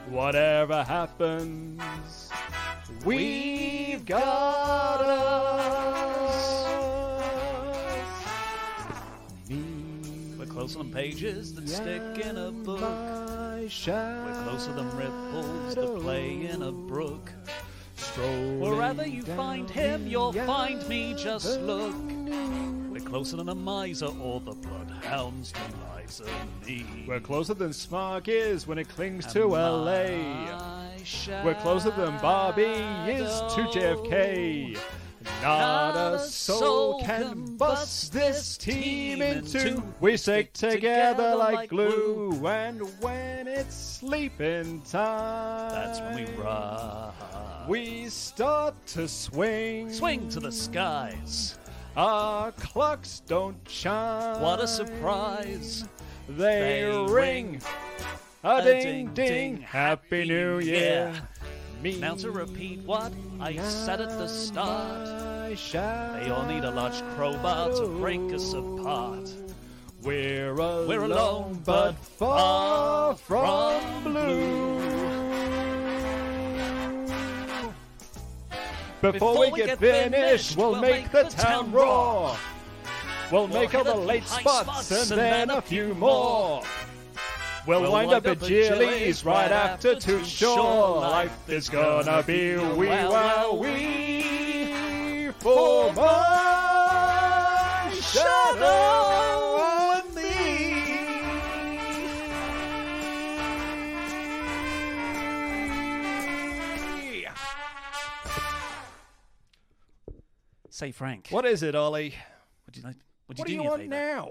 Whatever 0.09 0.83
happens, 0.83 1.81
we've 3.05 4.05
got 4.05 5.01
us. 5.01 6.67
We're 10.39 10.47
closer 10.47 10.79
than 10.79 10.93
pages 10.93 11.55
that 11.55 11.69
stick 11.69 12.27
in 12.27 12.37
a 12.37 12.51
book. 12.51 13.32
We're 13.63 14.43
closer 14.43 14.73
than 14.73 14.91
ripples 14.97 15.77
that 15.77 16.01
play 16.01 16.47
in 16.47 16.63
a 16.63 16.73
brook. 16.73 17.31
Wherever 18.59 19.07
you 19.07 19.23
find 19.23 19.71
him, 19.71 20.05
you'll 20.05 20.33
find 20.33 20.85
me. 20.89 21.15
Just 21.17 21.61
look. 21.61 21.95
We're 22.91 22.99
closer 22.99 23.37
than 23.37 23.51
a 23.51 23.55
miser 23.55 24.09
or 24.21 24.41
the 24.41 24.51
bloodhounds 24.51 25.53
to 25.53 25.61
Liza 25.97 26.25
me. 26.67 27.05
We're 27.07 27.21
closer 27.21 27.55
than 27.55 27.73
Smog 27.73 28.29
is 28.29 28.67
when 28.67 28.79
it 28.79 28.89
clings 28.89 29.33
to 29.33 29.47
LA. 29.47 30.09
We're 31.45 31.55
closer 31.61 31.93
than 31.93 32.19
Bobby 32.19 32.63
is 32.65 33.31
to 33.55 33.69
JFK. 33.73 34.77
Not 35.43 36.15
a 36.15 36.19
soul 36.21 37.03
can 37.03 37.57
bust 37.57 38.13
this 38.13 38.57
team 38.57 39.23
in 39.23 39.45
two. 39.45 39.83
We 40.01 40.17
stick 40.17 40.53
together 40.53 41.35
like 41.35 41.71
glue, 41.71 42.47
and 42.47 42.81
when 43.01 43.47
it's 43.49 43.75
sleeping 43.75 44.83
time, 44.83 45.71
That's 45.73 46.01
when 46.01 46.25
we 46.25 46.43
run. 46.43 47.13
we 47.69 48.09
start 48.09 48.75
to 48.89 49.07
swing. 49.09 49.93
Swing 49.93 50.29
to 50.31 50.41
the 50.41 50.53
skies. 50.53 51.59
Our 51.97 52.53
clocks 52.53 53.21
don't 53.27 53.63
chime. 53.67 54.41
What 54.41 54.61
a 54.61 54.67
surprise. 54.67 55.85
They, 56.29 56.83
They 56.83 56.85
ring. 56.85 57.07
ring. 57.13 57.63
A 58.45 58.57
A 58.57 58.63
ding 58.63 58.83
ding, 58.83 59.07
ding. 59.15 59.55
ding. 59.55 59.63
Happy 59.63 60.25
New 60.25 60.59
Year. 60.59 61.13
Me. 61.83 61.99
Now 61.99 62.15
to 62.15 62.31
repeat 62.31 62.79
what 62.81 63.13
I 63.41 63.57
said 63.57 64.01
at 64.01 64.11
the 64.11 64.29
start. 64.29 65.09
They 65.73 66.31
all 66.31 66.47
need 66.47 66.63
a 66.63 66.71
large 66.71 67.03
crowbar 67.17 67.73
to 67.73 67.89
break 67.89 68.21
us 68.33 68.53
apart. 68.53 69.29
We're 70.03 70.53
alone, 70.53 70.87
We're 70.87 71.03
alone, 71.03 71.61
but 71.65 71.97
far 71.99 73.17
from 73.17 74.05
blue. 74.05 74.93
Before, 79.01 79.51
we, 79.51 79.51
get, 79.51 79.81
finished, 79.81 80.57
we'll 80.57 80.81
make 80.81 81.11
the 81.11 81.25
town 81.25 81.73
roar. 81.73 82.37
We'll 83.33 83.49
make 83.49 83.75
all 83.75 83.83
the 83.83 83.97
late 83.97 84.27
spots 84.29 84.93
and 84.93 85.19
then 85.19 85.51
a 85.51 85.61
few 85.61 85.95
more. 85.95 86.63
We'll, 87.65 87.93
wind 87.93 88.13
up 88.13 88.27
at 88.27 88.41
Jilly's 88.41 89.25
right 89.25 89.53
after 89.53 89.95
Toots 89.95 90.29
Shor. 90.29 91.01
Life 91.01 91.49
is 91.49 91.69
gonna 91.69 92.21
be 92.25 92.57
wee 92.57 92.89
wow 92.89 93.53
wee 93.55 95.31
for 95.39 95.93
my 95.93 97.93
shadow 98.01 99.63
and 99.95 100.15
me. 100.17 101.33
Say, 110.69 110.91
Frank. 110.91 111.29
What 111.31 111.47
is 111.47 111.63
it, 111.63 111.77
Ollie? 111.77 112.17
Would 112.67 112.77
you 112.77 112.83
like? 112.83 112.97
Would 113.29 113.39
What 113.39 113.49
you 113.49 113.55
do 113.55 113.59
do 113.61 113.65
you 113.65 113.71
want 113.71 113.87
now? 113.87 114.31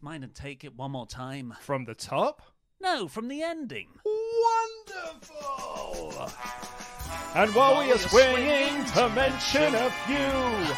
Mind 0.00 0.24
and 0.24 0.34
take 0.34 0.64
it 0.64 0.74
one 0.74 0.92
more 0.92 1.06
time? 1.06 1.52
From 1.60 1.84
the 1.84 1.94
top? 1.94 2.40
No, 2.82 3.06
from 3.06 3.28
the 3.28 3.44
ending. 3.44 3.86
Wonderful! 4.90 6.28
And 7.36 7.54
while 7.54 7.78
we 7.78 7.92
are 7.92 7.98
swinging 7.98 8.84
to 8.86 9.08
mention 9.10 9.72
a 9.74 9.88
few, 10.04 10.74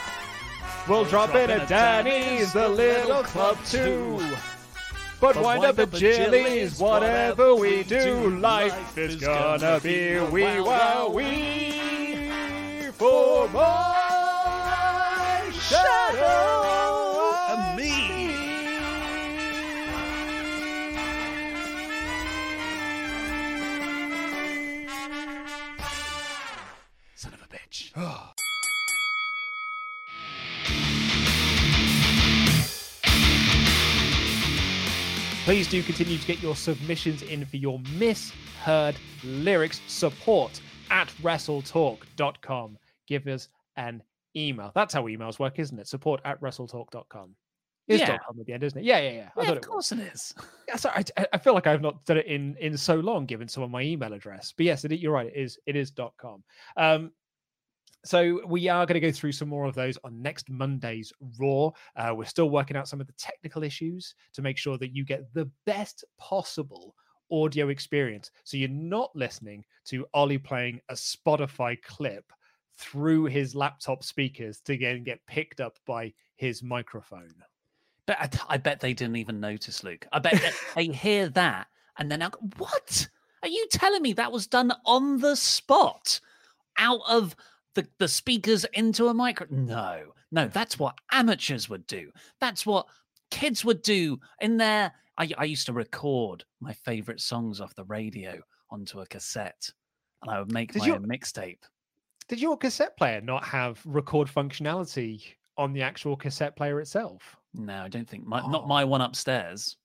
we'll 0.87 1.07
drop 1.07 1.35
in 1.35 1.51
at 1.51 1.67
Danny's, 1.67 2.53
the 2.53 2.69
little 2.69 3.23
club 3.23 3.57
too. 3.65 4.21
But 5.19 5.37
wind 5.37 5.65
up 5.65 5.79
at 5.79 5.93
Jilly's, 5.93 6.79
whatever 6.79 7.55
we 7.55 7.85
do, 7.85 8.29
life 8.39 8.99
is 8.99 9.17
gonna 9.17 9.81
be 9.83 10.21
wee 10.21 10.61
wow 10.61 11.09
wee 11.09 12.91
for 12.93 13.49
my 13.49 15.51
shadow 15.53 16.64
Please 35.45 35.69
do 35.69 35.83
continue 35.83 36.17
to 36.17 36.27
get 36.27 36.43
your 36.43 36.57
submissions 36.57 37.21
in 37.23 37.45
for 37.45 37.59
your 37.59 37.79
misheard 37.97 38.97
lyrics 39.23 39.79
support 39.87 40.59
at 40.91 41.09
wrestletalk.com. 41.23 42.79
Give 43.07 43.27
us 43.27 43.49
an 43.77 44.03
email. 44.35 44.73
That's 44.75 44.95
how 44.95 45.03
emails 45.03 45.39
work, 45.39 45.59
isn't 45.59 45.79
it? 45.79 45.87
Support 45.87 46.23
at 46.25 46.41
wrestletalk.com. 46.41 47.35
Is 47.89 48.01
Yeah. 48.01 48.07
dot 48.07 48.21
.com 48.27 48.41
at 48.41 48.47
the 48.47 48.55
end, 48.55 48.63
isn't 48.63 48.79
it? 48.79 48.85
Yeah, 48.87 49.01
yeah, 49.01 49.11
yeah. 49.11 49.31
Yeah, 49.37 49.51
of 49.51 49.57
it 49.59 49.67
course 49.67 49.93
it 49.93 49.99
is. 49.99 50.35
Yeah, 50.69 50.77
sorry, 50.77 51.05
I, 51.19 51.27
I 51.35 51.37
feel 51.37 51.53
like 51.53 51.67
I've 51.67 51.83
not 51.83 52.03
done 52.07 52.17
it 52.17 52.25
in 52.25 52.57
in 52.59 52.79
so 52.79 52.95
long, 52.95 53.27
given 53.27 53.47
some 53.47 53.63
of 53.63 53.71
my 53.71 53.83
email 53.83 54.15
address. 54.15 54.55
But 54.57 54.65
yes, 54.65 54.83
it, 54.87 54.93
you're 54.93 55.13
right. 55.13 55.27
It 55.27 55.37
is 55.37 55.59
it 55.67 55.77
is 55.77 55.93
.com. 56.17 56.43
Um, 56.79 57.13
so 58.05 58.41
we 58.47 58.69
are 58.69 58.87
going 58.87 59.01
to 59.01 59.07
go 59.07 59.13
through 59.13 59.33
some 59.33 59.49
more 59.49 59.67
of 59.67 59.75
those 59.75 59.99
on 60.05 60.21
next 60.21 60.51
Monday's 60.51 61.13
Raw. 61.39 61.71
Uh, 61.97 62.15
we're 62.15 62.25
still 62.25 62.51
working 62.51 62.77
out 62.77 62.89
some 62.89 63.01
of 63.01 63.07
the 63.07 63.13
technical 63.15 63.63
issues 63.63 64.15
to 64.33 64.43
make 64.43 64.59
sure 64.59 64.79
that 64.79 64.95
you 64.95 65.05
get 65.05 65.33
the 65.35 65.51
best 65.67 66.05
possible 66.19 66.95
audio 67.31 67.69
experience. 67.69 68.31
So 68.45 68.57
you're 68.57 68.69
not 68.69 69.11
listening 69.15 69.65
to 69.87 70.07
Ollie 70.15 70.39
playing 70.39 70.81
a 70.89 70.95
Spotify 70.95 71.81
clip 71.83 72.25
through 72.77 73.27
his 73.27 73.55
laptop 73.55 74.03
speakers 74.03 74.61
to 74.61 74.77
get, 74.77 75.05
get 75.05 75.25
picked 75.27 75.61
up 75.61 75.79
by 75.87 76.13
his 76.37 76.63
microphone. 76.63 77.35
But 78.07 78.19
I, 78.21 78.55
I 78.55 78.57
bet 78.59 78.81
they 78.81 78.93
didn't 78.93 79.17
even 79.17 79.41
notice, 79.41 79.83
Luke. 79.83 80.07
I 80.13 80.19
bet 80.19 80.43
they 80.75 80.87
hear 80.89 81.29
that 81.31 81.69
and 81.99 82.11
then, 82.11 82.23
what? 82.57 83.09
Are 83.43 83.49
you 83.49 83.67
telling 83.71 84.03
me 84.03 84.15
that 84.15 84.33
was 84.33 84.47
done 84.47 84.73
on 84.85 85.21
the 85.21 85.37
spot 85.37 86.21
out 86.79 87.01
of 87.09 87.37
the, 87.75 87.87
the 87.99 88.09
speakers 88.09 88.65
into 88.73 89.09
a 89.09 89.15
micro? 89.15 89.47
No, 89.51 90.13
no, 90.31 90.49
that's 90.49 90.79
what 90.79 90.99
amateurs 91.13 91.69
would 91.69 91.87
do. 91.87 92.11
That's 92.41 92.67
what 92.67 92.87
kids 93.31 93.65
would 93.65 93.83
do 93.83 94.19
in 94.41 94.57
their. 94.57 94.93
I, 95.17 95.31
I 95.39 95.45
used 95.45 95.67
to 95.67 95.73
record 95.73 96.45
my 96.61 96.73
favorite 96.73 97.21
songs 97.21 97.61
off 97.61 97.75
the 97.75 97.85
radio 97.85 98.41
onto 98.71 99.01
a 99.01 99.07
cassette 99.07 99.71
and 100.25 100.31
I 100.31 100.41
would 100.41 100.53
make 100.53 100.73
Did 100.73 100.81
my 100.81 100.87
you- 100.87 100.95
own 100.95 101.07
mixtape. 101.07 101.61
Did 102.27 102.41
your 102.41 102.57
cassette 102.57 102.97
player 102.97 103.21
not 103.21 103.45
have 103.45 103.83
record 103.85 104.29
functionality 104.29 105.23
on 105.59 105.75
the 105.75 105.83
actual 105.83 106.17
cassette 106.17 106.57
player 106.57 106.81
itself? 106.81 107.37
No, 107.53 107.83
I 107.83 107.89
don't 107.89 108.09
think 108.09 108.27
my 108.27 108.41
not 108.47 108.67
my 108.67 108.83
oh. 108.83 108.87
one 108.87 109.03
upstairs. 109.03 109.77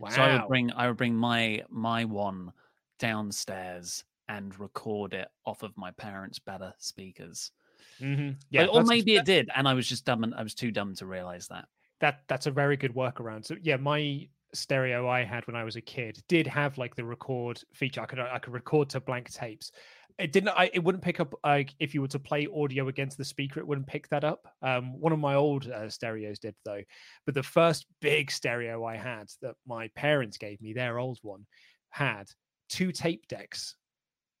Wow. 0.00 0.08
So 0.08 0.22
I 0.22 0.32
would 0.32 0.48
bring 0.48 0.72
I 0.72 0.88
would 0.88 0.96
bring 0.96 1.14
my 1.14 1.62
my 1.68 2.06
one 2.06 2.52
downstairs 2.98 4.02
and 4.28 4.58
record 4.58 5.14
it 5.14 5.28
off 5.44 5.62
of 5.62 5.76
my 5.76 5.90
parents' 5.92 6.38
better 6.38 6.72
speakers. 6.78 7.52
hmm 7.98 8.30
Yeah, 8.50 8.62
Yeah, 8.62 8.66
or 8.66 8.84
maybe 8.84 9.16
it 9.16 9.24
did, 9.24 9.50
and 9.54 9.68
I 9.68 9.74
was 9.74 9.88
just 9.88 10.04
dumb 10.04 10.24
and 10.24 10.34
I 10.34 10.42
was 10.42 10.54
too 10.54 10.70
dumb 10.70 10.94
to 10.96 11.06
realize 11.06 11.48
that. 11.48 11.68
that 12.00 12.22
that's 12.28 12.46
a 12.46 12.50
very 12.50 12.76
good 12.76 12.94
workaround. 12.94 13.44
So 13.44 13.56
yeah, 13.62 13.76
my 13.76 14.28
stereo 14.52 15.08
I 15.08 15.24
had 15.24 15.46
when 15.46 15.56
I 15.56 15.64
was 15.64 15.76
a 15.76 15.80
kid 15.80 16.22
did 16.28 16.46
have 16.46 16.78
like 16.78 16.94
the 16.94 17.04
record 17.04 17.60
feature. 17.74 18.00
I 18.00 18.06
could 18.06 18.18
I 18.18 18.38
could 18.38 18.52
record 18.52 18.90
to 18.90 19.00
blank 19.00 19.30
tapes. 19.32 19.72
It 20.16 20.30
didn't. 20.30 20.50
I, 20.50 20.70
it 20.72 20.84
wouldn't 20.84 21.02
pick 21.02 21.18
up 21.18 21.34
like 21.44 21.74
if 21.80 21.92
you 21.92 22.00
were 22.00 22.08
to 22.08 22.20
play 22.20 22.46
audio 22.54 22.86
against 22.88 23.18
the 23.18 23.24
speaker. 23.24 23.58
It 23.58 23.66
wouldn't 23.66 23.88
pick 23.88 24.08
that 24.10 24.22
up. 24.22 24.46
Um, 24.62 25.00
one 25.00 25.12
of 25.12 25.18
my 25.18 25.34
old 25.34 25.68
uh, 25.68 25.90
stereos 25.90 26.38
did 26.38 26.54
though. 26.64 26.82
But 27.26 27.34
the 27.34 27.42
first 27.42 27.86
big 28.00 28.30
stereo 28.30 28.84
I 28.84 28.96
had 28.96 29.28
that 29.42 29.56
my 29.66 29.88
parents 29.96 30.38
gave 30.38 30.60
me, 30.60 30.72
their 30.72 30.98
old 30.98 31.18
one, 31.22 31.46
had 31.90 32.30
two 32.68 32.92
tape 32.92 33.26
decks, 33.26 33.74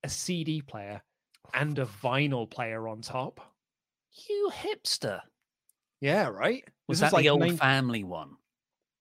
a 0.04 0.08
CD 0.08 0.60
player, 0.62 1.02
and 1.54 1.78
a 1.78 1.86
vinyl 1.86 2.48
player 2.48 2.86
on 2.86 3.00
top. 3.00 3.40
You 4.28 4.50
hipster. 4.52 5.20
Yeah, 6.00 6.28
right. 6.28 6.64
Was 6.86 7.00
This 7.00 7.10
that 7.10 7.18
the 7.18 7.28
old 7.30 7.40
main- 7.40 7.56
family 7.56 8.04
one? 8.04 8.36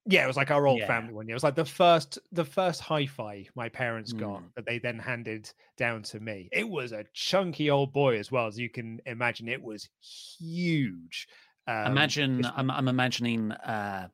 Yeah, 0.05 0.23
it 0.23 0.27
was 0.27 0.35
like 0.37 0.51
our 0.51 0.65
old 0.67 0.79
Yeah. 0.79 0.87
family 0.87 1.13
one. 1.13 1.27
Yeah, 1.27 1.33
it 1.33 1.35
was 1.35 1.43
like 1.43 1.55
the 1.55 1.63
first 1.65 2.19
the 2.31 2.43
first 2.43 2.81
hi-fi 2.81 3.47
my 3.55 3.69
parents 3.69 4.11
got 4.11 4.41
Mm. 4.41 4.53
that 4.55 4.65
they 4.65 4.79
then 4.79 4.99
handed 4.99 5.51
down 5.77 6.03
to 6.03 6.19
me. 6.19 6.49
It 6.51 6.67
was 6.67 6.91
a 6.91 7.05
chunky 7.13 7.69
old 7.69 7.93
boy 7.93 8.17
as 8.19 8.29
well 8.31 8.47
as 8.47 8.57
you 8.59 8.69
can 8.69 8.99
imagine. 9.05 9.47
It 9.47 9.61
was 9.61 9.89
huge. 10.01 11.27
Um, 11.67 11.87
Imagine, 11.93 12.45
I'm, 12.45 12.69
I'm 12.69 12.89
imagining. 12.89 13.51
Uh, 13.53 14.09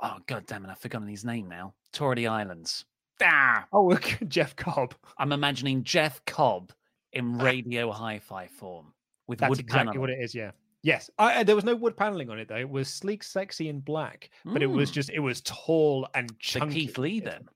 oh 0.00 0.18
god 0.26 0.46
damn 0.46 0.64
it! 0.64 0.70
I've 0.70 0.78
forgotten 0.78 1.08
his 1.08 1.24
name 1.24 1.48
now. 1.48 1.74
The 1.92 2.26
Islands. 2.28 2.84
Ah, 3.22 3.66
oh, 3.72 3.94
Jeff 4.28 4.54
Cobb. 4.56 4.94
I'm 5.18 5.32
imagining 5.32 5.82
Jeff 5.84 6.24
Cobb 6.24 6.72
in 7.12 7.38
radio 7.38 7.90
hi-fi 7.90 8.46
form 8.46 8.92
with 9.26 9.38
That's 9.40 9.50
wood 9.50 9.60
exactly 9.60 9.98
what 9.98 10.08
paneling. 10.08 10.20
it 10.22 10.24
is. 10.24 10.34
Yeah. 10.34 10.50
Yes. 10.82 11.10
I, 11.18 11.42
there 11.42 11.56
was 11.56 11.64
no 11.64 11.74
wood 11.74 11.96
paneling 11.96 12.30
on 12.30 12.38
it 12.38 12.48
though. 12.48 12.56
It 12.56 12.68
was 12.68 12.88
sleek, 12.88 13.22
sexy, 13.24 13.68
and 13.68 13.84
black. 13.84 14.30
But 14.44 14.62
it 14.62 14.66
was 14.66 14.90
Mm. 14.90 14.94
just 14.94 15.10
it 15.10 15.18
was 15.20 15.40
tall 15.42 16.08
and 16.14 16.28
The 16.28 16.34
chunky. 16.38 16.86
Keith 16.86 16.98
Lee 16.98 17.20
then. 17.20 17.48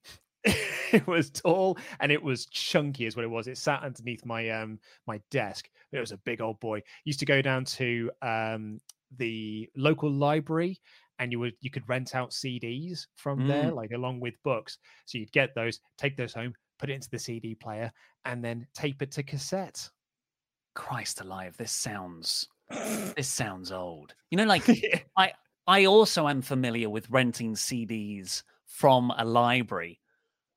it 0.45 1.07
was 1.07 1.31
tall 1.31 1.79
and 2.01 2.11
it 2.11 2.21
was 2.21 2.47
chunky 2.47 3.07
is 3.07 3.15
what 3.15 3.25
it 3.25 3.29
was 3.29 3.47
it 3.47 3.57
sat 3.57 3.85
underneath 3.85 4.27
my 4.27 4.51
um 4.51 4.77
my 5.07 5.21
desk 5.31 5.71
it 5.93 6.01
was 6.01 6.11
a 6.11 6.17
big 6.17 6.41
old 6.41 6.59
boy 6.59 6.83
used 7.05 7.21
to 7.21 7.25
go 7.25 7.41
down 7.41 7.65
to 7.65 8.11
um 8.23 8.81
the 9.19 9.71
local 9.77 10.11
library 10.11 10.81
and 11.19 11.31
you 11.33 11.39
would 11.39 11.55
you 11.61 11.71
could 11.71 11.89
rent 11.89 12.15
out 12.15 12.31
cds 12.31 13.07
from 13.17 13.47
there 13.47 13.71
Mm. 13.71 13.77
like 13.77 13.91
along 13.93 14.21
with 14.21 14.35
books 14.43 14.79
so 15.07 15.19
you'd 15.19 15.33
get 15.33 15.55
those 15.55 15.81
take 15.99 16.17
those 16.17 16.33
home 16.35 16.55
put 16.79 16.91
it 16.91 16.95
into 16.95 17.11
the 17.11 17.19
cd 17.19 17.55
player 17.55 17.93
and 18.25 18.45
then 18.45 18.67
tape 18.75 19.03
it 19.03 19.11
to 19.13 19.23
cassette 19.23 19.89
Christ 20.75 21.21
alive! 21.21 21.55
This 21.59 21.71
sounds 21.73 22.49
this 22.71 23.29
sounds 23.29 23.71
old. 23.71 24.15
You 24.31 24.39
know, 24.39 24.45
like 24.47 24.65
I 25.19 25.33
I 25.67 25.85
also 25.85 26.29
am 26.29 26.41
familiar 26.41 26.89
with 26.89 27.11
renting 27.11 27.55
CDs 27.55 28.43
from 28.65 29.13
a 29.19 29.25
library 29.25 30.01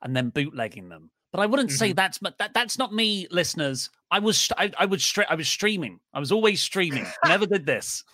and 0.02 0.16
then 0.16 0.30
bootlegging 0.30 0.88
them. 0.88 1.12
But 1.34 1.42
I 1.42 1.48
wouldn't 1.48 1.72
say 1.72 1.92
Mhm. 1.92 1.96
that's 1.98 2.18
but 2.20 2.38
that, 2.38 2.54
that's 2.54 2.78
not 2.78 2.94
me, 2.94 3.28
listeners. 3.30 3.90
I 4.10 4.20
was 4.20 4.50
I, 4.58 4.72
I 4.80 4.86
was 4.86 5.02
stre- 5.02 5.26
I 5.30 5.36
was 5.36 5.50
streaming. 5.50 6.00
I 6.14 6.20
was 6.22 6.32
always 6.32 6.62
streaming. 6.62 7.06
Never 7.26 7.46
did 7.46 7.66
this. 7.66 8.06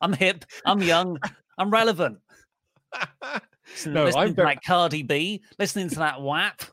I'm 0.00 0.14
hip. 0.14 0.46
I'm 0.64 0.80
young. 0.82 1.18
I'm 1.58 1.70
relevant. 1.70 2.18
No, 3.84 4.04
listening 4.04 4.22
I'm 4.22 4.28
to 4.28 4.34
very- 4.34 4.54
that 4.54 4.64
Cardi 4.64 5.02
B, 5.02 5.42
listening 5.58 5.88
to 5.90 5.96
that 5.96 6.22
WAP. 6.22 6.62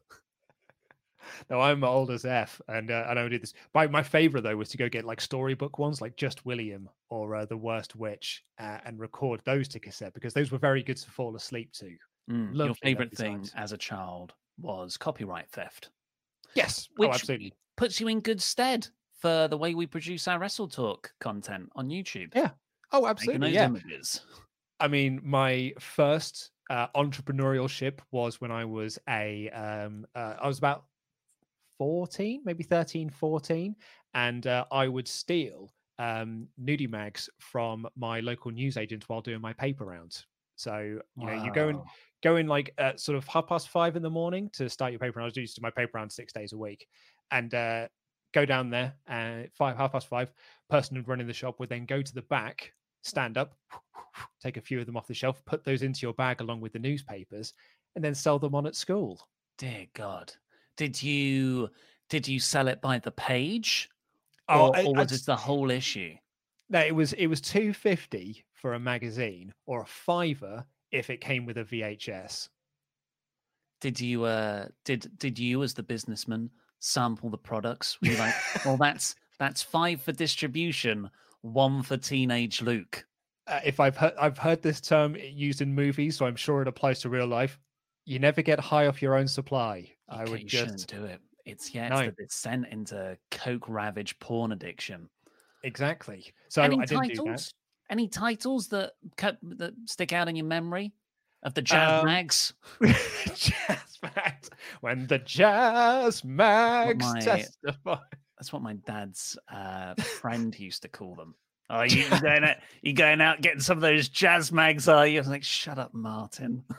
No, 1.50 1.60
I'm 1.60 1.84
old 1.84 2.12
as 2.12 2.26
F, 2.26 2.62
and 2.68 2.92
uh, 2.92 3.06
I 3.08 3.14
don't 3.14 3.30
do 3.30 3.40
this. 3.40 3.54
My 3.74 3.88
my 3.88 4.04
favorite 4.04 4.44
though 4.44 4.56
was 4.56 4.70
to 4.70 4.78
go 4.78 4.88
get 4.88 5.04
like 5.04 5.20
storybook 5.20 5.80
ones, 5.80 6.00
like 6.00 6.16
Just 6.16 6.46
William 6.46 6.88
or 7.10 7.36
uh, 7.36 7.46
The 7.46 7.58
Worst 7.58 7.96
Witch, 7.96 8.44
uh, 8.60 8.78
and 8.86 9.00
record 9.00 9.42
those 9.44 9.68
to 9.70 9.80
cassette 9.80 10.14
because 10.14 10.34
those 10.34 10.52
were 10.52 10.58
very 10.58 10.84
good 10.84 10.98
to 10.98 11.10
fall 11.12 11.36
asleep 11.36 11.72
to. 11.74 11.96
Mm, 12.30 12.56
your 12.56 12.76
favorite 12.76 13.18
thing 13.18 13.38
times. 13.38 13.54
as 13.56 13.72
a 13.72 13.78
child 13.78 14.34
was 14.62 14.96
copyright 14.96 15.50
theft. 15.50 15.90
Yes, 16.56 16.88
which 16.98 17.10
oh, 17.10 17.14
absolutely. 17.14 17.54
puts 17.78 18.00
you 18.00 18.08
in 18.08 18.20
good 18.22 18.42
stead 18.42 18.88
for 19.20 19.48
the 19.48 19.58
way 19.58 19.74
we 19.74 19.88
produce 19.88 20.28
our 20.28 20.40
Wrestle 20.40 20.68
Talk 20.68 21.12
content 21.20 21.70
on 21.76 21.90
YouTube. 21.90 22.34
Yeah. 22.36 22.52
Oh, 22.92 23.08
absolutely. 23.08 23.52
Yeah. 23.52 23.66
images. 23.66 24.22
I 24.84 24.90
mean, 24.90 25.22
my 25.24 25.72
first 25.80 26.52
uh, 26.70 26.88
entrepreneurial 26.94 27.70
ship 27.70 28.02
was 28.12 28.42
when 28.42 28.52
I 28.52 28.66
was 28.66 29.00
a, 29.08 29.50
um, 29.52 30.06
uh, 30.14 30.36
I 30.42 30.46
was 30.46 30.58
about 30.58 30.84
14, 31.78 32.42
maybe 32.44 32.64
13, 32.64 33.10
14. 33.10 33.78
And 34.14 34.46
uh, 34.46 34.66
I 34.74 34.90
would 34.90 35.08
steal 35.08 35.72
um, 36.00 36.50
nudie 36.62 36.90
mags 36.90 37.30
from 37.40 37.88
my 37.96 38.20
local 38.20 38.52
newsagent 38.52 39.08
while 39.08 39.22
doing 39.22 39.40
my 39.40 39.54
paper 39.54 39.86
rounds. 39.86 40.26
So, 40.58 41.00
you 41.16 41.28
know, 41.28 41.46
you 41.46 41.52
go 41.54 41.70
in, 41.70 41.78
Wow. 41.78 41.86
go 42.22 42.36
in 42.36 42.48
like 42.48 42.74
at 42.78 43.00
sort 43.00 43.18
of 43.18 43.26
half 43.26 43.48
past 43.48 43.70
five 43.70 43.96
in 43.96 44.04
the 44.04 44.10
morning 44.10 44.50
to 44.54 44.70
start 44.70 44.92
your 44.92 45.00
paper. 45.00 45.20
round. 45.20 45.28
I 45.28 45.30
was 45.30 45.38
used 45.38 45.56
to 45.56 45.62
do 45.62 45.64
my 45.64 45.72
paper 45.72 45.92
round 45.98 46.12
six 46.12 46.34
days 46.34 46.52
a 46.52 46.58
week 46.58 46.88
and 47.32 47.54
uh, 47.54 47.88
go 48.34 48.46
down 48.46 48.70
there 48.70 48.96
and 49.08 49.48
five, 49.54 49.78
half 49.78 49.94
past 49.94 50.08
five, 50.08 50.30
person 50.70 50.98
who'd 50.98 51.08
running 51.08 51.28
the 51.28 51.34
shop 51.34 51.62
would 51.62 51.70
then 51.70 51.86
go 51.86 52.02
to 52.02 52.14
the 52.14 52.24
back, 52.24 52.74
stand 53.04 53.38
up, 53.38 53.56
take 54.42 54.58
a 54.58 54.62
few 54.62 54.80
of 54.80 54.86
them 54.86 54.98
off 54.98 55.08
the 55.08 55.14
shelf, 55.14 55.44
put 55.46 55.64
those 55.64 55.84
into 55.84 56.02
your 56.06 56.14
bag 56.14 56.42
along 56.42 56.62
with 56.62 56.74
the 56.74 56.80
newspapers, 56.80 57.54
and 57.96 58.04
then 58.04 58.16
sell 58.16 58.40
them 58.40 58.56
on 58.56 58.66
at 58.66 58.76
school. 58.76 59.28
Dear 59.58 59.86
God. 59.94 60.34
Did 60.76 61.02
you 61.02 61.70
did 62.10 62.28
you 62.28 62.40
sell 62.40 62.68
it 62.68 62.82
by 62.82 63.00
the 63.00 63.12
page? 63.12 63.90
Oh, 64.50 64.68
or, 64.70 64.76
I- 64.76 64.84
or 64.86 64.96
was 64.96 65.12
it 65.12 65.26
the 65.26 65.36
whole 65.36 65.70
issue? 65.70 66.16
No, 66.70 66.80
it 66.80 66.96
was 66.96 67.14
it 67.14 67.28
was 67.28 67.42
two 67.42 67.74
fifty 67.74 68.44
for 68.54 68.74
a 68.74 68.80
magazine 68.80 69.54
or 69.66 69.82
a 69.82 69.86
fiver 69.86 70.66
if 70.92 71.10
it 71.10 71.22
came 71.22 71.46
with 71.46 71.58
a 71.58 71.64
VHS. 71.64 72.50
Did 73.82 74.00
you 74.00 74.24
uh 74.24 74.68
did 74.86 75.12
did 75.20 75.38
you 75.38 75.62
as 75.62 75.74
the 75.74 75.84
businessman 75.84 76.50
sample 76.80 77.30
the 77.30 77.38
products? 77.38 78.00
Were 78.02 78.08
you 78.10 78.18
like, 78.18 78.34
well 78.66 78.78
that's 78.80 79.16
that's 79.38 79.62
five 79.62 80.02
for 80.02 80.14
distribution, 80.14 81.10
one 81.44 81.84
for 81.84 81.96
teenage 81.98 82.62
Luke. 82.62 83.06
Uh, 83.48 83.60
if 83.64 83.80
I've 83.80 83.96
heard 83.98 84.14
I've 84.20 84.38
heard 84.38 84.62
this 84.62 84.82
term 84.82 85.16
used 85.16 85.62
in 85.62 85.74
movies, 85.76 86.18
so 86.18 86.26
I'm 86.26 86.36
sure 86.36 86.62
it 86.62 86.68
applies 86.68 87.00
to 87.02 87.10
real 87.10 87.28
life. 87.28 87.60
You 88.06 88.18
never 88.20 88.42
get 88.42 88.60
high 88.60 88.88
off 88.88 89.02
your 89.02 89.16
own 89.16 89.28
supply. 89.28 89.90
I 90.10 90.24
would 90.26 90.48
just 90.48 90.64
shouldn't 90.64 90.88
do 90.88 91.06
it. 91.06 91.20
It's 91.46 91.74
yeah, 91.76 91.90
No. 91.90 92.00
it's 92.00 92.16
the 92.18 92.24
descent 92.24 92.68
into 92.72 93.18
coke 93.32 93.68
ravaged 93.70 94.20
porn 94.20 94.52
addiction. 94.54 95.10
exactly. 95.64 96.34
So 96.50 96.62
Any 96.64 96.80
I 96.80 96.86
didn't 96.86 97.16
do 97.16 97.24
that. 97.26 97.52
Any 97.90 98.08
titles 98.08 98.70
that 98.70 98.94
cut, 99.18 99.38
that 99.44 99.74
stick 99.86 100.14
out 100.14 100.28
in 100.30 100.36
your 100.38 100.46
memory 100.46 100.94
of 101.44 101.54
the 101.54 101.62
jazz 101.62 102.00
Um, 102.00 102.06
mags? 102.06 102.54
jazz 103.36 104.00
mags. 104.02 104.50
When 104.80 105.06
the 105.08 105.20
jazz 105.20 106.24
mags 106.24 107.04
my- 107.06 107.20
testify. 107.20 107.98
That's 108.38 108.52
what 108.52 108.62
my 108.62 108.74
dad's 108.74 109.38
uh, 109.52 109.96
friend 110.20 110.58
used 110.58 110.82
to 110.84 110.88
call 110.88 111.16
them. 111.16 111.36
Oh, 111.70 111.84
you, 111.84 112.10
going 112.22 112.44
out? 112.44 112.58
You 112.82 112.94
going 112.94 113.22
out 113.22 113.42
getting 113.42 113.62
some 113.62 113.78
of 113.78 113.82
those 113.82 114.10
jazz 114.10 114.52
mags? 114.52 114.88
Are 114.88 115.08
you? 115.08 115.18
I 115.18 115.22
was 115.22 115.30
like, 115.30 115.44
shut 115.44 115.80
up, 115.80 115.94
Martin. 115.94 116.64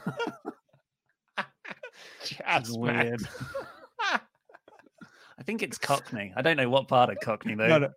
Jazz 2.25 2.77
mags. 2.77 2.77
weird. 2.77 3.29
I 5.39 5.43
think 5.45 5.63
it's 5.63 5.79
Cockney. 5.79 6.33
I 6.37 6.43
don't 6.43 6.57
know 6.57 6.71
what 6.71 6.89
part 6.89 7.11
of 7.11 7.19
Cockney 7.23 7.55
though. 7.55 7.69
No, 7.69 7.79
no. 7.79 7.91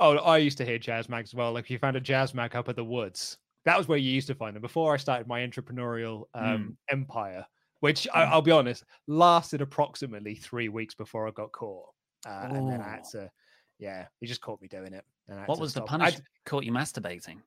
Oh, 0.00 0.16
I 0.16 0.38
used 0.38 0.58
to 0.58 0.64
hear 0.64 0.78
jazz 0.78 1.08
mags 1.08 1.30
as 1.30 1.34
well. 1.34 1.52
Like 1.52 1.64
if 1.64 1.70
you 1.70 1.78
found 1.78 1.96
a 1.96 2.00
jazz 2.00 2.34
mag 2.34 2.56
up 2.56 2.68
at 2.68 2.76
the 2.76 2.84
woods, 2.84 3.38
that 3.64 3.78
was 3.78 3.88
where 3.88 3.98
you 3.98 4.10
used 4.10 4.26
to 4.28 4.34
find 4.34 4.56
them. 4.56 4.62
Before 4.62 4.94
I 4.94 4.96
started 4.96 5.26
my 5.26 5.40
entrepreneurial 5.40 6.24
um, 6.34 6.76
empire, 6.90 7.46
which 7.80 8.08
I, 8.14 8.24
I'll 8.24 8.42
be 8.42 8.50
honest, 8.50 8.84
lasted 9.06 9.60
approximately 9.60 10.34
three 10.34 10.68
weeks 10.68 10.94
before 10.94 11.28
I 11.28 11.30
got 11.30 11.52
caught, 11.52 11.90
uh, 12.26 12.48
and 12.50 12.68
then 12.68 12.80
I 12.80 12.88
had 12.88 13.04
to, 13.12 13.30
yeah, 13.78 14.06
he 14.20 14.26
just 14.26 14.40
caught 14.40 14.60
me 14.60 14.68
doing 14.68 14.92
it. 14.92 15.04
and 15.28 15.46
What 15.46 15.58
was 15.58 15.74
the 15.74 15.80
stop. 15.80 15.92
I'd- 15.92 15.98
punishment? 15.98 16.24
Caught 16.46 16.64
you 16.64 16.72
masturbating? 16.72 17.40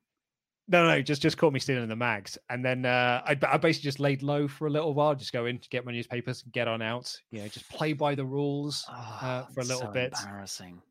No, 0.70 0.86
no, 0.86 1.00
just 1.00 1.22
just 1.22 1.38
caught 1.38 1.54
me 1.54 1.60
stealing 1.60 1.88
the 1.88 1.96
mags, 1.96 2.36
and 2.50 2.62
then 2.62 2.84
uh, 2.84 3.22
I, 3.24 3.30
I 3.46 3.56
basically 3.56 3.84
just 3.88 4.00
laid 4.00 4.22
low 4.22 4.46
for 4.46 4.66
a 4.66 4.70
little 4.70 4.92
while, 4.92 5.14
just 5.14 5.32
go 5.32 5.46
in 5.46 5.58
to 5.58 5.68
get 5.70 5.86
my 5.86 5.92
newspapers, 5.92 6.42
get 6.52 6.68
on 6.68 6.82
out, 6.82 7.16
you 7.30 7.40
know, 7.40 7.48
just 7.48 7.66
play 7.70 7.94
by 7.94 8.14
the 8.14 8.26
rules 8.26 8.84
uh, 8.90 9.44
for 9.46 9.60
a 9.60 9.64
little 9.64 9.80
so 9.80 9.90
bit. 9.92 10.12
Embarrassing. 10.20 10.82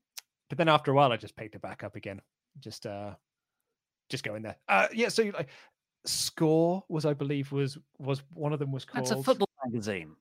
But 0.49 0.57
then 0.57 0.67
after 0.67 0.89
a 0.89 0.95
while, 0.95 1.11
I 1.11 1.17
just 1.17 1.35
picked 1.35 1.53
it 1.53 1.61
back 1.61 1.83
up 1.83 1.95
again, 1.95 2.19
just 2.59 2.87
uh, 2.87 3.13
just 4.09 4.23
go 4.23 4.33
in 4.33 4.41
there. 4.41 4.55
Uh, 4.67 4.87
yeah, 4.93 5.09
so 5.09 5.21
like, 5.25 5.49
score 6.05 6.83
was, 6.89 7.05
I 7.05 7.13
believe, 7.13 7.51
was 7.51 7.77
was 7.99 8.23
one 8.33 8.53
of 8.53 8.57
them 8.59 8.71
was 8.71 8.83
called. 8.83 9.05
That's 9.05 9.19
a 9.19 9.21
football 9.21 9.49
magazine. 9.63 10.15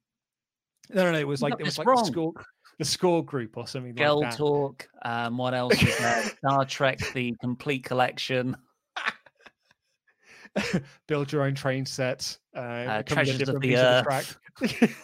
No, 0.90 1.04
no, 1.04 1.12
no, 1.12 1.18
it 1.18 1.26
was 1.26 1.42
like 1.42 1.54
it 1.58 1.64
was 1.64 1.78
like 1.78 1.86
wrong. 1.86 2.02
the 2.04 2.10
score, 2.12 2.32
the 2.78 2.84
score 2.84 3.24
group 3.24 3.56
or 3.56 3.66
something 3.66 3.94
Girl 3.94 4.20
like 4.20 4.30
that. 4.30 4.36
Talk. 4.36 4.88
Um, 5.04 5.36
what 5.38 5.54
else 5.54 5.80
is 5.82 5.98
there? 5.98 6.22
Star 6.38 6.64
Trek: 6.64 6.98
The 7.12 7.34
Complete 7.40 7.84
Collection. 7.84 8.56
Build 11.08 11.32
your 11.32 11.42
own 11.42 11.54
train 11.54 11.84
set. 11.84 12.36
Uh, 12.56 12.60
Uh, 12.60 13.02
come 13.02 13.18
with 13.18 13.28
a 13.28 13.36
Treasures 13.36 13.48
of 13.48 13.60
the 13.60 13.76
Earth. 13.76 14.04
track. 14.04 14.24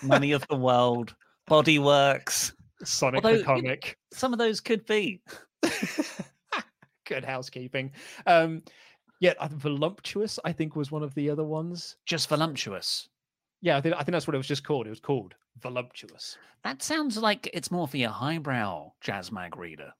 Money 0.02 0.32
of 0.32 0.46
the 0.48 0.56
World. 0.56 1.14
Body 1.46 1.78
Works. 1.78 2.54
Sonic 2.84 3.24
Although, 3.24 3.36
the 3.36 3.40
you 3.40 3.46
know, 3.46 3.54
comic. 3.54 3.98
some 4.12 4.32
of 4.32 4.38
those 4.38 4.60
could 4.60 4.84
be. 4.86 5.20
Good 7.06 7.24
housekeeping. 7.24 7.92
Um, 8.26 8.62
yeah, 9.20 9.34
voluptuous. 9.50 10.38
I 10.44 10.52
think 10.52 10.74
was 10.74 10.90
one 10.90 11.02
of 11.02 11.14
the 11.14 11.30
other 11.30 11.44
ones. 11.44 11.96
Just 12.06 12.28
voluptuous. 12.28 13.08
Yeah, 13.62 13.76
I 13.76 13.80
think 13.80 13.94
I 13.94 13.98
think 13.98 14.12
that's 14.12 14.26
what 14.26 14.34
it 14.34 14.38
was 14.38 14.48
just 14.48 14.64
called. 14.64 14.86
It 14.86 14.90
was 14.90 15.00
called 15.00 15.34
voluptuous. 15.60 16.36
That 16.64 16.82
sounds 16.82 17.16
like 17.16 17.48
it's 17.54 17.70
more 17.70 17.88
for 17.88 17.96
your 17.96 18.10
highbrow 18.10 18.92
jazz 19.00 19.32
mag 19.32 19.56
reader. 19.56 19.92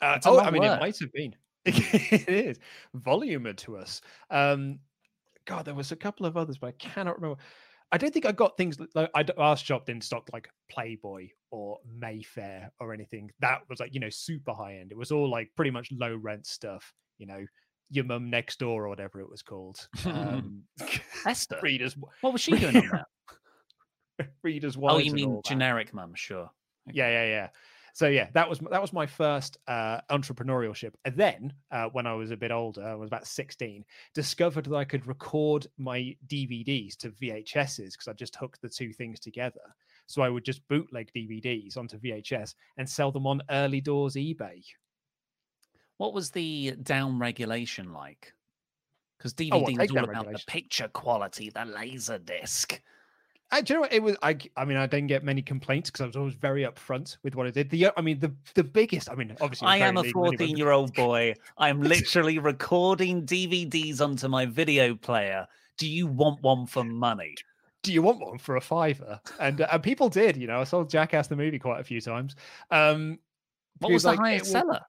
Uh, 0.00 0.18
oh, 0.24 0.40
I 0.40 0.50
mean, 0.50 0.62
word. 0.62 0.76
it 0.76 0.80
might 0.80 0.98
have 0.98 1.12
been. 1.12 1.34
it 1.64 2.28
is 2.28 2.58
voluminous. 2.94 4.00
Um, 4.30 4.78
God, 5.46 5.64
there 5.64 5.74
was 5.74 5.92
a 5.92 5.96
couple 5.96 6.26
of 6.26 6.36
others, 6.36 6.58
but 6.58 6.68
I 6.68 6.72
cannot 6.72 7.16
remember. 7.16 7.40
I 7.92 7.98
don't 7.98 8.12
think 8.12 8.26
I 8.26 8.32
got 8.32 8.56
things 8.56 8.78
like 8.94 9.10
I, 9.14 9.24
our 9.38 9.56
shop 9.56 9.86
didn't 9.86 10.04
stock 10.04 10.28
like 10.32 10.48
Playboy 10.70 11.28
or 11.50 11.78
Mayfair 11.98 12.72
or 12.80 12.92
anything. 12.92 13.30
That 13.40 13.60
was 13.68 13.80
like 13.80 13.94
you 13.94 14.00
know 14.00 14.10
super 14.10 14.52
high 14.52 14.78
end. 14.78 14.92
It 14.92 14.98
was 14.98 15.12
all 15.12 15.30
like 15.30 15.50
pretty 15.56 15.70
much 15.70 15.90
low 15.92 16.16
rent 16.16 16.46
stuff. 16.46 16.92
You 17.18 17.26
know, 17.26 17.44
your 17.90 18.04
mum 18.04 18.30
next 18.30 18.58
door 18.58 18.84
or 18.84 18.88
whatever 18.88 19.20
it 19.20 19.30
was 19.30 19.42
called. 19.42 19.88
Um, 20.06 20.62
Esther. 21.26 21.58
Readers. 21.62 21.96
What 22.20 22.32
was 22.32 22.40
she 22.40 22.52
doing 22.52 22.76
on 22.76 22.88
that? 24.18 24.28
Readers. 24.42 24.76
Oh, 24.80 24.98
you 24.98 25.12
mean 25.12 25.40
generic 25.44 25.92
mum? 25.92 26.12
Sure. 26.14 26.50
Yeah, 26.86 27.08
yeah, 27.08 27.26
yeah. 27.26 27.48
So 27.92 28.08
yeah, 28.08 28.28
that 28.34 28.48
was 28.48 28.58
that 28.70 28.80
was 28.80 28.92
my 28.92 29.06
first 29.06 29.56
uh, 29.66 30.00
entrepreneurship. 30.10 30.92
And 31.04 31.16
then 31.16 31.52
uh, 31.70 31.86
when 31.92 32.06
I 32.06 32.14
was 32.14 32.30
a 32.30 32.36
bit 32.36 32.50
older, 32.50 32.86
I 32.86 32.94
was 32.94 33.08
about 33.08 33.26
sixteen, 33.26 33.84
discovered 34.14 34.66
that 34.66 34.76
I 34.76 34.84
could 34.84 35.06
record 35.06 35.66
my 35.78 36.14
DVDs 36.26 36.96
to 36.98 37.10
VHSs 37.10 37.92
because 37.92 38.08
I 38.08 38.12
just 38.12 38.36
hooked 38.36 38.60
the 38.60 38.68
two 38.68 38.92
things 38.92 39.18
together. 39.18 39.60
So 40.06 40.22
I 40.22 40.28
would 40.28 40.44
just 40.44 40.66
bootleg 40.68 41.10
DVDs 41.16 41.76
onto 41.76 41.98
VHS 41.98 42.54
and 42.76 42.88
sell 42.88 43.10
them 43.10 43.26
on 43.26 43.42
early 43.50 43.80
doors 43.80 44.14
eBay. 44.14 44.62
What 45.98 46.12
was 46.12 46.30
the 46.30 46.72
down 46.82 47.18
regulation 47.18 47.92
like? 47.92 48.32
Because 49.18 49.34
DVD 49.34 49.50
Oh, 49.52 49.58
what, 49.58 49.78
was 49.78 49.90
all 49.90 50.04
about 50.04 50.32
the 50.32 50.42
picture 50.46 50.88
quality, 50.88 51.50
the 51.50 51.64
laser 51.64 52.18
disc. 52.18 52.80
I, 53.50 53.60
do 53.60 53.72
you 53.72 53.76
know 53.76 53.80
what 53.82 53.92
it 53.92 54.02
was? 54.02 54.16
I, 54.22 54.36
I 54.56 54.64
mean, 54.64 54.76
I 54.76 54.86
didn't 54.86 55.06
get 55.06 55.22
many 55.22 55.40
complaints 55.40 55.88
because 55.88 56.02
I 56.02 56.06
was 56.06 56.16
always 56.16 56.34
very 56.34 56.64
upfront 56.64 57.16
with 57.22 57.36
what 57.36 57.46
I 57.46 57.50
did. 57.50 57.70
The, 57.70 57.90
I 57.96 58.00
mean, 58.00 58.18
the 58.18 58.34
the 58.54 58.64
biggest. 58.64 59.08
I 59.08 59.14
mean, 59.14 59.36
obviously, 59.40 59.68
I 59.68 59.76
am 59.78 59.96
a 59.96 60.04
14 60.04 60.56
year 60.56 60.72
old 60.72 60.92
boy. 60.94 61.34
I'm 61.56 61.80
literally 61.80 62.38
recording 62.40 63.24
DVDs 63.24 64.00
onto 64.00 64.26
my 64.26 64.46
video 64.46 64.96
player. 64.96 65.46
Do 65.78 65.88
you 65.88 66.08
want 66.08 66.42
one 66.42 66.66
for 66.66 66.82
money? 66.82 67.36
do 67.86 67.92
you 67.92 68.02
want 68.02 68.20
one 68.20 68.36
for 68.36 68.56
a 68.56 68.60
fiver? 68.60 69.20
And 69.38 69.60
uh, 69.60 69.68
and 69.70 69.82
people 69.82 70.08
did. 70.08 70.36
You 70.36 70.48
know, 70.48 70.60
I 70.60 70.64
saw 70.64 70.84
Jackass 70.84 71.28
the 71.28 71.36
movie 71.36 71.58
quite 71.58 71.80
a 71.80 71.84
few 71.84 72.00
times. 72.00 72.34
Um, 72.70 73.18
What 73.78 73.92
was 73.92 74.02
because, 74.02 74.02
the 74.02 74.08
like, 74.08 74.18
highest 74.18 74.50
seller? 74.50 74.80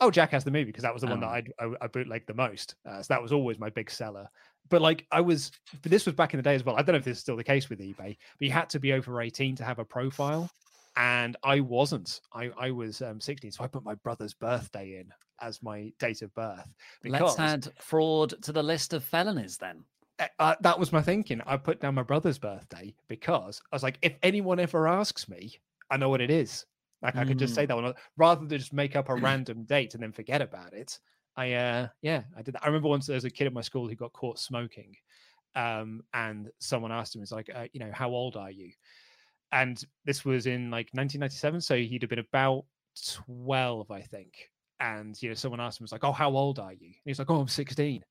Oh, 0.00 0.10
Jackass 0.10 0.44
the 0.44 0.50
movie 0.50 0.66
because 0.66 0.82
that 0.84 0.92
was 0.92 1.02
the 1.02 1.08
one 1.08 1.20
that 1.20 1.26
Oh. 1.26 1.30
I'd, 1.30 1.52
I 1.58 1.72
I 1.82 1.86
bootlegged 1.88 2.26
the 2.28 2.34
most. 2.34 2.76
Uh, 2.88 3.02
so 3.02 3.12
that 3.14 3.22
was 3.22 3.32
always 3.32 3.58
my 3.58 3.70
big 3.70 3.90
seller. 3.90 4.28
But 4.70 4.80
like 4.82 5.06
I 5.10 5.20
was, 5.20 5.50
but 5.82 5.90
this 5.90 6.06
was 6.06 6.14
back 6.14 6.34
in 6.34 6.38
the 6.38 6.42
day 6.42 6.54
as 6.54 6.64
well. 6.64 6.76
I 6.76 6.82
don't 6.82 6.92
know 6.92 6.98
if 6.98 7.04
this 7.04 7.16
is 7.16 7.22
still 7.22 7.36
the 7.36 7.44
case 7.44 7.68
with 7.70 7.80
eBay, 7.80 8.16
but 8.16 8.16
you 8.46 8.50
had 8.50 8.68
to 8.70 8.78
be 8.80 8.92
over 8.92 9.20
eighteen 9.20 9.56
to 9.56 9.64
have 9.64 9.78
a 9.78 9.84
profile, 9.84 10.50
and 10.96 11.36
I 11.42 11.60
wasn't. 11.60 12.20
I 12.32 12.50
I 12.58 12.70
was 12.70 13.00
um, 13.02 13.20
sixteen, 13.20 13.50
so 13.50 13.64
I 13.64 13.66
put 13.66 13.82
my 13.84 13.94
brother's 13.94 14.34
birthday 14.34 15.00
in 15.00 15.06
as 15.40 15.62
my 15.62 15.92
date 15.98 16.22
of 16.22 16.34
birth. 16.34 16.68
Let's 17.04 17.38
add 17.38 17.68
fraud 17.80 18.34
to 18.42 18.52
the 18.52 18.62
list 18.62 18.92
of 18.92 19.04
felonies 19.04 19.56
then. 19.56 19.84
uh, 20.20 20.26
uh, 20.38 20.54
that 20.60 20.78
was 20.78 20.92
my 20.92 21.00
thinking. 21.02 21.40
I 21.46 21.56
put 21.56 21.80
down 21.80 21.94
my 21.94 22.02
brother's 22.02 22.38
birthday 22.38 22.94
because 23.08 23.62
I 23.72 23.76
was 23.76 23.82
like, 23.82 23.98
if 24.02 24.14
anyone 24.22 24.58
ever 24.60 24.86
asks 24.88 25.28
me, 25.28 25.58
I 25.90 25.96
know 25.96 26.08
what 26.08 26.20
it 26.20 26.30
is. 26.30 26.66
Like 27.02 27.16
I 27.16 27.24
could 27.24 27.38
just 27.38 27.54
say 27.54 27.64
Mm. 27.64 27.66
that 27.66 27.76
one 27.76 27.94
rather 28.16 28.46
than 28.46 28.58
just 28.58 28.72
make 28.72 28.96
up 28.96 29.08
a 29.08 29.16
random 29.16 29.64
date 29.64 29.94
and 29.94 30.02
then 30.02 30.12
forget 30.12 30.42
about 30.42 30.72
it. 30.74 30.98
I 31.36 31.52
uh 31.54 31.88
yeah, 32.02 32.24
I 32.36 32.42
did 32.42 32.54
that. 32.54 32.64
I 32.64 32.66
remember 32.66 32.88
once 32.88 33.06
there 33.06 33.14
was 33.14 33.24
a 33.24 33.30
kid 33.30 33.46
at 33.46 33.52
my 33.52 33.60
school 33.60 33.88
who 33.88 33.94
got 33.94 34.12
caught 34.12 34.38
smoking. 34.38 34.96
Um, 35.54 36.02
and 36.14 36.50
someone 36.60 36.92
asked 36.92 37.16
him, 37.16 37.22
"Is 37.22 37.32
like, 37.32 37.50
uh, 37.54 37.68
you 37.72 37.80
know, 37.80 37.92
how 37.92 38.10
old 38.10 38.36
are 38.36 38.50
you?" 38.50 38.72
And 39.52 39.82
this 40.04 40.24
was 40.24 40.46
in 40.46 40.70
like 40.70 40.90
1997, 40.94 41.60
so 41.60 41.76
he'd 41.76 42.02
have 42.02 42.10
been 42.10 42.18
about 42.18 42.66
12, 43.14 43.90
I 43.90 44.02
think. 44.02 44.50
And 44.80 45.20
you 45.22 45.30
know, 45.30 45.34
someone 45.34 45.60
asked 45.60 45.80
him, 45.80 45.84
"Was 45.84 45.92
like, 45.92 46.04
oh, 46.04 46.12
how 46.12 46.30
old 46.36 46.58
are 46.58 46.72
you?" 46.72 46.86
And 46.88 46.96
he's 47.04 47.18
like, 47.18 47.30
"Oh, 47.30 47.40
I'm 47.40 47.48
16." 47.48 48.04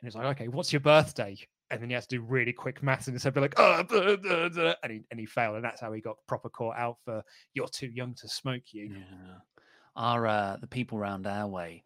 And 0.00 0.06
he's 0.08 0.14
like, 0.14 0.26
"Okay, 0.36 0.48
what's 0.48 0.72
your 0.72 0.80
birthday?" 0.80 1.36
And 1.70 1.82
then 1.82 1.90
he 1.90 1.94
has 1.94 2.06
to 2.06 2.16
do 2.16 2.22
really 2.22 2.52
quick 2.52 2.82
maths 2.82 3.08
and 3.08 3.14
instead 3.16 3.34
be 3.34 3.40
like, 3.40 3.54
oh, 3.58 3.82
blah, 3.84 4.16
blah, 4.16 4.48
blah," 4.48 4.74
and 4.82 4.92
he 4.92 5.00
and 5.10 5.18
he 5.18 5.26
failed, 5.26 5.56
and 5.56 5.64
that's 5.64 5.80
how 5.80 5.92
he 5.92 6.00
got 6.00 6.16
proper 6.28 6.48
caught 6.48 6.76
out 6.76 6.98
for 7.04 7.24
"You're 7.54 7.68
too 7.68 7.88
young 7.88 8.14
to 8.16 8.28
smoke." 8.28 8.72
You. 8.72 8.90
Yeah. 8.90 9.38
Our 9.96 10.26
uh, 10.26 10.56
the 10.58 10.66
people 10.66 10.98
around 10.98 11.26
our 11.26 11.48
way, 11.48 11.84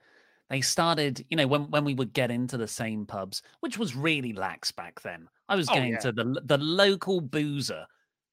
they 0.51 0.61
started, 0.61 1.25
you 1.31 1.37
know, 1.37 1.47
when 1.47 1.71
when 1.71 1.85
we 1.85 1.95
would 1.95 2.13
get 2.13 2.31
into 2.31 2.57
the 2.57 2.69
same 2.69 3.07
pubs, 3.07 3.43
which 3.61 3.79
was 3.79 3.97
really 3.97 4.33
lax 4.33 4.73
back 4.73 5.01
then. 5.03 5.29
I 5.49 5.57
was 5.57 5.69
Oh, 5.69 5.75
going 5.75 5.93
yeah. 5.93 5.99
to 5.99 6.13
the 6.13 6.43
the 6.45 6.59
local 6.59 7.21
boozer 7.21 7.87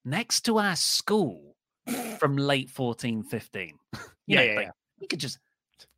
next 0.05 0.41
to 0.43 0.57
our 0.59 0.75
school 0.75 1.57
from 2.19 2.37
late 2.37 2.69
14, 2.71 3.23
15. 3.23 3.79
You 4.29 4.35
Yeah, 4.35 4.41
know, 4.41 4.47
yeah, 4.47 4.53
like, 4.55 4.67
yeah. 4.67 4.71
You 4.99 5.07
could 5.07 5.19
just 5.21 5.39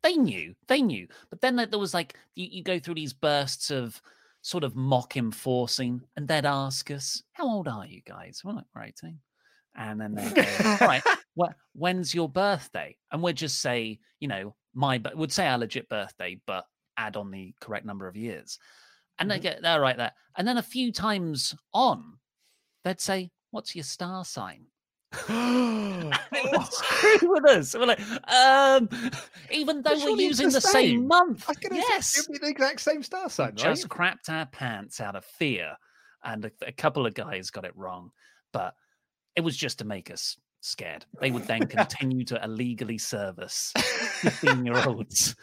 they 0.02 0.16
knew, 0.16 0.54
they 0.68 0.82
knew. 0.82 1.08
But 1.30 1.40
then 1.40 1.56
like, 1.56 1.70
there 1.70 1.78
was 1.80 1.94
like 1.94 2.16
you, 2.36 2.46
you 2.50 2.62
go 2.62 2.78
through 2.78 2.94
these 2.94 3.12
bursts 3.14 3.70
of 3.70 4.00
sort 4.42 4.64
of 4.64 4.74
mock 4.74 5.16
enforcing, 5.16 6.02
and 6.16 6.26
they'd 6.26 6.46
ask 6.46 6.90
us, 6.90 7.22
How 7.32 7.48
old 7.48 7.68
are 7.68 7.86
you 7.86 8.00
guys? 8.06 8.42
We're 8.44 8.52
like, 8.52 8.64
we're 8.74 8.84
18. 8.84 9.18
And 9.76 10.00
then 10.00 10.14
they 10.14 10.30
go, 10.30 10.44
All 10.64 10.76
right, 10.80 11.02
wh- 11.38 11.54
when's 11.74 12.14
your 12.14 12.28
birthday? 12.28 12.96
And 13.12 13.22
we'd 13.22 13.36
just 13.36 13.60
say, 13.60 13.98
you 14.18 14.28
know, 14.28 14.54
my 14.74 14.98
bir- 14.98 15.12
would 15.14 15.32
say 15.32 15.46
our 15.46 15.58
legit 15.58 15.88
birthday, 15.88 16.40
but 16.46 16.64
add 16.96 17.16
on 17.16 17.30
the 17.30 17.54
correct 17.60 17.86
number 17.86 18.06
of 18.06 18.16
years. 18.16 18.58
And 19.18 19.30
they 19.30 19.36
mm-hmm. 19.36 19.42
get 19.42 19.62
They're 19.62 19.80
right 19.80 19.96
there. 19.96 20.12
And 20.36 20.46
then 20.46 20.58
a 20.58 20.62
few 20.62 20.92
times 20.92 21.54
on, 21.72 22.18
they'd 22.84 23.00
say, 23.00 23.30
What's 23.50 23.74
your 23.74 23.84
star 23.84 24.24
sign? 24.24 24.66
Screw 25.12 26.10
with 27.22 27.48
us. 27.48 27.74
We're 27.74 27.86
like, 27.86 28.00
um, 28.30 28.88
even 29.50 29.82
though 29.82 29.94
we're 29.94 30.20
using 30.20 30.50
the, 30.50 30.60
same. 30.60 31.06
month. 31.06 31.44
I 31.48 31.54
gonna 31.54 31.76
yes. 31.76 32.14
say, 32.14 32.20
it'd 32.20 32.32
be 32.32 32.38
the 32.38 32.50
exact 32.50 32.80
same 32.80 33.02
star 33.02 33.28
sign, 33.28 33.48
right? 33.48 33.56
Just 33.56 33.88
crapped 33.88 34.28
our 34.28 34.46
pants 34.46 35.00
out 35.00 35.16
of 35.16 35.24
fear. 35.24 35.76
And 36.22 36.44
a, 36.44 36.50
a 36.66 36.72
couple 36.72 37.06
of 37.06 37.14
guys 37.14 37.50
got 37.50 37.64
it 37.64 37.76
wrong. 37.76 38.10
But 38.52 38.74
it 39.36 39.40
was 39.42 39.56
just 39.56 39.78
to 39.78 39.84
make 39.84 40.10
us 40.10 40.36
scared. 40.60 41.06
They 41.20 41.30
would 41.30 41.44
then 41.44 41.66
continue 41.66 42.24
to 42.26 42.42
illegally 42.44 42.98
service 42.98 43.72
15 43.76 44.66
year 44.66 44.76
olds 44.86 45.34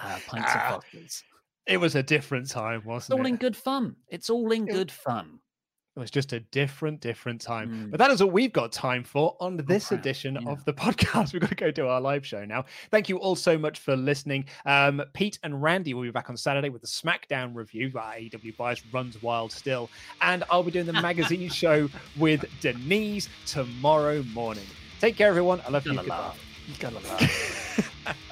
uh, 0.00 0.18
pints 0.26 0.50
Ah, 0.54 0.76
of 0.76 0.84
vodkas. 0.84 1.22
It 1.66 1.76
was 1.76 1.94
a 1.94 2.02
different 2.02 2.48
time, 2.48 2.82
wasn't 2.84 3.12
all 3.12 3.18
it? 3.18 3.20
All 3.20 3.26
in 3.26 3.36
good 3.36 3.56
fun. 3.56 3.96
It's 4.08 4.30
all 4.30 4.50
in 4.52 4.66
It- 4.68 4.72
good 4.72 4.90
fun. 4.90 5.38
It 5.94 6.00
was 6.00 6.10
just 6.10 6.32
a 6.32 6.40
different, 6.40 7.02
different 7.02 7.38
time. 7.42 7.68
Mm. 7.70 7.90
But 7.90 7.98
that 7.98 8.10
is 8.10 8.22
all 8.22 8.30
we've 8.30 8.52
got 8.52 8.72
time 8.72 9.04
for 9.04 9.36
on 9.40 9.58
this 9.58 9.92
edition 9.92 10.38
Yeah. 10.40 10.50
of 10.50 10.64
the 10.64 10.72
podcast. 10.84 11.34
We've 11.34 11.40
got 11.42 11.50
to 11.50 11.54
go 11.54 11.70
do 11.70 11.86
our 11.86 12.00
live 12.00 12.24
show 12.24 12.46
now. 12.46 12.64
Thank 12.90 13.10
you 13.10 13.18
all 13.18 13.36
so 13.36 13.58
much 13.58 13.78
for 13.78 13.94
listening. 13.94 14.46
Um, 14.64 15.02
Pete 15.12 15.38
and 15.42 15.62
Randy 15.62 15.92
will 15.92 16.02
be 16.04 16.10
back 16.10 16.30
on 16.30 16.36
Saturday 16.38 16.70
with 16.70 16.80
the 16.80 16.88
SmackDown 16.88 17.54
review. 17.54 17.92
Our 17.94 18.14
AEW 18.14 18.56
bias 18.56 18.82
runs 18.90 19.20
wild 19.22 19.52
still. 19.52 19.90
And 20.22 20.44
I'll 20.50 20.62
be 20.62 20.70
doing 20.70 20.86
the 20.86 20.94
magazine 20.94 21.48
show 21.50 21.90
with 22.18 22.46
Denise 22.62 23.28
tomorrow 23.44 24.22
morning. 24.32 24.64
Take 24.98 25.16
care, 25.16 25.28
everyone. 25.28 25.60
I 25.66 25.70
love 25.70 25.84
you. 25.84 25.92
Gotta 25.92 26.08
Goodbye. 26.08 26.34
You 26.68 26.74
gotta 26.78 27.06
laugh. 27.06 28.16